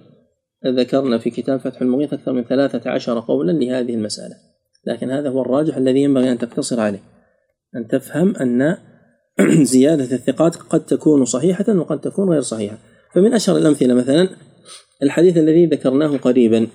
ذكرنا 0.67 1.19
في 1.19 1.31
كتاب 1.31 1.61
فتح 1.61 1.83
المغيث 1.83 2.13
أكثر 2.13 2.33
من 2.33 2.45
ثلاثة 2.45 2.91
عشر 2.91 3.21
قولا 3.21 3.53
لهذه 3.53 3.95
المسألة. 3.95 4.35
لكن 4.87 5.11
هذا 5.11 5.29
هو 5.29 5.43
الراجح 5.43 5.77
الذي 5.77 6.03
ينبغي 6.03 6.33
أن 6.33 6.39
تقتصر 6.39 6.81
عليه. 6.81 7.03
أن 7.77 7.89
تفهم 7.89 8.37
أن 8.37 8.77
زيادة 9.75 10.17
الثقات 10.17 10.57
قد 10.57 10.87
تكون 10.87 11.25
صحيحة 11.25 11.65
وقد 11.69 12.01
تكون 12.01 12.31
غير 12.31 12.41
صحيحة. 12.41 12.77
فمن 13.15 13.35
أشهر 13.35 13.57
الأمثلة 13.57 13.95
مثلا 13.95 14.29
الحديث 15.03 15.37
الذي 15.37 15.67
ذكرناه 15.67 16.17
قريبا 16.17 16.67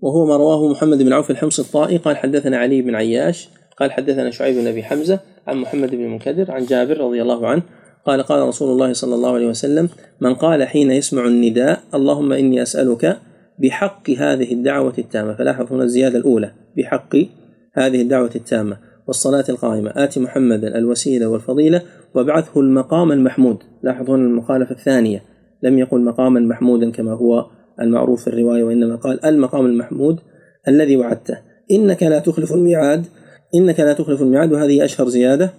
وهو 0.00 0.26
ما 0.26 0.36
رواه 0.36 0.68
محمد 0.68 1.02
بن 1.02 1.12
عوف 1.12 1.30
الحمص 1.30 1.60
الطائي 1.60 1.96
قال 1.96 2.16
حدثنا 2.16 2.56
علي 2.56 2.82
بن 2.82 2.94
عياش 2.94 3.48
قال 3.80 3.92
حدثنا 3.92 4.30
شعيب 4.30 4.56
بن 4.56 4.66
أبي 4.66 4.82
حمزة 4.82 5.20
عن 5.46 5.56
محمد 5.56 5.90
بن 5.90 6.04
المنكدر 6.04 6.50
عن 6.52 6.64
جابر 6.64 7.00
رضي 7.00 7.22
الله 7.22 7.48
عنه 7.48 7.62
قال 8.06 8.22
قال 8.22 8.48
رسول 8.48 8.70
الله 8.72 8.92
صلى 8.92 9.14
الله 9.14 9.34
عليه 9.34 9.46
وسلم 9.46 9.88
من 10.20 10.34
قال 10.34 10.64
حين 10.64 10.90
يسمع 10.90 11.26
النداء 11.26 11.80
اللهم 11.94 12.32
إني 12.32 12.62
أسألك 12.62 13.18
بحق 13.58 14.10
هذه 14.10 14.52
الدعوة 14.52 14.94
التامة. 14.98 15.34
فلاحظ 15.34 15.72
هنا 15.72 15.84
الزيادة 15.84 16.18
الأولى 16.18 16.52
بحق 16.76 17.16
هذه 17.72 18.02
الدعوة 18.02 18.30
التامة. 18.36 18.76
والصلاة 19.06 19.44
القائمة 19.48 19.92
آت 19.96 20.18
محمدا 20.18 20.78
الوسيلة 20.78 21.26
والفضيلة 21.26 21.82
وابعثه 22.14 22.60
المقام 22.60 23.12
المحمود. 23.12 23.58
لاحظ 23.82 24.10
هنا 24.10 24.22
المخالفة 24.22 24.70
الثانية. 24.70 25.22
لم 25.62 25.78
يقل 25.78 26.00
مقاما 26.00 26.40
محمودا 26.40 26.90
كما 26.90 27.12
هو 27.12 27.46
المعروف 27.80 28.24
في 28.24 28.28
الرواية 28.28 28.62
وإنما 28.62 28.96
قال 28.96 29.24
المقام 29.24 29.66
المحمود 29.66 30.20
الذي 30.68 30.96
وعدته. 30.96 31.38
إنك 31.70 32.02
لا 32.02 32.18
تخلف 32.18 32.52
الميعاد. 32.52 33.06
إنك 33.54 33.80
لا 33.80 33.92
تخلف 33.92 34.22
الميعاد 34.22 34.52
وهذه 34.52 34.84
أشهر 34.84 35.08
زيادة. 35.08 35.50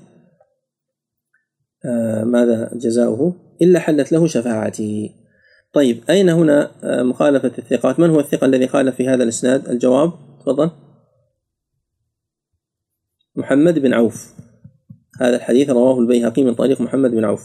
آه 1.86 2.24
ماذا 2.24 2.72
جزاؤه؟ 2.74 3.36
إلا 3.62 3.80
حلت 3.80 4.12
له 4.12 4.28
شفاعتي. 4.28 5.12
طيب 5.76 6.03
أين 6.10 6.30
هنا 6.30 6.72
آه، 6.84 7.03
مخالفة 7.03 7.52
الثقات؟ 7.57 7.99
من 7.99 8.10
هو 8.10 8.19
الثقة 8.19 8.45
الذي 8.45 8.68
خالف 8.68 8.95
في 8.95 9.07
هذا 9.07 9.23
الإسناد؟ 9.23 9.69
الجواب 9.69 10.14
تفضل. 10.39 10.72
محمد 13.35 13.80
بن 13.80 13.93
عوف. 13.93 14.34
هذا 15.22 15.35
الحديث 15.35 15.69
رواه 15.69 15.99
البيهقي 15.99 16.43
من 16.43 16.53
طريق 16.53 16.81
محمد 16.81 17.11
بن 17.11 17.26
عوف. 17.26 17.41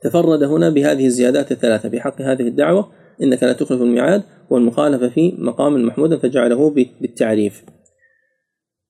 تفرد 0.00 0.42
هنا 0.42 0.70
بهذه 0.70 1.06
الزيادات 1.06 1.52
الثلاثة. 1.52 1.88
في 1.88 2.00
حق 2.00 2.22
هذه 2.22 2.48
الدعوة 2.48 2.92
إنك 3.22 3.42
لا 3.42 3.52
تخلف 3.52 3.82
الميعاد 3.82 4.22
والمخالفة 4.50 5.08
في 5.08 5.34
مقام 5.38 5.86
محمود 5.86 6.16
فجعله 6.16 6.70
بالتعريف. 6.70 7.64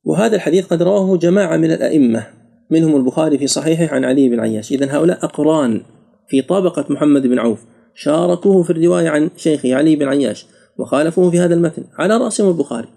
وهذا 0.04 0.36
الحديث 0.36 0.66
قد 0.66 0.82
رواه 0.82 1.16
جماعة 1.16 1.56
من 1.56 1.72
الأئمة 1.72 2.26
منهم 2.70 2.96
البخاري 2.96 3.38
في 3.38 3.46
صحيحه 3.46 3.94
عن 3.94 4.04
علي 4.04 4.28
بن 4.28 4.40
عياش. 4.40 4.72
إذا 4.72 4.96
هؤلاء 4.96 5.24
أقران. 5.24 5.93
في 6.28 6.42
طبقة 6.42 6.86
محمد 6.88 7.26
بن 7.26 7.38
عوف 7.38 7.64
شاركوه 7.94 8.62
في 8.62 8.70
الرواية 8.70 9.08
عن 9.08 9.30
شيخه 9.36 9.74
علي 9.74 9.96
بن 9.96 10.08
عياش 10.08 10.46
وخالفوه 10.78 11.30
في 11.30 11.40
هذا 11.40 11.54
المتن 11.54 11.84
على 11.98 12.16
رأسهم 12.16 12.48
البخاري. 12.48 12.88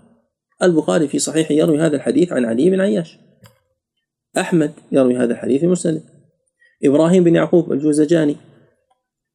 البخاري 0.63 1.07
في 1.07 1.19
صحيحه 1.19 1.53
يروي 1.53 1.79
هذا 1.79 1.95
الحديث 1.95 2.33
عن 2.33 2.45
علي 2.45 2.69
بن 2.69 2.81
عياش. 2.81 3.17
أحمد 4.37 4.71
يروي 4.91 5.17
هذا 5.17 5.33
الحديث 5.33 5.61
في 5.61 5.67
مسند 5.67 6.01
إبراهيم 6.83 7.23
بن 7.23 7.35
يعقوب 7.35 7.71
الجوزجاني 7.71 8.35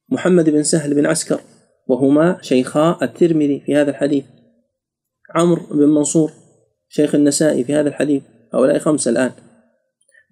محمد 0.09 0.51
بن 0.51 0.63
سهل 0.63 0.95
بن 0.95 1.07
عسكر 1.07 1.41
وهما 1.87 2.39
شيخا 2.43 2.99
الترمذي 3.03 3.61
في 3.61 3.77
هذا 3.77 3.91
الحديث. 3.91 4.25
عمرو 5.35 5.63
بن 5.71 5.89
منصور 5.89 6.33
شيخ 6.89 7.15
النسائي 7.15 7.65
في 7.65 7.75
هذا 7.75 7.89
الحديث. 7.89 8.23
هؤلاء 8.55 8.79
خمسة 8.79 9.11
الآن. 9.11 9.33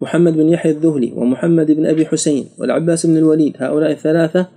محمد 0.00 0.32
بن 0.32 0.48
يحيى 0.48 0.72
الذهلي 0.72 1.12
ومحمد 1.12 1.70
بن 1.70 1.86
أبي 1.86 2.06
حسين 2.06 2.48
والعباس 2.58 3.06
بن 3.06 3.16
الوليد 3.16 3.56
هؤلاء 3.58 3.90
الثلاثة 3.90 4.48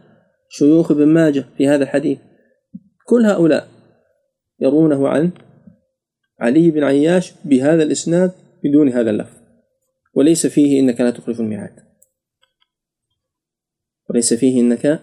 شيوخ 0.50 0.92
ابن 0.92 1.08
ماجه 1.08 1.46
في 1.58 1.68
هذا 1.68 1.84
الحديث. 1.84 2.20
كل 3.06 3.26
هؤلاء 3.26 3.68
يرونه 4.60 5.08
عن 5.08 5.32
علي 6.40 6.72
بن 6.72 6.84
عياش 6.84 7.34
بهذا 7.46 7.84
الإسناد 7.84 8.32
بدون 8.64 8.90
هذا 8.90 9.10
اللفظ. 9.10 9.38
وليس 10.16 10.48
فيه 10.48 10.80
إنك 10.80 11.02
لا 11.02 11.12
تخلف 11.12 11.40
الميعاد. 11.40 11.76
وليس 14.10 14.34
فيه 14.34 14.62
إنك 14.62 15.02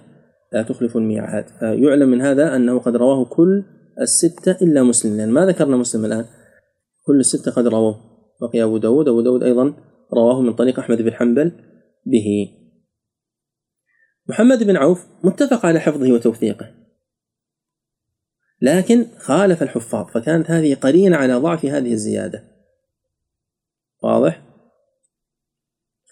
لا 0.53 0.63
تخلف 0.63 0.97
الميعاد. 0.97 1.45
فيعلم 1.59 2.09
من 2.09 2.21
هذا 2.21 2.57
أنه 2.57 2.79
قد 2.79 2.97
رواه 2.97 3.25
كل 3.25 3.65
الستة 4.01 4.57
إلا 4.63 4.83
مسلم. 4.83 5.17
لأن 5.17 5.31
ما 5.31 5.47
ذكرنا 5.47 5.77
مسلم 5.77 6.05
الآن. 6.05 6.25
كل 7.07 7.21
الستة 7.21 7.51
قد 7.53 7.67
رواه. 7.67 8.01
بقي 8.41 8.63
أبو 8.63 8.79
داود 8.79 9.09
أبو 9.09 9.21
داود 9.21 9.43
أيضا 9.43 9.75
رواه 10.13 10.41
من 10.41 10.53
طريق 10.53 10.79
أحمد 10.79 11.03
بن 11.03 11.13
حنبل 11.13 11.53
به. 12.07 12.51
محمد 14.27 14.63
بن 14.63 14.77
عوف 14.77 15.07
متفق 15.25 15.67
على 15.67 15.81
حفظه 15.81 16.13
وتوثيقه. 16.13 16.75
لكن 18.63 19.07
خالف 19.19 19.63
الحفاظ 19.63 20.07
فكانت 20.07 20.51
هذه 20.51 20.75
قرينة 20.75 21.17
على 21.17 21.35
ضعف 21.35 21.65
هذه 21.65 21.93
الزيادة. 21.93 22.45
واضح؟ 24.03 24.43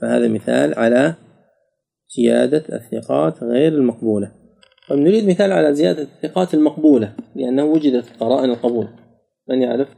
فهذا 0.01 0.29
مثال 0.29 0.75
على 0.75 1.15
زيادة 2.17 2.65
الثقات 2.77 3.43
غير 3.43 3.73
المقبولة. 3.73 4.33
طيب 4.89 4.99
نريد 4.99 5.29
مثال 5.29 5.53
على 5.53 5.75
زيادة 5.75 6.03
الثقات 6.03 6.55
المقبولة 6.55 7.17
لأنه 7.35 7.65
وجدت 7.65 8.05
قرائن 8.21 8.51
القبول. 8.51 8.89
من 9.49 9.63
يعرف؟ 9.63 9.89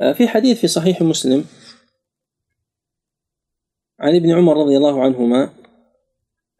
آه، 0.00 0.12
في 0.12 0.28
حديث 0.28 0.60
في 0.60 0.66
صحيح 0.66 1.02
مسلم 1.02 1.44
عن 4.00 4.16
ابن 4.16 4.30
عمر 4.30 4.56
رضي 4.56 4.76
الله 4.76 5.02
عنهما 5.02 5.50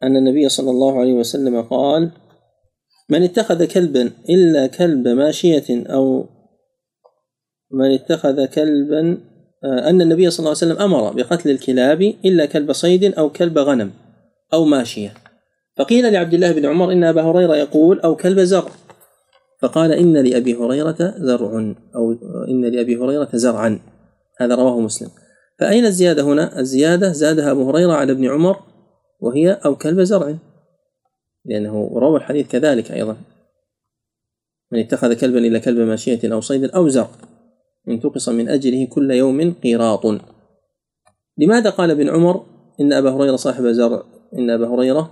أن 0.03 0.17
النبي 0.17 0.49
صلى 0.49 0.71
الله 0.71 1.01
عليه 1.01 1.13
وسلم 1.13 1.63
قال 1.63 2.11
من 3.11 3.23
اتخذ 3.23 3.65
كلبا 3.65 4.11
إلا 4.31 4.67
كلب 4.67 5.09
ماشية 5.09 5.87
أو 5.87 6.27
من 7.71 7.95
اتخذ 7.95 8.47
كلبا 8.47 9.19
آه، 9.65 9.91
أن 9.91 10.01
النبي 10.01 10.31
صلى 10.31 10.39
الله 10.39 10.57
عليه 10.63 10.73
وسلم 10.73 10.83
أمر 10.83 11.13
بقتل 11.13 11.51
الكلاب 11.51 12.03
إلا 12.03 12.47
كلب 12.47 12.73
صيد 12.73 13.05
أو 13.05 13.31
كلب 13.31 13.59
غنم 13.59 13.91
أو 14.53 14.65
ماشية. 14.65 15.15
فقيل 15.77 16.13
لعبد 16.13 16.35
الله 16.35 16.53
بن 16.53 16.67
عمر 16.67 16.93
إن 16.93 17.05
أبا 17.05 17.23
هريرة 17.23 17.57
يقول 17.57 18.01
أو 18.01 18.17
كلب 18.17 18.41
زرع. 18.41 18.71
فقال 19.63 19.93
إن 19.93 20.17
لأبي 20.17 20.55
هريرة 20.55 21.15
زرع 21.19 21.75
أو 21.97 22.13
إن 22.49 22.65
لأبي 22.65 22.97
هريرة 22.97 23.29
زرعا. 23.33 23.81
هذا 24.41 24.55
رواه 24.55 24.81
مسلم. 24.81 25.11
فأين 25.59 25.87
الزيادة 25.87 26.23
هنا؟ 26.23 26.61
الزيادة 26.61 27.13
زادها 27.13 27.51
أبو 27.51 27.71
هريرة 27.71 27.93
على 27.93 28.13
ابن 28.13 28.29
عمر 28.29 28.57
وهي 29.21 29.53
أو 29.53 29.77
كلب 29.77 30.01
زرع. 30.01 30.35
لأنه 31.45 31.91
روى 31.95 32.17
الحديث 32.17 32.49
كذلك 32.49 32.93
أيضا. 32.93 33.17
من 34.73 34.79
اتخذ 34.79 35.21
كلبا 35.21 35.39
إلا 35.39 35.59
كلب 35.59 35.79
ماشية 35.79 36.33
أو 36.33 36.41
صيد 36.41 36.65
أو 36.65 36.89
زرع. 36.89 37.11
انتقص 37.89 38.29
من 38.29 38.49
أجله 38.49 38.87
كل 38.87 39.11
يوم 39.11 39.55
قيراط. 39.55 40.07
لماذا 41.39 41.71
قال 41.71 41.91
ابن 41.91 42.09
عمر 42.09 42.47
إن 42.81 42.93
أبا 42.93 43.11
هريرة 43.11 43.37
صاحب 43.37 43.67
زرع؟ 43.67 44.03
إن 44.35 44.51
أبا 44.51 44.69
هريرة 44.69 45.11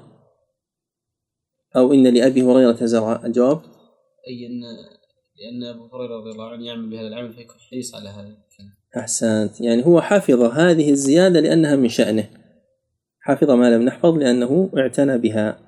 أو 1.76 1.92
إن 1.92 2.06
لأبي 2.06 2.42
هريرة 2.42 2.86
زرع؟ 2.86 3.26
الجواب؟ 3.26 3.60
أي 4.28 4.46
أن 4.46 4.60
لأن 5.36 5.74
أبو 5.74 5.96
هريرة 5.96 6.20
رضي 6.20 6.30
الله 6.30 6.48
عنه 6.48 6.66
يعمل 6.66 6.90
بهذا 6.90 7.06
العمل 7.06 7.34
فيكون 7.34 7.56
حريص 7.70 7.94
على 7.94 8.08
هذا 8.08 8.28
الكلام. 8.28 8.72
أحسنت. 8.96 9.60
يعني 9.60 9.86
هو 9.86 10.00
حفظ 10.00 10.42
هذه 10.42 10.90
الزيادة 10.90 11.40
لأنها 11.40 11.76
من 11.76 11.88
شأنه. 11.88 12.28
حفظ 13.20 13.50
ما 13.50 13.70
لم 13.70 13.82
نحفظ 13.82 14.14
لأنه 14.14 14.70
اعتنى 14.78 15.18
بها 15.18 15.58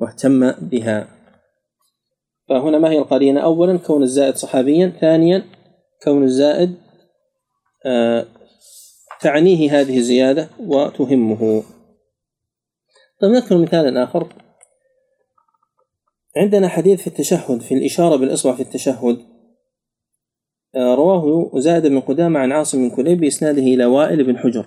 واهتم 0.00 0.52
بها. 0.52 1.08
فهنا 2.48 2.78
ما 2.78 2.90
هي 2.90 2.98
القرينة 2.98 3.40
أولا 3.40 3.78
كون 3.78 4.02
الزائد 4.02 4.34
صحابيا 4.34 4.92
ثانيا 5.00 5.44
كون 6.02 6.22
الزائد 6.22 6.74
آه 7.86 8.26
تعنيه 9.20 9.80
هذه 9.80 9.98
الزيادة 9.98 10.48
وتهمه. 10.60 11.62
طيب 13.20 13.30
نذكر 13.30 13.58
مثالا 13.58 14.04
آخر. 14.04 14.32
عندنا 16.36 16.68
حديث 16.68 17.00
في 17.00 17.06
التشهد 17.06 17.60
في 17.60 17.74
الإشارة 17.74 18.16
بالإصبع 18.16 18.54
في 18.54 18.62
التشهد. 18.62 19.35
رواه 20.76 21.50
زائد 21.58 21.86
بن 21.86 22.00
قدامة 22.00 22.40
عن 22.40 22.52
عاصم 22.52 22.88
بن 22.88 22.96
كليب 22.96 23.20
بإسناده 23.20 23.62
إلى 23.62 23.84
وائل 23.84 24.24
بن 24.24 24.38
حجر 24.38 24.66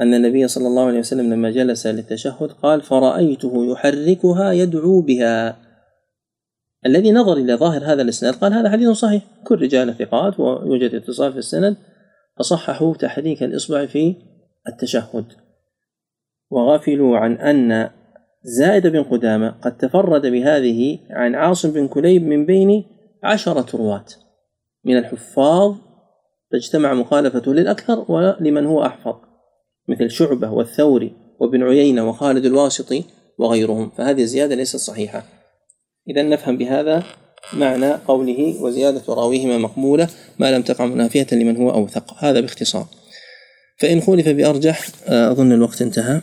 أن 0.00 0.14
النبي 0.14 0.48
صلى 0.48 0.66
الله 0.66 0.86
عليه 0.86 0.98
وسلم 0.98 1.32
لما 1.32 1.50
جلس 1.50 1.86
للتشهد 1.86 2.52
قال 2.52 2.82
فرأيته 2.82 3.72
يحركها 3.72 4.52
يدعو 4.52 5.00
بها. 5.00 5.56
الذي 6.86 7.12
نظر 7.12 7.36
إلى 7.36 7.54
ظاهر 7.54 7.84
هذا 7.84 8.02
الإسناد 8.02 8.34
قال 8.34 8.52
هذا 8.52 8.70
حديث 8.70 8.88
صحيح 8.88 9.22
كل 9.44 9.62
رجال 9.62 9.94
ثقات 9.94 10.40
ويوجد 10.40 10.94
اتصال 10.94 11.32
في 11.32 11.38
السند 11.38 11.76
فصححوا 12.38 12.94
تحريك 12.94 13.42
الإصبع 13.42 13.86
في 13.86 14.14
التشهد. 14.68 15.24
وغفلوا 16.50 17.18
عن 17.18 17.32
أن 17.32 17.90
زائد 18.42 18.86
بن 18.86 19.02
قدامة 19.02 19.50
قد 19.50 19.76
تفرد 19.76 20.26
بهذه 20.26 20.98
عن 21.10 21.34
عاصم 21.34 21.72
بن 21.72 21.88
كليب 21.88 22.22
من 22.22 22.46
بين 22.46 22.84
عشرة 23.24 23.76
رواة. 23.76 24.04
من 24.84 24.96
الحفاظ 24.96 25.74
فاجتمع 26.52 26.94
مخالفته 26.94 27.54
للأكثر 27.54 28.04
ولمن 28.08 28.66
هو 28.66 28.86
أحفظ 28.86 29.14
مثل 29.88 30.10
شعبة 30.10 30.50
والثوري 30.50 31.12
وابن 31.40 31.62
عيينة 31.62 32.08
وخالد 32.08 32.44
الواسطي 32.44 33.04
وغيرهم 33.38 33.90
فهذه 33.90 34.22
الزيادة 34.22 34.54
ليست 34.54 34.76
صحيحة. 34.76 35.24
إذا 36.08 36.22
نفهم 36.22 36.56
بهذا 36.56 37.02
معنى 37.52 37.92
قوله 37.92 38.62
وزيادة 38.62 39.02
راويهما 39.08 39.58
مقبولة 39.58 40.08
ما 40.38 40.56
لم 40.56 40.62
تقع 40.62 40.86
منافية 40.86 41.26
لمن 41.32 41.56
هو 41.56 41.70
أوثق. 41.70 42.14
هذا 42.18 42.40
باختصار. 42.40 42.86
فإن 43.80 44.00
خولف 44.00 44.28
بأرجح 44.28 44.86
أظن 45.06 45.52
الوقت 45.52 45.82
انتهى. 45.82 46.20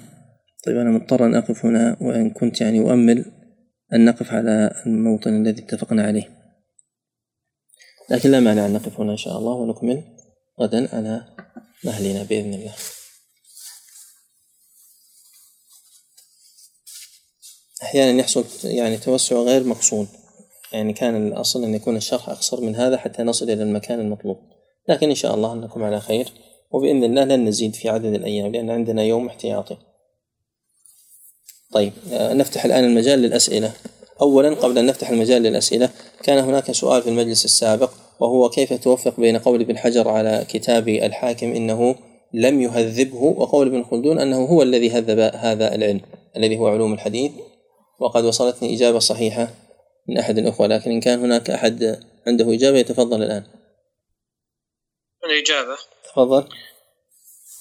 طيب 0.65 0.77
أنا 0.77 0.90
مضطر 0.90 1.26
أن 1.26 1.36
أقف 1.36 1.65
هنا 1.65 1.98
وإن 2.02 2.30
كنت 2.30 2.61
يعني 2.61 2.80
أؤمل 2.80 3.26
أن 3.94 4.06
نقف 4.06 4.34
على 4.34 4.72
الموطن 4.86 5.41
الذي 5.41 5.61
اتفقنا 5.61 6.03
عليه. 6.03 6.39
لكن 8.11 8.31
لا 8.31 8.40
مانع 8.40 8.65
أن 8.65 8.73
نقف 8.73 8.99
هنا 8.99 9.11
إن 9.11 9.18
شاء 9.18 9.38
الله 9.38 9.52
ونكمل 9.52 10.03
غدا 10.60 10.95
على 10.95 11.23
مهلنا 11.84 12.23
بإذن 12.23 12.53
الله. 12.53 12.73
أحيانا 17.84 18.19
يحصل 18.19 18.45
يعني 18.64 18.98
توسع 18.98 19.36
غير 19.36 19.64
مقصود. 19.64 20.07
يعني 20.73 20.94
كان 20.94 21.27
الأصل 21.27 21.64
أن 21.64 21.76
يكون 21.76 21.98
الشرح 21.98 22.30
أقصر 22.30 22.61
من 22.61 22.76
هذا 22.76 22.98
حتى 22.98 23.23
نصل 23.23 23.49
إلى 23.49 23.64
المكان 23.64 23.99
المطلوب. 23.99 24.38
لكن 24.90 25.10
إن 25.10 25.15
شاء 25.15 25.36
الله 25.36 25.53
أنكم 25.53 25.84
على 25.84 25.99
خير 26.02 26.31
وبإذن 26.72 27.03
الله 27.03 27.23
لن 27.23 27.45
نزيد 27.45 27.76
في 27.76 27.90
عدد 27.90 28.14
الأيام 28.14 28.52
لأن 28.52 28.69
عندنا 28.69 29.03
يوم 29.03 29.27
احتياطي. 29.27 29.77
طيب 31.72 31.94
آه، 32.11 32.34
نفتح 32.34 32.65
الآن 32.65 32.84
المجال 32.84 33.19
للأسئلة. 33.19 33.73
أولا 34.22 34.56
قبل 34.56 34.77
أن 34.77 34.86
نفتح 34.86 35.10
المجال 35.10 35.41
للأسئلة 35.41 35.90
كان 36.24 36.38
هناك 36.38 36.72
سؤال 36.72 37.02
في 37.02 37.10
المجلس 37.10 37.46
السابق 37.46 37.91
وهو 38.20 38.50
كيف 38.50 38.74
توفق 38.74 39.20
بين 39.20 39.38
قول 39.38 39.62
ابن 39.62 39.78
حجر 39.78 40.08
على 40.08 40.46
كتاب 40.50 40.88
الحاكم 40.90 41.52
إنه 41.52 41.96
لم 42.34 42.62
يهذبه 42.62 43.24
وقول 43.24 43.68
ابن 43.68 43.84
خلدون 43.84 44.20
أنه 44.20 44.46
هو 44.46 44.62
الذي 44.62 44.90
هذب 44.90 45.20
هذا 45.20 45.76
العلم 45.76 46.02
الذي 46.38 46.58
هو 46.58 46.68
علوم 46.68 46.94
الحديث 46.94 47.32
وقد 48.00 48.24
وصلتني 48.24 48.76
إجابة 48.76 49.00
صحيحة 49.00 49.48
من 50.10 50.18
أحد 50.18 50.38
الأخوة 50.38 50.68
لكن 50.68 50.91
إن 50.91 51.00
كان 51.00 51.20
هناك 51.20 51.50
أحد 51.50 52.00
عنده 52.28 52.54
إجابة 52.54 52.78
يتفضل 52.78 53.24
الآن. 53.24 53.44
الإجابة 55.26 55.78
تفضل. 56.04 56.50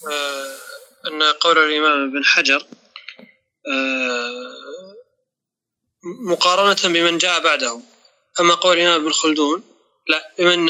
آه 0.06 0.58
أن 1.10 1.22
قول 1.40 1.58
الإمام 1.58 2.08
ابن 2.08 2.24
حجر 2.24 2.66
آه 3.72 4.48
مقارنة 6.30 6.94
بمن 6.94 7.18
جاء 7.18 7.42
بعده 7.42 7.80
أما 8.40 8.54
قول 8.54 8.76
الإمام 8.78 9.00
ابن 9.00 9.12
خلدون 9.12 9.62
لا 10.08 10.32
بمن 10.38 10.68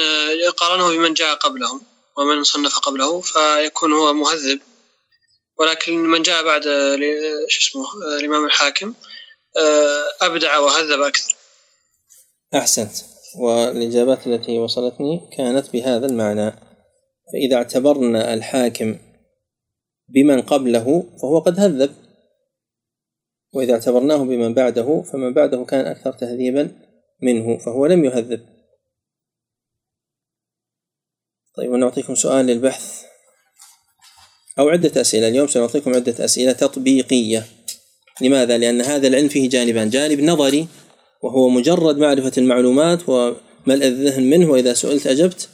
قارنه 0.56 0.88
بمن 0.88 1.14
جاء 1.14 1.34
قبلهم 1.34 1.80
ومن 2.16 2.44
صنف 2.44 2.78
قبله 2.78 3.20
فيكون 3.20 3.92
هو 3.92 4.12
مهذب. 4.12 4.60
ولكن 5.58 5.96
من 5.98 6.22
جاء 6.22 6.44
بعد 6.44 6.62
شو 7.48 7.60
اسمه 7.60 7.84
الإمام 8.18 8.44
الحاكم 8.44 8.94
آه، 9.56 10.04
أبدع 10.26 10.58
وهذب 10.58 11.00
أكثر. 11.00 11.36
أحسنت. 12.54 12.92
والإجابات 13.38 14.26
التي 14.26 14.58
وصلتني 14.58 15.30
كانت 15.36 15.70
بهذا 15.72 16.06
المعنى. 16.06 16.50
فإذا 17.32 17.56
اعتبرنا 17.56 18.34
الحاكم 18.34 18.98
بمن 20.08 20.42
قبله 20.42 21.04
فهو 21.22 21.38
قد 21.38 21.60
هذب. 21.60 21.94
وإذا 23.54 23.72
اعتبرناه 23.72 24.16
بمن 24.16 24.54
بعده 24.54 25.04
فمن 25.12 25.34
بعده 25.34 25.64
كان 25.64 25.86
أكثر 25.86 26.12
تهذيبا. 26.12 26.87
منه 27.22 27.58
فهو 27.58 27.86
لم 27.86 28.04
يهذب. 28.04 28.46
طيب 31.56 31.70
ونعطيكم 31.70 32.14
سؤال 32.14 32.46
للبحث. 32.46 33.04
أو 34.58 34.68
عدة 34.68 35.00
أسئلة. 35.00 35.28
اليوم 35.28 35.46
سنعطيكم 35.46 35.94
عدة 35.94 36.24
أسئلة 36.24 36.52
تطبيقية. 36.52 37.46
لماذا؟ 38.20 38.58
لأن 38.58 38.80
هذا 38.80 39.08
العلم 39.08 39.28
فيه 39.28 39.48
جانبان. 39.48 39.90
جانب 39.90 40.20
نظري 40.20 40.68
وهو 41.22 41.48
مجرد 41.48 41.98
معرفة 41.98 42.32
المعلومات 42.38 43.08
وملء 43.08 43.86
الذهن 43.86 44.30
منه 44.30 44.50
وإذا 44.50 44.74
سئلت 44.74 45.06
أجبت. 45.06 45.48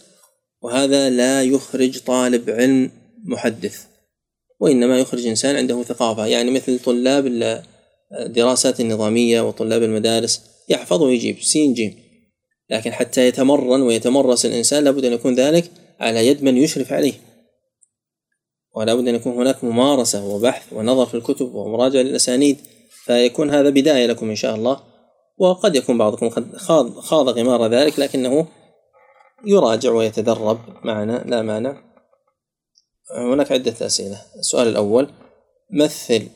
وهذا 0.62 1.10
لا 1.10 1.42
يخرج 1.42 1.98
طالب 1.98 2.50
علم 2.50 2.90
محدث 3.24 3.86
وإنما 4.60 4.98
يخرج 4.98 5.26
إنسان 5.26 5.56
عنده 5.56 5.82
ثقافة. 5.82 6.26
يعني 6.26 6.50
مثل 6.50 6.78
طلاب 6.78 7.26
الدراسات 8.20 8.80
النظامية 8.80 9.40
وطلاب 9.40 9.82
المدارس. 9.82 10.53
يحفظ 10.68 11.02
ويجيب. 11.02 11.42
سين 11.42 11.74
جيم. 11.74 12.04
لكن 12.70 12.92
حتى 12.92 13.28
يتمرن 13.28 13.82
ويتمرس 13.82 14.46
الإنسان 14.46 14.84
لابد 14.84 15.04
أن 15.04 15.12
يكون 15.12 15.34
ذلك 15.34 15.70
على 16.00 16.26
يد 16.26 16.42
من 16.42 16.56
يشرف 16.56 16.92
عليه. 16.92 17.12
ولا 18.76 18.94
بد 18.94 19.08
أن 19.08 19.14
يكون 19.14 19.32
هناك 19.32 19.64
ممارسة 19.64 20.26
وبحث 20.26 20.72
ونظر 20.72 21.06
في 21.06 21.14
الكتب 21.14 21.54
ومراجعة 21.54 22.02
للأسانيد. 22.02 22.56
فيكون 23.04 23.50
هذا 23.50 23.70
بداية 23.70 24.06
لكم 24.06 24.30
إن 24.30 24.36
شاء 24.36 24.54
الله. 24.54 24.80
وقد 25.38 25.76
يكون 25.76 25.98
بعضكم 25.98 26.28
قد 26.28 26.56
خاض, 26.56 26.98
خاض 26.98 27.28
غمار 27.28 27.66
ذلك 27.66 27.98
لكنه 27.98 28.46
يراجع 29.46 29.90
ويتدرب. 29.90 30.58
معنا؟ 30.84 31.24
لا 31.26 31.42
مانع. 31.42 31.82
هناك 33.16 33.52
عدة 33.52 33.86
أسئلة. 33.86 34.22
السؤال 34.38 34.68
الأول. 34.68 35.10
مثل 35.70 36.28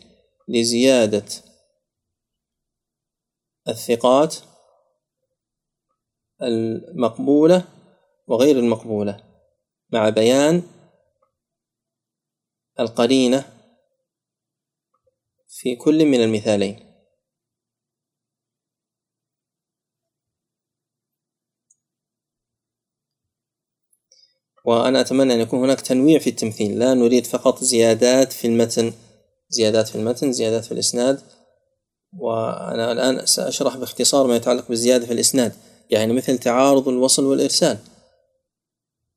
لزيادة 0.49 1.25
الثقات 3.69 4.37
المقبولة 6.43 7.65
وغير 8.27 8.59
المقبولة 8.59 9.25
مع 9.93 10.09
بيان 10.09 10.63
القرينة 12.81 13.45
في 15.49 15.77
كل 15.77 16.05
من 16.05 16.23
المثالين. 16.23 16.89
وأنا 24.65 25.01
أتمنى 25.01 25.35
أن 25.35 25.41
يكون 25.41 25.59
هناك 25.59 25.81
تنويع 25.81 26.19
في 26.19 26.31
التمثيل 26.31 26.79
لا 26.79 26.95
نريد 26.95 27.27
فقط 27.27 27.65
زيادات 27.65 28.33
في 28.33 28.47
المتن 28.47 28.93
زيادات 29.49 29.89
في 29.89 29.95
المتن 29.95 30.33
زيادات 30.33 30.65
في 30.65 30.73
الإسناد 30.73 31.38
وأنا 32.17 32.93
الآن 32.93 33.27
سأشرح 33.27 33.77
باختصار 33.77 34.27
ما 34.27 34.37
يتعلق 34.37 34.69
بالزيادة 34.69 35.07
في 35.07 35.13
الإسناد. 35.13 35.53
يعني 35.91 36.13
مثل 36.13 36.39
تعارض 36.39 36.89
الوصل 36.89 37.25
والإرسال. 37.25 37.79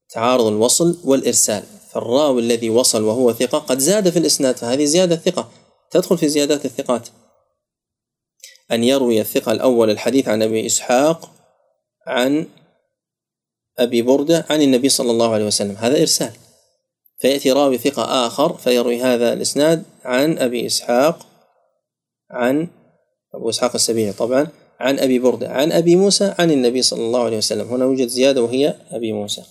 تعارض 0.09 0.45
الوصل 0.45 0.97
والإرسال. 1.03 1.63
فالراوي 1.91 2.41
الذي 2.41 2.69
وصل 2.69 3.03
وهو 3.03 3.33
ثقة 3.33 3.57
قد 3.57 3.79
زاد 3.79 4.09
في 4.09 4.19
الإسناد 4.19 4.57
فهذه 4.57 4.85
زيادة 4.85 5.15
ثقة. 5.15 5.51
تدخل 5.91 6.17
في 6.17 6.29
زيادات 6.29 6.65
الثقات. 6.65 7.07
أن 8.71 8.83
يروي 8.83 9.21
الثقة 9.21 9.51
الأول 9.51 9.89
الحديث 9.89 10.27
عن 10.27 10.41
أبي 10.41 10.65
إسحاق 10.65 11.29
عن 12.07 12.47
أبي 13.79 14.01
بردة 14.01 14.45
عن 14.49 14.61
النبي 14.61 14.89
صلى 14.89 15.11
الله 15.11 15.33
عليه 15.33 15.45
وسلم. 15.45 15.75
هذا 15.75 16.01
إرسال. 16.01 16.31
فيأتي 17.21 17.51
راوي 17.51 17.77
ثقة 17.77 18.27
آخر 18.27 18.57
فيروي 18.57 19.01
هذا 19.01 19.33
الإسناد 19.33 19.83
عن 20.03 20.37
أبي 20.37 20.65
إسحاق 20.65 21.27
عن 22.31 22.67
أبو 23.33 23.49
إسحاق 23.49 23.75
السبيعي 23.75 24.13
طبعا 24.13 24.47
عن 24.79 24.99
أبي 24.99 25.19
بردة 25.19 25.49
عن 25.49 25.71
أبي 25.71 25.95
موسى 25.95 26.35
عن 26.39 26.51
النبي 26.51 26.81
صلى 26.81 27.01
الله 27.01 27.23
عليه 27.23 27.37
وسلم. 27.37 27.67
هنا 27.67 27.85
يوجد 27.85 28.07
زيادة 28.07 28.41
وهي 28.41 28.75
أبي 28.91 29.13
موسى. 29.13 29.43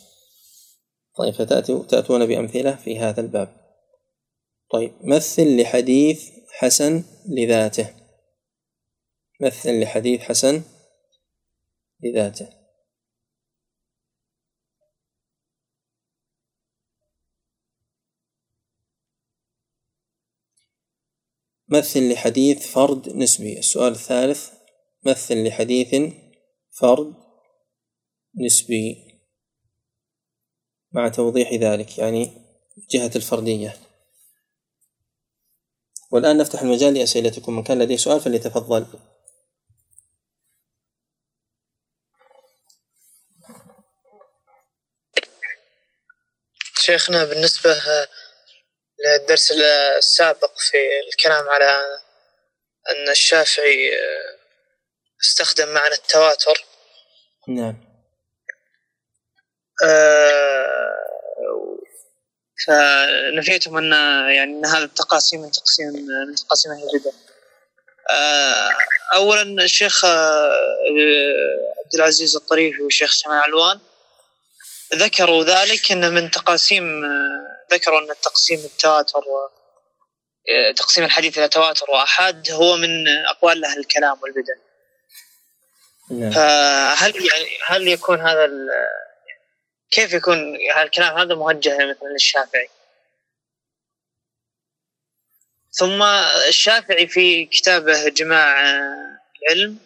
طيب 1.18 1.34
فتأتون 1.34 2.26
بأمثلة 2.26 2.76
في 2.76 2.98
هذا 2.98 3.20
الباب. 3.20 3.48
طيب 4.72 4.92
مثل 5.04 5.60
لحديث 5.60 6.30
حسن 6.50 7.04
لذاته. 7.28 7.94
مثل 9.40 9.80
لحديث 9.80 10.20
حسن 10.20 10.62
لذاته. 12.02 12.59
مثل 21.70 22.12
لحديث 22.12 22.66
فرد 22.66 23.08
نسبي. 23.08 23.58
السؤال 23.58 23.92
الثالث 23.92 24.50
مثل 25.06 25.46
لحديث 25.46 26.12
فرد 26.80 27.14
نسبي. 28.44 28.96
مع 30.92 31.08
توضيح 31.08 31.52
ذلك 31.52 31.98
يعني 31.98 32.30
جهة 32.90 33.10
الفردية. 33.16 33.76
والآن 36.10 36.38
نفتح 36.38 36.62
المجال 36.62 36.94
لأسئلتكم. 36.94 37.56
من 37.56 37.62
كان 37.62 37.82
لديه 37.82 37.96
سؤال 37.96 38.20
فليتفضل. 38.20 38.86
شيخنا 46.74 47.24
بالنسبة 47.24 47.70
للدرس 49.04 49.52
السابق 49.98 50.58
في 50.58 50.76
الكلام 51.08 51.48
على 51.48 52.00
أن 52.90 53.08
الشافعي 53.10 53.90
استخدم 55.20 55.68
معنى 55.68 55.94
التواتر. 55.94 56.64
نعم. 57.48 57.90
آه، 59.84 60.60
فنفيتم 62.66 63.76
أن 63.76 63.92
يعني 64.30 64.52
أن 64.52 64.66
هذا 64.66 64.84
التقاسيم 64.84 65.40
من 65.40 65.50
تقسيم 65.50 65.86
من 66.28 66.34
تقاسيم 66.34 66.72
أهل 66.72 66.82
البدع. 66.94 67.10
آه، 68.10 68.70
أولا 69.14 69.64
الشيخ 69.64 70.04
آه، 70.04 70.50
عبد 71.84 71.94
العزيز 71.94 72.36
الطريفي 72.36 72.82
والشيخ 72.82 73.12
سماع 73.12 73.42
علوان 73.42 73.80
ذكروا 74.94 75.44
ذلك 75.44 75.92
أن 75.92 76.14
من 76.14 76.30
تقاسيم 76.30 77.02
ذكروا 77.72 78.00
أن 78.00 78.10
التقسيم 78.10 78.58
التواتر 78.58 79.22
تقسيم 80.76 81.04
الحديث 81.04 81.38
إلى 81.38 81.48
تواتر 81.48 81.90
وآحاد 81.90 82.50
هو 82.50 82.76
من 82.76 83.08
أقوال 83.08 83.64
أهل 83.64 83.78
الكلام 83.78 84.18
والبدع 84.22 84.54
نعم 86.10 86.30
فهل 86.30 87.16
يعني 87.16 87.58
هل 87.66 87.88
يكون 87.88 88.20
هذا 88.20 88.50
كيف 89.90 90.12
يكون 90.12 90.56
الكلام 90.82 91.18
هذا 91.18 91.34
موجه 91.34 91.76
مثلا 91.76 92.08
للشافعي؟ 92.08 92.70
ثم 95.72 96.02
الشافعي 96.48 97.06
في 97.06 97.44
كتابه 97.44 98.08
جماع 98.08 98.60
العلم 99.42 99.78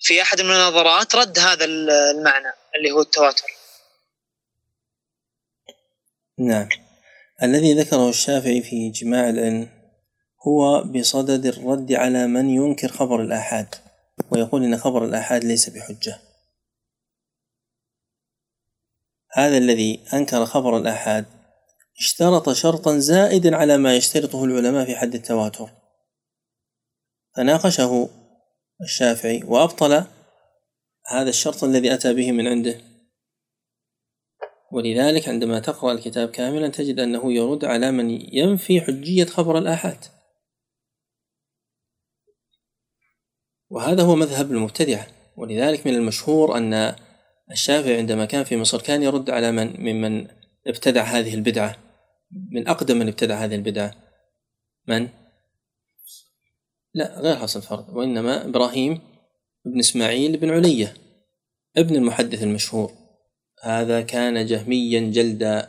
في 0.00 0.22
أحد 0.22 0.40
المناظرات 0.40 1.14
رد 1.14 1.38
هذا 1.38 1.64
المعنى 1.64 2.52
اللي 2.76 2.90
هو 2.90 3.00
التواتر. 3.00 3.46
نعم. 6.38 6.68
الذي 7.42 7.74
ذكره 7.74 8.08
الشافعي 8.08 8.62
في 8.62 8.90
جماع 8.90 9.28
العلم 9.30 9.68
هو 10.46 10.84
بصدد 10.84 11.46
الرد 11.46 11.92
على 11.92 12.26
من 12.26 12.50
ينكر 12.50 12.88
خبر 12.88 13.22
الآحاد 13.22 13.74
ويقول 14.30 14.64
إن 14.64 14.76
خبر 14.76 15.04
الآحاد 15.04 15.44
ليس 15.44 15.70
بحجة. 15.70 16.20
هذا 19.32 19.58
الذي 19.58 20.04
أنكر 20.12 20.46
خبر 20.46 20.76
الآحاد 20.76 21.26
اشترط 21.98 22.50
شرطا 22.50 22.98
زائدا 22.98 23.56
على 23.56 23.76
ما 23.76 23.96
يشترطه 23.96 24.44
العلماء 24.44 24.84
في 24.84 24.96
حد 24.96 25.14
التواتر. 25.14 25.70
فناقشه 27.36 28.08
الشافعي 28.80 29.42
وأبطل 29.44 30.04
هذا 31.06 31.28
الشرط 31.28 31.64
الذي 31.64 31.94
أتى 31.94 32.14
به 32.14 32.32
من 32.32 32.46
عنده. 32.46 32.93
ولذلك 34.74 35.28
عندما 35.28 35.58
تقرأ 35.58 35.92
الكتاب 35.92 36.28
كاملا 36.28 36.68
تجد 36.68 37.00
أنه 37.00 37.32
يرد 37.32 37.64
على 37.64 37.90
من 37.90 38.10
ينفي 38.10 38.80
حجية 38.80 39.24
خبر 39.24 39.58
الآحاد. 39.58 40.04
وهذا 43.70 44.02
هو 44.02 44.14
مذهب 44.14 44.52
المبتدعة 44.52 45.06
ولذلك 45.36 45.86
من 45.86 45.94
المشهور 45.94 46.56
أن 46.56 46.96
الشافعي 47.50 47.96
عندما 47.96 48.24
كان 48.24 48.44
في 48.44 48.56
مصر 48.56 48.80
كان 48.80 49.02
يرد 49.02 49.30
على 49.30 49.52
من 49.52 49.80
ممن 49.80 50.28
ابتدع 50.66 51.02
هذه 51.02 51.34
البدعة. 51.34 51.76
من 52.50 52.68
أقدم 52.68 52.96
من 52.96 53.08
ابتدع 53.08 53.34
هذه 53.34 53.54
البدعة. 53.54 53.94
من؟ 54.88 55.08
لا 56.94 57.20
غير 57.20 57.36
حصل 57.36 57.62
فرض 57.62 57.96
وإنما 57.96 58.44
إبراهيم 58.44 59.00
بن 59.64 59.78
إسماعيل 59.78 60.36
بن 60.36 60.50
علية 60.50 60.94
ابن 61.76 61.96
المحدث 61.96 62.42
المشهور. 62.42 63.03
هذا 63.64 64.00
كان 64.00 64.46
جهميا 64.46 65.00
جلدا 65.00 65.68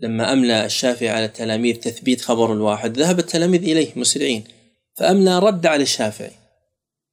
لما 0.00 0.32
أملى 0.32 0.64
الشافعي 0.64 1.08
على 1.08 1.24
التلاميذ 1.24 1.76
تثبيت 1.76 2.20
خبر 2.20 2.52
الواحد. 2.52 2.98
ذهب 2.98 3.18
التلاميذ 3.18 3.62
إليه 3.62 3.92
مسرعين 3.96 4.44
فأملى 4.98 5.38
رد 5.38 5.66
على 5.66 5.82
الشافعي. 5.82 6.30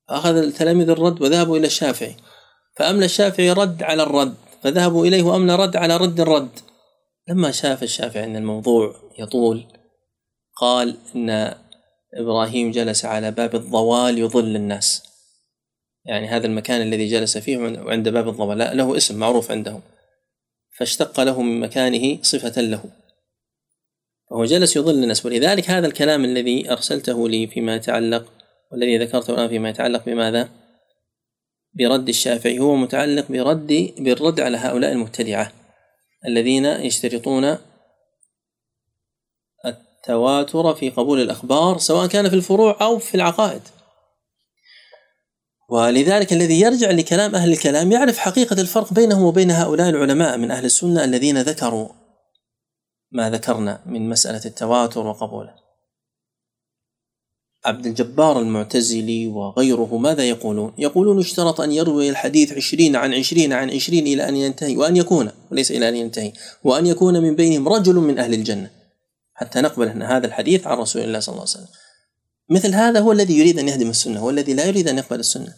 أخذ 0.10 0.36
التلاميذ 0.36 0.90
الرد 0.90 1.22
وذهبوا 1.22 1.58
إلى 1.58 1.68
الشافعي. 1.68 2.16
فأملى 2.78 3.06
الشافعي 3.06 3.52
رد 3.52 3.84
على 3.84 4.04
الرد 4.04 4.36
فذهبوا 4.64 5.06
إليه 5.06 5.24
وأملى 5.24 5.56
رد 5.56 5.76
على 5.76 5.98
رد 5.98 6.20
الرد. 6.20 6.60
لما 7.30 7.52
شاف 7.52 7.84
الشافعي 7.84 8.24
أن 8.24 8.36
الموضوع 8.36 8.96
يطول 9.20 9.64
قال 10.58 10.98
إن 11.16 11.56
إبراهيم 12.14 12.72
جلس 12.72 13.06
على 13.06 13.32
باب 13.32 13.56
الضوال 13.56 14.18
يضل 14.18 14.56
الناس. 14.56 15.13
يعني 16.06 16.28
هذا 16.28 16.48
المكان 16.48 16.82
الذي 16.82 17.08
جلس 17.08 17.38
فيه 17.38 17.58
عند 17.78 18.10
باب 18.10 18.30
الضوال 18.30 18.58
له 18.58 18.98
اسم 18.98 19.20
معروف 19.20 19.52
عندهم. 19.52 19.82
فاشتق 20.78 21.20
له 21.20 21.42
من 21.42 21.60
مكانه 21.60 22.22
صفة 22.22 22.62
له. 22.62 22.84
فهو 24.30 24.46
جلس 24.46 24.76
يضل 24.76 25.04
الناس. 25.04 25.26
ولذلك 25.26 25.70
هذا 25.70 25.88
الكلام 25.88 26.26
الذي 26.26 26.72
أرسلته 26.72 27.30
لي 27.30 27.48
فيما 27.48 27.76
يتعلق 27.76 28.26
والذي 28.72 28.98
ذكرته 28.98 29.34
الآن 29.34 29.48
فيما 29.50 29.70
يتعلق 29.70 30.06
بماذا؟ 30.06 30.50
برد 31.74 32.10
الشافعي. 32.10 32.60
هو 32.60 32.76
متعلق 32.76 33.32
برد 33.32 33.94
بالرد 33.98 34.40
على 34.40 34.58
هؤلاء 34.58 34.92
المبتدعة 34.92 35.52
الذين 36.28 36.66
يشترطون 36.66 37.58
التواتر 39.66 40.76
في 40.76 40.90
قبول 40.90 41.22
الأخبار 41.22 41.78
سواء 41.78 42.08
كان 42.08 42.30
في 42.30 42.36
الفروع 42.36 42.78
أو 42.82 42.98
في 42.98 43.16
العقائد. 43.16 43.62
ولذلك 45.70 46.34
الذي 46.34 46.60
يرجع 46.60 46.92
لكلام 46.92 47.36
أهل 47.36 47.52
الكلام 47.52 47.92
يعرف 47.92 48.18
حقيقة 48.18 48.62
الفرق 48.62 48.94
بينهم 48.94 49.24
وبين 49.24 49.52
هؤلاء 49.52 49.90
العلماء 49.90 50.38
من 50.38 50.52
أهل 50.52 50.66
السنة 50.66 51.04
الذين 51.04 51.42
ذكروا 51.42 51.88
ما 53.12 53.30
ذكرنا 53.30 53.82
من 53.86 54.10
مسألة 54.10 54.42
التواتر 54.46 55.08
وقبوله. 55.08 55.56
عبد 57.66 57.86
الجبار 57.86 58.40
المعتزلي 58.40 59.28
وغيره 59.28 59.98
ماذا 59.98 60.24
يقولون؟ 60.24 60.74
يقولون 60.78 61.20
اشترط 61.20 61.62
أن 61.62 61.72
يروي 61.72 62.10
الحديث 62.10 62.54
عشرين 62.54 62.96
عن 62.96 63.14
عشرين 63.14 63.54
عن 63.54 63.70
عشرين 63.70 64.08
إلى 64.08 64.30
أن 64.30 64.36
ينتهي 64.36 64.78
وأن 64.78 64.98
يكون 64.98 65.32
وليس 65.52 65.72
إلى 65.72 65.90
أن 65.90 65.96
ينتهي 65.96 66.34
وأن 66.64 66.88
يكون 66.88 67.22
من 67.22 67.36
بينهم 67.36 67.68
رجل 67.68 67.96
من 67.96 68.20
أهل 68.20 68.34
الجنة. 68.34 68.70
حتى 69.34 69.62
نقبل 69.62 69.88
أن 69.88 70.02
هذا 70.02 70.28
الحديث 70.28 70.68
عن 70.68 70.78
رسول 70.78 71.02
الله 71.02 71.20
صلى 71.20 71.34
الله 71.34 71.48
عليه 71.48 71.52
وسلم. 71.52 71.83
مثل 72.54 72.74
هذا 72.74 73.00
هو 73.00 73.12
الذي 73.12 73.40
يريد 73.40 73.60
أن 73.60 73.68
يهدم 73.68 73.90
السنة 73.90 74.20
هو 74.20 74.30
الذي 74.30 74.54
لا 74.54 74.66
يريد 74.66 74.88
أن 74.88 74.98
يقبل 74.98 75.20
السنة. 75.20 75.54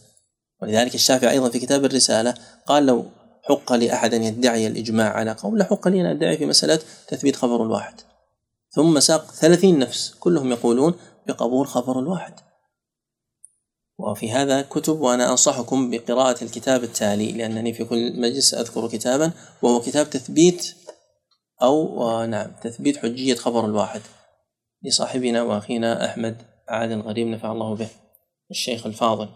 ولذلك 0.61 0.95
الشافعي 0.95 1.31
أيضا 1.31 1.49
في 1.49 1.59
كتاب 1.59 1.85
الرسالة 1.85 2.33
قال 2.65 2.85
لو 2.85 3.05
حق 3.43 3.73
لأحد 3.73 4.13
أن 4.13 4.23
يدعي 4.23 4.67
الإجماع 4.67 5.13
على 5.13 5.31
قول 5.31 5.59
لحق 5.59 5.87
لي 5.87 6.01
أن 6.01 6.05
أدعي 6.05 6.37
في 6.37 6.45
مسألة 6.45 6.79
تثبيت 7.07 7.35
خبر 7.35 7.63
الواحد. 7.63 7.93
ثم 8.71 8.99
ساق 8.99 9.31
ثلاثين 9.31 9.79
نفس 9.79 10.13
كلهم 10.19 10.51
يقولون 10.51 10.93
بقبول 11.27 11.67
خبر 11.67 11.99
الواحد. 11.99 12.33
وفي 13.99 14.31
هذا 14.31 14.61
كتب 14.61 15.01
وأنا 15.01 15.31
أنصحكم 15.31 15.89
بقراءة 15.89 16.43
الكتاب 16.43 16.83
التالي 16.83 17.31
لأنني 17.31 17.73
في 17.73 17.83
كل 17.83 18.21
مجلس 18.21 18.53
أذكر 18.53 18.87
كتابا 18.87 19.31
وهو 19.61 19.81
كتاب 19.81 20.09
تثبيت 20.09 20.75
أو 21.61 22.25
نعم 22.25 22.51
تثبيت 22.63 22.97
حجية 22.97 23.35
خبر 23.35 23.65
الواحد 23.65 24.01
لصاحبنا 24.83 25.43
وأخينا 25.43 26.05
أحمد 26.05 26.54
عادل 26.67 26.93
الغريب 26.93 27.27
نفع 27.27 27.51
الله 27.51 27.75
به 27.75 27.89
الشيخ 28.51 28.85
الفاضل. 28.85 29.29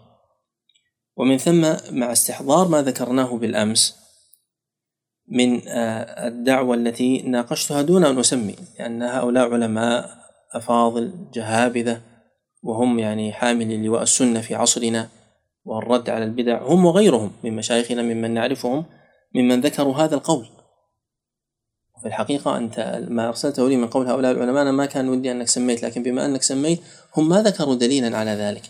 ومن 1.16 1.38
ثم 1.38 1.60
مع 1.90 2.12
استحضار 2.12 2.68
ما 2.68 2.82
ذكرناه 2.82 3.36
بالأمس 3.36 4.00
من 5.28 5.68
آه، 5.68 6.28
الدعوة 6.28 6.74
التي 6.74 7.22
ناقشتها 7.22 7.82
دون 7.82 8.04
أن 8.04 8.18
أسمي 8.18 8.56
لأن 8.78 9.02
هؤلاء 9.02 9.52
علماء 9.52 10.10
أفاضل 10.52 11.30
جهابذة 11.34 12.00
وهم 12.62 12.98
يعني 12.98 13.32
حامل 13.32 13.84
لواء 13.84 14.02
السنة 14.02 14.40
في 14.40 14.54
عصرنا 14.54 15.08
والرد 15.64 16.10
على 16.10 16.24
البدع 16.24 16.62
هم 16.62 16.84
وغيرهم 16.86 17.32
من 17.44 17.56
مشايخنا 17.56 18.02
ممن 18.02 18.30
نعرفهم 18.30 18.84
ممن 19.34 19.60
ذكروا 19.60 19.94
هذا 19.94 20.14
القول. 20.14 20.46
في 22.00 22.08
الحقيقة 22.08 22.56
أنت 22.56 23.04
ما 23.08 23.28
أرسلته 23.28 23.68
لي 23.68 23.76
من 23.76 23.88
قول 23.88 24.06
هؤلاء 24.06 24.32
العلماء 24.32 24.62
أنا 24.62 24.72
ما 24.72 24.86
كان 24.86 25.08
ودي 25.08 25.30
أنك 25.30 25.48
سميت 25.48 25.82
لكن 25.82 26.02
بما 26.02 26.26
أنك 26.26 26.42
سميت 26.42 26.80
هم 27.16 27.28
ما 27.28 27.42
ذكروا 27.42 27.74
دليلا 27.74 28.16
على 28.18 28.30
ذلك. 28.30 28.62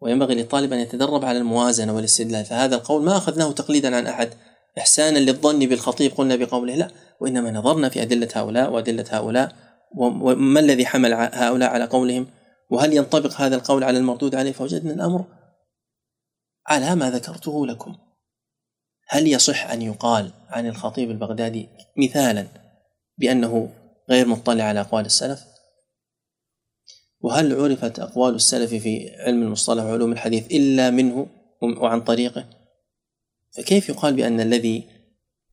وينبغي 0.00 0.34
للطالب 0.34 0.72
أن 0.72 0.78
يتدرب 0.78 1.24
على 1.24 1.38
الموازنة 1.38 1.94
والاستدلال 1.94 2.44
فهذا 2.44 2.76
القول 2.76 3.04
ما 3.04 3.16
أخذناه 3.16 3.52
تقليدا 3.52 3.96
عن 3.96 4.06
أحد 4.06 4.28
إحسانا 4.78 5.18
للظن 5.18 5.58
بالخطيب 5.58 6.12
قلنا 6.12 6.36
بقوله 6.36 6.74
لا 6.74 6.90
وإنما 7.20 7.50
نظرنا 7.50 7.88
في 7.88 8.02
أدلة 8.02 8.28
هؤلاء 8.34 8.72
وأدلة 8.72 9.04
هؤلاء 9.10 9.52
وما 9.96 10.60
الذي 10.60 10.86
حمل 10.86 11.12
هؤلاء 11.14 11.70
على 11.70 11.84
قولهم؟ 11.84 12.26
وهل 12.70 12.96
ينطبق 12.96 13.32
هذا 13.40 13.56
القول 13.56 13.84
على 13.84 13.98
المردود 13.98 14.34
عليه؟ 14.34 14.52
فوجدنا 14.52 14.92
الأمر 14.92 15.24
على 16.66 16.94
ما 16.94 17.10
ذكرته 17.10 17.66
لكم. 17.66 17.96
هل 19.08 19.28
يصح 19.28 19.70
أن 19.70 19.82
يقال 19.82 20.30
عن 20.48 20.66
الخطيب 20.66 21.10
البغدادي 21.10 21.68
مثالا 21.96 22.46
بأنه 23.18 23.70
غير 24.10 24.28
مطلع 24.28 24.64
على 24.64 24.80
أقوال 24.80 25.06
السلف؟ 25.06 25.40
وهل 27.20 27.60
عرفت 27.60 27.98
أقوال 27.98 28.34
السلف 28.34 28.74
في 28.74 29.10
علم 29.18 29.42
المصطلح 29.42 29.84
وعلوم 29.84 30.12
الحديث 30.12 30.46
إلا 30.50 30.90
منه 30.90 31.26
وعن 31.62 32.00
طريقه؟ 32.00 32.44
فكيف 33.56 33.88
يقال 33.88 34.14
بأن 34.14 34.40
الذي 34.40 34.84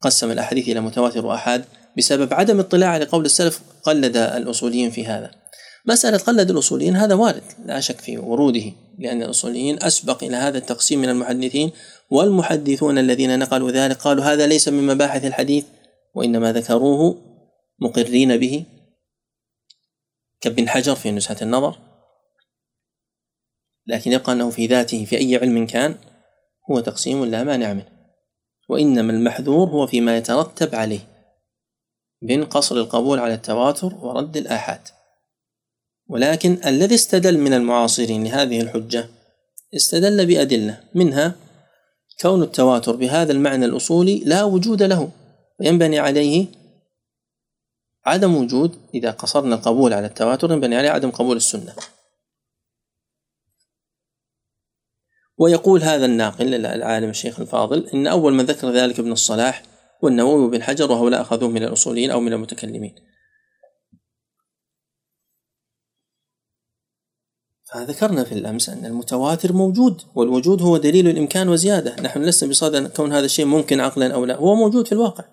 قسم 0.02 0.32
الأحاديث 0.32 0.70
إلى 0.70 0.80
متواتر 0.80 1.26
وأحاد 1.26 1.66
بسبب 1.98 2.34
عدم 2.34 2.60
اطلاع 2.60 2.90
على 2.90 3.06
قول 3.06 3.26
السلف 3.26 3.62
قلد 3.84 4.18
الأصوليين 4.18 4.92
في 4.92 5.06
هذا؟ 5.06 5.32
مسألة 5.86 6.18
قلد 6.18 6.50
الأصوليين 6.50 6.96
هذا 6.96 7.16
وارد 7.16 7.44
لا 7.66 7.80
شك 7.80 8.00
في 8.00 8.18
وروده 8.18 8.72
لأن 9.00 9.24
الأصوليين 9.24 9.84
أسبق 9.84 10.24
إلى 10.24 10.36
هذا 10.36 10.58
التقسيم 10.58 11.00
من 11.02 11.10
المحدثين 11.10 11.72
والمحدثون 12.14 12.98
الذين 12.98 13.40
نقلوا 13.40 13.72
ذلك 13.72 13.98
قالوا 13.98 14.23
هذا 14.23 14.48
ليس 14.48 14.68
من 14.68 14.88
مباحث 14.88 15.26
الحديث 15.26 15.65
وإنما 16.14 16.53
ذكروه 16.53 17.18
مقرين 17.80 18.38
به 18.38 18.65
كابن 20.41 20.69
حجر 20.69 20.95
في 20.95 21.11
نزهة 21.11 21.38
النظر. 21.41 21.77
لكن 23.88 24.11
يبقى 24.11 24.31
أنه 24.31 24.49
في 24.49 24.68
ذاته 24.68 25.06
في 25.06 25.18
أي 25.18 25.38
علم 25.38 25.65
كان 25.65 25.95
هو 26.72 26.80
تقسيم 26.80 27.26
لا 27.26 27.44
مانع 27.44 27.73
منه. 27.73 27.90
وإنما 28.69 29.14
المحذور 29.14 29.69
هو 29.69 29.88
فيما 29.88 30.18
يترتب 30.18 30.76
عليه 30.76 31.07
من 32.22 32.45
قصر 32.45 32.76
القبول 32.76 33.19
على 33.19 33.34
التواتر 33.34 33.95
ورد 33.95 34.38
الآحاد. 34.38 34.81
ولكن 36.07 36.57
الذي 36.65 36.95
استدل 36.95 37.38
من 37.38 37.53
المعاصرين 37.53 38.23
لهذه 38.23 38.61
الحجة 38.61 39.10
استدل 39.76 40.26
بأدلة 40.26 40.84
منها 40.95 41.35
كون 42.22 42.44
التواتر 42.44 42.95
بهذا 42.95 43.31
المعنى 43.31 43.65
الأصولي 43.65 44.19
لا 44.26 44.44
وجود 44.44 44.84
له 44.84 45.11
وينبني 45.60 45.99
عليه 45.99 46.48
عدم 48.06 48.35
وجود 48.35 48.76
إذا 48.94 49.11
قصرنا 49.11 49.56
القبول 49.56 49.94
على 49.94 50.07
التواتر 50.07 50.52
ينبني 50.52 50.76
عليه 50.77 50.90
عدم 50.90 51.11
قبول 51.11 51.38
السنة. 51.38 51.76
ويقول 55.38 55.84
هذا 55.84 56.06
الناقل 56.06 56.65
العالم 56.65 57.10
الشيخ 57.10 57.40
الفاضل 57.40 57.88
إن 57.94 58.07
أول 58.07 58.34
من 58.34 58.45
ذكر 58.45 58.69
ذلك 58.69 58.99
ابن 58.99 59.11
الصلاح 59.11 59.64
والنووي 60.02 60.44
وابن 60.44 60.64
حجر 60.64 60.91
وهؤلاء 60.91 61.22
أخذوه 61.22 61.49
من 61.49 61.64
الأصوليين 61.64 62.11
أو 62.11 62.19
من 62.19 62.34
المتكلمين. 62.34 62.95
فذكرنا 67.74 68.24
في 68.24 68.32
الأمس 68.32 68.70
أن 68.70 68.86
المتواتر 68.86 69.54
موجود 69.54 70.02
والوجود 70.16 70.62
هو 70.62 70.78
دليل 70.78 71.08
الإمكان 71.08 71.50
وزيادة. 71.50 72.02
نحن 72.02 72.22
لسنا 72.24 72.50
بصدد 72.50 72.88
كون 72.88 73.14
هذا 73.14 73.26
الشيء 73.26 73.45
ممكن 73.45 73.80
عقلا 73.80 74.14
أو 74.14 74.26
لا. 74.26 74.36
هو 74.36 74.56
موجود 74.56 74.86
في 74.86 74.91
الواقع. 74.91 75.24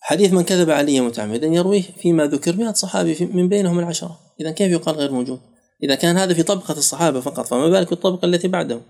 حديث 0.00 0.32
من 0.32 0.44
كذب 0.44 0.70
علي 0.70 1.00
متعمدا 1.00 1.46
يرويه 1.46 1.82
فيما 1.82 2.26
ذكر 2.26 2.56
مئة 2.56 2.72
صحابي 2.72 3.30
من 3.32 3.48
بينهم 3.48 3.78
العشرة. 3.78 4.18
إذا 4.40 4.50
كيف 4.50 4.72
يقال 4.72 4.94
غير 4.94 5.12
موجود؟ 5.12 5.40
إذا 5.82 5.94
كان 5.94 6.16
هذا 6.16 6.34
في 6.34 6.42
طبقة 6.42 6.72
الصحابة 6.72 7.20
فقط 7.20 7.46
فما 7.46 7.68
بالك 7.68 7.90
بالطبقة 7.90 8.26
التي 8.26 8.48
بعدهم؟ 8.48 8.82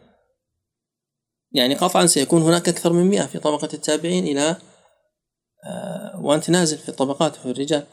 يعني 1.53 1.75
قطعا 1.75 2.07
سيكون 2.07 2.43
هناك 2.43 2.69
أكثر 2.69 2.93
من 2.93 3.05
مئة 3.05 3.27
في 3.27 3.39
طبقة 3.39 3.69
التابعين 3.75 4.25
إلى 4.25 4.57
آه، 5.65 6.21
وأنت 6.21 6.51
نازل 6.51 6.79
في 6.79 6.89
الطبقات 6.89 7.37
في 7.37 7.47
الرجال. 7.47 7.87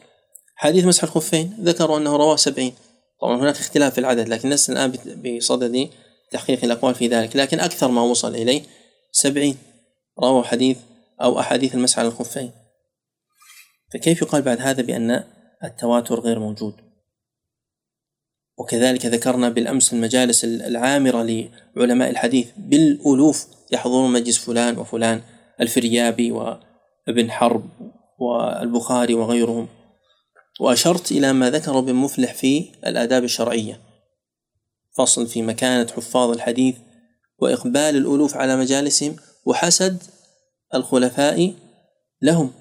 حديث 0.55 0.85
مسح 0.85 1.03
الخفين. 1.03 1.57
ذكروا 1.61 1.97
أنه 1.97 2.15
رواه 2.15 2.35
سبعين. 2.35 2.73
طبعا 3.23 3.37
هناك 3.37 3.55
اختلاف 3.55 3.93
في 3.93 3.99
العدد 3.99 4.29
لكن 4.29 4.49
لسنا 4.49 4.85
الآن 4.85 5.37
بصدد 5.37 5.89
تحقيق 6.31 6.63
الأقوال 6.63 6.95
في 6.95 7.07
ذلك 7.07 7.35
لكن 7.35 7.59
أكثر 7.59 7.87
ما 7.87 8.01
وصل 8.01 8.35
إليه 8.35 8.61
سبعين 9.11 9.57
رووا 10.23 10.43
حديث 10.43 10.77
أو 11.21 11.39
أحاديث 11.39 11.75
المسح 11.75 11.99
على 11.99 12.07
الخفين 12.07 12.51
فكيف 13.93 14.21
يقال 14.21 14.41
بعد 14.41 14.61
هذا 14.61 14.81
بأن 14.81 15.23
التواتر 15.63 16.19
غير 16.19 16.39
موجود؟ 16.39 16.73
وكذلك 18.57 19.05
ذكرنا 19.05 19.49
بالأمس 19.49 19.93
المجالس 19.93 20.43
العامرة 20.45 21.49
لعلماء 21.75 22.09
الحديث 22.09 22.47
بالألوف 22.57 23.47
يحضرون 23.71 24.13
مجلس 24.13 24.37
فلان 24.37 24.77
وفلان 24.77 25.21
الفريابي 25.61 26.31
وابن 26.31 27.31
حرب 27.31 27.69
والبخاري 28.19 29.13
وغيرهم. 29.13 29.67
وأشرت 30.59 31.11
إلى 31.11 31.33
ما 31.33 31.49
ذكر 31.49 31.79
ابن 31.79 31.93
مفلح 31.93 32.33
في 32.33 32.69
الآداب 32.87 33.23
الشرعية 33.23 33.81
فصل 34.97 35.27
في 35.27 35.41
مكانة 35.41 35.91
حفاظ 35.91 36.29
الحديث 36.29 36.75
وإقبال 37.39 37.77
الألوف 37.97 38.37
على 38.37 38.57
مجالسهم 38.57 39.15
وحسد 39.45 40.03
الخلفاء 40.73 41.53
لهم. 42.21 42.51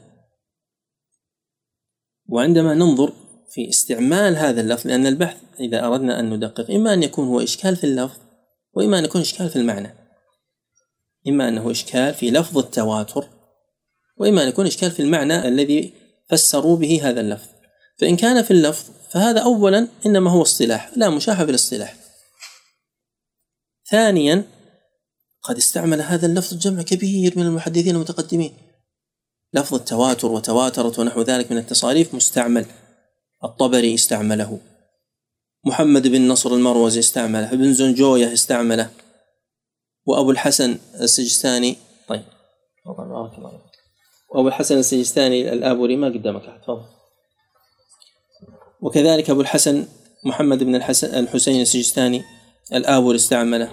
وعندما 2.29 2.75
ننظر 2.75 3.13
في 3.51 3.69
استعمال 3.69 4.37
هذا 4.37 4.61
اللفظ 4.61 4.87
لأن 4.87 5.07
البحث 5.07 5.37
إذا 5.61 5.87
أردنا 5.87 6.21
أن 6.21 6.35
ندقق 6.35 6.71
إما 6.71 6.95
أن 6.95 7.03
يكون 7.03 7.29
هو 7.29 7.41
إشكال 7.41 7.77
في 7.77 7.85
اللفظ 7.85 8.19
وإما 8.73 8.99
أن 8.99 9.05
يكون 9.05 9.21
إشكال 9.21 9.51
في 9.51 9.57
المعنى. 9.57 9.95
إما 11.29 11.49
أنه 11.49 11.71
إشكال 11.71 12.15
في 12.15 12.31
لفظ 12.31 12.59
التواتر 12.59 13.29
وإما 14.17 14.43
أن 14.43 14.49
يكون 14.49 14.67
إشكال 14.67 14.91
في 14.91 15.01
المعنى 15.01 15.49
الذي 15.49 15.93
فسروا 16.29 16.77
به 16.77 17.01
هذا 17.03 17.21
اللفظ. 17.21 17.52
فإن 18.03 18.17
كان 18.17 18.43
في 18.43 18.51
اللفظ 18.51 18.91
فهذا 19.11 19.41
أولا 19.41 19.89
إنما 20.07 20.31
هو 20.31 20.43
اصطلاح 20.43 20.91
لا 20.97 21.11
مشاحة 21.11 21.45
في 21.45 21.51
الاصطلاح. 21.51 21.97
ثانيا 23.91 24.45
قد 25.43 25.57
استعمل 25.57 26.01
هذا 26.01 26.27
اللفظ 26.27 26.55
جمع 26.55 26.83
كبير 26.83 27.33
من 27.37 27.43
المحدثين 27.43 27.95
المتقدمين. 27.95 28.53
لفظ 29.55 29.75
التواتر 29.75 30.33
وتواترت 30.33 30.99
ونحو 30.99 31.23
ذلك 31.23 31.53
من 31.53 31.59
التصاريف 31.59 32.15
مستعمل. 32.15 32.67
الطبري 33.45 33.95
استعمله. 33.95 34.61
محمد 35.65 36.09
بن 36.09 36.29
نصر 36.29 36.55
المروزي 36.55 37.01
استعمله. 37.01 37.53
ابن 37.53 37.73
زنجوية 37.73 38.33
استعمله. 38.33 38.91
وأبو 40.07 40.31
الحسن 40.31 40.79
السجستاني 41.01 41.77
طيب 42.09 42.23
بارك 42.87 43.39
الله 43.39 43.61
وأبو 44.35 44.49
الحسن 44.49 44.79
السجستاني 44.79 45.53
الآبوري 45.53 45.97
ما 45.97 46.07
قدامك 46.07 46.43
تفضل. 46.63 47.02
وكذلك 48.83 49.31
أبو 49.31 49.41
الحسن 49.41 49.87
محمد 50.25 50.63
بن 50.65 50.75
الحسن 50.75 51.19
الحسين 51.19 51.61
السجستاني 51.61 52.23
الآبوري 52.73 53.17
استعمله 53.17 53.71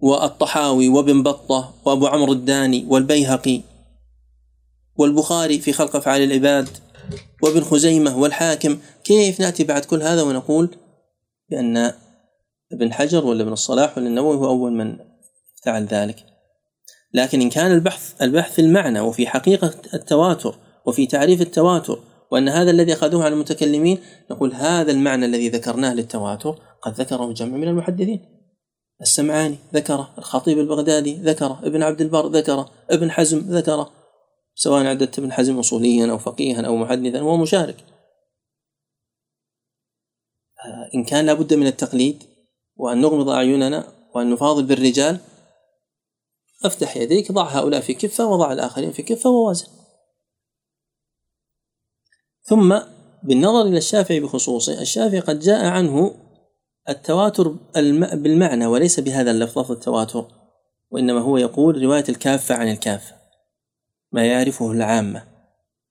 والطحاوي 0.00 0.88
وابن 0.88 1.22
بطة 1.22 1.74
وأبو 1.84 2.06
عمرو 2.06 2.32
الداني 2.32 2.86
والبيهقي 2.88 3.60
والبخاري 4.96 5.58
في 5.58 5.72
خلق 5.72 5.96
أفعال 5.96 6.22
العباد 6.22 6.68
وابن 7.42 7.60
خزيمة 7.60 8.18
والحاكم. 8.18 8.78
كيف 9.04 9.40
نأتي 9.40 9.64
بعد 9.64 9.84
كل 9.84 10.02
هذا 10.02 10.22
ونقول 10.22 10.76
بأن 11.50 11.92
ابن 12.72 12.92
حجر 12.92 13.24
ولا 13.24 13.42
ابن 13.42 13.52
الصلاح 13.52 13.98
ولا 13.98 14.06
النووي 14.06 14.36
هو 14.36 14.46
أول 14.46 14.72
من 14.72 14.96
فعل 15.64 15.84
ذلك. 15.84 16.26
لكن 17.14 17.40
إن 17.40 17.50
كان 17.50 17.72
البحث 17.72 18.22
البحث 18.22 18.54
في 18.54 18.60
المعنى 18.60 19.00
وفي 19.00 19.26
حقيقة 19.26 19.74
التواتر 19.94 20.58
وفي 20.86 21.06
تعريف 21.06 21.40
التواتر 21.40 21.98
وأن 22.32 22.48
هذا 22.48 22.70
الذي 22.70 22.92
أخذوه 22.92 23.24
على 23.24 23.34
المتكلمين 23.34 23.98
نقول 24.30 24.52
هذا 24.52 24.92
المعنى 24.92 25.26
الذي 25.26 25.48
ذكرناه 25.48 25.94
للتواتر 25.94 26.58
قد 26.82 26.92
ذكره 27.00 27.32
جمع 27.32 27.56
من 27.56 27.68
المحدثين. 27.68 28.36
السمعاني 29.00 29.56
ذكره 29.74 30.14
الخطيب 30.18 30.58
البغدادي 30.58 31.14
ذكره 31.14 31.60
ابن 31.64 31.82
عبد 31.82 32.00
البر 32.00 32.26
ذكره 32.26 32.70
ابن 32.90 33.10
حزم 33.10 33.38
ذكره 33.38 33.90
سواء 34.54 34.86
عددت 34.86 35.18
ابن 35.18 35.32
حزم 35.32 35.58
أصوليا 35.58 36.10
أو 36.10 36.18
فقيها 36.18 36.66
أو 36.66 36.76
محدثا 36.76 37.20
هو 37.20 37.36
مشارك. 37.36 37.76
إن 40.94 41.04
كان 41.04 41.26
لابد 41.26 41.54
من 41.54 41.66
التقليد 41.66 42.22
وأن 42.76 43.00
نغمض 43.00 43.28
أعيننا 43.28 43.92
وأن 44.14 44.30
نفاضل 44.30 44.64
بالرجال 44.64 45.18
أفتح 46.64 46.96
يديك 46.96 47.32
ضع 47.32 47.48
هؤلاء 47.48 47.80
في 47.80 47.94
كفة 47.94 48.26
وضع 48.26 48.52
الآخرين 48.52 48.92
في 48.92 49.02
كفة 49.02 49.30
ووازن. 49.30 49.75
ثم 52.46 52.78
بالنظر 53.22 53.62
إلى 53.62 53.78
الشافعي 53.78 54.20
بخصوصه 54.20 54.80
الشافعي 54.80 55.20
قد 55.20 55.40
جاء 55.40 55.64
عنه 55.64 56.14
التواتر 56.88 57.48
بالمعنى 58.14 58.66
وليس 58.66 59.00
بهذا 59.00 59.30
اللفظ 59.30 59.72
التواتر 59.72 60.26
وإنما 60.90 61.20
هو 61.20 61.36
يقول 61.36 61.82
رواية 61.82 62.04
الكافة 62.08 62.54
عن 62.54 62.68
الكافة 62.68 63.14
ما 64.12 64.26
يعرفه 64.26 64.72
العامة 64.72 65.24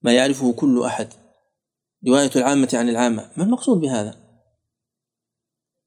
ما 0.01 0.13
يعرفه 0.13 0.53
كل 0.53 0.83
أحد 0.83 1.07
رواية 2.07 2.31
العامة 2.35 2.69
عن 2.73 2.89
العامة 2.89 3.29
ما 3.37 3.43
المقصود 3.43 3.81
بهذا؟ 3.81 4.15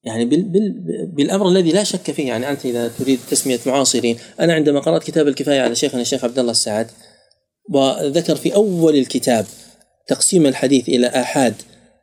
يعني 0.03 0.25
بال 0.25 0.43
بال 0.43 1.07
بالأمر 1.07 1.49
الذي 1.49 1.73
لا 1.73 1.85
شك 1.85 2.11
فيه 2.11 2.29
يعني 2.29 2.51
أنت 2.51 2.67
إذا 2.67 2.89
تريد 2.89 3.21
تسمية 3.31 3.59
معاصرين 3.67 4.19
أنا 4.41 4.55
عندما 4.55 4.81
قرأت 4.81 5.03
كتاب 5.03 5.29
الكفاية 5.29 5.61
على 5.61 5.75
شيخنا 5.75 6.01
الشيخ 6.01 6.25
عبد 6.25 6.39
الله 6.39 6.51
السعد 6.51 6.91
وذكر 7.71 8.37
في 8.37 8.55
أول 8.55 8.97
الكتاب 8.97 9.47
تقسيم 10.09 10.47
الحديث 10.47 10.89
إلى 10.89 11.07
آحاد 11.07 11.55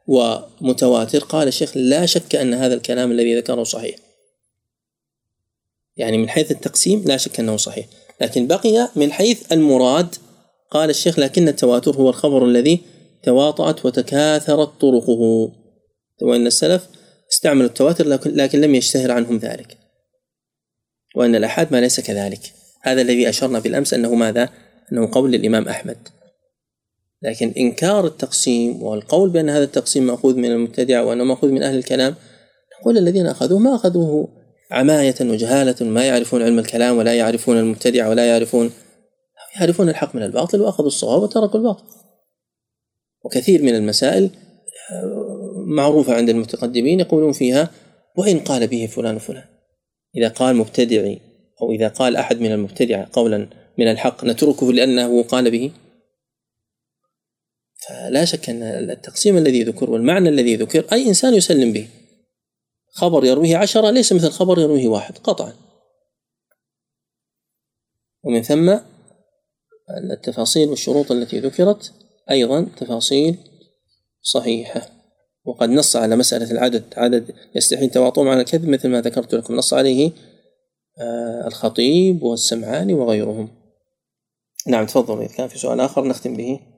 ومتواتر. 0.07 1.19
قال 1.19 1.47
الشيخ 1.47 1.77
لا 1.77 2.05
شك 2.05 2.35
أن 2.35 2.53
هذا 2.53 2.73
الكلام 2.73 3.11
الذي 3.11 3.37
ذكره 3.37 3.63
صحيح. 3.63 3.95
يعني 5.97 6.17
من 6.17 6.29
حيث 6.29 6.51
التقسيم 6.51 7.03
لا 7.05 7.17
شك 7.17 7.39
أنه 7.39 7.57
صحيح. 7.57 7.85
لكن 8.21 8.47
بقي 8.47 8.89
من 8.95 9.11
حيث 9.11 9.51
المراد 9.51 10.15
قال 10.71 10.89
الشيخ 10.89 11.19
لكن 11.19 11.47
التواتر 11.47 11.95
هو 11.95 12.09
الخبر 12.09 12.45
الذي 12.45 12.81
تواطأت 13.23 13.85
وتكاثرت 13.85 14.81
طرقه. 14.81 15.51
وأن 16.21 16.47
السلف 16.47 16.87
استعملوا 17.31 17.67
التواتر 17.67 18.07
لكن 18.25 18.61
لم 18.61 18.75
يشتهر 18.75 19.11
عنهم 19.11 19.37
ذلك. 19.37 19.77
وأن 21.15 21.35
الأحاد 21.35 21.71
ما 21.71 21.81
ليس 21.81 21.99
كذلك. 21.99 22.53
هذا 22.81 23.01
الذي 23.01 23.29
أشرنا 23.29 23.59
بالأمس 23.59 23.93
أنه 23.93 24.15
ماذا؟ 24.15 24.49
أنه 24.91 25.09
قول 25.11 25.31
للإمام 25.31 25.67
أحمد. 25.67 25.97
لكن 27.25 27.53
إنكار 27.57 28.07
التقسيم 28.07 28.83
والقول 28.83 29.29
بأن 29.29 29.49
هذا 29.49 29.63
التقسيم 29.63 30.03
مأخوذ 30.03 30.35
من 30.35 30.51
المبتدع 30.51 31.01
وأنه 31.01 31.23
مأخوذ 31.23 31.51
من 31.51 31.63
أهل 31.63 31.77
الكلام 31.77 32.15
نقول 32.81 32.97
الذين 32.97 33.27
أخذوه 33.27 33.59
ما 33.59 33.75
أخذوه. 33.75 34.27
عماية 34.71 35.15
وجهالة 35.21 35.85
ما 35.85 36.05
يعرفون 36.05 36.41
علم 36.41 36.59
الكلام 36.59 36.97
ولا 36.97 37.13
يعرفون 37.13 37.57
المبتدع 37.57 38.09
ولا 38.09 38.25
يعرفون 38.25 38.71
يعرفون 39.59 39.89
الحق 39.89 40.15
من 40.15 40.23
الباطل 40.23 40.61
وأخذوا 40.61 40.87
الصواب 40.87 41.21
وتركوا 41.21 41.59
الباطل. 41.59 41.83
وكثير 43.23 43.61
من 43.61 43.75
المسائل 43.75 44.29
معروفة 45.67 46.13
عند 46.13 46.29
المتقدمين 46.29 46.99
يقولون 46.99 47.31
فيها 47.31 47.71
وإن 48.17 48.39
قال 48.39 48.67
به 48.67 48.85
فلان 48.85 49.15
وفلان. 49.15 49.43
إذا 50.17 50.27
قال 50.27 50.55
مبتدعي 50.55 51.21
أو 51.61 51.71
إذا 51.71 51.87
قال 51.87 52.15
أحد 52.15 52.39
من 52.39 52.51
المبتدع 52.51 53.05
قولا 53.13 53.47
من 53.77 53.87
الحق 53.87 54.25
نتركه 54.25 54.73
لأنه 54.73 55.23
قال 55.23 55.51
به؟ 55.51 55.71
فلا 57.87 58.25
شك 58.25 58.49
أن 58.49 58.63
التقسيم 58.63 59.37
الذي 59.37 59.63
ذكر 59.63 59.89
والمعنى 59.89 60.29
الذي 60.29 60.55
ذكر 60.55 60.85
أي 60.91 61.07
إنسان 61.07 61.33
يسلم 61.33 61.73
به. 61.73 61.87
خبر 62.91 63.25
يرويه 63.25 63.57
عشرة 63.57 63.89
ليس 63.89 64.13
مثل 64.13 64.29
خبر 64.29 64.59
يرويه 64.59 64.87
واحد 64.87 65.17
قطعا. 65.17 65.53
ومن 68.23 68.41
ثم 68.41 68.77
التفاصيل 70.11 70.69
والشروط 70.69 71.11
التي 71.11 71.39
ذكرت 71.39 71.93
أيضا 72.31 72.67
تفاصيل 72.77 73.37
صحيحة. 74.21 74.89
وقد 75.45 75.69
نص 75.69 75.95
على 75.95 76.15
مسألة 76.15 76.51
العدد 76.51 76.83
عدد 76.97 77.35
يستحيل 77.55 77.89
تواطؤهم 77.89 78.27
على 78.27 78.41
الكذب 78.41 78.69
مثل 78.69 78.89
ما 78.89 79.01
ذكرت 79.01 79.35
لكم. 79.35 79.55
نص 79.55 79.73
عليه 79.73 80.11
آه، 80.99 81.47
الخطيب 81.47 82.23
والسمعاني 82.23 82.93
وغيرهم. 82.93 83.49
نعم 84.67 84.85
تفضل 84.85 85.21
إذا 85.21 85.33
كان 85.33 85.47
في 85.47 85.57
سؤال 85.57 85.79
آخر 85.79 86.07
نختم 86.07 86.35
به. 86.37 86.74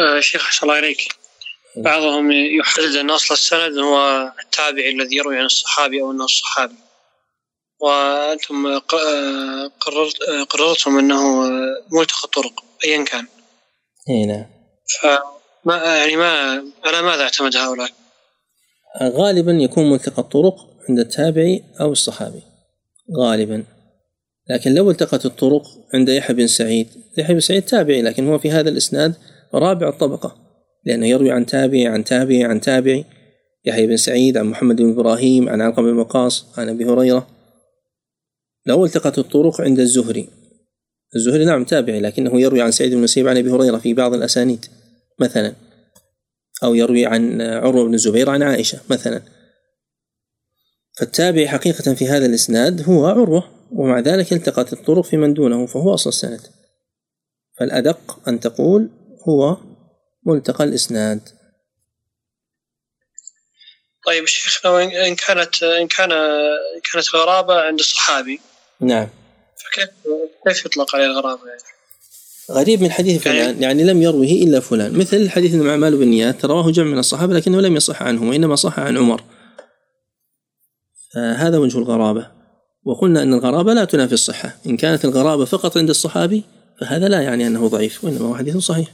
آه 0.00 0.20
شيخ 0.20 0.44
أحسن 0.44 0.66
الله 0.66 0.78
إليك. 0.78 1.14
بعضهم 1.76 2.32
يحدد 2.32 2.94
أن 2.96 3.10
أصل 3.10 3.34
السند 3.34 3.78
هو 3.78 4.32
التابعي 4.44 4.90
الذي 4.90 5.16
يروي 5.16 5.38
عن 5.38 5.44
الصحابي 5.44 6.00
أو 6.02 6.10
أنه 6.12 6.24
الصحابي. 6.24 6.74
وأنتم 7.80 8.78
ق- 8.78 9.72
قررت 9.80 10.16
قررتم 10.50 10.98
أنه 10.98 11.42
ملتقى 11.92 12.24
الطرق 12.24 12.64
أيا 12.84 13.04
كان. 13.04 13.26
إي 14.10 14.26
نعم. 14.26 14.46
فما 15.02 15.96
يعني 15.96 16.16
ما 16.16 16.64
على 16.84 17.02
ماذا 17.02 17.22
أعتمد 17.22 17.56
هؤلاء؟ 17.56 17.90
غالبا 19.02 19.52
يكون 19.52 19.90
ملتقى 19.90 20.22
الطرق 20.22 20.54
عند 20.88 20.98
التابعي 20.98 21.64
أو 21.80 21.92
الصحابي. 21.92 22.42
غالبا. 23.18 23.64
لكن 24.50 24.74
لو 24.74 24.90
التقت 24.90 25.26
الطرق 25.26 25.62
عند 25.94 26.08
يحيى 26.08 26.36
بن 26.36 26.46
سعيد 26.46 26.88
يحيى 27.18 27.34
بن 27.34 27.40
سعيد 27.40 27.62
تابعي 27.62 28.02
لكن 28.02 28.28
هو 28.28 28.38
في 28.38 28.50
هذا 28.50 28.68
الإسناد 28.70 29.14
رابع 29.58 29.88
الطبقة 29.88 30.36
لأنه 30.84 31.06
يروي 31.06 31.30
عن 31.30 31.46
تابعي 31.46 31.86
عن 31.86 32.04
تابعي 32.04 32.44
عن 32.44 32.60
تابعي 32.60 33.04
يحيى 33.64 33.86
بن 33.86 33.96
سعيد 33.96 34.36
عن 34.36 34.46
محمد 34.46 34.76
بن 34.76 34.90
إبراهيم 34.90 35.48
عن 35.48 35.60
علقمة 35.60 35.90
بن 35.90 35.98
وقاص 35.98 36.46
عن 36.58 36.68
أبي 36.68 36.84
هريرة. 36.84 37.26
لو 38.66 38.84
التقت 38.84 39.18
الطرق 39.18 39.60
عند 39.60 39.80
الزهري. 39.80 40.28
الزهري 41.16 41.44
نعم 41.44 41.64
تابعي 41.64 42.00
لكنه 42.00 42.40
يروي 42.40 42.62
عن 42.62 42.70
سعيد 42.70 42.90
بن 42.90 42.98
المسيب 42.98 43.28
عن 43.28 43.36
أبي 43.36 43.50
هريرة 43.50 43.78
في 43.78 43.94
بعض 43.94 44.14
الأسانيد 44.14 44.66
مثلا. 45.20 45.54
أو 46.64 46.74
يروي 46.74 47.06
عن 47.06 47.40
عروة 47.40 47.84
بن 47.84 47.94
الزبير 47.94 48.30
عن 48.30 48.42
عائشة 48.42 48.80
مثلا. 48.90 49.22
فالتابع 50.98 51.46
حقيقة 51.46 51.94
في 51.94 52.08
هذا 52.08 52.26
الإسناد 52.26 52.88
هو 52.88 53.06
عروة 53.06 53.44
ومع 53.72 54.00
ذلك 54.00 54.32
التقت 54.32 54.72
الطرق 54.72 55.04
في 55.04 55.16
من 55.16 55.34
دونه 55.34 55.66
فهو 55.66 55.94
أصل 55.94 56.10
السند. 56.10 56.40
فالأدق 57.58 58.28
أن 58.28 58.40
تقول 58.40 58.90
هو 59.28 59.56
ملتقى 60.26 60.64
الإسناد. 60.64 61.20
طيب 64.06 64.26
شيخنا 64.26 64.70
وإن 64.72 64.88
إن 64.88 65.14
كانت 65.14 65.62
إن 65.62 65.88
كان 65.88 66.12
إن 66.12 66.80
كانت 66.92 67.14
الغرابة 67.14 67.60
عند 67.60 67.78
الصحابي 67.78 68.40
نعم. 68.80 69.08
فكيف 69.64 69.88
كيف 70.48 70.66
يطلق 70.66 70.96
عليه 70.96 71.06
الغرابة؟ 71.06 71.40
يعني؟ 71.48 71.60
غريب 72.50 72.82
من 72.82 72.90
حديث 72.90 73.26
يعني- 73.26 73.38
فلان 73.40 73.62
يعني 73.62 73.84
لم 73.84 74.02
يروه 74.02 74.24
إلا 74.24 74.60
فلان. 74.60 74.98
مثل 74.98 75.30
حديث 75.30 75.54
إنما 75.54 75.70
أعمال 75.70 75.96
بالنيات 75.96 76.44
رواه 76.44 76.70
جمع 76.70 76.86
من 76.86 76.98
الصحابة 76.98 77.34
لكنه 77.34 77.60
لم 77.60 77.76
يصح 77.76 78.02
عنهم 78.02 78.28
وإنما 78.28 78.56
صح 78.56 78.78
عن 78.78 78.96
عمر. 78.96 79.24
فهذا 81.14 81.58
وجه 81.58 81.78
الغرابة. 81.78 82.30
وقلنا 82.84 83.22
أن 83.22 83.32
الغرابة 83.34 83.74
لا 83.74 83.84
تنافي 83.84 84.12
الصحة. 84.14 84.56
إن 84.66 84.76
كانت 84.76 85.04
الغرابة 85.04 85.44
فقط 85.44 85.76
عند 85.76 85.90
الصحابي 85.90 86.44
فهذا 86.80 87.08
لا 87.08 87.20
يعني 87.22 87.46
أنه 87.46 87.68
ضعيف 87.68 88.04
وإنما 88.04 88.28
هو 88.28 88.36
حديث 88.36 88.56
صحيح. 88.56 88.88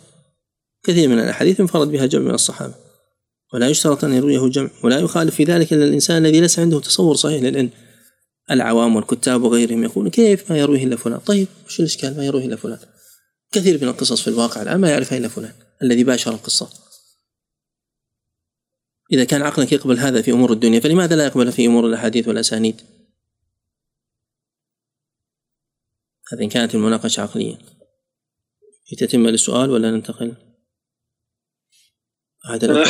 كثير 0.83 1.09
من 1.09 1.19
الأحاديث 1.19 1.61
انفرد 1.61 1.89
بها 1.89 2.07
جمع 2.07 2.23
من 2.23 2.35
الصحابة 2.35 2.75
ولا 3.55 3.69
يشترط 3.69 4.05
أن 4.05 4.13
يرويه 4.13 4.49
جمع 4.51 4.71
ولا 4.85 4.99
يخالف 4.99 5.35
في 5.35 5.45
ذلك 5.45 5.73
إلا 5.73 5.85
الإنسان 5.85 6.27
الذي 6.27 6.41
ليس 6.41 6.59
عنده 6.59 6.81
تصور 6.81 7.15
صحيح 7.15 7.43
للعلم. 7.43 7.71
العوام 8.51 8.97
والكتاب 8.97 9.43
وغيرهم 9.43 9.85
يقولون 9.85 10.11
كيف 10.11 10.51
ما 10.51 10.59
يرويه 10.59 10.85
إلا 10.85 10.97
فلان؟ 10.97 11.19
طيب 11.19 11.49
وش 11.67 11.81
الإشكال؟ 11.81 12.17
ما 12.17 12.25
يرويه 12.25 12.47
إلا 12.47 12.57
فلان. 12.57 12.79
كثير 13.53 13.83
من 13.83 13.89
القصص 13.89 14.21
في 14.23 14.29
الواقع 14.29 14.63
الآن 14.63 14.81
ما 14.81 14.91
يعرفها 14.91 15.19
إلا 15.19 15.29
فلان 15.29 15.53
الذي 15.83 16.05
باشر 16.05 16.31
القصة. 16.31 16.71
إذا 19.13 19.25
كان 19.25 19.43
عقلك 19.43 19.73
يقبل 19.73 19.99
هذا 19.99 20.23
في 20.23 20.33
أمور 20.33 20.53
الدنيا 20.53 20.81
فلماذا 20.81 21.17
لا 21.17 21.27
يقبل 21.27 21.53
في 21.53 21.67
أمور 21.67 21.87
الأحاديث 21.87 22.29
والأسانيد؟ 22.29 22.81
هذه 26.33 26.43
إن 26.43 26.49
كانت 26.49 26.75
المناقشة 26.75 27.21
عقلية. 27.21 27.59
تتم 28.99 29.27
للسؤال 29.27 29.71
ولا 29.71 29.91
ننتقل؟ 29.91 30.50
أحد 32.49 32.65
الأخوة. 32.65 32.83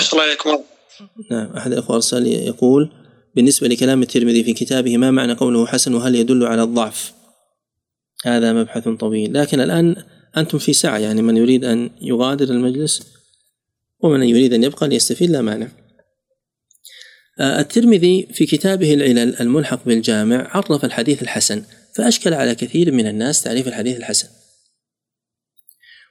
نعم 1.30 1.52
أحد 1.56 1.72
الأخوة 1.72 1.96
أرسل 1.96 2.26
يقول 2.26 2.92
بالنسبة 3.36 3.68
لكلام 3.68 4.02
الترمذي 4.02 4.44
في 4.44 4.52
كتابه 4.52 4.96
ما 4.96 5.10
معنى 5.10 5.32
قوله 5.32 5.66
حسن 5.66 5.94
وهل 5.94 6.14
يدل 6.14 6.46
على 6.46 6.62
الضعف؟ 6.62 7.12
هذا 8.24 8.52
مبحث 8.52 8.88
طويل. 8.88 9.34
لكن 9.34 9.60
الآن 9.60 10.04
أنتم 10.36 10.58
في 10.58 10.72
سعة 10.72 10.98
يعني 10.98 11.22
من 11.22 11.36
يريد 11.36 11.64
أن 11.64 11.90
يغادر 12.00 12.44
المجلس 12.44 13.02
ومن 14.00 14.22
يريد 14.22 14.52
أن 14.52 14.64
يبقى 14.64 14.88
ليستفيد 14.88 15.30
لا 15.30 15.40
مانع. 15.40 15.68
آه، 17.40 17.60
الترمذي 17.60 18.28
في 18.32 18.46
كتابه 18.46 18.94
العلل 18.94 19.40
الملحق 19.40 19.84
بالجامع 19.86 20.50
عرف 20.50 20.84
الحديث 20.84 21.22
الحسن 21.22 21.64
فأشكل 21.94 22.34
على 22.34 22.54
كثير 22.54 22.92
من 22.92 23.06
الناس 23.06 23.42
تعريف 23.42 23.68
الحديث 23.68 23.96
الحسن. 23.96 24.28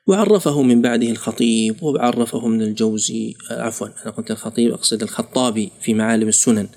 وعرفه 0.09 0.61
من 0.61 0.81
بعده 0.81 1.07
الخطيب 1.07 1.83
وعرفه 1.83 2.47
من 2.47 2.61
الجوزي 2.61 3.35
آه، 3.51 3.61
عفوا 3.61 3.87
أنا 3.87 4.11
قلت 4.11 4.31
الخطيب 4.31 4.71
أقصد 4.71 5.03
الخطابي 5.03 5.71
في 5.81 5.93
معالم 5.93 6.27
السنن 6.27 6.69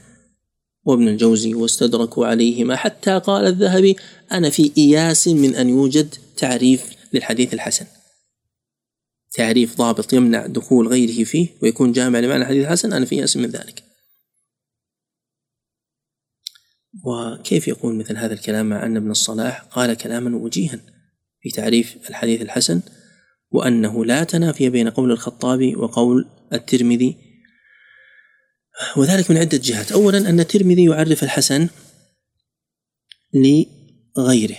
وابن 0.84 1.08
الجوزي 1.08 1.54
واستدركوا 1.54 2.26
عليهما 2.26 2.76
حتى 2.76 3.18
قال 3.18 3.46
الذهبي 3.46 3.96
أنا 4.32 4.50
في 4.50 4.72
إياس 4.78 5.28
من 5.28 5.54
أن 5.54 5.68
يوجد 5.68 6.14
تعريف 6.36 6.96
للحديث 7.12 7.54
الحسن. 7.54 7.86
تعريف 9.34 9.78
ضابط 9.78 10.12
يمنع 10.12 10.46
دخول 10.46 10.88
غيره 10.88 11.24
فيه 11.24 11.48
ويكون 11.62 11.92
جامع 11.92 12.18
لمعنى 12.18 12.42
الحديث 12.42 12.64
الحسن 12.64 12.92
أنا 12.92 13.04
في 13.04 13.14
إياس 13.14 13.36
من 13.36 13.46
ذلك. 13.46 13.84
وكيف 17.04 17.68
يقول 17.68 17.94
مثل 17.94 18.16
هذا 18.16 18.32
الكلام 18.32 18.68
مع 18.68 18.86
أن 18.86 18.96
ابن 18.96 19.10
الصلاح 19.10 19.62
قال 19.62 19.94
كلاما 19.94 20.36
وجيها 20.36 20.80
في 21.40 21.50
تعريف 21.50 22.10
الحديث 22.10 22.42
الحسن؟ 22.42 22.82
وأنه 23.52 24.04
لا 24.04 24.24
تنافي 24.24 24.70
بين 24.70 24.88
قول 24.88 25.12
الخطابي 25.12 25.76
وقول 25.76 26.28
الترمذي. 26.52 27.16
وذلك 28.96 29.30
من 29.30 29.36
عدة 29.36 29.60
جهات. 29.62 29.92
أولا 29.92 30.18
أن 30.18 30.40
الترمذي 30.40 30.84
يعرف 30.84 31.22
الحسن 31.22 31.68
لغيره. 33.34 34.56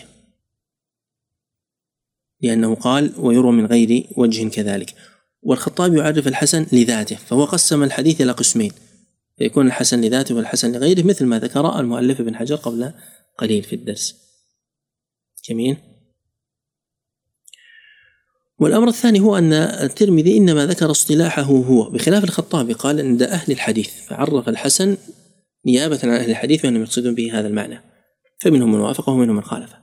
لأنه 2.41 2.75
قال 2.75 3.13
ويروى 3.17 3.51
من 3.51 3.65
غير 3.65 4.07
وجه 4.17 4.49
كذلك. 4.49 4.95
والخطاب 5.41 5.95
يعرف 5.95 6.27
الحسن 6.27 6.65
لذاته 6.71 7.15
فهو 7.15 7.45
قسم 7.45 7.83
الحديث 7.83 8.21
إلى 8.21 8.31
قسمين. 8.31 8.71
فيكون 9.37 9.67
الحسن 9.67 10.01
لذاته 10.01 10.35
والحسن 10.35 10.71
لغيره 10.71 11.03
مثل 11.03 11.25
ما 11.25 11.39
ذكر 11.39 11.79
المؤلف 11.79 12.19
ابن 12.19 12.35
حجر 12.35 12.55
قبل 12.55 12.93
قليل 13.37 13.63
في 13.63 13.75
الدرس. 13.75 14.15
جميل؟ 15.49 15.92
والأمر 18.63 18.87
الثاني 18.87 19.19
هو 19.19 19.37
أن 19.37 19.53
الترمذي 19.53 20.37
إنما 20.37 20.65
ذكر 20.65 20.91
اصطلاحه 20.91 21.41
هو. 21.41 21.89
بخلاف 21.89 22.23
الخطابي 22.23 22.73
قال 22.73 23.01
عند 23.01 23.23
أهل 23.23 23.51
الحديث 23.51 23.89
فعرف 24.07 24.49
الحسن 24.49 24.97
نيابة 25.65 25.99
عن 26.03 26.09
أهل 26.09 26.29
الحديث 26.29 26.65
وأنهم 26.65 26.81
يقصدون 26.81 27.15
به 27.15 27.39
هذا 27.39 27.47
المعنى. 27.47 27.81
فمنهم 28.41 28.71
من 28.71 28.79
وافقه 28.79 29.11
ومنهم 29.11 29.35
من 29.35 29.43
خالفه. 29.43 29.77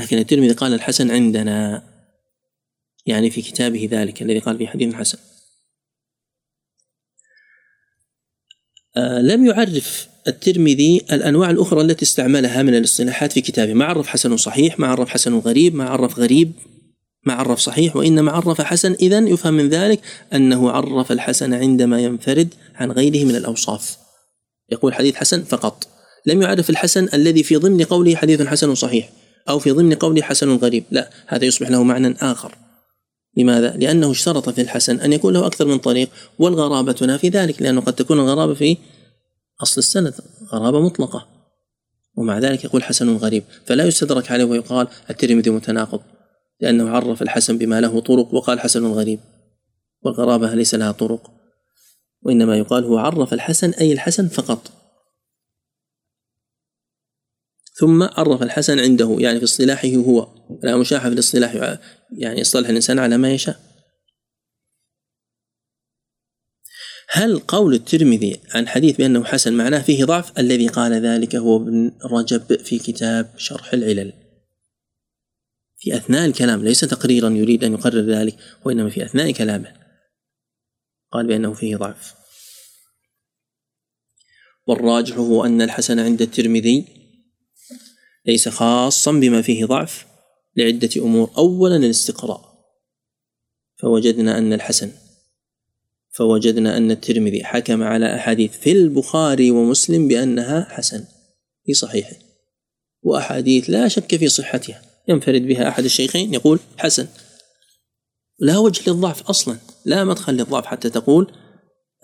لكن 0.00 0.18
الترمذي 0.18 0.52
قال 0.52 0.74
الحسن 0.74 1.10
عندنا. 1.10 1.82
يعني 3.06 3.30
في 3.30 3.42
كتابه 3.42 3.88
ذلك 3.92 4.22
الذي 4.22 4.38
قال 4.38 4.58
فيه 4.58 4.66
حديث 4.66 4.94
حسن. 4.94 5.18
آه 8.96 9.20
لم 9.20 9.46
يعرف 9.46 10.08
الترمذي 10.28 11.04
الأنواع 11.12 11.50
الأخرى 11.50 11.80
التي 11.80 12.02
استعملها 12.02 12.62
من 12.62 12.74
الاصطلاحات 12.74 13.32
في 13.32 13.40
كتابه. 13.40 13.74
ما 13.74 13.84
عرف 13.84 14.06
حسن 14.06 14.36
صحيح 14.36 14.78
ما 14.78 14.86
عرف 14.86 15.08
حسن 15.08 15.38
غريب 15.38 15.74
ما 15.74 15.84
عرف 15.84 16.18
غريب 16.18 16.52
ما 17.26 17.34
عرف 17.34 17.58
صحيح 17.58 17.96
وإنما 17.96 18.32
عرف 18.32 18.60
حسن 18.60 18.92
اذا 18.92 19.18
يفهم 19.18 19.54
من 19.54 19.68
ذلك 19.68 20.00
أنه 20.34 20.70
عرف 20.70 21.12
الحسن 21.12 21.54
عندما 21.54 22.00
ينفرد 22.00 22.54
عن 22.74 22.92
غيره 22.92 23.24
من 23.24 23.36
الأوصاف. 23.36 23.96
يقول 24.72 24.94
حديث 24.94 25.14
حسن 25.14 25.42
فقط. 25.42 25.88
لم 26.26 26.42
يعرف 26.42 26.70
الحسن 26.70 27.08
الذي 27.14 27.42
في 27.42 27.56
ضمن 27.56 27.82
قوله 27.82 28.16
حديث 28.16 28.42
حسن 28.42 28.74
صحيح 28.74 29.10
أو 29.48 29.58
في 29.58 29.70
ضمن 29.70 29.94
قوله 29.94 30.22
حسن 30.22 30.56
غريب. 30.56 30.84
لا 30.90 31.10
هذا 31.26 31.44
يصبح 31.44 31.70
له 31.70 31.82
معنى 31.82 32.16
آخر. 32.20 32.54
لماذا؟ 33.36 33.76
لأنه 33.76 34.10
اشترط 34.10 34.48
في 34.48 34.60
الحسن 34.60 35.00
أن 35.00 35.12
يكون 35.12 35.34
له 35.34 35.46
أكثر 35.46 35.66
من 35.66 35.78
طريق 35.78 36.08
والغرابة 36.38 36.92
تنافي 36.92 37.28
ذلك 37.28 37.62
لأنه 37.62 37.80
قد 37.80 37.92
تكون 37.92 38.20
الغرابة 38.20 38.54
في 38.54 38.76
أصل 39.62 39.78
السند 39.78 40.14
غرابة 40.52 40.80
مطلقة. 40.80 41.26
ومع 42.16 42.38
ذلك 42.38 42.64
يقول 42.64 42.82
حسن 42.82 43.16
غريب. 43.16 43.42
فلا 43.66 43.84
يستدرك 43.84 44.30
عليه 44.30 44.44
ويقال 44.44 44.88
الترمذي 45.10 45.50
متناقض. 45.50 46.00
لأنه 46.60 46.90
عرف 46.90 47.22
الحسن 47.22 47.58
بما 47.58 47.80
له 47.80 48.00
طرق 48.00 48.34
وقال 48.34 48.60
حسن 48.60 48.86
غريب 48.86 49.20
والغرابة 50.02 50.54
ليس 50.54 50.74
لها 50.74 50.92
طرق 50.92 51.30
وإنما 52.22 52.56
يقال 52.58 52.84
هو 52.84 52.98
عرف 52.98 53.32
الحسن 53.32 53.70
أي 53.70 53.92
الحسن 53.92 54.28
فقط. 54.28 54.72
ثم 57.74 58.02
عرف 58.02 58.42
الحسن 58.42 58.78
عنده 58.78 59.16
يعني 59.18 59.38
في 59.38 59.44
اصطلاحه 59.44 59.88
هو 59.88 60.28
لا 60.62 60.76
مشاحة 60.76 61.08
في 61.08 61.14
الاصطلاح 61.14 61.78
يعني 62.18 62.40
يصطلح 62.40 62.68
الإنسان 62.68 62.98
على 62.98 63.16
ما 63.16 63.32
يشاء. 63.32 63.60
هل 67.10 67.38
قول 67.38 67.74
الترمذي 67.74 68.40
عن 68.54 68.68
حديث 68.68 68.96
بأنه 68.96 69.24
حسن 69.24 69.52
معناه 69.52 69.82
فيه 69.82 70.04
ضعف؟ 70.04 70.38
الذي 70.38 70.68
قال 70.68 70.92
ذلك 70.92 71.36
هو 71.36 71.56
ابن 71.56 71.92
رجب 72.04 72.62
في 72.62 72.78
كتاب 72.78 73.34
شرح 73.36 73.72
العلل. 73.72 74.25
في 75.78 75.96
أثناء 75.96 76.26
الكلام 76.26 76.64
ليس 76.64 76.80
تقريرا 76.80 77.30
يريد 77.30 77.64
أن 77.64 77.72
يقرر 77.72 78.00
ذلك 78.00 78.38
وإنما 78.64 78.90
في 78.90 79.04
أثناء 79.04 79.32
كلامه. 79.32 79.76
قال 81.12 81.26
بأنه 81.26 81.54
فيه 81.54 81.76
ضعف. 81.76 82.14
والراجح 84.66 85.16
هو 85.16 85.44
أن 85.44 85.62
الحسن 85.62 85.98
عند 85.98 86.22
الترمذي 86.22 86.84
ليس 88.26 88.48
خاصا 88.48 89.12
بما 89.12 89.42
فيه 89.42 89.64
ضعف 89.64 90.06
لعدة 90.56 90.90
أمور. 90.96 91.30
أولا 91.38 91.76
الاستقراء. 91.76 92.56
فوجدنا 93.76 94.38
أن 94.38 94.52
الحسن 94.52 94.92
فوجدنا 96.10 96.76
أن 96.76 96.90
الترمذي 96.90 97.44
حكم 97.44 97.82
على 97.82 98.16
أحاديث 98.16 98.58
في 98.58 98.72
البخاري 98.72 99.50
ومسلم 99.50 100.08
بأنها 100.08 100.66
حسن 100.70 101.04
في 101.64 101.74
صحيحه 101.74 102.16
وأحاديث 103.02 103.70
لا 103.70 103.88
شك 103.88 104.16
في 104.16 104.28
صحتها. 104.28 104.82
ينفرد 105.08 105.42
بها 105.42 105.68
أحد 105.68 105.84
الشيخين؟ 105.84 106.34
يقول 106.34 106.58
حسن. 106.78 107.08
لا 108.38 108.58
وجه 108.58 108.90
للضعف 108.90 109.22
أصلا. 109.22 109.56
لا 109.84 110.04
مدخل 110.04 110.32
للضعف 110.32 110.66
حتى 110.66 110.90
تقول 110.90 111.32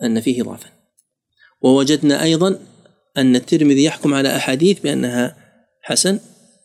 أن 0.03 0.21
فيه 0.21 0.43
ضعفا. 0.43 0.69
ووجدنا 1.61 2.23
أيضا 2.23 2.59
أن 3.17 3.35
الترمذي 3.35 3.83
يحكم 3.83 4.13
على 4.13 4.35
أحاديث 4.35 4.79
بأنها 4.79 5.37
حسن 5.81 6.19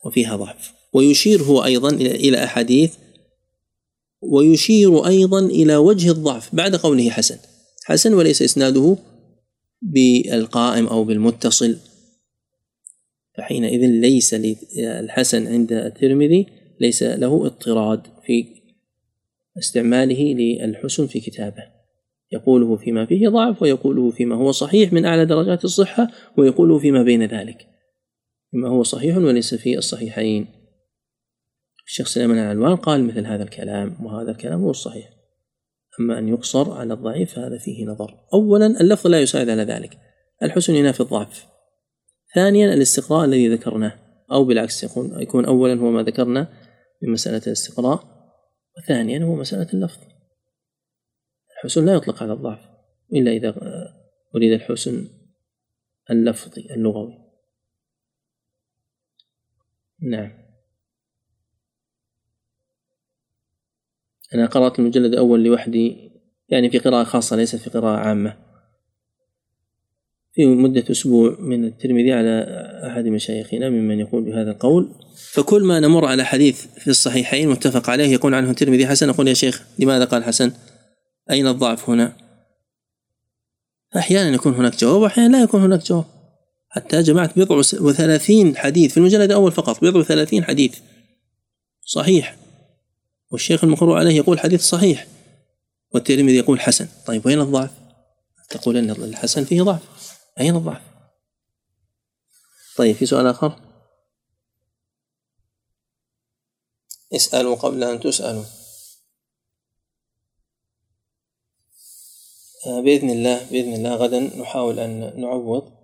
وفيها 0.07 0.37
ضعف. 0.37 0.73
ويشير 0.93 1.43
هو 1.43 1.65
أيضا 1.65 1.91
إلى 1.91 2.45
أحاديث 2.45 2.95
ويشير 4.23 5.07
أيضا 5.07 5.41
إلى 5.41 5.77
وجه 5.77 6.11
الضعف 6.11 6.55
بعد 6.55 6.77
قوله 6.77 7.11
حسن. 7.11 7.39
حسن 7.85 8.15
وليس 8.15 8.43
إسناده 8.43 8.97
بالقائم 9.83 10.87
أو 10.87 11.05
بالمتصل. 11.05 11.79
فحينئذ 13.39 13.87
ليس 13.87 14.35
الحسن 14.79 15.47
عند 15.47 15.73
الترمذي 15.73 16.47
ليس 16.81 17.03
له 17.03 17.47
اضطراد 17.47 18.03
في 18.27 18.47
استعماله 19.59 20.35
للحسن 20.35 21.07
في 21.07 21.21
كتابه. 21.21 21.63
يقوله 22.33 22.77
فيما 22.77 23.07
فيه 23.07 23.29
ضعف 23.29 23.63
ويقوله 23.63 24.11
فيما 24.11 24.37
هو 24.37 24.53
صحيح 24.53 24.93
من 24.93 25.05
أعلى 25.05 25.27
درجات 25.27 25.65
الصحة 25.65 26.09
ويقوله 26.37 26.79
فيما 26.79 27.03
بين 27.03 27.23
ذلك. 27.23 27.67
فيما 28.51 28.69
هو 28.69 28.83
صحيح 28.83 29.17
وليس 29.17 29.55
في 29.55 29.79
الصحيحين. 29.79 30.47
الشيخ 31.87 32.07
سليمان 32.07 32.39
العلوان 32.39 32.77
قال 32.77 33.05
مثل 33.05 33.27
هذا 33.27 33.43
الكلام 33.43 34.07
وهذا 34.07 34.31
الكلام 34.31 34.63
هو 34.63 34.71
الصحيح. 34.71 35.11
أما 36.01 36.19
أن 36.19 36.29
يقصر 36.29 36.73
على 36.73 36.95
الضعيف 36.95 37.35
فهذا 37.35 37.59
فيه 37.59 37.85
نظر. 37.85 38.15
أولا 38.35 38.81
اللفظ 38.81 39.07
لا 39.07 39.21
يساعد 39.21 39.49
على 39.49 39.63
ذلك. 39.63 39.99
الحسن 40.43 40.75
ينافي 40.75 41.01
الضعف. 41.01 41.58
ثانيا 42.35 42.75
الاستقراء 42.75 43.25
الذي 43.25 43.49
ذكرناه 43.49 43.99
أو 44.33 44.45
بالعكس 44.45 44.85
يكون 44.85 45.23
يكون 45.23 45.45
أولا 45.45 45.81
هو 45.81 45.91
ما 45.91 46.03
ذكرنا 46.03 46.49
من 47.03 47.13
مسألة 47.13 47.43
الاستقراء 47.47 48.19
وثانيا 48.79 49.25
هو 49.25 49.35
مسألة 49.35 49.69
اللفظ. 49.75 50.01
الحسن 51.59 51.87
لا 51.87 51.95
يطلق 51.95 52.23
على 52.23 52.33
الضعف 52.33 52.69
إلا 53.13 53.31
إذا 53.31 53.55
أريد 54.35 54.53
الحسن 54.53 55.09
اللفظي 56.11 56.75
اللغوي. 56.75 57.19
نعم. 60.01 60.49
أنا 64.35 64.47
قرأت 64.47 64.79
المجلد 64.79 65.13
الأول 65.13 65.45
لوحدي 65.45 66.11
يعني 66.49 66.71
في 66.71 66.79
قراءة 66.79 67.05
خاصة 67.05 67.37
ليست 67.37 67.57
في 67.57 67.71
قراءة 67.71 67.97
عامة. 67.97 68.48
في 70.39 70.47
مدة 70.47 70.85
أسبوع 70.91 71.37
من 71.41 71.65
الترمذي 71.65 72.13
على 72.13 72.47
أحد 72.87 73.05
مشايخنا 73.05 73.71
ممن 73.71 74.01
يقول 74.01 74.23
بهذا 74.23 74.51
القول. 74.51 74.89
فكل 75.33 75.65
ما 75.65 75.81
نمر 75.81 76.05
على 76.05 76.25
حديث 76.25 76.67
في 76.79 76.89
الصحيحين 76.89 77.49
متفق 77.49 77.91
عليه 77.91 78.13
يقول 78.13 78.35
عنه 78.35 78.51
الترمذي 78.51 78.87
حسن. 78.87 79.09
أقول 79.09 79.29
يا 79.29 79.35
شيخ 79.35 79.63
لماذا 79.79 80.05
قال 80.05 80.25
حسن؟ 80.25 80.53
أين 81.31 81.47
الضعف 81.47 81.91
هنا؟ 81.91 82.13
أحيانا 83.97 84.35
يكون 84.35 84.55
هناك 84.55 84.77
جواب 84.77 85.03
وأحيانا 85.03 85.37
لا 85.37 85.43
يكون 85.43 85.63
هناك 85.63 85.85
جواب. 85.87 86.05
حتى 86.69 87.03
جمعت 87.03 87.39
بضع 87.39 87.57
وثلاثين 87.57 88.57
حديث. 88.57 88.93
في 88.93 88.97
المجلد 88.97 89.31
الأول 89.31 89.53
فقط 89.53 89.85
بضع 89.85 90.01
وثلاثين 90.01 90.45
حديث. 90.45 90.79
صحيح. 91.85 92.37
والشيخ 93.31 93.65
المقروء 93.65 93.97
عليه 93.97 94.17
يقول 94.17 94.41
حديث 94.41 94.63
صحيح 94.63 95.07
والترمذي 95.95 96.37
يقول 96.37 96.61
حسن. 96.61 96.89
طيب 97.07 97.27
وين 97.27 97.41
الضعف؟ 97.41 97.71
تقول 98.51 98.77
أن 98.77 98.91
الحسن 98.91 99.45
فيه 99.45 99.63
ضعف. 99.63 99.98
أين 100.41 100.57
الضعف؟ 100.57 100.83
طيب 102.77 102.97
في 102.97 103.07
سؤال 103.07 103.27
آخر. 103.27 103.61
اسألوا 107.15 107.57
قبل 107.57 107.85
أن 107.85 108.01
تسألوا. 108.01 108.45
آه، 112.67 112.81
بإذن 112.81 113.11
الله 113.11 113.51
بإذن 113.51 113.75
الله 113.75 113.95
غدا 113.95 114.21
نحاول 114.21 114.79
أن 114.79 115.21
نعوض 115.21 115.79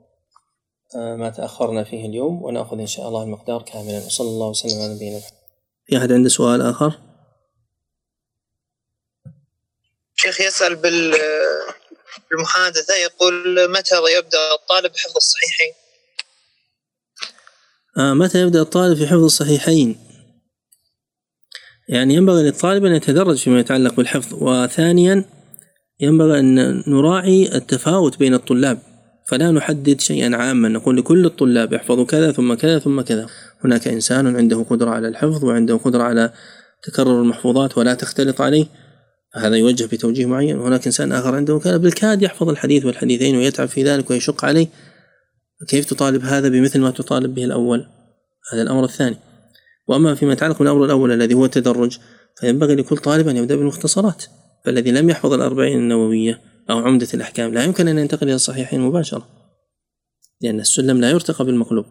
آه، 0.97 1.17
ما 1.17 1.31
تأخرنا 1.31 1.85
فيه 1.85 2.07
اليوم 2.07 2.43
ونأخذ 2.43 2.79
إن 2.79 2.87
شاء 2.87 3.09
الله 3.09 3.23
المقدار 3.23 3.63
كاملا. 3.63 4.07
وصلى 4.07 4.29
الله 4.29 4.49
وسلم 4.49 4.83
على 4.83 4.95
نبينا 4.95 5.21
في 5.87 5.99
أحد 5.99 6.13
عنده 6.13 6.29
سؤال 6.29 6.63
آخر؟ 6.63 7.01
شيخ 10.15 10.41
يسأل 10.41 10.77
بالمحادثة 12.31 12.95
يقول 12.95 13.55
متى 13.71 13.95
يبدأ 14.19 14.39
الطالب 14.55 14.93
بحفظ 14.93 15.17
الصحيحين؟ 15.17 15.73
آه 17.99 18.15
متى 18.15 18.41
يبدأ 18.41 18.61
الطالب 18.61 18.99
في 18.99 19.07
حفظ 19.07 19.25
الصحيحين؟ 19.25 19.99
يعني 21.89 22.15
ينبغي 22.15 22.43
للطالب 22.43 22.85
أن 22.85 22.95
يتدرج 22.95 23.37
فيما 23.37 23.61
يتعلق 23.61 23.95
بالحفظ 23.95 24.43
وثانيا 24.43 25.25
ينبغي 26.01 26.41
أن 26.41 26.83
نراعي 26.87 27.57
التفاوت 27.57 28.19
بين 28.19 28.35
الطلاب 28.35 28.79
فلا 29.29 29.51
نحدد 29.51 30.01
شيئا 30.01 30.37
عاما 30.37 30.69
نقول 30.69 30.97
لكل 30.97 31.27
الطلاب 31.27 31.73
يحفظوا 31.73 32.05
كذا 32.05 32.33
ثم 32.33 32.55
كذا 32.55 32.79
ثم 32.79 33.01
كذا. 33.01 33.27
هناك 33.65 33.89
إنسان 33.89 34.37
عنده 34.37 34.67
قدرة 34.71 34.91
على 34.91 35.09
الحفظ 35.09 35.45
وعنده 35.45 35.77
قدرة 35.77 36.03
على 36.03 36.33
تكرر 36.83 37.21
المحفوظات 37.21 37.79
ولا 37.79 37.95
تختلط 37.95 38.41
عليه. 38.41 38.67
هذا 39.35 39.57
يوجه 39.57 39.85
بتوجيه 39.85 40.27
معين. 40.27 40.59
وهناك 40.59 40.87
إنسان 40.87 41.13
آخر 41.13 41.35
عنده 41.35 41.59
كان 41.59 41.79
بالكاد 41.79 42.23
يحفظ 42.23 42.49
الحديث 42.49 42.85
والحديثين 42.85 43.37
ويتعب 43.37 43.69
في 43.69 43.85
ذلك 43.85 44.11
ويشق 44.11 44.45
عليه. 44.45 44.67
كيف 45.69 45.85
تطالب 45.85 46.25
هذا 46.25 46.49
بمثل 46.49 46.81
ما 46.81 46.91
تطالب 46.91 47.35
به 47.35 47.45
الأول؟ 47.45 47.87
هذا 48.53 48.63
الأمر 48.63 48.85
الثاني. 48.85 49.17
وأما 49.89 50.15
فيما 50.15 50.33
يتعلق 50.33 50.59
بالأمر 50.59 50.85
الأول 50.85 51.13
الذي 51.13 51.35
هو 51.35 51.45
التدرج 51.45 51.99
فينبغي 52.41 52.75
لكل 52.75 52.97
طالب 52.97 53.29
أن 53.29 53.37
يبدأ 53.37 53.57
بالمختصرات. 53.57 54.25
فالذي 54.65 54.91
لم 54.91 55.11
يحفظ 55.11 55.33
الأربعين 55.33 55.79
النووية 55.79 56.41
أو 56.71 56.79
عمدة 56.79 57.09
الأحكام 57.15 57.55
لا 57.55 57.65
يمكن 57.65 57.89
أن 57.89 57.99
ينتقل 57.99 58.27
إلى 58.27 58.35
الصحيحين 58.35 58.81
مباشرة. 58.81 59.29
لأن 60.41 60.61
السلم 60.61 61.01
لا 61.01 61.11
يرتقى 61.11 61.45
بالمقلوب. 61.45 61.85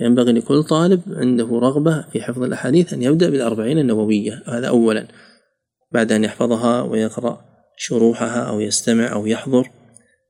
ينبغي 0.00 0.32
لكل 0.32 0.62
طالب 0.62 1.02
عنده 1.08 1.44
رغبة 1.44 2.04
في 2.12 2.22
حفظ 2.22 2.42
الأحاديث 2.42 2.92
أن 2.92 3.02
يبدأ 3.02 3.30
بالأربعين 3.30 3.78
النووية. 3.78 4.42
هذا 4.46 4.68
أولا. 4.68 5.08
بعد 5.92 6.12
أن 6.12 6.24
يحفظها 6.24 6.82
ويقرأ 6.82 7.44
شروحها 7.76 8.40
أو 8.40 8.60
يستمع 8.60 9.12
أو 9.12 9.26
يحضر. 9.26 9.70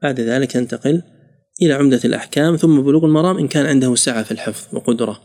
بعد 0.03 0.21
ذلك 0.21 0.55
ينتقل 0.55 1.03
إلى 1.63 1.73
عمدة 1.73 2.01
الأحكام 2.05 2.57
ثم 2.57 2.83
بلوغ 2.83 3.05
المرام 3.05 3.39
إن 3.39 3.49
كان 3.49 3.67
عنده 3.67 3.95
سعة 3.95 4.23
في 4.23 4.31
الحفظ 4.31 4.77
وقدرة. 4.77 5.21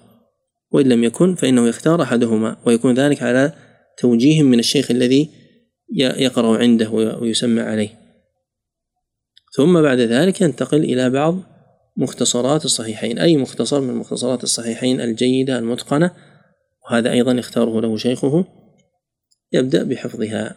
وإن 0.72 0.90
لم 0.90 1.04
يكن 1.04 1.36
فإنه 1.36 1.68
يختار 1.68 2.02
أحدهما 2.02 2.58
ويكون 2.66 2.94
ذلك 2.94 3.24
على 3.24 3.54
توجيه 3.98 4.44
من 4.44 4.60
الشيخ 4.60 4.92
الذي 4.92 5.30
يقرأ 5.98 6.58
عنده 6.58 6.90
ويسمع 7.22 7.64
عليه. 7.64 7.90
ثم 9.56 9.82
بعد 9.82 10.00
ذلك 10.00 10.42
ينتقل 10.42 10.78
إلى 10.78 11.10
بعض 11.10 11.40
مختصرات 11.98 12.66
الصحيحين 12.66 13.20
أي 13.20 13.38
مختصر 13.38 13.82
من 13.82 13.94
مختصرات 13.94 14.44
الصحيحين 14.44 15.02
الجيدة 15.02 15.60
المتقنة 15.60 16.12
وهذا 16.86 17.12
أيضا 17.12 17.40
اختاره 17.40 17.82
له 17.82 17.98
شيخه. 17.98 18.46
يبدأ 19.52 19.84
بحفظها. 19.84 20.56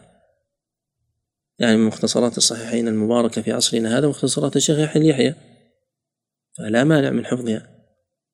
يعني 1.59 1.77
من 1.77 1.85
مختصرات 1.85 2.37
الصحيحين 2.37 2.87
المباركة 2.87 3.41
في 3.41 3.51
عصرنا 3.51 3.97
هذا 3.97 4.07
مختصرات 4.07 4.55
الشيخ 4.55 4.79
يحيى 4.79 5.07
يحيى 5.07 5.35
فلا 6.57 6.83
مانع 6.83 7.09
من 7.09 7.25
حفظها. 7.25 7.67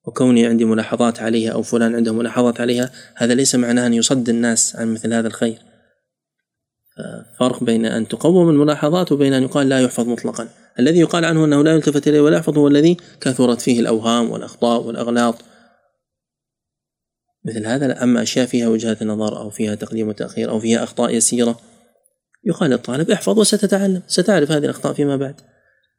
وكوني 0.07 0.45
عندي 0.45 0.65
ملاحظات 0.65 1.19
عليها 1.19 1.51
أو 1.51 1.61
فلان 1.61 1.95
عنده 1.95 2.13
ملاحظات 2.13 2.61
عليها 2.61 2.91
هذا 3.15 3.33
ليس 3.33 3.55
معناه 3.55 3.87
أن 3.87 3.93
يصد 3.93 4.29
الناس 4.29 4.75
عن 4.75 4.93
مثل 4.93 5.13
هذا 5.13 5.27
الخير. 5.27 5.57
فرق 7.39 7.63
بين 7.63 7.85
أن 7.85 8.07
تقوم 8.07 8.49
الملاحظات 8.49 9.11
وبين 9.11 9.33
أن 9.33 9.43
يقال 9.43 9.69
لا 9.69 9.79
يحفظ 9.79 10.07
مطلقا. 10.07 10.47
الذي 10.79 10.99
يقال 10.99 11.25
عنه 11.25 11.45
أنه 11.45 11.63
لا 11.63 11.71
يلتفت 11.71 12.07
إليه 12.07 12.21
ولا 12.21 12.37
يحفظ 12.37 12.57
هو 12.57 12.67
الذي 12.67 12.97
كثرت 13.21 13.61
فيه 13.61 13.79
الأوهام 13.79 14.31
والأخطاء 14.31 14.81
والأغلاط. 14.81 15.35
مثل 17.45 17.65
هذا 17.65 17.87
لا 17.87 18.03
أما 18.03 18.21
أشياء 18.21 18.45
فيها 18.45 18.67
وجهات 18.67 19.03
نظر 19.03 19.37
أو 19.37 19.49
فيها 19.49 19.75
تقديم 19.75 20.07
وتأخير 20.07 20.49
أو 20.49 20.59
فيها 20.59 20.83
أخطاء 20.83 21.15
يسيرة 21.15 21.59
يقال 22.43 22.69
للطالب 22.69 23.11
احفظ 23.11 23.39
وستتعلم 23.39 24.01
ستعرف 24.07 24.51
هذه 24.51 24.65
الأخطاء 24.65 24.93
فيما 24.93 25.15
بعد. 25.15 25.35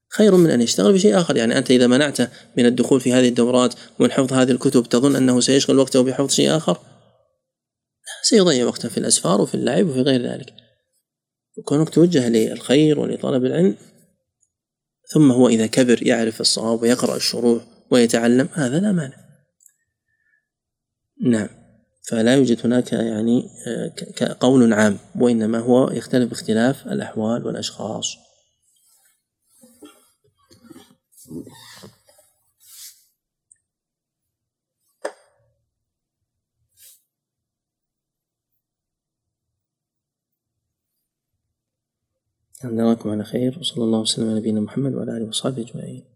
خير 0.08 0.36
من 0.36 0.50
أن 0.50 0.62
يشتغل 0.62 0.92
بشيء 0.92 1.18
آخر 1.18 1.36
يعني 1.36 1.58
أنت 1.58 1.70
إذا 1.70 1.86
منعته 1.86 2.28
من 2.56 2.66
الدخول 2.66 3.00
في 3.00 3.12
هذه 3.12 3.28
الدورات 3.28 3.74
ومن 3.98 4.12
حفظ 4.12 4.32
هذه 4.32 4.50
الكتب 4.50 4.88
تظن 4.88 5.16
أنه 5.16 5.40
سيشغل 5.40 5.78
وقته 5.78 6.02
بحفظ 6.02 6.30
شيء 6.30 6.56
آخر؟ 6.56 6.78
سيضيع 8.22 8.64
وقته 8.66 8.88
في 8.88 8.98
الأسفار 8.98 9.40
وفي 9.40 9.54
اللعب 9.54 9.86
وفي 9.86 10.00
غير 10.00 10.22
ذلك. 10.22 10.52
كونك 11.64 11.88
توجه 11.88 12.28
للخير 12.28 13.00
ولطلب 13.00 13.44
العلم 13.44 13.76
ثم 15.12 15.32
هو 15.32 15.48
إذا 15.48 15.66
كبر 15.66 16.06
يعرف 16.06 16.40
الصواب 16.40 16.82
ويقرأ 16.82 17.16
الشروح 17.16 17.62
ويتعلم 17.90 18.48
هذا 18.52 18.80
لا 18.80 18.92
مانع. 18.92 19.21
نعم. 21.22 21.48
فلا 22.02 22.34
يوجد 22.34 22.66
هناك 22.66 22.92
يعني 22.92 23.50
آه، 23.66 24.36
قول 24.40 24.72
عام 24.72 24.98
وإنما 25.16 25.58
هو 25.58 25.90
يختلف 25.90 26.28
باختلاف 26.28 26.86
الأحوال 26.86 27.46
والأشخاص. 27.46 28.16
نراكم 42.64 43.10
على 43.10 43.24
خير 43.24 43.58
وصلى 43.60 43.84
الله 43.84 44.00
وسلم 44.00 44.28
على 44.28 44.38
نبينا 44.38 44.60
محمد 44.60 44.94
وعلى 44.94 45.16
آله 45.16 45.28
وصحبه 45.28 45.62
أجمعين. 45.62 46.11